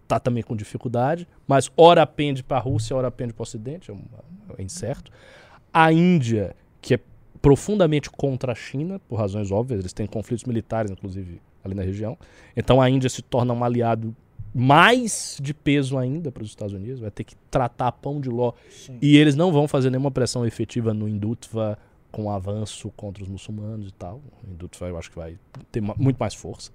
tá 0.07 0.19
também 0.21 0.43
com 0.43 0.55
dificuldade. 0.57 1.27
Mas 1.47 1.71
ora 1.77 2.07
pende 2.07 2.43
para 2.43 2.57
a 2.59 2.61
Rússia, 2.61 2.95
ora 2.97 3.11
pende 3.11 3.33
para 3.33 3.43
o 3.43 3.45
Ocidente, 3.45 3.91
é, 3.91 3.95
um- 3.95 4.03
é 4.59 4.63
incerto. 4.63 5.11
A 5.73 5.93
Índia, 5.93 6.55
que 6.81 6.95
é 6.95 7.01
profundamente 7.47 8.11
contra 8.11 8.51
a 8.51 8.55
China, 8.57 8.99
por 9.09 9.21
razões 9.21 9.53
óbvias, 9.53 9.79
eles 9.79 9.93
têm 9.93 10.05
conflitos 10.05 10.45
militares, 10.47 10.91
inclusive, 10.91 11.41
ali 11.63 11.77
na 11.77 11.83
região. 11.83 12.19
Então 12.57 12.83
a 12.83 12.91
Índia 12.91 13.09
se 13.09 13.23
torna 13.23 13.55
um 13.55 13.63
aliado 13.63 14.17
mais 14.53 15.39
de 15.41 15.55
peso 15.55 15.97
ainda 15.97 16.33
para 16.33 16.43
os 16.43 16.49
Estados 16.49 16.75
Unidos, 16.75 16.99
vai 16.99 17.11
ter 17.13 17.23
que 17.23 17.37
tratar 17.49 17.93
pão 17.93 18.21
de 18.21 18.29
ló. 18.29 18.53
E 19.01 19.17
eles 19.17 19.37
não 19.37 19.53
vão 19.53 19.69
fazer 19.69 19.91
nenhuma 19.91 20.11
pressão 20.11 20.45
efetiva 20.45 20.93
no 20.93 21.09
Hindutva 21.09 21.79
com 22.11 22.29
avanço 22.33 22.91
contra 22.97 23.23
os 23.23 23.29
muçulmanos 23.29 23.91
e 23.91 23.93
tal. 23.93 24.21
O 24.43 24.51
Hindutva 24.51 24.89
eu 24.89 24.99
acho 24.99 25.09
que 25.09 25.17
vai 25.17 25.39
ter 25.71 25.81
muito 25.81 26.17
mais 26.19 26.35
força. 26.35 26.73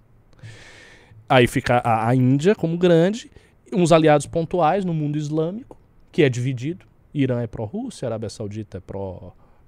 Aí 1.28 1.47
fica 1.47 1.80
a, 1.80 2.07
a 2.07 2.15
Índia 2.15 2.55
como 2.55 2.78
grande, 2.78 3.30
uns 3.74 3.91
aliados 3.91 4.26
pontuais 4.26 4.86
no 4.86 4.93
mundo 4.93 5.17
islâmico, 5.17 5.78
que 6.13 6.24
é 6.24 6.30
dividido. 6.30 6.86
Irã 7.13 7.41
é 7.41 7.47
pró-Rússia, 7.47 8.07
Arábia 8.07 8.30
Saudita 8.30 8.78
é 8.78 8.82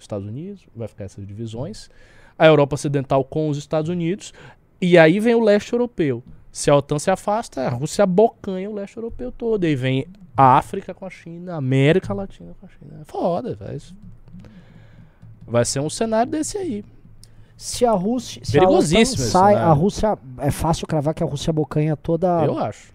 pró-Estados 0.07 0.27
Unidos, 0.27 0.61
vai 0.75 0.87
ficar 0.87 1.05
essas 1.05 1.25
divisões. 1.25 1.89
A 2.37 2.45
Europa 2.47 2.75
Ocidental 2.75 3.23
com 3.23 3.49
os 3.49 3.57
Estados 3.57 3.89
Unidos. 3.89 4.33
E 4.81 4.97
aí 4.97 5.19
vem 5.19 5.35
o 5.35 5.39
leste 5.43 5.71
europeu. 5.73 6.23
Se 6.51 6.69
a 6.69 6.75
OTAN 6.75 6.99
se 6.99 7.09
afasta, 7.09 7.61
a 7.61 7.69
Rússia 7.69 8.03
abocanha 8.03 8.69
o 8.69 8.73
leste 8.73 8.97
europeu 8.97 9.31
todo. 9.31 9.63
Aí 9.65 9.75
vem 9.75 10.05
a 10.35 10.57
África 10.57 10.93
com 10.93 11.05
a 11.05 11.09
China, 11.09 11.53
a 11.53 11.57
América 11.57 12.13
Latina 12.13 12.53
com 12.59 12.65
a 12.65 12.69
China. 12.69 12.99
É 13.01 13.05
foda, 13.05 13.55
vai, 13.55 13.77
vai 15.47 15.65
ser 15.65 15.79
um 15.79 15.89
cenário 15.89 16.31
desse 16.31 16.57
aí. 16.57 16.83
Se 17.55 17.85
a 17.85 17.91
Rússia. 17.91 18.41
Se 18.43 18.57
a 18.59 18.63
OTAN 18.67 19.05
sai, 19.05 19.55
a 19.55 19.71
Rússia. 19.71 20.17
É 20.39 20.51
fácil 20.51 20.85
cravar 20.87 21.13
que 21.13 21.23
a 21.23 21.25
Rússia 21.25 21.51
abocanha 21.51 21.95
toda. 21.95 22.43
Eu 22.45 22.57
acho. 22.57 22.91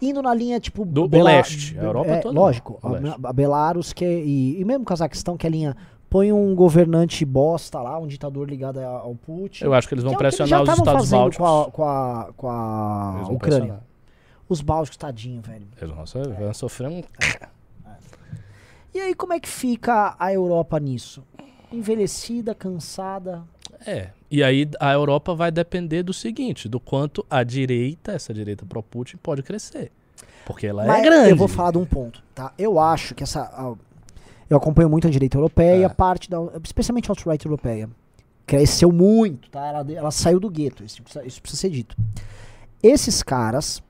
Indo 0.00 0.20
na 0.22 0.34
linha, 0.34 0.60
tipo. 0.60 0.84
Do- 0.84 1.02
do 1.02 1.08
Bela- 1.08 1.30
leste, 1.30 1.78
a 1.78 1.82
Europa 1.82 2.10
é, 2.10 2.20
toda 2.20 2.38
Lógico. 2.38 2.78
do 2.82 3.26
A, 3.26 3.30
a 3.30 3.32
Belarus, 3.32 3.92
que 3.92 4.04
é, 4.04 4.20
e, 4.20 4.60
e 4.60 4.64
mesmo 4.64 4.84
Cazaquistão, 4.84 5.36
que 5.36 5.46
é 5.46 5.48
a 5.48 5.50
linha. 5.50 5.76
Põe 6.10 6.32
um 6.32 6.54
governante 6.54 7.24
bosta 7.24 7.80
lá, 7.80 7.98
um 7.98 8.06
ditador 8.06 8.48
ligado 8.48 8.80
ao 8.80 9.14
Putin. 9.14 9.64
Eu 9.64 9.74
acho 9.74 9.86
que 9.86 9.94
eles 9.94 10.02
vão 10.04 10.14
Que 10.16 10.24
é 10.24 10.28
o 10.28 10.30
que 10.30 10.36
eles 10.40 10.46
pressionar 10.46 10.62
os 10.62 10.78
Estados 10.78 11.10
bálticos. 11.10 11.36
Com 11.46 11.60
a, 11.60 11.70
com 11.70 11.84
a, 11.84 12.28
com 12.36 12.48
a 12.50 13.22
Ucrânia. 13.30 13.38
pressionar. 13.38 13.80
Os 14.48 14.60
bálticos, 14.62 14.96
tadinho, 14.96 15.42
velho. 15.42 15.66
Eles 15.80 15.94
vão, 15.94 16.06
so- 16.06 16.22
vão 16.22 16.54
sofrer 16.54 16.88
um. 16.88 17.02
E 18.94 19.00
aí, 19.00 19.14
como 19.14 19.32
é 19.34 19.40
que 19.40 19.48
fica 19.48 20.16
a 20.18 20.32
Europa 20.32 20.80
nisso? 20.80 21.22
Envelhecida, 21.70 22.54
cansada. 22.54 23.42
É. 23.86 24.08
E 24.30 24.42
aí 24.42 24.68
a 24.80 24.92
Europa 24.92 25.34
vai 25.34 25.50
depender 25.50 26.02
do 26.02 26.12
seguinte: 26.14 26.68
do 26.68 26.80
quanto 26.80 27.24
a 27.28 27.42
direita, 27.42 28.12
essa 28.12 28.32
direita 28.32 28.64
pro-Putin, 28.64 29.18
pode 29.18 29.42
crescer. 29.42 29.92
Porque 30.46 30.66
ela 30.66 30.86
Mas 30.86 31.00
é 31.00 31.02
grande. 31.02 31.30
Eu 31.30 31.36
vou 31.36 31.48
falar 31.48 31.72
de 31.72 31.78
um 31.78 31.84
ponto, 31.84 32.22
tá? 32.34 32.52
Eu 32.58 32.78
acho 32.80 33.14
que 33.14 33.22
essa. 33.22 33.76
Eu 34.48 34.56
acompanho 34.56 34.88
muito 34.88 35.06
a 35.06 35.10
direita 35.10 35.36
europeia, 35.36 35.86
É. 35.86 35.88
parte 35.88 36.28
da. 36.30 36.38
Especialmente 36.64 37.10
a 37.10 37.12
alt-right 37.12 37.44
europeia. 37.44 37.88
Cresceu 38.46 38.90
muito, 38.90 39.50
tá? 39.50 39.66
Ela, 39.66 39.92
ela 39.92 40.10
saiu 40.10 40.40
do 40.40 40.48
gueto, 40.48 40.82
isso 40.82 41.02
precisa, 41.02 41.26
isso 41.26 41.40
precisa 41.42 41.60
ser 41.60 41.70
dito. 41.70 41.96
Esses 42.82 43.22
caras. 43.22 43.82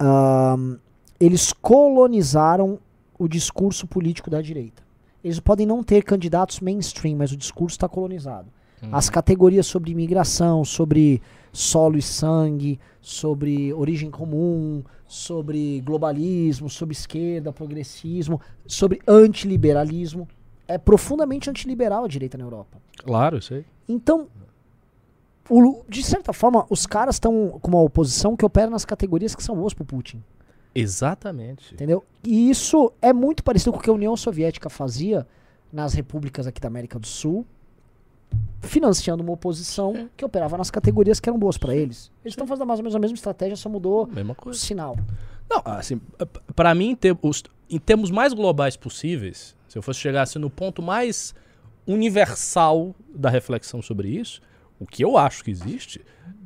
ahn, 0.00 0.76
eles 1.20 1.52
colonizaram 1.52 2.78
o 3.18 3.26
discurso 3.28 3.86
político 3.86 4.30
da 4.30 4.40
direita. 4.40 4.82
Eles 5.22 5.40
podem 5.40 5.66
não 5.66 5.82
ter 5.82 6.02
candidatos 6.04 6.60
mainstream, 6.60 7.16
mas 7.16 7.32
o 7.32 7.36
discurso 7.36 7.74
está 7.74 7.88
colonizado. 7.88 8.46
Hum. 8.82 8.88
As 8.92 9.10
categorias 9.10 9.66
sobre 9.66 9.92
imigração, 9.92 10.64
sobre 10.64 11.20
solo 11.52 11.96
e 11.98 12.02
sangue, 12.02 12.78
sobre 13.00 13.72
origem 13.72 14.10
comum, 14.10 14.82
sobre 15.06 15.80
globalismo, 15.80 16.68
sobre 16.68 16.92
esquerda, 16.92 17.52
progressismo, 17.52 18.40
sobre 18.66 19.00
antiliberalismo. 19.06 20.28
É 20.66 20.76
profundamente 20.76 21.48
antiliberal 21.48 22.04
a 22.04 22.08
direita 22.08 22.36
na 22.36 22.44
Europa. 22.44 22.78
Claro, 22.98 23.38
aí. 23.50 23.64
Então, 23.88 24.28
o 25.48 25.82
de 25.88 26.02
certa 26.02 26.32
forma, 26.32 26.66
os 26.68 26.86
caras 26.86 27.16
estão 27.16 27.58
com 27.62 27.68
uma 27.68 27.80
oposição 27.80 28.36
que 28.36 28.44
opera 28.44 28.70
nas 28.70 28.84
categorias 28.84 29.34
que 29.34 29.42
são 29.42 29.56
boas 29.56 29.72
pro 29.72 29.84
Putin. 29.84 30.22
Exatamente. 30.74 31.74
Entendeu? 31.74 32.04
E 32.22 32.50
isso 32.50 32.92
é 33.00 33.12
muito 33.12 33.42
parecido 33.42 33.72
com 33.72 33.78
o 33.78 33.82
que 33.82 33.90
a 33.90 33.92
União 33.92 34.16
Soviética 34.16 34.68
fazia 34.68 35.26
nas 35.72 35.94
repúblicas 35.94 36.46
aqui 36.46 36.60
da 36.60 36.68
América 36.68 36.98
do 36.98 37.06
Sul, 37.06 37.46
financiando 38.60 39.22
uma 39.22 39.32
oposição 39.32 40.08
que 40.16 40.24
operava 40.24 40.56
nas 40.58 40.70
categorias 40.70 41.20
que 41.20 41.28
eram 41.28 41.38
boas 41.38 41.56
para 41.56 41.74
eles. 41.74 42.10
Eles 42.24 42.32
estão 42.32 42.46
fazendo 42.46 42.66
mais 42.66 42.80
ou 42.80 42.84
menos 42.84 42.96
a 42.96 42.98
mesma 42.98 43.14
estratégia, 43.14 43.56
só 43.56 43.68
mudou 43.68 44.06
Mesma 44.06 44.36
o 44.44 44.52
sinal. 44.54 44.96
Não, 45.48 45.62
assim, 45.64 45.98
p- 45.98 46.26
pra 46.54 46.74
mim, 46.74 46.90
em, 46.90 46.96
ter- 46.96 47.16
os- 47.22 47.44
em 47.70 47.78
termos 47.78 48.10
mais 48.10 48.32
globais 48.34 48.76
possíveis, 48.76 49.56
se 49.68 49.78
eu 49.78 49.82
fosse 49.82 50.00
chegar 50.00 50.22
assim, 50.22 50.38
no 50.38 50.50
ponto 50.50 50.82
mais 50.82 51.34
universal 51.86 52.94
da 53.14 53.30
reflexão 53.30 53.80
sobre 53.80 54.08
isso, 54.08 54.40
o 54.78 54.86
que 54.86 55.02
eu 55.02 55.16
acho 55.16 55.42
que 55.42 55.50
existe 55.50 56.00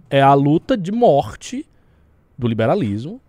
é 0.09 0.23
a 0.23 0.33
luta 0.35 0.77
de 0.77 0.93
morte 0.93 1.69
do 2.39 2.47
liberalismo 2.47 3.21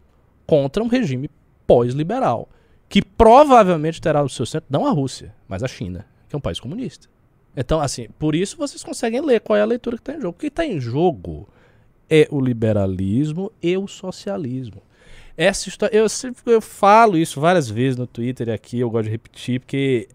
contra 0.46 0.84
um 0.84 0.88
regime 0.88 1.30
pós-liberal, 1.66 2.48
que 2.88 3.02
provavelmente 3.02 4.00
terá 4.00 4.22
no 4.22 4.30
seu 4.30 4.46
centro 4.46 4.68
não 4.70 4.86
a 4.86 4.92
Rússia, 4.92 5.34
mas 5.48 5.64
a 5.64 5.68
China, 5.68 6.06
que 6.30 6.36
é 6.36 6.38
um 6.38 6.42
país 6.42 6.60
comunista. 6.60 7.08
Então, 7.56 7.80
assim, 7.80 8.08
por 8.18 8.36
isso 8.36 8.58
vocês 8.58 8.84
conseguem 8.84 9.22
ler 9.22 9.40
qual 9.42 9.58
é 9.58 9.62
a 9.62 9.66
leitura 9.66 9.98
que 9.98 10.02
está 10.02 10.14
em 10.14 10.22
jogo. 10.22 10.36
O 10.36 10.40
que 10.40 10.48
está 10.48 10.66
em 10.66 10.80
jogo 10.80 11.48
é 12.10 12.28
o 12.32 12.40
liberalismo 12.40 13.52
e 13.62 13.78
o 13.78 13.88
socialismo. 13.88 14.82
Essa 15.36 15.70
história, 15.70 15.96
eu 15.96 16.06
eu 16.46 16.62
falo 16.62 17.18
isso 17.18 17.42
várias 17.42 17.70
vezes 17.70 17.98
no 17.98 18.06
Twitter 18.06 18.50
e 18.50 18.52
aqui 18.52 18.80
eu 18.80 18.90
gosto 18.90 19.06
de 19.06 19.12
repetir, 19.12 19.60
porque 19.60 20.08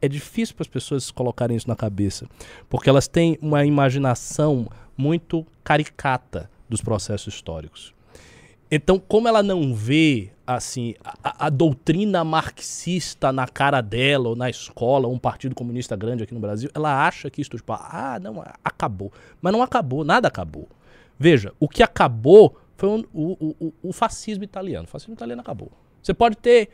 é 0.00 0.08
difícil 0.08 0.54
para 0.54 0.62
as 0.62 0.68
pessoas 0.68 1.10
colocarem 1.10 1.56
isso 1.56 1.68
na 1.68 1.76
cabeça, 1.76 2.26
porque 2.68 2.88
elas 2.88 3.06
têm 3.06 3.38
uma 3.40 3.64
imaginação 3.64 4.68
muito 4.96 5.46
caricata 5.62 6.50
dos 6.68 6.80
processos 6.80 7.34
históricos. 7.34 7.94
Então, 8.74 8.98
como 8.98 9.28
ela 9.28 9.42
não 9.42 9.74
vê 9.74 10.30
assim 10.46 10.94
a, 11.04 11.46
a, 11.46 11.50
doutrina 11.50 12.24
marxista 12.24 13.30
na 13.30 13.46
cara 13.46 13.82
dela 13.82 14.30
ou 14.30 14.34
na 14.34 14.48
escola, 14.48 15.06
um 15.06 15.18
partido 15.18 15.54
comunista 15.54 15.94
grande 15.94 16.22
aqui 16.22 16.32
no 16.32 16.40
Brasil, 16.40 16.70
ela 16.74 17.06
acha 17.06 17.28
que 17.28 17.42
isso 17.42 17.50
tipo, 17.50 17.70
ah, 17.74 18.18
não, 18.18 18.42
acabou. 18.64 19.12
Mas 19.42 19.52
não 19.52 19.60
acabou, 19.60 20.04
nada 20.04 20.26
acabou. 20.26 20.66
Veja, 21.18 21.52
o 21.60 21.68
que 21.68 21.82
acabou 21.82 22.58
foi 22.74 22.88
o, 22.88 23.06
o, 23.12 23.56
o, 23.60 23.74
o 23.82 23.92
fascismo 23.92 24.42
italiano. 24.42 24.84
O 24.84 24.90
fascismo 24.90 25.12
italiano 25.12 25.42
acabou. 25.42 25.70
Você 26.02 26.14
pode 26.14 26.36
ter 26.38 26.70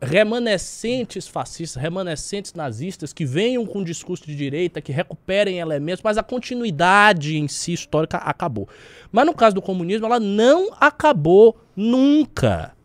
remanescentes 0.00 1.26
fascistas, 1.26 1.80
remanescentes 1.82 2.54
nazistas 2.54 3.12
que 3.12 3.24
venham 3.24 3.66
com 3.66 3.80
um 3.80 3.84
discurso 3.84 4.24
de 4.24 4.34
direita, 4.36 4.80
que 4.80 4.92
recuperem 4.92 5.58
elementos, 5.58 6.02
mas 6.02 6.16
a 6.16 6.22
continuidade 6.22 7.36
em 7.36 7.48
si 7.48 7.72
histórica 7.72 8.18
acabou. 8.18 8.68
Mas 9.10 9.26
no 9.26 9.34
caso 9.34 9.56
do 9.56 9.62
comunismo, 9.62 10.06
ela 10.06 10.20
não 10.20 10.70
acabou 10.80 11.56
nunca. 11.74 12.76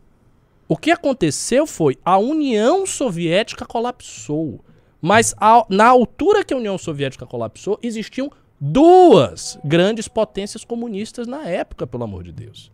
O 0.66 0.76
que 0.76 0.90
aconteceu 0.90 1.66
foi 1.66 1.98
a 2.04 2.18
União 2.18 2.86
Soviética 2.86 3.64
colapsou. 3.64 4.60
Mas 5.00 5.34
a, 5.38 5.64
na 5.68 5.86
altura 5.86 6.42
que 6.42 6.54
a 6.54 6.56
União 6.56 6.78
Soviética 6.78 7.26
colapsou, 7.26 7.78
existiam 7.82 8.30
duas 8.58 9.58
grandes 9.62 10.08
potências 10.08 10.64
comunistas 10.64 11.26
na 11.26 11.46
época, 11.46 11.86
pelo 11.86 12.04
amor 12.04 12.22
de 12.22 12.32
Deus. 12.32 12.72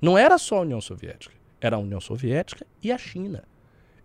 Não 0.00 0.16
era 0.16 0.38
só 0.38 0.58
a 0.58 0.60
União 0.60 0.80
Soviética, 0.80 1.34
era 1.60 1.76
a 1.76 1.80
União 1.80 2.00
Soviética 2.00 2.64
e 2.80 2.92
a 2.92 2.96
China. 2.96 3.42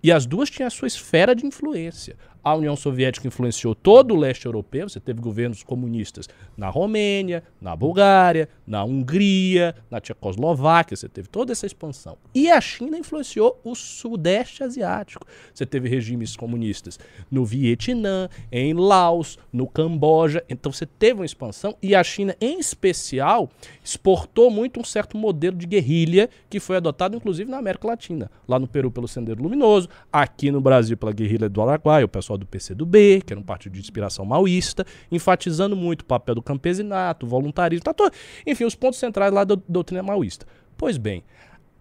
E 0.01 0.11
as 0.11 0.25
duas 0.25 0.49
tinham 0.49 0.67
a 0.67 0.71
sua 0.71 0.87
esfera 0.87 1.35
de 1.35 1.45
influência. 1.45 2.15
A 2.43 2.55
União 2.55 2.75
Soviética 2.75 3.27
influenciou 3.27 3.75
todo 3.75 4.13
o 4.13 4.17
leste 4.17 4.45
europeu, 4.45 4.87
você 4.87 4.99
teve 4.99 5.19
governos 5.19 5.63
comunistas 5.63 6.27
na 6.57 6.69
Romênia, 6.69 7.43
na 7.61 7.75
Bulgária, 7.75 8.47
na 8.65 8.83
Hungria, 8.83 9.75
na 9.89 9.99
Tchecoslováquia, 9.99 10.95
você 10.95 11.09
teve 11.09 11.27
toda 11.27 11.51
essa 11.51 11.65
expansão. 11.65 12.17
E 12.33 12.49
a 12.49 12.61
China 12.61 12.97
influenciou 12.97 13.59
o 13.63 13.75
sudeste 13.75 14.63
asiático. 14.63 15.25
Você 15.53 15.65
teve 15.65 15.89
regimes 15.89 16.35
comunistas 16.35 16.99
no 17.29 17.43
Vietnã, 17.45 18.29
em 18.51 18.73
Laos, 18.73 19.37
no 19.51 19.67
Camboja. 19.67 20.43
Então 20.49 20.71
você 20.71 20.85
teve 20.85 21.19
uma 21.19 21.25
expansão 21.25 21.75
e 21.81 21.93
a 21.95 22.03
China, 22.03 22.35
em 22.39 22.59
especial, 22.59 23.49
exportou 23.83 24.49
muito 24.49 24.79
um 24.79 24.83
certo 24.83 25.17
modelo 25.17 25.57
de 25.57 25.67
guerrilha 25.67 26.29
que 26.49 26.59
foi 26.59 26.77
adotado 26.77 27.15
inclusive 27.15 27.49
na 27.49 27.57
América 27.57 27.87
Latina. 27.87 28.31
Lá 28.47 28.59
no 28.59 28.67
Peru 28.67 28.91
pelo 28.91 29.07
Sendero 29.07 29.41
Luminoso, 29.43 29.89
aqui 30.11 30.51
no 30.51 30.61
Brasil 30.61 30.95
pela 30.95 31.11
guerrilha 31.11 31.49
do 31.49 31.61
Araguaia, 31.61 32.05
o 32.05 32.09
pessoal 32.09 32.28
pessoal 32.29 32.37
do 32.37 32.45
PCdoB, 32.45 33.23
que 33.25 33.33
era 33.33 33.39
um 33.39 33.43
partido 33.43 33.73
de 33.73 33.79
inspiração 33.79 34.23
maoísta, 34.25 34.85
enfatizando 35.11 35.75
muito 35.75 36.01
o 36.01 36.05
papel 36.05 36.35
do 36.35 36.41
campesinato, 36.41 37.25
o 37.25 37.29
voluntarismo, 37.29 37.83
tá 37.83 37.93
todo, 37.93 38.13
enfim, 38.45 38.65
os 38.65 38.75
pontos 38.75 38.99
centrais 38.99 39.33
lá 39.33 39.43
da 39.43 39.57
doutrina 39.67 40.03
maoísta. 40.03 40.45
Pois 40.77 40.97
bem, 40.97 41.23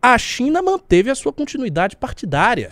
a 0.00 0.16
China 0.16 0.62
manteve 0.62 1.10
a 1.10 1.14
sua 1.14 1.32
continuidade 1.32 1.96
partidária. 1.96 2.70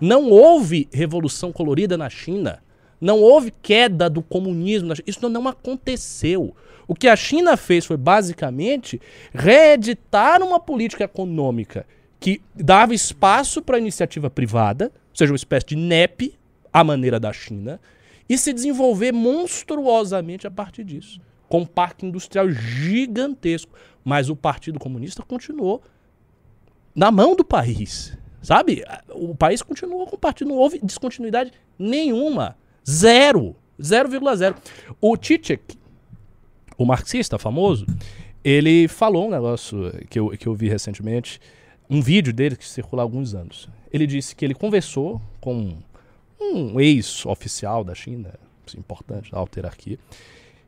Não 0.00 0.30
houve 0.30 0.88
revolução 0.92 1.52
colorida 1.52 1.96
na 1.96 2.08
China. 2.08 2.62
Não 3.00 3.20
houve 3.20 3.50
queda 3.50 4.08
do 4.08 4.22
comunismo. 4.22 4.88
Na 4.88 4.94
China. 4.94 5.04
Isso 5.06 5.28
não 5.28 5.48
aconteceu. 5.48 6.54
O 6.86 6.94
que 6.94 7.08
a 7.08 7.16
China 7.16 7.56
fez 7.56 7.86
foi 7.86 7.96
basicamente 7.96 9.00
reeditar 9.32 10.42
uma 10.42 10.60
política 10.60 11.04
econômica 11.04 11.86
que 12.20 12.40
dava 12.54 12.94
espaço 12.94 13.62
para 13.62 13.76
a 13.76 13.80
iniciativa 13.80 14.28
privada, 14.30 14.86
ou 14.86 15.16
seja, 15.16 15.32
uma 15.32 15.36
espécie 15.36 15.66
de 15.66 15.76
NEP, 15.76 16.34
à 16.74 16.82
maneira 16.82 17.20
da 17.20 17.32
China, 17.32 17.80
e 18.28 18.36
se 18.36 18.52
desenvolver 18.52 19.12
monstruosamente 19.12 20.44
a 20.44 20.50
partir 20.50 20.82
disso, 20.82 21.20
com 21.48 21.60
um 21.60 21.66
parque 21.66 22.04
industrial 22.04 22.50
gigantesco. 22.50 23.72
Mas 24.04 24.28
o 24.28 24.34
Partido 24.34 24.80
Comunista 24.80 25.22
continuou 25.22 25.80
na 26.94 27.12
mão 27.12 27.36
do 27.36 27.44
país. 27.44 28.18
Sabe? 28.42 28.84
O 29.08 29.34
país 29.34 29.62
continuou 29.62 30.06
com 30.06 30.16
o 30.16 30.18
partido, 30.18 30.48
não 30.48 30.56
houve 30.56 30.80
descontinuidade 30.82 31.52
nenhuma. 31.78 32.56
Zero. 32.86 33.54
0,0. 33.80 34.56
O 35.00 35.16
Tchitchek, 35.16 35.76
o 36.76 36.84
marxista 36.84 37.38
famoso, 37.38 37.86
ele 38.44 38.86
falou 38.86 39.26
um 39.26 39.30
negócio 39.30 39.92
que 40.08 40.18
eu, 40.18 40.28
que 40.30 40.46
eu 40.46 40.54
vi 40.54 40.68
recentemente, 40.68 41.40
um 41.88 42.00
vídeo 42.00 42.32
dele 42.32 42.56
que 42.56 42.68
circula 42.68 43.02
há 43.02 43.04
alguns 43.04 43.34
anos. 43.34 43.68
Ele 43.92 44.06
disse 44.06 44.36
que 44.36 44.44
ele 44.44 44.54
conversou 44.54 45.20
com 45.40 45.76
um 46.40 46.80
ex-oficial 46.80 47.84
da 47.84 47.94
China, 47.94 48.34
importante 48.76 49.30
da 49.30 49.38
autarquia, 49.38 49.98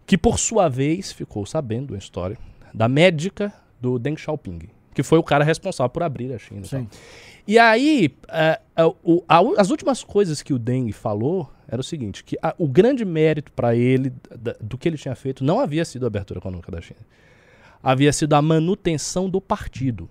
que 0.07 0.17
por 0.17 0.39
sua 0.39 0.69
vez 0.69 1.13
ficou 1.13 1.45
sabendo 1.45 1.95
a 1.95 1.99
história 1.99 2.39
da 2.73 2.89
médica 2.89 3.53
do 3.81 3.99
Deng 3.99 4.17
Xiaoping, 4.17 4.69
que 4.95 5.03
foi 5.03 5.19
o 5.19 5.23
cara 5.23 5.45
responsável 5.45 5.91
por 5.91 6.03
abrir 6.03 6.33
a 6.33 6.39
China. 6.39 6.65
Sim. 6.65 6.89
E 7.47 7.59
aí, 7.59 8.13
uh, 8.77 8.89
uh, 8.89 9.13
uh, 9.15 9.25
as 9.57 9.71
últimas 9.71 10.03
coisas 10.03 10.43
que 10.43 10.53
o 10.53 10.59
Deng 10.59 10.91
falou 10.93 11.51
era 11.69 11.81
o 11.81 11.85
seguinte, 11.85 12.25
que 12.25 12.37
o 12.59 12.69
grande 12.69 13.05
mérito 13.05 13.53
para 13.53 13.75
ele 13.75 14.13
do 14.61 14.79
que 14.79 14.89
ele 14.89 14.97
tinha 14.97 15.15
feito 15.15 15.45
não 15.45 15.61
havia 15.61 15.85
sido 15.85 16.05
a 16.05 16.07
abertura 16.07 16.39
econômica 16.39 16.71
da 16.71 16.81
China. 16.81 17.01
Havia 17.83 18.13
sido 18.13 18.35
a 18.35 18.43
manutenção 18.43 19.29
do 19.29 19.41
partido 19.41 20.09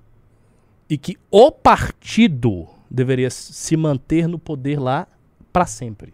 e 0.89 0.97
que 0.97 1.17
o 1.31 1.51
partido 1.51 2.67
deveria 2.89 3.29
se 3.29 3.75
manter 3.75 4.27
no 4.27 4.37
poder 4.37 4.79
lá 4.79 5.07
para 5.55 5.65
sempre. 5.65 6.13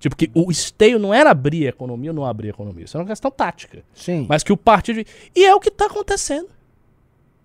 Tipo, 0.00 0.16
que 0.16 0.28
o 0.34 0.50
esteio 0.50 0.98
não 0.98 1.14
era 1.14 1.30
abrir 1.30 1.66
a 1.66 1.68
economia 1.68 2.10
ou 2.10 2.14
não 2.14 2.24
abrir 2.24 2.48
a 2.48 2.50
economia. 2.50 2.84
Isso 2.84 2.96
era 2.96 3.04
uma 3.04 3.08
questão 3.08 3.30
tática. 3.30 3.84
Sim. 3.94 4.26
Mas 4.28 4.42
que 4.42 4.52
o 4.52 4.56
partido. 4.56 5.08
E 5.32 5.44
é 5.44 5.54
o 5.54 5.60
que 5.60 5.68
está 5.68 5.86
acontecendo. 5.86 6.48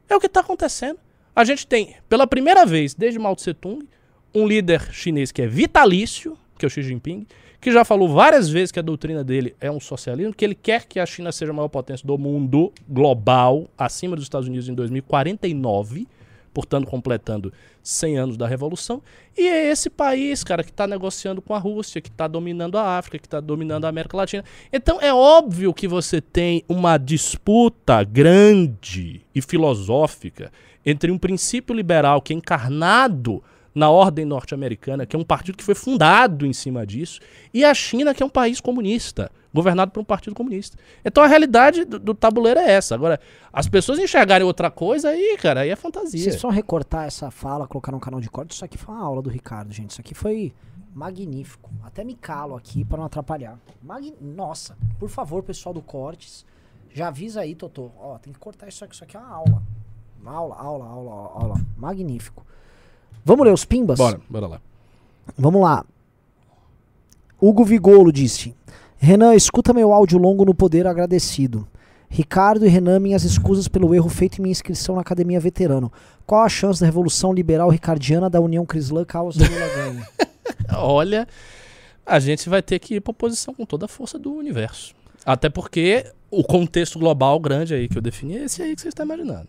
É 0.09 0.15
o 0.15 0.19
que 0.19 0.25
está 0.25 0.39
acontecendo. 0.39 0.97
A 1.35 1.43
gente 1.43 1.67
tem, 1.67 1.97
pela 2.09 2.25
primeira 2.25 2.65
vez 2.65 2.95
desde 2.95 3.19
Mao 3.19 3.35
Tse 3.35 3.53
Tung, 3.53 3.87
um 4.33 4.47
líder 4.47 4.91
chinês 4.91 5.31
que 5.31 5.43
é 5.43 5.47
vitalício, 5.47 6.35
que 6.57 6.65
é 6.65 6.67
o 6.67 6.69
Xi 6.69 6.81
Jinping, 6.81 7.27
que 7.61 7.71
já 7.71 7.85
falou 7.85 8.09
várias 8.09 8.49
vezes 8.49 8.71
que 8.71 8.79
a 8.79 8.81
doutrina 8.81 9.23
dele 9.23 9.55
é 9.61 9.69
um 9.69 9.79
socialismo, 9.79 10.33
que 10.33 10.43
ele 10.43 10.55
quer 10.55 10.87
que 10.87 10.99
a 10.99 11.05
China 11.05 11.31
seja 11.31 11.51
a 11.51 11.55
maior 11.55 11.69
potência 11.69 12.07
do 12.07 12.17
mundo 12.17 12.73
global, 12.87 13.69
acima 13.77 14.15
dos 14.15 14.25
Estados 14.25 14.47
Unidos 14.47 14.67
em 14.67 14.73
2049 14.73 16.07
portanto 16.53 16.87
completando 16.87 17.51
100 17.81 18.17
anos 18.17 18.37
da 18.37 18.47
Revolução. 18.47 19.01
E 19.37 19.47
é 19.47 19.69
esse 19.69 19.89
país, 19.89 20.43
cara, 20.43 20.63
que 20.63 20.71
está 20.71 20.85
negociando 20.85 21.41
com 21.41 21.53
a 21.53 21.59
Rússia, 21.59 22.01
que 22.01 22.09
está 22.09 22.27
dominando 22.27 22.77
a 22.77 22.97
África, 22.97 23.17
que 23.19 23.27
está 23.27 23.39
dominando 23.39 23.85
a 23.85 23.89
América 23.89 24.17
Latina. 24.17 24.43
Então 24.71 24.99
é 25.01 25.13
óbvio 25.13 25.73
que 25.73 25.87
você 25.87 26.21
tem 26.21 26.63
uma 26.67 26.97
disputa 26.97 28.03
grande 28.03 29.21
e 29.33 29.41
filosófica 29.41 30.51
entre 30.85 31.11
um 31.11 31.17
princípio 31.17 31.75
liberal 31.75 32.21
que 32.21 32.33
é 32.33 32.35
encarnado 32.35 33.43
na 33.79 33.89
ordem 33.89 34.25
norte-americana, 34.25 35.05
que 35.05 35.15
é 35.15 35.19
um 35.19 35.23
partido 35.23 35.57
que 35.57 35.63
foi 35.63 35.73
fundado 35.73 36.45
em 36.45 36.53
cima 36.53 36.85
disso, 36.85 37.19
e 37.53 37.63
a 37.63 37.73
China, 37.73 38.13
que 38.13 38.21
é 38.21 38.25
um 38.25 38.29
país 38.29 38.59
comunista, 38.59 39.31
governado 39.53 39.91
por 39.91 40.01
um 40.01 40.03
partido 40.03 40.35
comunista. 40.35 40.77
Então 41.03 41.23
a 41.23 41.27
realidade 41.27 41.85
do, 41.85 41.97
do 41.97 42.13
tabuleiro 42.13 42.59
é 42.59 42.71
essa. 42.71 42.93
Agora, 42.93 43.19
as 43.51 43.67
pessoas 43.67 43.97
enxergarem 43.97 44.45
outra 44.45 44.69
coisa, 44.69 45.09
aí, 45.09 45.37
cara, 45.41 45.61
aí 45.61 45.69
é 45.69 45.75
fantasia. 45.75 46.31
Se 46.31 46.37
só 46.37 46.49
recortar 46.49 47.07
essa 47.07 47.31
fala, 47.31 47.67
colocar 47.67 47.91
no 47.91 47.99
canal 47.99 48.19
de 48.19 48.29
corte, 48.29 48.51
isso 48.51 48.65
aqui 48.65 48.77
foi 48.77 48.93
uma 48.93 49.03
aula 49.03 49.21
do 49.21 49.29
Ricardo, 49.29 49.73
gente. 49.73 49.91
Isso 49.91 50.01
aqui 50.01 50.13
foi 50.13 50.53
magnífico. 50.93 51.71
Até 51.83 52.03
me 52.03 52.15
calo 52.15 52.55
aqui 52.55 52.83
para 52.83 52.97
não 52.97 53.05
atrapalhar. 53.05 53.57
Mag... 53.81 54.13
Nossa, 54.19 54.77
por 54.99 55.09
favor, 55.09 55.41
pessoal 55.41 55.73
do 55.73 55.81
Cortes, 55.81 56.45
já 56.93 57.07
avisa 57.07 57.41
aí, 57.41 57.55
Totô. 57.55 57.91
Ó, 57.97 58.17
tem 58.17 58.33
que 58.33 58.39
cortar 58.39 58.67
isso 58.67 58.83
aqui. 58.83 58.93
Isso 58.93 59.03
aqui 59.03 59.15
é 59.15 59.19
uma 59.19 59.29
aula. 59.29 59.63
Aula, 60.25 60.55
aula, 60.55 60.85
aula, 60.85 61.11
aula. 61.11 61.55
Magnífico. 61.77 62.45
Vamos 63.23 63.45
ler 63.45 63.53
os 63.53 63.65
pimbas? 63.65 63.97
Bora, 63.97 64.19
bora 64.29 64.47
lá. 64.47 64.61
Vamos 65.37 65.61
lá. 65.61 65.85
Hugo 67.41 67.63
Vigolo 67.63 68.11
disse: 68.11 68.55
Renan, 68.97 69.35
escuta 69.35 69.73
meu 69.73 69.93
áudio 69.93 70.17
longo 70.17 70.43
no 70.45 70.53
Poder 70.53 70.87
Agradecido. 70.87 71.67
Ricardo 72.09 72.65
e 72.65 72.69
Renan, 72.69 72.99
minhas 72.99 73.23
escusas 73.23 73.67
pelo 73.67 73.93
erro 73.93 74.09
feito 74.09 74.39
em 74.39 74.41
minha 74.41 74.51
inscrição 74.51 74.95
na 74.95 75.01
Academia 75.01 75.39
Veterano. 75.39 75.91
Qual 76.25 76.41
a 76.41 76.49
chance 76.49 76.79
da 76.79 76.87
Revolução 76.87 77.31
Liberal 77.31 77.69
Ricardiana 77.69 78.29
da 78.29 78.41
União 78.41 78.65
Crislã 78.65 79.05
causa 79.05 79.47
Lula 79.47 79.67
ganha? 79.75 80.07
Olha, 80.75 81.27
a 82.05 82.19
gente 82.19 82.49
vai 82.49 82.63
ter 82.63 82.79
que 82.79 82.95
ir 82.95 83.01
para 83.01 83.11
oposição 83.11 83.53
com 83.53 83.65
toda 83.65 83.85
a 83.85 83.87
força 83.87 84.17
do 84.17 84.33
universo. 84.33 84.95
Até 85.23 85.49
porque 85.49 86.11
o 86.31 86.43
contexto 86.43 86.97
global 86.97 87.39
grande 87.39 87.75
aí 87.75 87.87
que 87.87 87.97
eu 87.97 88.01
defini 88.01 88.37
é 88.37 88.45
esse 88.45 88.61
aí 88.63 88.75
que 88.75 88.81
você 88.81 88.89
está 88.89 89.03
imaginando. 89.03 89.47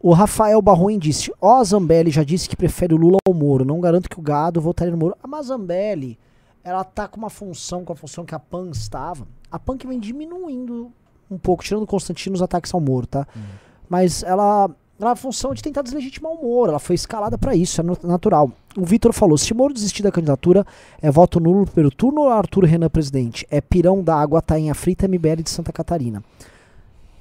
O 0.00 0.12
Rafael 0.12 0.60
Barroim 0.62 0.98
disse: 0.98 1.32
Ó, 1.40 1.56
oh, 1.56 1.60
a 1.60 1.64
Zambelli 1.64 2.10
já 2.10 2.22
disse 2.22 2.48
que 2.48 2.56
prefere 2.56 2.94
o 2.94 2.96
Lula 2.96 3.18
ao 3.26 3.34
Moro. 3.34 3.64
Não 3.64 3.80
garanto 3.80 4.08
que 4.08 4.18
o 4.18 4.22
gado 4.22 4.60
votaria 4.60 4.92
no 4.92 4.98
Moro. 4.98 5.16
Ah, 5.22 5.26
mas 5.26 5.50
a 5.50 5.56
Zambelli, 5.56 6.18
ela 6.62 6.84
tá 6.84 7.08
com 7.08 7.18
uma 7.18 7.30
função, 7.30 7.84
com 7.84 7.92
a 7.92 7.96
função 7.96 8.24
que 8.24 8.34
a 8.34 8.38
PAN 8.38 8.70
estava. 8.70 9.26
A 9.50 9.58
PAN 9.58 9.76
que 9.76 9.86
vem 9.86 9.98
diminuindo 9.98 10.92
um 11.30 11.38
pouco, 11.38 11.64
tirando 11.64 11.82
o 11.82 11.86
Constantino 11.86 12.34
os 12.34 12.42
ataques 12.42 12.72
ao 12.72 12.80
Moro, 12.80 13.06
tá? 13.06 13.26
Hum. 13.36 13.40
Mas 13.88 14.22
ela 14.22 14.70
ela 15.00 15.10
é 15.10 15.12
a 15.12 15.16
função 15.16 15.54
de 15.54 15.62
tentar 15.62 15.82
deslegitimar 15.82 16.32
o 16.32 16.42
Moro. 16.42 16.70
Ela 16.70 16.80
foi 16.80 16.96
escalada 16.96 17.38
pra 17.38 17.54
isso, 17.54 17.80
é 17.80 17.84
natural. 18.02 18.50
O 18.76 18.84
Vitor 18.84 19.12
falou: 19.12 19.38
se 19.38 19.52
o 19.52 19.56
Moro 19.56 19.72
desistir 19.72 20.02
da 20.02 20.10
candidatura, 20.10 20.66
é 21.00 21.10
voto 21.10 21.38
nulo 21.38 21.60
no 21.60 21.66
primeiro 21.66 21.90
turno 21.90 22.22
ou 22.22 22.30
Arthur 22.30 22.64
Renan 22.64 22.88
presidente? 22.88 23.46
É 23.50 23.60
pirão 23.60 24.02
da 24.02 24.16
água, 24.16 24.42
tainha 24.42 24.74
frita, 24.74 25.06
MBL 25.06 25.42
de 25.42 25.50
Santa 25.50 25.72
Catarina. 25.72 26.22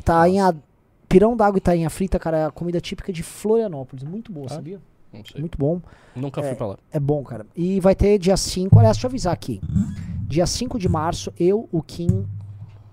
Tainha. 0.03 0.55
Pirão 1.09 1.35
d'água 1.35 1.57
e 1.57 1.61
tainha 1.61 1.89
frita, 1.89 2.19
cara, 2.19 2.37
é 2.37 2.45
a 2.45 2.51
comida 2.51 2.81
típica 2.81 3.11
de 3.13 3.23
Florianópolis. 3.23 4.03
Muito 4.03 4.31
boa, 4.31 4.47
Ah. 4.47 4.55
sabia? 4.55 4.81
Não 5.13 5.23
sei. 5.23 5.39
Muito 5.39 5.57
bom. 5.57 5.81
Nunca 6.15 6.43
fui 6.43 6.53
pra 6.55 6.67
lá. 6.67 6.77
É 6.91 6.99
bom, 6.99 7.23
cara. 7.23 7.45
E 7.55 7.79
vai 7.79 7.95
ter 7.95 8.17
dia 8.19 8.35
5. 8.35 8.77
Aliás, 8.77 8.97
deixa 8.97 9.07
eu 9.07 9.09
avisar 9.09 9.33
aqui. 9.33 9.61
Dia 10.27 10.45
5 10.45 10.77
de 10.77 10.89
março, 10.89 11.31
eu, 11.39 11.69
o 11.71 11.81
Kim 11.81 12.25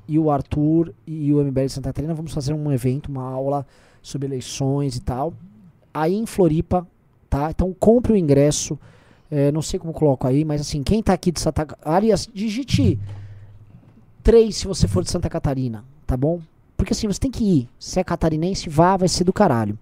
e 0.06 0.18
o 0.18 0.30
Arthur 0.30 0.94
e 1.06 1.32
o 1.32 1.42
MBL 1.42 1.66
de 1.66 1.72
Santa 1.72 1.88
Catarina 1.88 2.14
vamos 2.14 2.32
fazer 2.32 2.52
um 2.52 2.70
evento, 2.72 3.08
uma 3.10 3.24
aula 3.24 3.66
sobre 4.00 4.28
eleições 4.28 4.96
e 4.96 5.00
tal. 5.00 5.34
Aí 5.92 6.14
em 6.14 6.24
Floripa, 6.26 6.86
tá? 7.28 7.50
Então 7.50 7.74
compre 7.78 8.12
o 8.12 8.16
ingresso. 8.16 8.78
É, 9.30 9.50
não 9.50 9.62
sei 9.62 9.80
como 9.80 9.92
coloco 9.92 10.26
aí, 10.28 10.44
mas 10.44 10.60
assim, 10.60 10.82
quem 10.84 11.02
tá 11.02 11.12
aqui 11.12 11.32
de 11.32 11.40
Santa 11.40 11.66
Catarina. 11.66 11.96
Aliás, 11.96 12.28
digite 12.32 13.00
3 14.22 14.54
se 14.56 14.66
você 14.66 14.86
for 14.86 15.02
de 15.02 15.10
Santa 15.10 15.28
Catarina, 15.28 15.84
tá 16.06 16.16
bom? 16.16 16.40
Porque 16.84 16.92
assim, 16.92 17.06
você 17.06 17.18
tem 17.18 17.30
que 17.30 17.44
ir. 17.44 17.68
Se 17.78 17.98
é 17.98 18.04
catarinense, 18.04 18.68
vá, 18.68 18.96
vai 18.96 19.08
ser 19.08 19.24
do 19.24 19.32
caralho. 19.32 19.78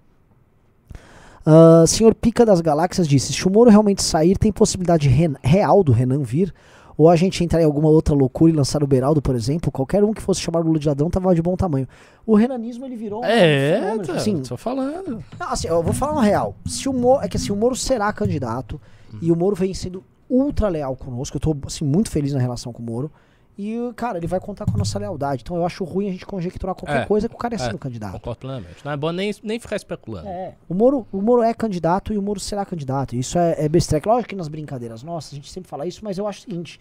Ah, 1.44 1.84
senhor 1.86 2.14
Pica 2.14 2.46
das 2.46 2.60
Galáxias 2.60 3.08
disse: 3.08 3.32
se 3.32 3.46
o 3.46 3.50
Moro 3.50 3.70
realmente 3.70 4.02
sair, 4.02 4.38
tem 4.38 4.52
possibilidade 4.52 5.08
real 5.42 5.82
do 5.82 5.92
Renan 5.92 6.22
vir? 6.22 6.54
Ou 6.96 7.08
a 7.08 7.16
gente 7.16 7.42
entrar 7.42 7.60
em 7.60 7.64
alguma 7.64 7.88
outra 7.88 8.14
loucura 8.14 8.52
e 8.52 8.54
lançar 8.54 8.84
o 8.84 8.86
Beraldo, 8.86 9.20
por 9.20 9.34
exemplo? 9.34 9.72
Qualquer 9.72 10.04
um 10.04 10.12
que 10.12 10.20
fosse 10.20 10.40
chamar 10.40 10.60
o 10.60 10.64
Lula 10.64 10.78
de 10.78 10.86
ladrão 10.86 11.08
tava 11.08 11.34
de 11.34 11.40
bom 11.42 11.56
tamanho. 11.56 11.88
O 12.24 12.36
renanismo 12.36 12.84
ele 12.84 12.94
virou 12.96 13.22
um 13.22 13.24
É, 13.24 13.80
fenômeno, 13.80 14.06
tá, 14.06 14.12
assim, 14.14 14.42
tô 14.42 14.56
falando. 14.58 15.24
não, 15.40 15.48
assim, 15.48 15.68
eu 15.68 15.82
vou 15.82 15.94
falar 15.94 16.12
uma 16.12 16.22
real. 16.22 16.54
Se 16.66 16.88
o 16.88 16.92
Moro, 16.92 17.24
é 17.24 17.28
que 17.28 17.36
assim, 17.36 17.50
o 17.50 17.56
Moro 17.56 17.74
será 17.74 18.12
candidato 18.12 18.80
e 19.20 19.32
o 19.32 19.36
Moro 19.36 19.56
vem 19.56 19.72
sendo 19.74 20.04
ultra 20.28 20.68
leal 20.68 20.94
conosco. 20.94 21.36
Eu 21.38 21.40
tô 21.40 21.56
assim, 21.66 21.84
muito 21.84 22.10
feliz 22.10 22.32
na 22.34 22.38
relação 22.40 22.72
com 22.72 22.82
o 22.82 22.86
Moro. 22.86 23.10
E, 23.58 23.76
cara, 23.94 24.16
ele 24.18 24.26
vai 24.26 24.40
contar 24.40 24.64
com 24.64 24.74
a 24.74 24.78
nossa 24.78 24.98
lealdade. 24.98 25.42
Então 25.42 25.56
eu 25.56 25.66
acho 25.66 25.84
ruim 25.84 26.08
a 26.08 26.12
gente 26.12 26.24
conjecturar 26.24 26.74
qualquer 26.74 27.02
É, 27.02 27.06
coisa 27.06 27.28
que 27.28 27.34
o 27.34 27.38
cara 27.38 27.54
é 27.54 27.56
é. 27.56 27.58
sendo 27.58 27.78
candidato. 27.78 28.12
Concordo 28.12 28.40
plenamente. 28.40 28.84
Não 28.84 28.92
é 28.92 28.96
bom 28.96 29.12
nem, 29.12 29.32
nem 29.42 29.60
ficar 29.60 29.76
especulando. 29.76 30.26
É. 30.26 30.54
O 30.68 30.74
Moro, 30.74 31.06
o 31.12 31.20
Moro 31.20 31.42
é 31.42 31.52
candidato 31.52 32.12
e 32.14 32.18
o 32.18 32.22
Moro 32.22 32.40
será 32.40 32.64
candidato. 32.64 33.14
Isso 33.14 33.38
é, 33.38 33.56
é 33.58 33.68
besteira. 33.68 34.02
Lógico 34.08 34.30
que 34.30 34.36
nas 34.36 34.48
brincadeiras 34.48 35.02
nossas 35.02 35.32
a 35.32 35.36
gente 35.36 35.50
sempre 35.50 35.68
fala 35.68 35.86
isso, 35.86 36.00
mas 36.02 36.16
eu 36.16 36.26
acho 36.26 36.40
o 36.40 36.42
seguinte: 36.42 36.80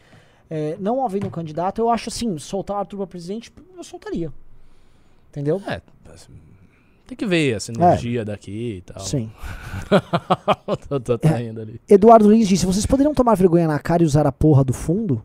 é, 0.49 0.77
não 0.79 1.05
havendo 1.05 1.27
um 1.27 1.29
candidato, 1.29 1.81
eu 1.81 1.89
acho 1.89 2.09
assim, 2.09 2.37
soltar 2.37 2.77
o 2.77 2.79
Arthur 2.79 2.97
pra 2.97 3.07
presidente, 3.07 3.51
eu 3.75 3.83
soltaria. 3.83 4.31
Entendeu? 5.29 5.61
É, 5.67 5.81
assim, 6.13 6.31
tem 7.05 7.17
que 7.17 7.25
ver 7.25 7.57
essa 7.57 7.73
energia 7.73 8.23
daqui 8.23 8.77
e 8.77 8.81
tal. 8.81 9.01
Sim. 9.01 9.29
tô, 10.87 10.99
tô, 11.01 11.17
tô 11.17 11.37
indo 11.37 11.59
ali. 11.61 11.81
Eduardo 11.89 12.31
Lins 12.31 12.47
disse: 12.47 12.65
vocês 12.65 12.85
poderiam 12.85 13.13
tomar 13.13 13.35
vergonha 13.35 13.67
na 13.67 13.77
cara 13.79 14.03
e 14.03 14.05
usar 14.05 14.25
a 14.25 14.31
porra 14.31 14.63
do 14.63 14.71
fundo? 14.73 15.21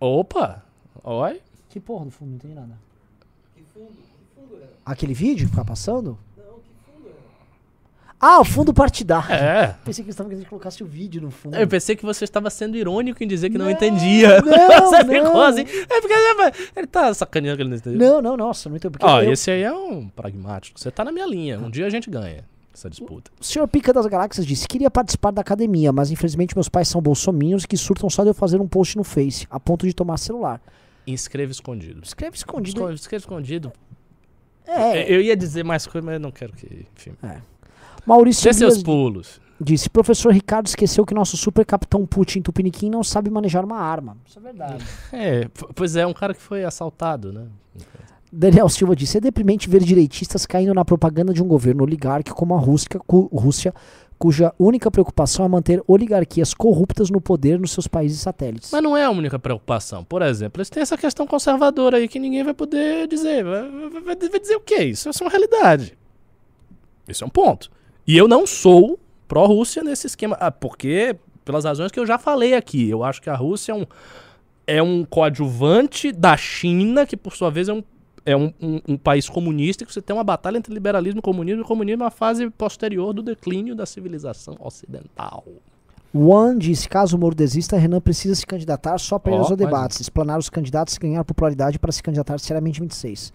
Opa! 0.00 0.62
Oi? 1.02 1.40
Que 1.68 1.80
porra 1.80 2.04
do 2.04 2.10
fundo? 2.10 2.30
Não 2.30 2.36
entendi 2.36 2.54
nada. 2.54 2.78
Que 3.54 3.62
fundo? 3.74 3.86
Que 3.88 4.40
fundo 4.40 4.62
é? 4.62 4.66
Aquele 4.84 5.14
vídeo 5.14 5.44
que 5.46 5.50
ficar 5.50 5.64
passando? 5.64 6.18
Não, 6.36 6.44
que 6.60 6.70
fundo 6.86 7.08
é? 7.08 7.12
Ah, 8.20 8.40
o 8.40 8.44
fundo 8.44 8.72
partidário. 8.72 9.32
É. 9.34 9.76
Pensei 9.84 10.02
que 10.04 10.08
eles 10.08 10.14
estavam 10.14 10.30
querendo 10.30 10.44
que 10.44 10.50
colocasse 10.50 10.82
o 10.82 10.86
vídeo 10.86 11.20
no 11.20 11.30
fundo. 11.30 11.56
Eu 11.56 11.66
pensei 11.68 11.96
que 11.96 12.04
você 12.04 12.24
estava 12.24 12.48
sendo 12.50 12.76
irônico 12.76 13.22
em 13.22 13.26
dizer 13.26 13.50
que 13.50 13.58
não, 13.58 13.66
Não, 13.66 13.72
entendia. 13.72 14.40
não, 14.40 14.80
você 14.90 14.98
ficou 15.04 15.22
não. 15.34 15.42
assim. 15.42 15.62
É 15.62 16.00
porque 16.00 16.14
ele 16.76 16.86
tá 16.86 17.12
sacaneando 17.14 17.56
que 17.56 17.62
ele 17.62 17.70
não 17.70 17.76
entendeu. 17.76 17.98
Não, 17.98 18.22
não, 18.22 18.36
nossa, 18.36 18.68
não 18.68 18.76
entendi. 18.76 18.92
Porque 18.92 19.06
Ó, 19.06 19.22
eu- 19.22 19.32
esse 19.32 19.50
aí 19.50 19.62
é 19.62 19.72
um 19.72 20.08
pragmático. 20.08 20.78
Você 20.78 20.90
tá 20.90 21.04
na 21.04 21.12
minha 21.12 21.26
linha. 21.26 21.58
Um 21.58 21.70
dia 21.70 21.86
a 21.86 21.90
gente 21.90 22.08
ganha 22.10 22.44
essa 22.74 22.88
disputa. 22.88 23.30
O 23.40 23.44
senhor 23.44 23.66
Pica 23.68 23.92
das 23.92 24.06
Galáxias 24.06 24.46
disse: 24.46 24.66
queria 24.68 24.90
participar 24.90 25.30
da 25.32 25.40
academia, 25.40 25.92
mas 25.92 26.10
infelizmente 26.10 26.54
meus 26.56 26.68
pais 26.68 26.88
são 26.88 27.00
bolsominhos 27.00 27.66
que 27.66 27.76
surtam 27.76 28.08
só 28.08 28.22
de 28.22 28.30
eu 28.30 28.34
fazer 28.34 28.60
um 28.60 28.68
post 28.68 28.96
no 28.96 29.04
Face, 29.04 29.46
a 29.50 29.58
ponto 29.58 29.86
de 29.86 29.92
tomar 29.94 30.16
celular. 30.18 30.60
Inscreva 31.06 31.50
escondido. 31.50 32.00
Escreve 32.04 32.36
escondido. 32.36 32.80
Esco- 32.80 32.92
Escreva 32.92 33.22
escondido. 33.22 33.72
É, 34.66 35.10
Eu 35.12 35.20
ia 35.22 35.34
dizer 35.36 35.64
mais 35.64 35.86
coisa, 35.86 36.04
mas 36.04 36.14
eu 36.14 36.20
não 36.20 36.30
quero 36.30 36.52
que. 36.52 36.86
Enfim. 36.96 37.12
Maurício 38.06 38.44
Dê 38.44 38.52
seus 38.52 38.82
pulos. 38.82 39.40
disse: 39.60 39.88
professor 39.88 40.32
Ricardo 40.32 40.66
esqueceu 40.66 41.04
que 41.06 41.14
nosso 41.14 41.36
super 41.36 41.64
capitão 41.64 42.06
Putin 42.06 42.42
Tupiniquim 42.42 42.90
não 42.90 43.02
sabe 43.02 43.30
manejar 43.30 43.64
uma 43.64 43.78
arma. 43.78 44.16
Isso 44.26 44.38
é 44.38 44.42
verdade. 44.42 44.84
É, 45.12 45.48
pois 45.74 45.96
é, 45.96 46.06
um 46.06 46.12
cara 46.12 46.34
que 46.34 46.40
foi 46.42 46.64
assaltado, 46.64 47.32
né? 47.32 47.46
Daniel 48.32 48.68
Silva 48.68 48.94
disse: 48.94 49.16
é 49.18 49.20
deprimente 49.20 49.68
ver 49.68 49.82
direitistas 49.82 50.44
caindo 50.46 50.74
na 50.74 50.84
propaganda 50.84 51.32
de 51.32 51.42
um 51.42 51.46
governo 51.48 51.82
oligárquico 51.82 52.36
como 52.36 52.54
a 52.54 52.58
Rússia, 52.58 53.00
cu- 53.06 53.28
Rússia, 53.32 53.72
cuja 54.18 54.52
única 54.58 54.90
preocupação 54.90 55.44
é 55.44 55.48
manter 55.48 55.82
oligarquias 55.86 56.52
corruptas 56.52 57.08
no 57.08 57.20
poder 57.20 57.58
nos 57.58 57.70
seus 57.72 57.86
países 57.86 58.20
satélites. 58.20 58.70
Mas 58.72 58.82
não 58.82 58.96
é 58.96 59.04
a 59.04 59.10
única 59.10 59.38
preocupação. 59.38 60.04
Por 60.04 60.20
exemplo, 60.22 60.58
eles 60.60 60.68
têm 60.68 60.82
essa 60.82 60.98
questão 60.98 61.26
conservadora 61.26 61.96
aí 61.96 62.08
que 62.08 62.18
ninguém 62.18 62.44
vai 62.44 62.52
poder 62.54 63.06
dizer. 63.08 63.44
Vai, 63.44 63.62
vai- 63.90 64.16
vai- 64.16 64.40
dizer 64.40 64.56
o 64.56 64.60
quê? 64.60 64.84
Isso 64.84 65.08
é 65.08 65.12
uma 65.22 65.30
realidade. 65.30 65.96
Isso 67.08 67.24
é 67.24 67.26
um 67.26 67.30
ponto. 67.30 67.70
E 68.06 68.16
eu 68.16 68.28
não 68.28 68.46
sou 68.46 68.98
pró-Rússia 69.26 69.82
nesse 69.82 70.06
esquema. 70.06 70.36
Ah, 70.40 70.50
porque, 70.50 71.16
pelas 71.44 71.64
razões 71.64 71.90
que 71.92 71.98
eu 72.00 72.06
já 72.06 72.18
falei 72.18 72.54
aqui, 72.54 72.90
eu 72.90 73.02
acho 73.04 73.22
que 73.22 73.30
a 73.30 73.36
Rússia 73.36 73.72
é 73.72 73.74
um, 73.74 73.86
é 74.66 74.82
um 74.82 75.04
coadjuvante 75.04 76.12
da 76.12 76.36
China, 76.36 77.06
que 77.06 77.16
por 77.16 77.34
sua 77.34 77.50
vez 77.50 77.68
é 77.68 77.72
um. 77.72 77.82
É 78.30 78.36
um, 78.36 78.52
um- 78.60 78.80
um 78.88 78.96
país 78.96 79.28
comunista 79.28 79.84
que 79.84 79.92
você 79.92 80.02
tem 80.02 80.14
uma 80.14 80.24
batalha 80.24 80.58
entre 80.58 80.72
liberalismo 80.74 81.20
e 81.20 81.22
comunismo, 81.22 81.60
e 81.60 81.64
o 81.64 81.66
comunismo 81.66 82.02
é 82.02 82.04
uma 82.06 82.10
fase 82.10 82.48
posterior 82.50 83.12
do 83.12 83.22
declínio 83.22 83.74
da 83.74 83.86
civilização 83.86 84.56
ocidental. 84.60 85.44
Juan 86.14 86.56
disse: 86.58 86.88
caso 86.88 87.16
o 87.16 87.20
Moro 87.20 87.34
desista, 87.34 87.76
Renan 87.76 88.00
precisa 88.00 88.34
se 88.34 88.46
candidatar 88.46 88.98
só 88.98 89.18
para 89.18 89.32
ir 89.32 89.36
Ó, 89.36 89.38
aos 89.40 89.56
debates, 89.56 90.00
explanar 90.00 90.38
os 90.38 90.48
candidatos 90.48 90.94
e 90.96 91.00
ganhar 91.00 91.22
popularidade 91.24 91.78
para 91.78 91.92
se 91.92 92.02
candidatar 92.02 92.38
seriamente 92.38 92.80
em 92.80 92.84
26. 92.84 93.32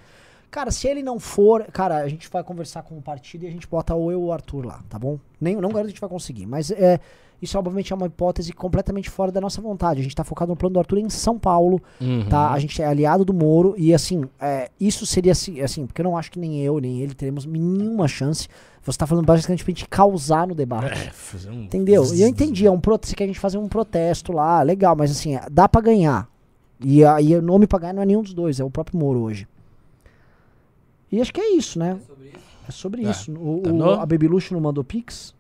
Cara, 0.50 0.70
se 0.70 0.88
ele 0.88 1.02
não 1.02 1.20
for, 1.20 1.66
cara, 1.72 1.98
a 1.98 2.08
gente 2.08 2.30
vai 2.30 2.44
conversar 2.44 2.84
com 2.84 2.96
o 2.98 3.02
partido 3.02 3.44
e 3.44 3.48
a 3.48 3.52
gente 3.52 3.68
bota 3.68 3.96
ou 3.96 4.12
eu 4.12 4.22
ou 4.22 4.28
o 4.28 4.32
Arthur 4.32 4.66
lá, 4.66 4.80
tá 4.88 5.00
bom? 5.00 5.18
Nem, 5.42 5.56
não 5.56 5.70
garanto 5.70 5.74
que 5.74 5.80
a 5.80 5.90
gente 5.90 6.02
vai 6.02 6.10
conseguir, 6.10 6.46
mas 6.46 6.70
é, 6.70 7.00
isso 7.44 7.58
obviamente 7.60 7.92
é 7.94 7.96
uma 7.96 8.08
hipótese 8.08 8.52
completamente 8.54 9.10
fora 9.10 9.32
da 9.32 9.40
nossa 9.42 9.62
vontade. 9.62 10.00
A 10.00 10.04
gente 10.04 10.16
tá 10.16 10.24
focado 10.24 10.52
no 10.52 10.56
plano 10.56 10.74
do 10.74 10.80
Arthur 10.80 10.98
em 10.98 11.10
São 11.10 11.38
Paulo, 11.38 11.82
Uhum. 12.02 12.26
tá? 12.30 12.52
A 12.52 12.60
gente 12.60 12.82
é 12.82 12.86
aliado 12.86 13.24
do 13.26 13.34
Moro 13.34 13.76
e 13.78 13.94
assim, 13.94 14.24
é, 14.40 14.70
isso 14.80 15.06
seria 15.06 15.32
assim, 15.34 15.60
assim, 15.62 15.86
porque 15.86 16.02
eu 16.02 16.06
não 16.06 16.18
acho 16.18 16.32
que 16.32 16.40
nem 16.40 16.60
eu 16.62 16.80
nem 16.80 17.02
ele 17.02 17.14
teremos 17.14 17.46
nenhuma 17.46 18.08
chance. 18.08 18.48
Você 18.86 18.98
tá 18.98 19.08
falando 19.08 19.26
basicamente 19.26 19.64
pra 19.64 19.72
gente 19.72 19.88
causar 19.88 20.46
no 20.48 20.54
debate. 20.56 20.92
É, 21.08 21.12
fazer 21.12 21.50
um- 21.50 21.64
Entendeu? 21.64 22.04
E 22.14 22.22
eu 22.22 22.28
entendi, 22.28 22.66
é 22.68 22.72
um 22.72 22.80
prote- 22.80 23.08
você 23.08 23.16
quer 23.16 23.24
a 23.24 23.28
gente 23.28 23.40
fazer 23.40 23.58
um 23.58 23.68
protesto 23.68 24.32
lá, 24.34 24.62
legal, 24.62 24.96
mas 24.96 25.12
assim, 25.12 25.36
é, 25.36 25.46
dá 25.50 25.70
pra 25.70 25.80
ganhar. 25.82 26.28
E 26.82 27.04
aí 27.06 27.34
o 27.36 27.42
nome 27.42 27.66
pra 27.66 27.80
ganhar 27.80 27.94
não 27.94 28.02
é 28.02 28.06
nenhum 28.06 28.22
dos 28.22 28.34
dois, 28.34 28.60
é 28.60 28.64
o 28.64 28.70
próprio 28.70 29.00
Moro 29.00 29.20
hoje. 29.22 29.48
E 31.12 31.22
acho 31.22 31.32
que 31.34 31.40
é 31.40 31.56
isso, 31.56 31.78
né? 31.80 31.98
É 31.98 32.06
sobre 32.06 32.28
isso? 32.28 32.40
É 32.68 32.72
sobre 32.72 33.06
É. 33.06 33.10
isso. 33.12 33.32
O, 33.34 33.58
o- 33.60 33.62
Terminou? 33.62 33.94
a 33.94 34.06
Baby 34.06 34.28
Luxo 34.28 34.54
não 34.54 34.60
mandou 34.62 34.84
Pix? 34.84 35.34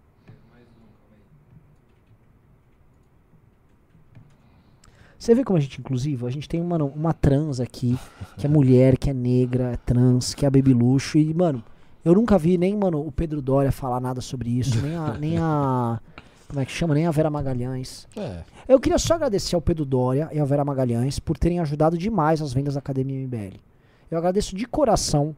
Você 5.23 5.33
vê 5.33 5.41
como 5.41 5.55
a 5.55 5.61
gente 5.61 5.77
é 5.77 5.79
inclusivo? 5.79 6.27
A 6.27 6.29
gente 6.29 6.49
tem 6.49 6.61
mano, 6.61 6.91
uma 6.93 7.13
trans 7.13 7.61
aqui, 7.61 7.97
que 8.37 8.45
é 8.45 8.49
mulher, 8.49 8.97
que 8.97 9.09
é 9.09 9.13
negra, 9.13 9.71
é 9.71 9.77
trans, 9.77 10.33
que 10.33 10.43
é 10.43 10.47
a 10.49 10.51
Baby 10.51 10.73
Luxo. 10.73 11.17
E, 11.17 11.33
mano, 11.33 11.63
eu 12.03 12.13
nunca 12.13 12.37
vi 12.37 12.57
nem, 12.57 12.75
mano, 12.75 12.99
o 12.99 13.09
Pedro 13.09 13.41
Dória 13.41 13.71
falar 13.71 14.01
nada 14.01 14.19
sobre 14.19 14.49
isso, 14.49 14.81
nem 14.81 14.97
a. 14.97 15.17
Nem 15.17 15.37
a 15.37 16.01
como 16.49 16.59
é 16.59 16.65
que 16.65 16.73
chama? 16.73 16.93
Nem 16.93 17.07
a 17.07 17.11
Vera 17.11 17.29
Magalhães. 17.29 18.05
É. 18.17 18.43
Eu 18.67 18.81
queria 18.81 18.97
só 18.97 19.13
agradecer 19.13 19.55
ao 19.55 19.61
Pedro 19.61 19.85
Dória 19.85 20.29
e 20.33 20.39
ao 20.41 20.45
Vera 20.45 20.65
Magalhães 20.65 21.19
por 21.19 21.37
terem 21.37 21.61
ajudado 21.61 21.97
demais 21.97 22.41
as 22.41 22.51
vendas 22.51 22.73
da 22.73 22.79
Academia 22.79 23.25
MBL. 23.25 23.55
Eu 24.11 24.17
agradeço 24.17 24.53
de 24.57 24.65
coração 24.65 25.33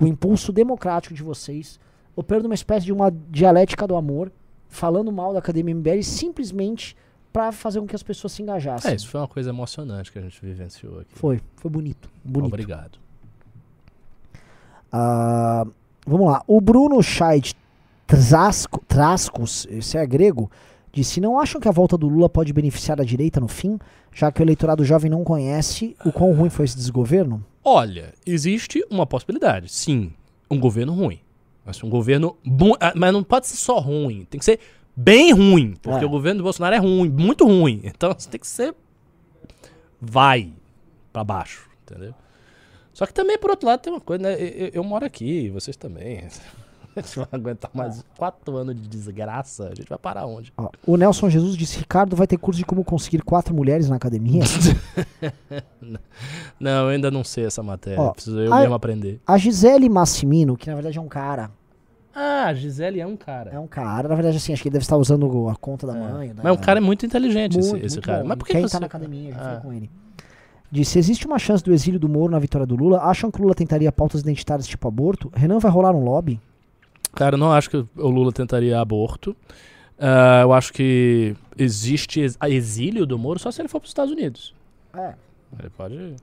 o 0.00 0.06
impulso 0.06 0.50
democrático 0.50 1.14
de 1.14 1.22
vocês, 1.22 1.78
operando 2.16 2.48
uma 2.48 2.54
espécie 2.54 2.86
de 2.86 2.92
uma 2.92 3.12
dialética 3.28 3.86
do 3.86 3.96
amor, 3.96 4.32
falando 4.66 5.12
mal 5.12 5.34
da 5.34 5.40
Academia 5.40 5.74
MBL 5.74 6.02
simplesmente 6.02 6.96
pra 7.36 7.52
fazer 7.52 7.80
com 7.80 7.86
que 7.86 7.94
as 7.94 8.02
pessoas 8.02 8.32
se 8.32 8.40
engajassem. 8.40 8.90
É, 8.90 8.94
isso 8.94 9.10
foi 9.10 9.20
uma 9.20 9.28
coisa 9.28 9.50
emocionante 9.50 10.10
que 10.10 10.18
a 10.18 10.22
gente 10.22 10.40
vivenciou 10.40 11.00
aqui. 11.00 11.10
Foi, 11.12 11.38
foi 11.56 11.70
bonito. 11.70 12.08
bonito. 12.24 12.46
Obrigado. 12.46 12.98
Ah, 14.90 15.66
vamos 16.06 16.28
lá. 16.28 16.42
O 16.46 16.62
Bruno 16.62 17.02
Scheid 17.02 17.54
Trasco, 18.06 18.82
Trascos, 18.88 19.66
esse 19.68 19.98
é 19.98 20.06
grego, 20.06 20.50
disse: 20.90 21.20
Não 21.20 21.38
acham 21.38 21.60
que 21.60 21.68
a 21.68 21.70
volta 21.70 21.98
do 21.98 22.08
Lula 22.08 22.30
pode 22.30 22.54
beneficiar 22.54 22.98
a 23.02 23.04
direita 23.04 23.38
no 23.38 23.48
fim, 23.48 23.78
já 24.14 24.32
que 24.32 24.40
o 24.40 24.42
eleitorado 24.42 24.82
jovem 24.82 25.10
não 25.10 25.22
conhece 25.22 25.94
o 26.06 26.10
quão 26.10 26.32
ruim 26.32 26.48
foi 26.48 26.64
esse 26.64 26.76
desgoverno? 26.78 27.44
Olha, 27.62 28.14
existe 28.24 28.82
uma 28.88 29.04
possibilidade, 29.04 29.70
sim, 29.70 30.10
um 30.50 30.58
governo 30.58 30.94
ruim. 30.94 31.20
Mas 31.66 31.84
um 31.84 31.90
governo 31.90 32.34
bom, 32.42 32.72
ah, 32.80 32.94
mas 32.96 33.12
não 33.12 33.22
pode 33.22 33.46
ser 33.46 33.56
só 33.56 33.78
ruim, 33.78 34.24
tem 34.30 34.38
que 34.38 34.44
ser 34.44 34.58
bem 34.96 35.32
ruim, 35.32 35.74
porque 35.82 36.02
É. 36.04 36.06
o 36.06 36.10
governo 36.10 36.38
do 36.38 36.44
Bolsonaro 36.44 36.74
é 36.74 36.78
ruim, 36.78 37.10
muito 37.10 37.44
ruim. 37.46 37.80
Então 37.84 38.14
você 38.16 38.28
tem 38.28 38.40
que 38.40 38.46
ser 38.46 38.74
vai 40.00 40.52
pra 41.12 41.22
baixo, 41.24 41.68
entendeu? 41.82 42.14
Só 42.92 43.04
que 43.06 43.12
também 43.12 43.38
por 43.38 43.50
outro 43.50 43.68
lado 43.68 43.80
tem 43.80 43.92
uma 43.92 44.00
coisa, 44.00 44.22
né? 44.22 44.34
Eu, 44.34 44.46
eu- 44.48 44.70
eu 44.74 44.84
moro 44.84 45.04
aqui, 45.04 45.50
vocês 45.50 45.76
também. 45.76 46.26
A 46.96 47.00
gente 47.02 47.18
vai 47.18 47.28
aguentar 47.30 47.70
mais 47.74 48.02
quatro 48.16 48.56
anos 48.56 48.74
de 48.74 48.88
desgraça. 48.88 49.64
A 49.68 49.74
gente 49.74 49.86
vai 49.86 49.98
parar 49.98 50.24
onde? 50.24 50.50
Ó, 50.56 50.70
o 50.86 50.96
Nelson 50.96 51.28
Jesus 51.28 51.54
disse: 51.54 51.78
Ricardo 51.78 52.16
vai 52.16 52.26
ter 52.26 52.38
curso 52.38 52.58
de 52.58 52.64
como 52.64 52.82
conseguir 52.82 53.20
quatro 53.20 53.54
mulheres 53.54 53.86
na 53.90 53.96
academia? 53.96 54.42
Não, 56.58 56.84
eu 56.84 56.88
ainda 56.88 57.10
não 57.10 57.22
sei 57.22 57.44
essa 57.44 57.62
matéria. 57.62 58.00
Ó, 58.00 58.12
Preciso 58.12 58.38
eu 58.40 58.52
a- 58.52 58.60
mesmo 58.60 58.74
aprender. 58.74 59.20
A 59.26 59.36
Gisele 59.36 59.88
Massimino, 59.90 60.56
que 60.56 60.68
na 60.68 60.74
verdade 60.74 60.96
é 60.96 61.00
um 61.00 61.08
cara. 61.08 61.50
Ah, 62.18 62.46
a 62.46 62.54
Gisele 62.54 62.98
é 62.98 63.06
um 63.06 63.14
cara. 63.16 63.50
É 63.50 63.58
um 63.58 63.66
cara, 63.66 64.08
na 64.08 64.14
verdade, 64.14 64.38
assim, 64.38 64.52
acho 64.54 64.62
que 64.62 64.68
ele 64.68 64.72
deve 64.72 64.84
estar 64.84 64.96
usando 64.96 65.48
a 65.50 65.54
conta 65.56 65.86
da 65.86 65.94
É. 65.94 66.00
mãe. 66.00 66.32
da- 66.34 66.42
Mas 66.42 66.54
o 66.56 66.58
cara 66.58 66.78
é 66.78 66.80
muito 66.80 67.04
inteligente, 67.04 67.58
esse, 67.58 67.70
Muito, 67.70 67.84
esse 67.84 67.96
muito 67.96 68.06
cara. 68.06 68.22
bom. 68.22 68.28
Mas 68.28 68.38
por 68.38 68.46
que 68.46 68.52
Quem 68.54 68.62
tá 68.62 68.68
você... 68.68 68.80
na 68.80 68.86
academia, 68.86 69.20
a 69.28 69.32
gente 69.34 69.40
Ah. 69.42 69.50
fica 69.50 69.60
com 69.60 69.72
ele. 69.74 69.90
Disse: 70.72 70.98
existe 70.98 71.26
uma 71.26 71.38
chance 71.38 71.62
do 71.62 71.72
exílio 71.74 72.00
do 72.00 72.08
Moro 72.08 72.32
na 72.32 72.38
vitória 72.38 72.66
do 72.66 72.74
Lula? 72.74 73.00
Acham 73.02 73.30
que 73.30 73.38
o 73.38 73.42
Lula 73.42 73.54
tentaria 73.54 73.92
pautas 73.92 74.22
identitárias 74.22 74.66
tipo 74.66 74.88
aborto? 74.88 75.30
Renan 75.34 75.58
vai 75.58 75.70
rolar 75.70 75.94
um 75.94 76.02
lobby? 76.02 76.40
Cara, 77.14 77.34
eu 77.34 77.38
não 77.38 77.52
acho 77.52 77.68
que 77.70 77.76
o 77.76 78.08
Lula 78.08 78.32
tentaria 78.32 78.80
aborto. 78.80 79.36
Ah, 79.98 80.40
eu 80.42 80.52
acho 80.54 80.72
que 80.72 81.36
existe 81.56 82.20
ex- 82.20 82.36
exílio 82.48 83.06
do 83.06 83.18
Moro 83.18 83.38
só 83.38 83.50
se 83.50 83.60
ele 83.60 83.68
for 83.68 83.78
para 83.80 83.86
os 83.86 83.90
Estados 83.90 84.12
Unidos. 84.12 84.54
É. 84.94 85.12
Ele 85.58 85.70
pode. 85.70 86.16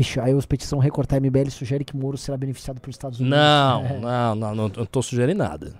Vixe, 0.00 0.18
aí 0.18 0.32
os 0.34 0.46
petição 0.46 0.78
recortar 0.78 1.20
MBL 1.20 1.50
sugere 1.50 1.84
que 1.84 1.94
Moro 1.94 2.16
será 2.16 2.34
beneficiado 2.38 2.80
pelos 2.80 2.94
Estados 2.94 3.20
Unidos. 3.20 3.38
Não, 3.38 3.84
É. 3.84 3.98
não, 4.00 4.34
não, 4.34 4.54
não, 4.54 4.68
não 4.74 4.86
tô 4.86 5.02
sugerindo 5.02 5.38
nada. 5.38 5.74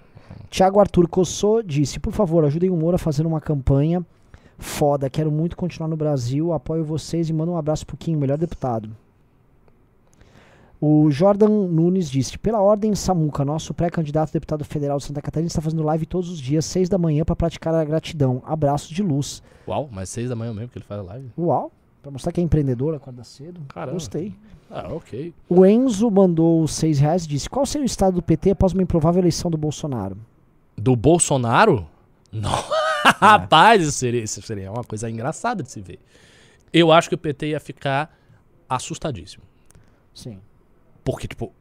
Tiago 0.50 0.78
Arthur 0.78 1.08
Cossô 1.08 1.62
disse: 1.62 1.98
Por 1.98 2.12
favor, 2.12 2.44
ajudem 2.44 2.68
o 2.68 2.76
Moro 2.76 2.96
a 2.96 2.98
fazer 2.98 3.24
uma 3.24 3.40
campanha 3.40 4.04
foda. 4.58 5.08
Quero 5.08 5.30
muito 5.32 5.56
continuar 5.56 5.88
no 5.88 5.96
Brasil. 5.96 6.52
Apoio 6.52 6.84
vocês 6.84 7.30
e 7.30 7.32
manda 7.32 7.50
um 7.50 7.56
abraço 7.56 7.86
pro 7.86 7.96
Kim, 7.96 8.14
melhor 8.14 8.36
deputado. 8.36 8.90
O 10.78 11.10
Jordan 11.10 11.48
Nunes 11.48 12.10
disse: 12.10 12.38
Pela 12.38 12.60
ordem 12.60 12.94
Samuca, 12.94 13.42
nosso 13.42 13.72
pré-candidato 13.72 14.28
a 14.28 14.32
deputado 14.34 14.64
federal 14.66 14.98
de 14.98 15.04
Santa 15.04 15.22
Catarina 15.22 15.46
está 15.48 15.62
fazendo 15.62 15.82
live 15.82 16.04
todos 16.04 16.28
os 16.28 16.38
dias, 16.38 16.66
seis 16.66 16.90
da 16.90 16.98
manhã, 16.98 17.24
para 17.24 17.34
praticar 17.36 17.74
a 17.74 17.82
gratidão. 17.84 18.42
Abraços 18.44 18.90
de 18.90 19.02
luz. 19.02 19.42
Uau, 19.66 19.88
mas 19.90 20.10
seis 20.10 20.28
da 20.28 20.36
manhã 20.36 20.52
mesmo 20.52 20.68
que 20.68 20.76
ele 20.78 20.84
faz 20.84 21.00
a 21.00 21.04
live. 21.04 21.28
Uau! 21.38 21.72
Pra 22.02 22.10
mostrar 22.10 22.32
que 22.32 22.40
é 22.40 22.44
empreendedor, 22.44 22.94
acorda 22.94 23.22
cedo. 23.24 23.60
Caramba. 23.68 23.92
Gostei. 23.92 24.34
Ah, 24.70 24.88
ok. 24.92 25.34
O 25.48 25.66
Enzo 25.66 26.10
mandou 26.10 26.66
seis 26.66 26.98
reais 26.98 27.24
e 27.24 27.28
disse: 27.28 27.50
Qual 27.50 27.66
seria 27.66 27.84
o 27.84 27.86
estado 27.86 28.14
do 28.14 28.22
PT 28.22 28.50
após 28.52 28.72
uma 28.72 28.82
improvável 28.82 29.20
eleição 29.20 29.50
do 29.50 29.58
Bolsonaro? 29.58 30.16
Do 30.76 30.96
Bolsonaro? 30.96 31.86
Não. 32.32 32.50
Rapaz, 33.20 33.82
isso 33.82 33.92
seria, 33.98 34.22
isso 34.22 34.40
seria 34.42 34.70
uma 34.70 34.84
coisa 34.84 35.10
engraçada 35.10 35.62
de 35.62 35.70
se 35.70 35.80
ver. 35.80 35.98
Eu 36.72 36.92
acho 36.92 37.08
que 37.08 37.14
o 37.14 37.18
PT 37.18 37.48
ia 37.48 37.60
ficar 37.60 38.16
assustadíssimo. 38.68 39.42
Sim. 40.14 40.38
Porque, 41.04 41.26
tipo, 41.26 41.52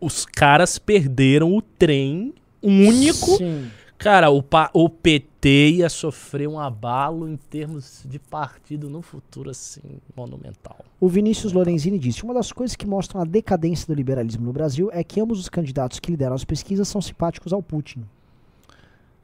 os 0.00 0.24
caras 0.24 0.78
perderam 0.78 1.54
o 1.54 1.60
trem 1.60 2.34
único. 2.62 3.36
Sim. 3.36 3.70
Cara, 4.02 4.30
o, 4.30 4.42
o 4.72 4.88
PT 4.88 5.70
ia 5.70 5.88
sofrer 5.88 6.48
um 6.48 6.58
abalo 6.58 7.28
em 7.28 7.36
termos 7.36 8.04
de 8.04 8.18
partido 8.18 8.90
no 8.90 9.00
futuro, 9.00 9.48
assim, 9.50 9.80
monumental. 10.16 10.84
O 11.00 11.08
Vinícius 11.08 11.52
Lorenzini 11.52 11.98
disse: 11.98 12.24
Uma 12.24 12.34
das 12.34 12.50
coisas 12.50 12.74
que 12.74 12.86
mostram 12.86 13.20
a 13.20 13.24
decadência 13.24 13.86
do 13.86 13.94
liberalismo 13.94 14.44
no 14.44 14.52
Brasil 14.52 14.90
é 14.92 15.04
que 15.04 15.20
ambos 15.20 15.38
os 15.38 15.48
candidatos 15.48 16.00
que 16.00 16.10
lideram 16.10 16.34
as 16.34 16.44
pesquisas 16.44 16.88
são 16.88 17.00
simpáticos 17.00 17.52
ao 17.52 17.62
Putin. 17.62 18.04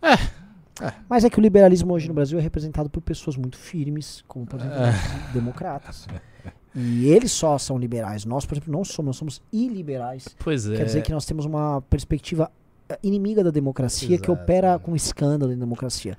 É, 0.01 0.15
é. 0.85 0.93
Mas 1.09 1.25
é 1.25 1.31
que 1.31 1.39
o 1.39 1.43
liberalismo 1.43 1.93
hoje 1.93 2.07
no 2.07 2.15
Brasil 2.15 2.39
é 2.39 2.43
representado 2.43 2.89
por 2.89 3.01
pessoas 3.01 3.37
muito 3.37 3.59
firmes, 3.59 4.23
como 4.29 4.47
por 4.47 4.61
exemplo 4.61 4.77
É. 4.79 5.33
democratas. 5.33 6.07
E 6.75 7.07
eles 7.07 7.33
só 7.33 7.59
são 7.59 7.77
liberais. 7.79 8.25
Nós, 8.25 8.47
por 8.47 8.55
exemplo, 8.55 8.73
não 8.73 8.85
somos, 8.85 9.07
nós 9.09 9.17
somos 9.17 9.43
iliberais. 9.53 10.29
Pois 10.39 10.69
é. 10.69 10.77
Quer 10.77 10.85
dizer 10.85 11.03
que 11.03 11.11
nós 11.11 11.25
temos 11.27 11.45
uma 11.45 11.83
perspectiva 11.83 12.49
inimiga 13.03 13.43
da 13.45 13.51
democracia 13.51 14.19
que 14.19 14.31
Exato, 14.31 14.33
opera 14.33 14.75
é. 14.75 14.79
com 14.79 14.95
escândalo 14.95 15.53
em 15.53 15.59
democracia. 15.59 16.19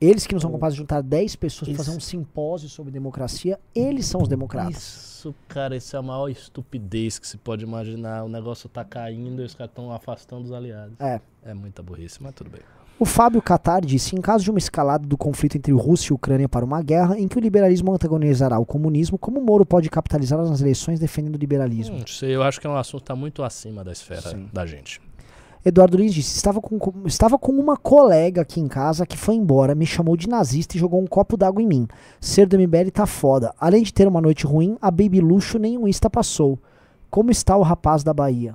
Eles 0.00 0.26
que 0.26 0.34
não 0.34 0.40
são 0.40 0.50
capazes 0.50 0.74
de 0.74 0.78
juntar 0.80 1.00
10 1.00 1.36
pessoas 1.36 1.68
para 1.68 1.84
fazer 1.84 1.96
um 1.96 2.00
simpósio 2.00 2.68
sobre 2.68 2.90
democracia, 2.90 3.56
eles 3.72 4.04
são 4.06 4.20
os 4.20 4.26
democratas. 4.26 4.76
Isso, 4.76 5.34
cara, 5.46 5.76
isso 5.76 5.94
é 5.94 5.98
a 5.98 6.02
maior 6.02 6.28
estupidez 6.28 7.20
que 7.20 7.26
se 7.28 7.36
pode 7.36 7.62
imaginar. 7.62 8.24
O 8.24 8.28
negócio 8.28 8.68
tá 8.68 8.84
caindo 8.84 9.40
e 9.40 9.44
os 9.44 9.54
caras 9.54 9.70
estão 9.70 9.92
afastando 9.92 10.42
os 10.42 10.52
aliados. 10.52 10.94
É. 10.98 11.20
É 11.44 11.54
muita 11.54 11.84
burrice, 11.84 12.20
mas 12.20 12.34
tudo 12.34 12.50
bem. 12.50 12.62
O 12.98 13.04
Fábio 13.04 13.42
Catar 13.42 13.80
disse: 13.80 14.14
em 14.14 14.20
caso 14.20 14.44
de 14.44 14.50
uma 14.50 14.58
escalada 14.58 15.06
do 15.06 15.16
conflito 15.16 15.56
entre 15.56 15.72
Rússia 15.72 16.12
e 16.12 16.14
Ucrânia 16.14 16.48
para 16.48 16.64
uma 16.64 16.82
guerra 16.82 17.18
em 17.18 17.26
que 17.26 17.36
o 17.36 17.40
liberalismo 17.40 17.92
antagonizará 17.92 18.58
o 18.58 18.66
comunismo, 18.66 19.18
como 19.18 19.40
Moro 19.40 19.66
pode 19.66 19.90
capitalizar 19.90 20.38
nas 20.38 20.60
eleições 20.60 21.00
defendendo 21.00 21.34
o 21.34 21.38
liberalismo? 21.38 21.98
Não 21.98 22.06
sei, 22.06 22.34
eu 22.34 22.42
acho 22.42 22.60
que 22.60 22.66
é 22.66 22.70
um 22.70 22.76
assunto 22.76 23.02
que 23.02 23.06
tá 23.06 23.16
muito 23.16 23.42
acima 23.42 23.82
da 23.82 23.92
esfera 23.92 24.30
Sim. 24.30 24.48
da 24.52 24.66
gente. 24.66 25.00
Eduardo 25.64 25.96
Lins 25.96 26.12
disse: 26.12 26.36
estava 26.36 26.60
com, 26.60 26.78
estava 27.06 27.38
com 27.38 27.52
uma 27.52 27.76
colega 27.76 28.42
aqui 28.42 28.60
em 28.60 28.68
casa 28.68 29.06
que 29.06 29.16
foi 29.16 29.34
embora, 29.34 29.74
me 29.74 29.86
chamou 29.86 30.16
de 30.16 30.28
nazista 30.28 30.76
e 30.76 30.80
jogou 30.80 31.00
um 31.00 31.06
copo 31.06 31.36
d'água 31.36 31.62
em 31.62 31.66
mim. 31.66 31.88
Ser 32.20 32.46
do 32.46 32.58
MBL 32.58 32.90
tá 32.92 33.06
foda. 33.06 33.54
Além 33.58 33.82
de 33.82 33.92
ter 33.92 34.08
uma 34.08 34.20
noite 34.20 34.44
ruim, 34.46 34.76
a 34.80 34.90
Baby 34.90 35.20
Luxo 35.20 35.58
nenhum 35.58 35.86
Insta 35.86 36.10
passou. 36.10 36.58
Como 37.10 37.30
está 37.30 37.56
o 37.56 37.62
rapaz 37.62 38.02
da 38.02 38.12
Bahia? 38.12 38.54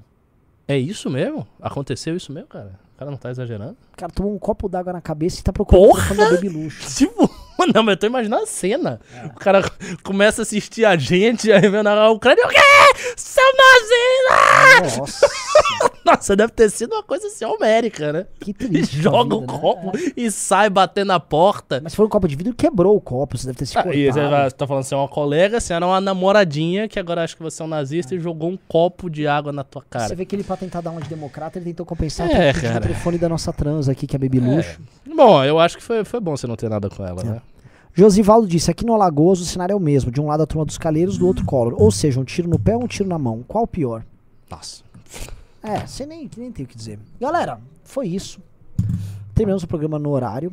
É 0.68 0.78
isso 0.78 1.10
mesmo? 1.10 1.48
Aconteceu 1.62 2.16
isso 2.16 2.32
mesmo, 2.34 2.50
cara? 2.50 2.72
O 2.96 3.00
cara 3.00 3.12
não 3.12 3.18
tá 3.18 3.30
exagerando? 3.30 3.78
O 3.94 3.98
cara 3.98 4.12
tomou 4.12 4.34
um 4.34 4.40
copo 4.40 4.68
d'água 4.68 4.92
na 4.92 5.00
cabeça 5.00 5.40
e 5.40 5.44
tá 5.44 5.54
procurando 5.54 5.88
Porra! 5.88 6.16
da 6.16 6.32
Baby 6.32 6.50
Luxo. 6.50 6.88
Tipo, 6.98 7.30
não, 7.74 7.84
mas 7.84 7.94
eu 7.94 7.98
tô 7.98 8.08
imaginando 8.08 8.44
a 8.44 8.48
cena. 8.48 9.00
O 9.26 9.40
cara 9.40 9.64
começa 10.04 10.42
a 10.42 10.44
assistir 10.44 10.86
a 10.86 10.96
gente, 10.96 11.52
aí 11.52 11.68
vem 11.68 11.84
na 11.84 12.10
Ucrânia, 12.10 12.46
o 12.46 12.50
quê? 12.50 12.56
Seu 13.16 13.44
nazista! 13.44 15.00
Nossa, 15.00 15.28
Nossa, 16.06 16.36
deve 16.36 16.54
ter 16.54 16.70
sido 16.70 16.94
uma 16.94 17.04
coisa 17.04 17.28
assim, 17.28 17.44
homérica, 17.46 18.14
né? 18.14 18.26
que 18.40 18.54
triste. 18.54 18.96
joga 19.02 19.24
vida, 19.24 19.36
o 19.36 19.42
né? 19.42 19.48
copo 19.48 19.92
e 20.16 20.32
sai 20.32 20.70
batendo 20.70 21.08
na 21.10 21.20
porta. 21.20 21.82
Mas 21.84 21.94
for 21.94 22.06
um 22.06 22.10
copo 22.10 22.28
de 22.28 22.36
vidro, 22.36 22.54
quebrou 22.54 22.96
o 22.96 23.02
copo. 23.02 23.38
Você 23.38 23.48
deve 23.48 23.58
ter 23.60 23.66
se 23.66 23.78
Ah, 23.78 23.84
cortado. 23.84 23.98
e 24.00 24.12
você 24.12 24.52
tá 24.52 24.66
falando 24.68 24.82
assim, 24.82 24.96
é 24.96 24.98
uma 24.98 25.08
colega, 25.08 25.60
você 25.60 25.74
era 25.74 25.86
uma 25.86 26.00
namoradinha 26.00 26.88
que 26.88 26.98
agora 27.00 27.24
acha 27.24 27.36
que 27.36 27.44
você 27.44 27.62
é 27.62 27.66
um 27.66 27.68
nazista 27.68 28.16
e 28.16 28.20
jogou 28.20 28.50
um 28.50 28.58
copo 28.68 29.10
de 29.10 29.28
água 29.28 29.52
na 29.52 29.64
tua 29.64 29.82
Você 29.82 29.88
cara. 29.90 30.16
vê 30.16 30.26
que 30.26 30.36
ele, 30.36 30.44
pra 30.44 30.56
tentar 30.56 30.82
dar 30.82 30.92
uma 30.92 31.02
de 31.02 31.10
democrata, 31.10 31.58
ele 31.60 31.66
tentou 31.66 31.86
compensar 31.86 32.30
É, 32.32 32.52
o 32.52 32.82
telefone 32.82 33.18
da 33.18 33.28
nossa 33.28 33.52
trans 33.52 33.90
aqui, 33.90 34.08
que 34.08 34.16
é 34.16 34.18
a 34.18 34.20
Baby 34.20 34.40
Luxo. 34.40 34.80
Bom, 35.14 35.44
eu 35.44 35.60
acho 35.60 35.78
que 35.78 35.84
foi, 35.84 36.06
foi 36.06 36.20
bom 36.20 36.38
você 36.38 36.48
não 36.48 36.56
ter 36.56 36.70
nada 36.70 36.90
com 36.90 37.04
ela, 37.06 37.24
né? 37.24 37.42
Josivaldo 37.98 38.48
disse: 38.48 38.70
aqui 38.70 38.86
no 38.86 38.94
Alagoas 38.94 39.40
o 39.42 39.46
cenário 39.46 39.74
é 39.74 39.76
o 39.76 39.80
mesmo. 39.80 40.12
De 40.12 40.22
um 40.22 40.28
lado 40.28 40.44
a 40.44 40.46
turma 40.46 40.64
dos 40.66 40.78
calheiros, 40.78 41.18
do 41.18 41.26
outro 41.26 41.44
Collor. 41.46 41.74
Ou 41.82 41.90
seja, 41.92 42.20
um 42.20 42.24
tiro 42.24 42.48
no 42.48 42.60
pé 42.60 42.76
ou 42.76 42.84
um 42.84 42.88
tiro 42.88 43.10
na 43.10 43.18
mão. 43.18 43.44
Qual 43.48 43.64
o 43.64 43.68
pior? 43.68 44.06
Nossa. 44.50 44.84
É, 45.64 45.86
você 45.86 46.06
nem, 46.06 46.30
nem 46.38 46.52
tem 46.52 46.64
o 46.64 46.68
que 46.68 46.78
dizer. 46.78 47.00
Galera, 47.20 47.60
foi 47.84 48.08
isso. 48.08 48.40
Terminamos 49.34 49.64
o 49.64 49.68
programa 49.68 49.98
no 49.98 50.10
horário. 50.12 50.52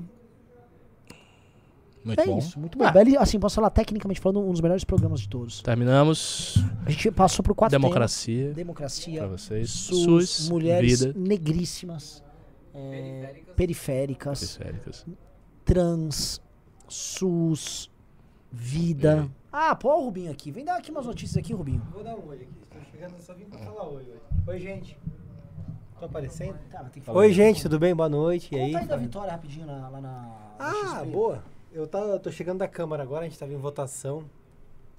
Muito 2.04 2.20
é 2.20 2.26
bom. 2.26 2.38
isso, 2.38 2.58
muito 2.60 2.76
bom. 2.76 2.84
Ah. 2.84 2.90
Beli- 2.90 3.16
assim, 3.16 3.38
posso 3.38 3.54
falar 3.54 3.70
tecnicamente 3.70 4.20
falando, 4.20 4.40
um 4.46 4.50
dos 4.52 4.60
melhores 4.60 4.84
programas 4.84 5.20
de 5.20 5.28
todos. 5.28 5.62
Terminamos. 5.62 6.62
A 6.84 6.90
gente 6.90 7.10
passou 7.10 7.42
por 7.42 7.54
quatro 7.54 7.78
Democracia 7.78 8.40
temas. 8.42 8.56
Democracia. 8.56 9.18
pra 9.20 9.28
vocês. 9.28 9.70
SUS, 9.70 10.28
SUS, 10.30 10.48
mulheres 10.50 11.00
vida. 11.02 11.18
negríssimas, 11.18 12.22
é, 12.74 13.36
periféricas, 13.56 14.56
Periféricas. 14.58 15.06
trans, 15.64 16.42
SUS, 16.94 17.90
vida. 18.52 19.28
Ah, 19.50 19.74
pô, 19.74 19.92
o 19.96 20.04
Rubinho 20.04 20.30
aqui. 20.30 20.52
Vem 20.52 20.64
dar 20.64 20.76
aqui 20.76 20.92
umas 20.92 21.06
notícias 21.06 21.36
aqui, 21.36 21.52
Rubinho. 21.52 21.82
Vou 21.92 22.04
dar 22.04 22.14
um 22.14 22.28
oi 22.28 22.36
aqui. 22.36 22.48
Estou 22.62 22.82
chegando, 22.92 23.20
só 23.20 23.34
vim 23.34 23.46
pra 23.46 23.58
falar 23.58 23.88
oi 23.88 24.02
hoje. 24.02 24.20
Oi, 24.46 24.58
gente. 24.60 24.96
Tô 25.98 26.06
aparecendo? 26.06 26.56
Tá, 26.70 26.82
mas 26.84 26.92
tem 26.92 27.02
que 27.02 27.10
Oi, 27.10 27.32
gente, 27.32 27.62
tudo 27.62 27.80
bem? 27.80 27.94
Boa 27.96 28.08
noite. 28.08 28.54
E 28.54 28.58
aí? 28.60 28.66
Conta 28.72 28.78
aí 28.84 28.86
da 28.88 28.96
vitória 28.96 29.32
rapidinho 29.32 29.66
na- 29.66 29.88
lá 29.88 30.00
na. 30.00 30.54
Ah, 30.56 31.00
XP. 31.00 31.10
boa. 31.10 31.42
Eu 31.72 31.88
tá, 31.88 32.16
tô 32.20 32.30
chegando 32.30 32.58
da 32.58 32.68
Câmara 32.68 33.02
agora, 33.02 33.24
a 33.26 33.28
gente 33.28 33.38
tava 33.38 33.52
em 33.52 33.56
votação. 33.56 34.24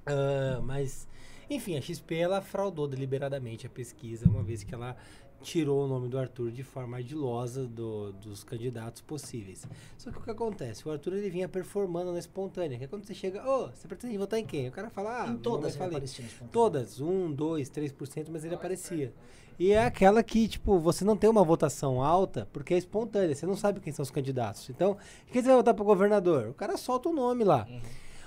Ah, 0.05 0.59
mas, 0.63 1.07
enfim, 1.49 1.77
a 1.77 1.81
XP 1.81 2.15
ela 2.17 2.41
fraudou 2.41 2.89
deliberadamente 2.89 3.65
a 3.65 3.69
pesquisa, 3.69 4.27
uma 4.27 4.43
vez 4.43 4.63
que 4.63 4.73
ela 4.75 4.97
tirou 5.45 5.85
o 5.85 5.87
nome 5.87 6.07
do 6.09 6.17
Arthur 6.17 6.51
de 6.51 6.63
forma 6.63 6.97
ardilosa 6.97 7.67
do- 7.67 8.11
dos 8.13 8.43
candidatos 8.43 9.01
possíveis. 9.01 9.65
Só 9.97 10.09
que 10.11 10.17
o 10.17 10.21
que 10.21 10.31
acontece? 10.31 10.87
O 10.87 10.91
Arthur 10.91 11.13
ele 11.13 11.29
vinha 11.29 11.47
performando 11.47 12.11
na 12.11 12.17
espontânea. 12.19 12.77
Que 12.77 12.85
é 12.85 12.87
quando 12.87 13.05
você 13.05 13.13
chega, 13.13 13.47
ô, 13.47 13.67
você 13.69 13.87
pretende 13.87 14.17
votar 14.17 14.39
em 14.39 14.45
quem? 14.45 14.67
O 14.67 14.71
cara 14.71 14.89
fala, 14.89 15.21
ah, 15.23 15.27
Em 15.27 15.31
não 15.33 15.37
todas 15.37 15.71
ele 15.73 15.77
falei. 15.77 15.91
aparecia 15.97 16.23
nesse 16.25 16.35
ponto. 16.37 16.49
Todas, 16.51 16.99
1, 16.99 17.31
2, 17.31 17.69
3%, 17.69 18.29
mas 18.31 18.43
ele 18.43 18.55
aparecia. 18.55 19.13
E 19.57 19.71
é 19.71 19.85
aquela 19.85 20.21
que, 20.23 20.47
tipo, 20.49 20.79
você 20.79 21.05
não 21.05 21.15
tem 21.15 21.29
uma 21.29 21.43
votação 21.43 22.03
alta 22.03 22.47
porque 22.51 22.73
é 22.73 22.77
espontânea, 22.77 23.33
você 23.35 23.45
não 23.45 23.55
sabe 23.55 23.79
quem 23.79 23.93
são 23.93 24.03
os 24.03 24.11
candidatos. 24.11 24.69
Então, 24.69 24.97
quem 25.31 25.41
você 25.41 25.47
vai 25.47 25.57
votar 25.57 25.73
pro 25.73 25.85
governador? 25.85 26.47
O 26.49 26.53
cara 26.53 26.75
solta 26.75 27.07
o 27.07 27.13
nome 27.13 27.43
lá. 27.45 27.65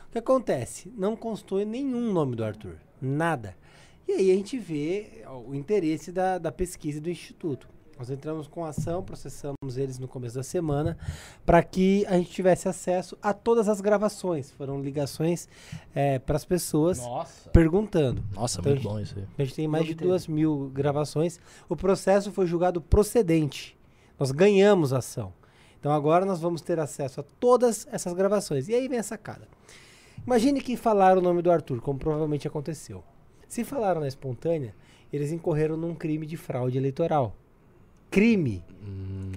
O 0.08 0.10
que 0.12 0.18
acontece? 0.18 0.90
Não 0.96 1.14
constou 1.14 1.62
nenhum 1.66 2.12
nome 2.12 2.34
do 2.34 2.42
Arthur. 2.44 2.76
Nada. 3.00 3.54
E 4.08 4.12
aí 4.12 4.32
a 4.32 4.34
gente 4.34 4.58
vê 4.58 5.22
o 5.46 5.54
interesse 5.54 6.10
da, 6.10 6.38
da 6.38 6.50
pesquisa 6.50 6.96
e 6.96 7.00
do 7.00 7.10
Instituto. 7.10 7.68
Nós 7.98 8.08
entramos 8.08 8.46
com 8.46 8.64
ação, 8.64 9.02
processamos 9.02 9.76
eles 9.76 9.98
no 9.98 10.08
começo 10.08 10.36
da 10.36 10.42
semana, 10.42 10.96
para 11.44 11.62
que 11.62 12.06
a 12.06 12.16
gente 12.16 12.30
tivesse 12.30 12.68
acesso 12.68 13.18
a 13.20 13.34
todas 13.34 13.68
as 13.68 13.82
gravações. 13.82 14.50
Foram 14.52 14.80
ligações 14.80 15.46
para 16.24 16.36
as 16.36 16.44
pessoas 16.44 17.00
Nossa. 17.00 17.50
perguntando. 17.50 18.24
Nossa, 18.32 18.60
Então, 18.60 18.72
muito 18.72 18.88
bom 18.88 18.98
isso 18.98 19.18
aí. 19.18 19.24
A 19.36 19.42
gente 19.44 19.54
tem 19.56 19.68
mais 19.68 19.84
de 19.84 19.94
duas 19.94 20.26
mil 20.26 20.70
gravações. 20.72 21.38
O 21.68 21.76
processo 21.76 22.32
foi 22.32 22.46
julgado 22.46 22.80
procedente. 22.80 23.76
Nós 24.18 24.30
ganhamos 24.30 24.92
a 24.94 24.98
ação. 24.98 25.34
Então 25.78 25.92
agora 25.92 26.24
nós 26.24 26.40
vamos 26.40 26.62
ter 26.62 26.80
acesso 26.80 27.20
a 27.20 27.24
todas 27.38 27.86
essas 27.92 28.14
gravações. 28.14 28.68
E 28.68 28.74
aí 28.74 28.88
vem 28.88 29.00
a 29.00 29.02
sacada. 29.02 29.46
Imagine 30.24 30.62
que 30.62 30.76
falaram 30.76 31.20
o 31.20 31.24
nome 31.24 31.42
do 31.42 31.50
Arthur, 31.50 31.80
como 31.82 31.98
provavelmente 31.98 32.48
aconteceu. 32.48 33.04
Se 33.48 33.64
falaram 33.64 34.00
na 34.00 34.08
espontânea, 34.08 34.74
eles 35.12 35.32
incorreram 35.32 35.76
num 35.76 35.94
crime 35.94 36.26
de 36.26 36.36
fraude 36.36 36.76
eleitoral. 36.76 37.34
Crime. 38.10 38.62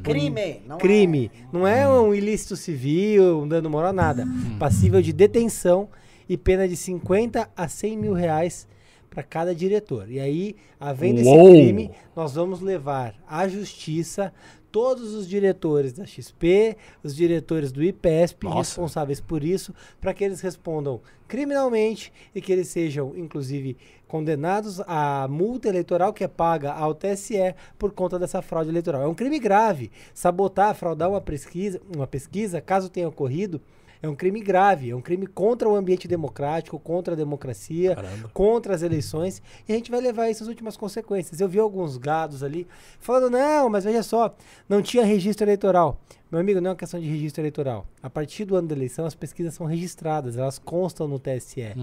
Crime. 0.03 0.61
Não 0.67 0.77
crime. 0.77 1.31
Não 1.51 1.65
é 1.65 1.87
um 1.87 2.13
ilícito 2.13 2.55
civil, 2.55 3.41
um 3.41 3.47
dano 3.47 3.69
moral, 3.69 3.93
nada. 3.93 4.27
Passível 4.59 5.01
de 5.01 5.13
detenção 5.13 5.89
e 6.27 6.37
pena 6.37 6.67
de 6.67 6.75
50 6.75 7.49
a 7.55 7.67
100 7.67 7.97
mil 7.97 8.13
reais 8.13 8.67
para 9.09 9.23
cada 9.23 9.53
diretor. 9.53 10.09
E 10.09 10.19
aí, 10.19 10.55
havendo 10.79 11.21
Uou. 11.21 11.49
esse 11.49 11.61
crime, 11.61 11.91
nós 12.15 12.35
vamos 12.35 12.61
levar 12.61 13.15
à 13.27 13.47
justiça 13.47 14.33
todos 14.71 15.13
os 15.13 15.27
diretores 15.27 15.93
da 15.93 16.05
XP, 16.05 16.77
os 17.03 17.15
diretores 17.15 17.71
do 17.71 17.83
IPESP 17.83 18.45
Nossa. 18.45 18.57
responsáveis 18.57 19.19
por 19.19 19.43
isso, 19.43 19.73
para 19.99 20.13
que 20.13 20.23
eles 20.23 20.41
respondam 20.41 21.01
criminalmente 21.27 22.11
e 22.33 22.41
que 22.41 22.51
eles 22.51 22.67
sejam, 22.67 23.13
inclusive, 23.15 23.77
condenados 24.07 24.81
à 24.81 25.27
multa 25.29 25.69
eleitoral 25.69 26.11
que 26.11 26.23
é 26.23 26.27
paga 26.27 26.73
ao 26.73 26.93
TSE 26.93 27.55
por 27.79 27.91
conta 27.91 28.19
dessa 28.19 28.41
fraude 28.41 28.69
eleitoral. 28.69 29.01
É 29.01 29.07
um 29.07 29.15
crime 29.15 29.39
grave. 29.39 29.89
Sabotar, 30.13 30.75
fraudar 30.75 31.09
uma 31.09 31.21
pesquisa, 31.21 31.81
uma 31.95 32.05
pesquisa, 32.05 32.59
caso 32.59 32.89
tenha 32.89 33.07
ocorrido, 33.07 33.61
é 34.01 34.09
um 34.09 34.15
crime 34.15 34.41
grave, 34.41 34.89
é 34.89 34.95
um 34.95 35.01
crime 35.01 35.27
contra 35.27 35.69
o 35.69 35.75
ambiente 35.75 36.07
democrático, 36.07 36.79
contra 36.79 37.13
a 37.13 37.17
democracia, 37.17 37.95
Caramba. 37.95 38.29
contra 38.33 38.73
as 38.73 38.81
eleições, 38.81 39.41
e 39.67 39.71
a 39.71 39.75
gente 39.75 39.91
vai 39.91 40.01
levar 40.01 40.29
essas 40.29 40.47
últimas 40.47 40.75
consequências. 40.75 41.39
Eu 41.39 41.47
vi 41.47 41.59
alguns 41.59 41.97
gados 41.97 42.43
ali 42.43 42.67
falando, 42.99 43.29
não, 43.29 43.69
mas 43.69 43.83
veja 43.83 44.01
só, 44.01 44.35
não 44.67 44.81
tinha 44.81 45.05
registro 45.05 45.45
eleitoral. 45.45 45.99
Meu 46.31 46.39
amigo, 46.39 46.61
não 46.61 46.69
é 46.69 46.71
uma 46.71 46.77
questão 46.77 46.99
de 46.99 47.07
registro 47.07 47.41
eleitoral. 47.41 47.85
A 48.01 48.09
partir 48.09 48.45
do 48.45 48.55
ano 48.55 48.67
da 48.67 48.73
eleição, 48.73 49.05
as 49.05 49.13
pesquisas 49.13 49.53
são 49.53 49.65
registradas, 49.67 50.37
elas 50.37 50.57
constam 50.57 51.05
no 51.07 51.19
TSE. 51.19 51.75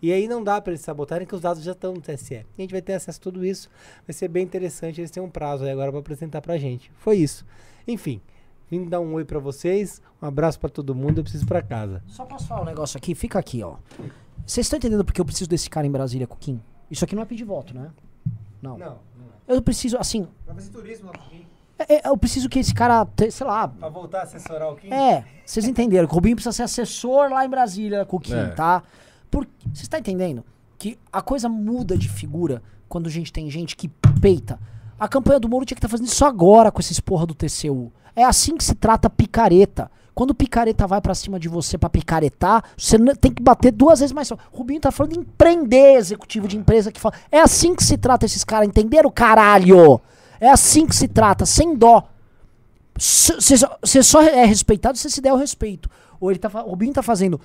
E 0.00 0.12
aí 0.12 0.28
não 0.28 0.44
dá 0.44 0.60
para 0.60 0.72
eles 0.72 0.80
sabotarem 0.82 1.26
que 1.26 1.34
os 1.34 1.40
dados 1.40 1.62
já 1.62 1.72
estão 1.72 1.92
no 1.92 2.00
TSE. 2.00 2.34
E 2.34 2.44
a 2.58 2.60
gente 2.62 2.70
vai 2.70 2.80
ter 2.80 2.92
acesso 2.92 3.18
a 3.18 3.22
tudo 3.22 3.44
isso, 3.44 3.68
vai 4.06 4.14
ser 4.14 4.28
bem 4.28 4.44
interessante, 4.44 5.00
eles 5.00 5.10
têm 5.10 5.22
um 5.22 5.28
prazo 5.28 5.64
aí 5.64 5.70
agora 5.70 5.90
para 5.90 5.98
apresentar 6.00 6.40
pra 6.40 6.56
gente. 6.56 6.90
Foi 6.98 7.16
isso. 7.16 7.44
Enfim, 7.86 8.20
vim 8.70 8.84
dar 8.88 9.00
um 9.00 9.14
oi 9.14 9.24
pra 9.24 9.38
vocês, 9.38 10.00
um 10.22 10.26
abraço 10.26 10.58
pra 10.58 10.68
todo 10.68 10.94
mundo, 10.94 11.18
eu 11.18 11.22
preciso 11.22 11.44
ir 11.44 11.46
pra 11.46 11.62
casa. 11.62 12.02
Só 12.06 12.24
posso 12.24 12.46
falar 12.46 12.62
um 12.62 12.66
negócio 12.66 12.96
aqui? 12.98 13.14
Fica 13.14 13.38
aqui, 13.38 13.62
ó. 13.62 13.76
Vocês 14.46 14.66
estão 14.66 14.76
entendendo 14.76 15.04
porque 15.04 15.20
eu 15.20 15.24
preciso 15.24 15.48
desse 15.50 15.68
cara 15.70 15.86
em 15.86 15.90
Brasília, 15.90 16.26
Coquim? 16.26 16.60
Isso 16.90 17.04
aqui 17.04 17.14
não 17.16 17.22
é 17.22 17.26
pedir 17.26 17.44
voto, 17.44 17.74
né? 17.74 17.90
Não. 18.62 18.78
Não, 18.78 18.86
não 18.86 19.26
Eu 19.48 19.60
preciso, 19.62 19.96
assim, 19.98 20.26
Pra 20.44 20.54
fazer 20.54 20.70
turismo 20.70 21.10
aqui. 21.10 21.46
é- 21.78 21.96
é- 21.96 22.08
eu 22.08 22.16
preciso 22.16 22.48
que 22.48 22.58
esse 22.58 22.72
cara, 22.74 23.04
te- 23.06 23.30
sei 23.30 23.46
lá, 23.46 23.68
Pra 23.68 23.88
voltar 23.88 24.20
a 24.20 24.22
assessorar 24.22 24.70
o 24.72 24.76
Kim? 24.76 24.92
É, 24.92 25.24
vocês 25.44 25.66
entenderam. 25.66 26.06
que 26.06 26.12
O 26.12 26.14
Rubinho 26.16 26.36
precisa 26.36 26.52
ser 26.52 26.62
assessor 26.62 27.30
lá 27.30 27.44
em 27.44 27.48
Brasília 27.48 28.04
com 28.04 28.16
o 28.16 28.20
Kim, 28.20 28.34
É. 28.34 28.48
tá? 28.50 28.82
Por, 29.30 29.46
você 29.74 29.82
está 29.82 29.98
entendendo 29.98 30.44
que 30.78 30.98
a 31.12 31.20
coisa 31.22 31.48
muda 31.48 31.96
de 31.96 32.08
figura 32.08 32.62
quando 32.88 33.06
a 33.08 33.10
gente 33.10 33.32
tem 33.32 33.50
gente 33.50 33.76
que 33.76 33.88
peita. 34.20 34.58
A 34.98 35.08
campanha 35.08 35.38
do 35.40 35.48
Moro 35.48 35.64
tinha 35.64 35.74
que 35.74 35.78
estar 35.80 35.88
fazendo 35.88 36.06
isso 36.06 36.24
agora 36.24 36.70
com 36.70 36.80
esses 36.80 37.00
porra 37.00 37.26
do 37.26 37.34
TCU. 37.34 37.92
É 38.16 38.24
assim 38.24 38.56
que 38.56 38.64
se 38.64 38.74
trata 38.74 39.08
picareta. 39.10 39.90
Quando 40.14 40.34
picareta 40.34 40.86
vai 40.86 40.98
pra 40.98 41.14
cima 41.14 41.38
de 41.38 41.46
você 41.46 41.76
pra 41.76 41.90
picaretar, 41.90 42.64
você 42.74 42.96
tem 43.16 43.30
que 43.30 43.42
bater 43.42 43.70
duas 43.70 44.00
vezes 44.00 44.14
mais. 44.14 44.30
Rubinho 44.50 44.80
tá 44.80 44.90
falando 44.90 45.14
em 45.14 45.20
empreender, 45.20 45.96
executivo 45.96 46.48
de 46.48 46.56
empresa 46.56 46.90
que 46.90 46.98
fala. 46.98 47.14
É 47.30 47.38
assim 47.38 47.74
que 47.74 47.84
se 47.84 47.98
trata 47.98 48.24
esses 48.24 48.42
caras, 48.42 48.66
entenderam, 48.66 49.10
caralho? 49.10 50.00
É 50.40 50.48
assim 50.48 50.86
que 50.86 50.96
se 50.96 51.06
trata, 51.06 51.44
sem 51.44 51.76
dó. 51.76 52.02
Você 52.98 54.02
só 54.02 54.22
é 54.22 54.46
respeitado 54.46 54.96
se 54.96 55.10
se 55.10 55.20
der 55.20 55.34
o 55.34 55.36
respeito. 55.36 55.90
Ou 56.18 56.30
ele 56.30 56.38
tá, 56.38 56.48
o 56.64 56.70
Rubinho 56.70 56.94
tá 56.94 57.02
fazendo. 57.02 57.38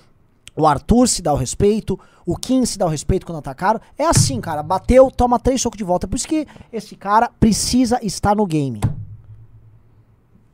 O 0.55 0.65
Arthur 0.65 1.09
se 1.09 1.21
dá 1.21 1.33
o 1.33 1.37
respeito, 1.37 1.99
o 2.25 2.37
Kim 2.37 2.65
se 2.65 2.77
dá 2.77 2.85
o 2.85 2.89
respeito 2.89 3.25
quando 3.25 3.39
atacaram. 3.39 3.81
É 3.97 4.05
assim, 4.05 4.39
cara. 4.39 4.63
Bateu, 4.63 5.11
toma 5.11 5.37
três 5.37 5.61
socos 5.61 5.77
de 5.77 5.83
volta. 5.83 6.05
É 6.05 6.09
por 6.09 6.15
isso 6.15 6.27
que 6.27 6.47
esse 6.71 6.95
cara 6.95 7.29
precisa 7.37 7.99
estar 8.01 8.33
no 8.33 8.45
game. 8.45 8.79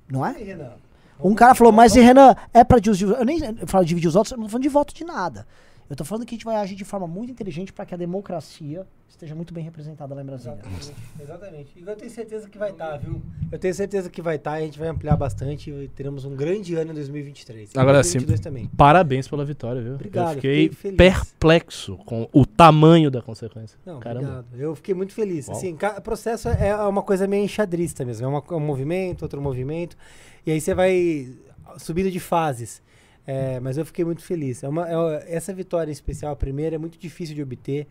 Não 0.10 0.26
é? 0.26 0.32
Renan. 0.32 0.74
Um 1.20 1.34
cara 1.34 1.56
falou, 1.56 1.74
mas 1.74 1.96
e 1.96 2.00
Renan, 2.00 2.36
é 2.54 2.64
pra 2.64 2.80
dividir 2.80 3.08
os 3.08 3.18
Eu 3.18 3.26
nem 3.26 3.40
falo 3.66 3.84
de 3.84 3.90
dividir 3.90 4.08
os 4.08 4.14
votos, 4.14 4.32
eu 4.32 4.38
não 4.38 4.46
tô 4.46 4.52
falando 4.52 4.64
de 4.64 4.70
voto 4.70 4.94
de 4.94 5.04
nada. 5.04 5.48
Eu 5.90 5.96
tô 5.96 6.04
falando 6.04 6.26
que 6.26 6.36
a 6.36 6.38
gente 6.38 6.44
vai 6.46 6.58
agir 6.58 6.76
de 6.76 6.84
forma 6.84 7.08
muito 7.08 7.32
inteligente 7.32 7.72
pra 7.72 7.86
que 7.86 7.94
a 7.94 7.98
democracia 7.98 8.86
esteja 9.08 9.34
muito 9.34 9.54
bem 9.54 9.64
representada 9.64 10.14
lá 10.14 10.22
em 10.22 10.26
Brasília. 10.26 10.58
Exatamente, 10.58 10.94
exatamente. 11.22 11.72
E 11.78 11.82
eu 11.88 11.96
tenho 11.96 12.12
certeza 12.12 12.50
que 12.50 12.58
vai 12.58 12.72
estar, 12.72 12.98
viu? 12.98 13.22
Eu 13.50 13.58
tenho 13.58 13.74
certeza 13.74 14.10
que 14.10 14.22
vai 14.22 14.36
estar, 14.36 14.52
a 14.54 14.60
gente 14.60 14.78
vai 14.78 14.90
ampliar 14.90 15.16
bastante 15.16 15.72
e 15.72 15.88
teremos 15.88 16.26
um 16.26 16.36
grande 16.36 16.76
ano 16.76 16.92
em 16.92 16.94
2023. 16.94 17.74
E 17.74 17.80
Agora 17.80 18.00
2022 18.00 18.38
sim. 18.40 18.44
também. 18.44 18.68
Parabéns 18.76 19.28
pela 19.30 19.46
vitória, 19.46 19.82
viu? 19.82 19.94
Obrigado, 19.94 20.30
Eu 20.32 20.36
fiquei, 20.36 20.70
fiquei 20.70 20.76
feliz. 20.76 20.98
perplexo 20.98 21.98
com 22.06 22.28
o 22.34 22.46
tamanho 22.46 23.10
da 23.10 23.22
consequência. 23.22 23.80
Não, 23.86 24.00
Caramba. 24.02 24.40
obrigado. 24.40 24.62
Eu 24.62 24.76
fiquei 24.76 24.94
muito 24.94 25.14
feliz. 25.14 25.48
Uau. 25.48 25.58
Assim, 25.58 25.76
ca- 25.76 26.02
processo 26.02 26.50
é 26.50 26.76
uma 26.86 27.02
coisa 27.02 27.26
meio 27.28 27.46
enxadrista 27.46 28.04
mesmo. 28.04 28.26
É 28.26 28.30
uma- 28.30 28.44
um 28.52 28.60
movimento, 28.60 29.22
outro 29.24 29.42
movimento. 29.42 29.96
E 30.46 30.52
aí 30.52 30.60
você 30.60 30.74
vai 30.74 31.34
subindo 31.78 32.12
de 32.12 32.20
fases. 32.20 32.82
É, 33.28 33.60
mas 33.60 33.78
eu 33.78 33.86
fiquei 33.86 34.06
muito 34.06 34.24
feliz. 34.24 34.64
É 34.64 34.70
uma, 34.70 34.88
é- 34.90 35.26
essa 35.36 35.54
vitória 35.54 35.92
em 35.92 35.94
especial, 35.94 36.32
a 36.32 36.36
primeira, 36.36 36.76
é 36.76 36.80
muito 36.80 36.98
difícil 36.98 37.36
de 37.36 37.44
obter. 37.44 37.86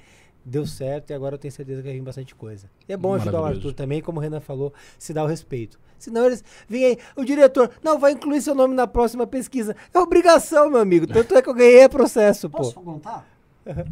Deu 0.49 0.65
certo 0.65 1.11
e 1.11 1.13
agora 1.13 1.35
eu 1.35 1.39
tenho 1.39 1.53
certeza 1.53 1.83
que 1.83 1.89
vai 1.89 1.97
vir 1.97 2.03
bastante 2.03 2.35
coisa. 2.35 2.71
E 2.89 2.93
é 2.93 2.97
bom 2.97 3.15
ajudar 3.15 3.41
o. 3.43 3.45
Arthur 3.45 3.73
também, 3.75 4.01
como 4.01 4.19
o 4.19 4.23
Renan 4.23 4.41
falou, 4.41 4.73
se 4.97 5.13
dá 5.13 5.23
o 5.25 5.27
respeito. 5.27 5.79
Senão 5.99 6.25
eles 6.25 6.43
vêm 6.69 6.85
aí, 6.85 6.99
o 7.17 7.25
diretor, 7.25 7.71
não, 7.83 7.99
vai 7.99 8.13
incluir 8.13 8.41
seu 8.41 8.55
nome 8.55 8.73
na 8.75 8.87
próxima 8.87 9.27
pesquisa. 9.27 9.75
É 9.93 9.99
obrigação, 9.99 10.71
meu 10.71 10.81
amigo. 10.81 11.07
Tanto 11.07 11.37
é 11.37 11.43
que 11.43 11.49
eu 11.49 11.55
ganhei 11.55 11.89
processo, 11.89 12.49
pô. 12.49 12.59
Posso 12.59 12.81
contar? 12.81 13.27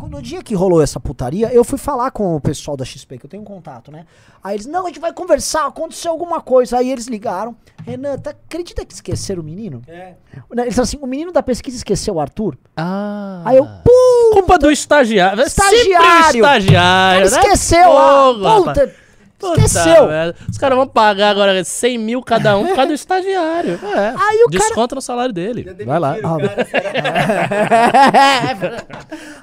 No 0.09 0.23
dia 0.23 0.41
que 0.41 0.55
rolou 0.55 0.81
essa 0.81 1.01
putaria, 1.01 1.53
eu 1.53 1.65
fui 1.65 1.77
falar 1.79 2.13
com 2.13 2.37
o 2.37 2.41
pessoal 2.41 2.77
da 2.77 2.85
XP, 2.85 3.19
que 3.19 3.27
eu 3.27 3.31
tenho 3.31 3.43
um 3.43 3.47
contato, 3.47 3.91
né? 3.91 4.07
Aí 4.43 4.55
eles, 4.55 4.67
não, 4.67 4.85
a 4.85 4.89
gente 4.89 5.01
vai 5.01 5.13
conversar, 5.13 5.67
aconteceu 5.67 6.13
alguma 6.13 6.41
coisa. 6.41 6.79
Aí 6.79 6.91
eles 6.91 7.09
ligaram. 7.09 7.57
Renan, 7.85 8.17
tá, 8.19 8.31
acredita 8.31 8.85
que 8.85 8.95
esqueceram 8.95 9.43
o 9.43 9.45
menino? 9.45 9.83
É. 9.89 10.15
Eles 10.33 10.75
falaram 10.75 10.83
assim, 10.83 10.99
o 11.01 11.07
menino 11.07 11.33
da 11.33 11.43
pesquisa 11.43 11.77
esqueceu 11.77 12.15
o 12.15 12.21
Arthur? 12.21 12.57
Ah. 12.77 13.43
Aí 13.45 13.57
eu, 13.57 13.65
pum, 13.65 14.31
Culpa 14.33 14.59
do 14.59 14.71
estagiário. 14.71 15.43
É 15.43 15.49
sempre 15.49 15.77
Estagiário. 15.77 16.37
estagiário. 16.37 17.27
ele 17.27 17.31
né? 17.31 17.41
esqueceu 17.41 17.93
rapaz. 17.93 18.65
Puta, 18.65 18.73
Puta 18.73 19.04
esqueceu. 19.53 20.07
merda. 20.07 20.37
Os 20.51 20.57
caras 20.59 20.77
vão 20.79 20.87
pagar 20.87 21.31
agora 21.31 21.63
100 21.65 21.99
mil 21.99 22.23
cada 22.23 22.57
um 22.57 22.67
por 22.67 22.75
causa 22.75 22.89
do 22.89 22.95
estagiário. 22.95 23.79
É. 23.95 24.09
Aí 24.17 24.45
o 24.45 24.51
cara- 24.51 24.65
Desconta 24.65 24.95
no 24.95 25.01
salário 25.01 25.33
dele. 25.33 25.65
Vai 25.85 25.99
lá. 26.01 26.17
cara? 26.21 26.67
É. 28.15 28.55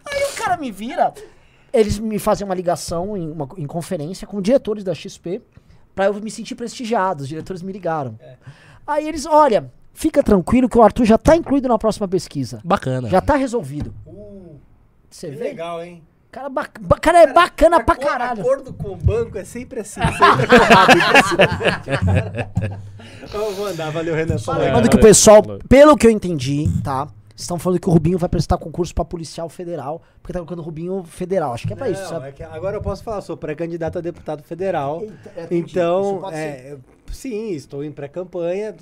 Aí 0.05 0.23
o 0.33 0.35
cara 0.37 0.57
me 0.57 0.71
vira, 0.71 1.13
eles 1.73 1.99
me 1.99 2.19
fazem 2.19 2.45
uma 2.45 2.55
ligação 2.55 3.15
em, 3.15 3.31
uma, 3.31 3.47
em 3.57 3.65
conferência 3.65 4.27
com 4.27 4.41
diretores 4.41 4.83
da 4.83 4.93
XP 4.93 5.41
pra 5.95 6.05
eu 6.05 6.13
me 6.15 6.31
sentir 6.31 6.55
prestigiado. 6.55 7.23
Os 7.23 7.29
diretores 7.29 7.61
me 7.61 7.71
ligaram. 7.71 8.17
Aí 8.85 9.07
eles, 9.07 9.25
olha, 9.25 9.71
fica 9.93 10.21
tranquilo 10.23 10.67
que 10.67 10.77
o 10.77 10.81
Arthur 10.81 11.05
já 11.05 11.17
tá 11.17 11.35
incluído 11.35 11.67
na 11.67 11.77
próxima 11.77 12.07
pesquisa. 12.07 12.59
Bacana. 12.63 13.09
Já 13.09 13.21
tá 13.21 13.35
resolvido. 13.35 13.93
Uh, 14.05 14.55
Você 15.09 15.29
que 15.29 15.35
vê? 15.35 15.43
legal, 15.45 15.83
hein? 15.83 16.01
Cara, 16.31 16.47
bac- 16.49 16.79
ba- 16.79 16.97
cara 16.97 17.23
é 17.23 17.33
bacana 17.33 17.83
pra 17.83 17.93
Acor- 17.93 18.07
caralho. 18.07 18.41
Acordo 18.41 18.73
com 18.73 18.89
o 18.91 18.95
banco 18.95 19.37
é 19.37 19.43
sempre 19.43 19.81
assim, 19.81 19.99
sempre 20.01 20.47
com 20.47 20.55
o 20.55 20.59
vou 23.53 23.67
andar, 23.67 23.91
valeu, 23.91 24.15
Renan. 24.15 24.35
É, 24.35 24.71
que 24.89 24.95
o 24.95 25.01
pessoal, 25.01 25.41
Valeu. 25.41 25.59
pelo 25.67 25.97
que 25.97 26.07
eu 26.07 26.11
entendi, 26.11 26.67
tá? 26.83 27.07
Estão 27.35 27.57
falando 27.57 27.79
que 27.79 27.89
o 27.89 27.91
Rubinho 27.91 28.17
vai 28.17 28.29
prestar 28.29 28.57
concurso 28.57 28.93
pra 28.93 29.03
policial 29.03 29.49
federal, 29.49 30.01
porque 30.21 30.31
tá 30.31 30.39
colocando 30.39 30.59
o 30.59 30.61
Rubinho 30.61 31.03
federal. 31.03 31.53
Acho 31.53 31.65
que 31.67 31.73
é 31.73 31.75
pra 31.75 31.89
isso, 31.89 32.07
sabe? 32.07 32.27
é 32.27 32.31
que 32.31 32.43
agora 32.43 32.77
eu 32.77 32.81
posso 32.81 33.03
falar, 33.03 33.19
sou 33.21 33.35
pré-candidato 33.35 33.97
a 33.97 34.01
deputado 34.01 34.43
federal. 34.43 35.01
Eita, 35.01 35.31
é, 35.35 35.47
Então, 35.51 36.29
é, 36.31 36.77
sim, 37.13 37.51
estou 37.51 37.83
em 37.83 37.91
pré-campanha, 37.91 38.75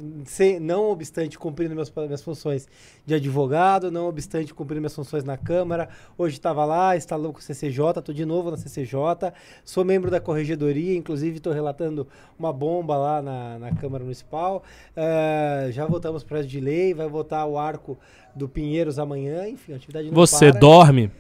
não 0.62 0.90
obstante 0.90 1.38
cumprindo 1.38 1.76
meus, 1.76 1.92
minhas 1.96 2.22
funções 2.22 2.68
de 3.06 3.14
advogado, 3.14 3.92
não 3.92 4.08
obstante 4.08 4.54
cumprindo 4.54 4.82
minhas 4.82 4.96
funções 4.96 5.24
na 5.24 5.38
Câmara. 5.38 5.90
Hoje 6.18 6.36
estava 6.36 6.66
lá, 6.66 6.96
instalou 6.96 7.34
com 7.34 7.40
o 7.40 7.42
CCJ, 7.42 8.00
estou 8.00 8.14
de 8.14 8.26
novo 8.26 8.52
na 8.52 8.58
CCJ, 8.58 9.34
sou 9.64 9.84
membro 9.84 10.10
da 10.12 10.20
Corregedoria, 10.20 10.96
inclusive 10.96 11.38
estou 11.38 11.54
relatando 11.54 12.08
uma 12.38 12.54
bomba 12.54 12.98
lá 12.98 13.22
na, 13.22 13.60
na 13.60 13.76
Câmara 13.76 14.04
Municipal. 14.04 14.64
Eh, 14.96 15.70
já 15.72 15.86
votamos 15.86 16.24
projeto 16.24 16.48
de 16.50 16.60
lei, 16.60 16.94
vai 16.94 17.08
votar 17.08 17.48
o 17.48 17.58
arco 17.58 17.98
do 18.36 18.48
Pinheiros 18.48 19.00
amanhã, 19.00 19.48
enfim, 19.48 19.74
a 19.74 19.76
atividade 19.76 20.08
não 20.08 20.14
Você 20.16 20.50
para. 20.52 20.60
dorme? 20.60 21.12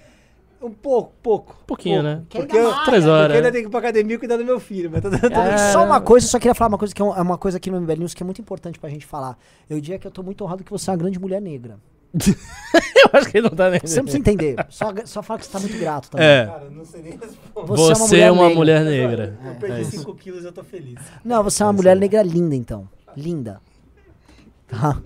Um 0.62 0.72
pouco, 0.72 1.14
pouco. 1.24 1.58
Um 1.62 1.66
pouquinho, 1.66 2.02
pouco. 2.04 2.10
né? 2.18 2.24
Que 2.28 2.38
Porque 2.40 2.58
ainda 2.58 2.70
eu, 2.70 2.84
Três 2.84 3.06
né? 3.06 3.12
horas. 3.12 3.28
porque 3.28 3.34
eu 3.34 3.38
ainda 3.38 3.52
tenho 3.52 3.64
que 3.64 3.68
ir 3.70 3.72
pra 3.72 3.80
academia 3.80 4.16
e 4.16 4.20
cuidar 4.20 4.38
do 4.38 4.44
meu 4.46 4.60
filho, 4.60 4.90
mas 4.92 5.02
tá 5.02 5.10
dando 5.10 5.34
Ó, 5.34 5.42
É. 5.44 5.58
Só 5.72 5.86
uma 5.86 6.02
coisa, 6.02 6.28
só 6.28 6.38
queria 6.38 6.54
falar 6.54 6.68
uma 6.70 6.78
coisa 6.78 6.94
que 6.94 7.02
é 7.02 7.06
é 7.06 7.22
uma 7.22 7.38
coisa 7.38 7.58
aqui 7.58 7.72
no 7.72 7.80
MBL 7.80 8.00
News 8.00 8.14
que 8.14 8.22
é 8.24 8.26
muito 8.26 8.42
importante 8.42 8.78
pra 8.78 8.90
gente 8.90 9.06
falar. 9.06 9.38
Eu 9.70 9.80
diria 9.80 9.98
que 9.98 10.06
eu 10.06 10.12
tô 10.12 10.22
muito 10.22 10.44
honrado 10.44 10.64
que 10.64 10.72
você 10.72 10.90
é 10.90 10.94
uma 10.94 10.98
grande 10.98 11.18
mulher 11.20 11.42
negra. 11.42 11.80
Eu 12.20 13.10
acho 13.14 13.30
que 13.30 13.38
ele 13.38 13.48
não 13.50 13.56
tá 13.56 13.70
nem. 13.70 13.80
Você 13.80 13.98
não 13.98 14.04
precisa 14.04 14.18
entender. 14.20 14.56
Só, 14.70 14.94
só 15.06 15.24
fala 15.24 15.40
que 15.40 15.46
você 15.46 15.52
tá 15.52 15.60
muito 15.60 15.78
grato 15.78 16.10
também. 16.10 16.26
É. 16.28 16.46
Cara, 16.48 16.64
eu 16.66 16.72
não 16.72 16.84
sei 16.84 17.02
nem 17.02 17.12
responder. 17.14 17.68
Você 17.68 18.20
é 18.20 18.32
uma 18.32 18.50
mulher 18.50 18.84
negra. 18.84 19.38
Eu 19.46 19.56
perdi 19.56 19.78
é 19.78 19.82
isso. 19.82 19.92
5 19.92 20.16
quilos, 20.16 20.44
eu 20.44 20.52
tô 20.52 20.64
feliz. 20.64 21.00
Não, 21.24 21.44
você 21.44 21.64
é 21.64 21.66
uma 21.66 21.74
mulher 21.74 21.96
negra 21.96 22.22
linda, 22.24 22.56
então. 22.56 22.90
linda. 23.16 23.62
Tá? 24.70 25.02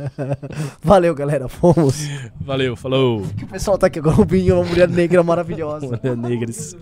Valeu, 0.82 1.14
galera. 1.14 1.48
Fomos. 1.48 2.06
Valeu, 2.40 2.76
falou. 2.76 3.22
O 3.22 3.46
pessoal 3.46 3.78
tá 3.78 3.86
aqui 3.86 3.98
agora. 3.98 4.20
O 4.20 4.24
Binho 4.24 4.52
é 4.52 4.58
uma 4.58 4.64
mulher 4.64 4.88
negra 4.88 5.22
maravilhosa. 5.22 5.86
Mulher 6.02 6.16
Negres. 6.16 6.76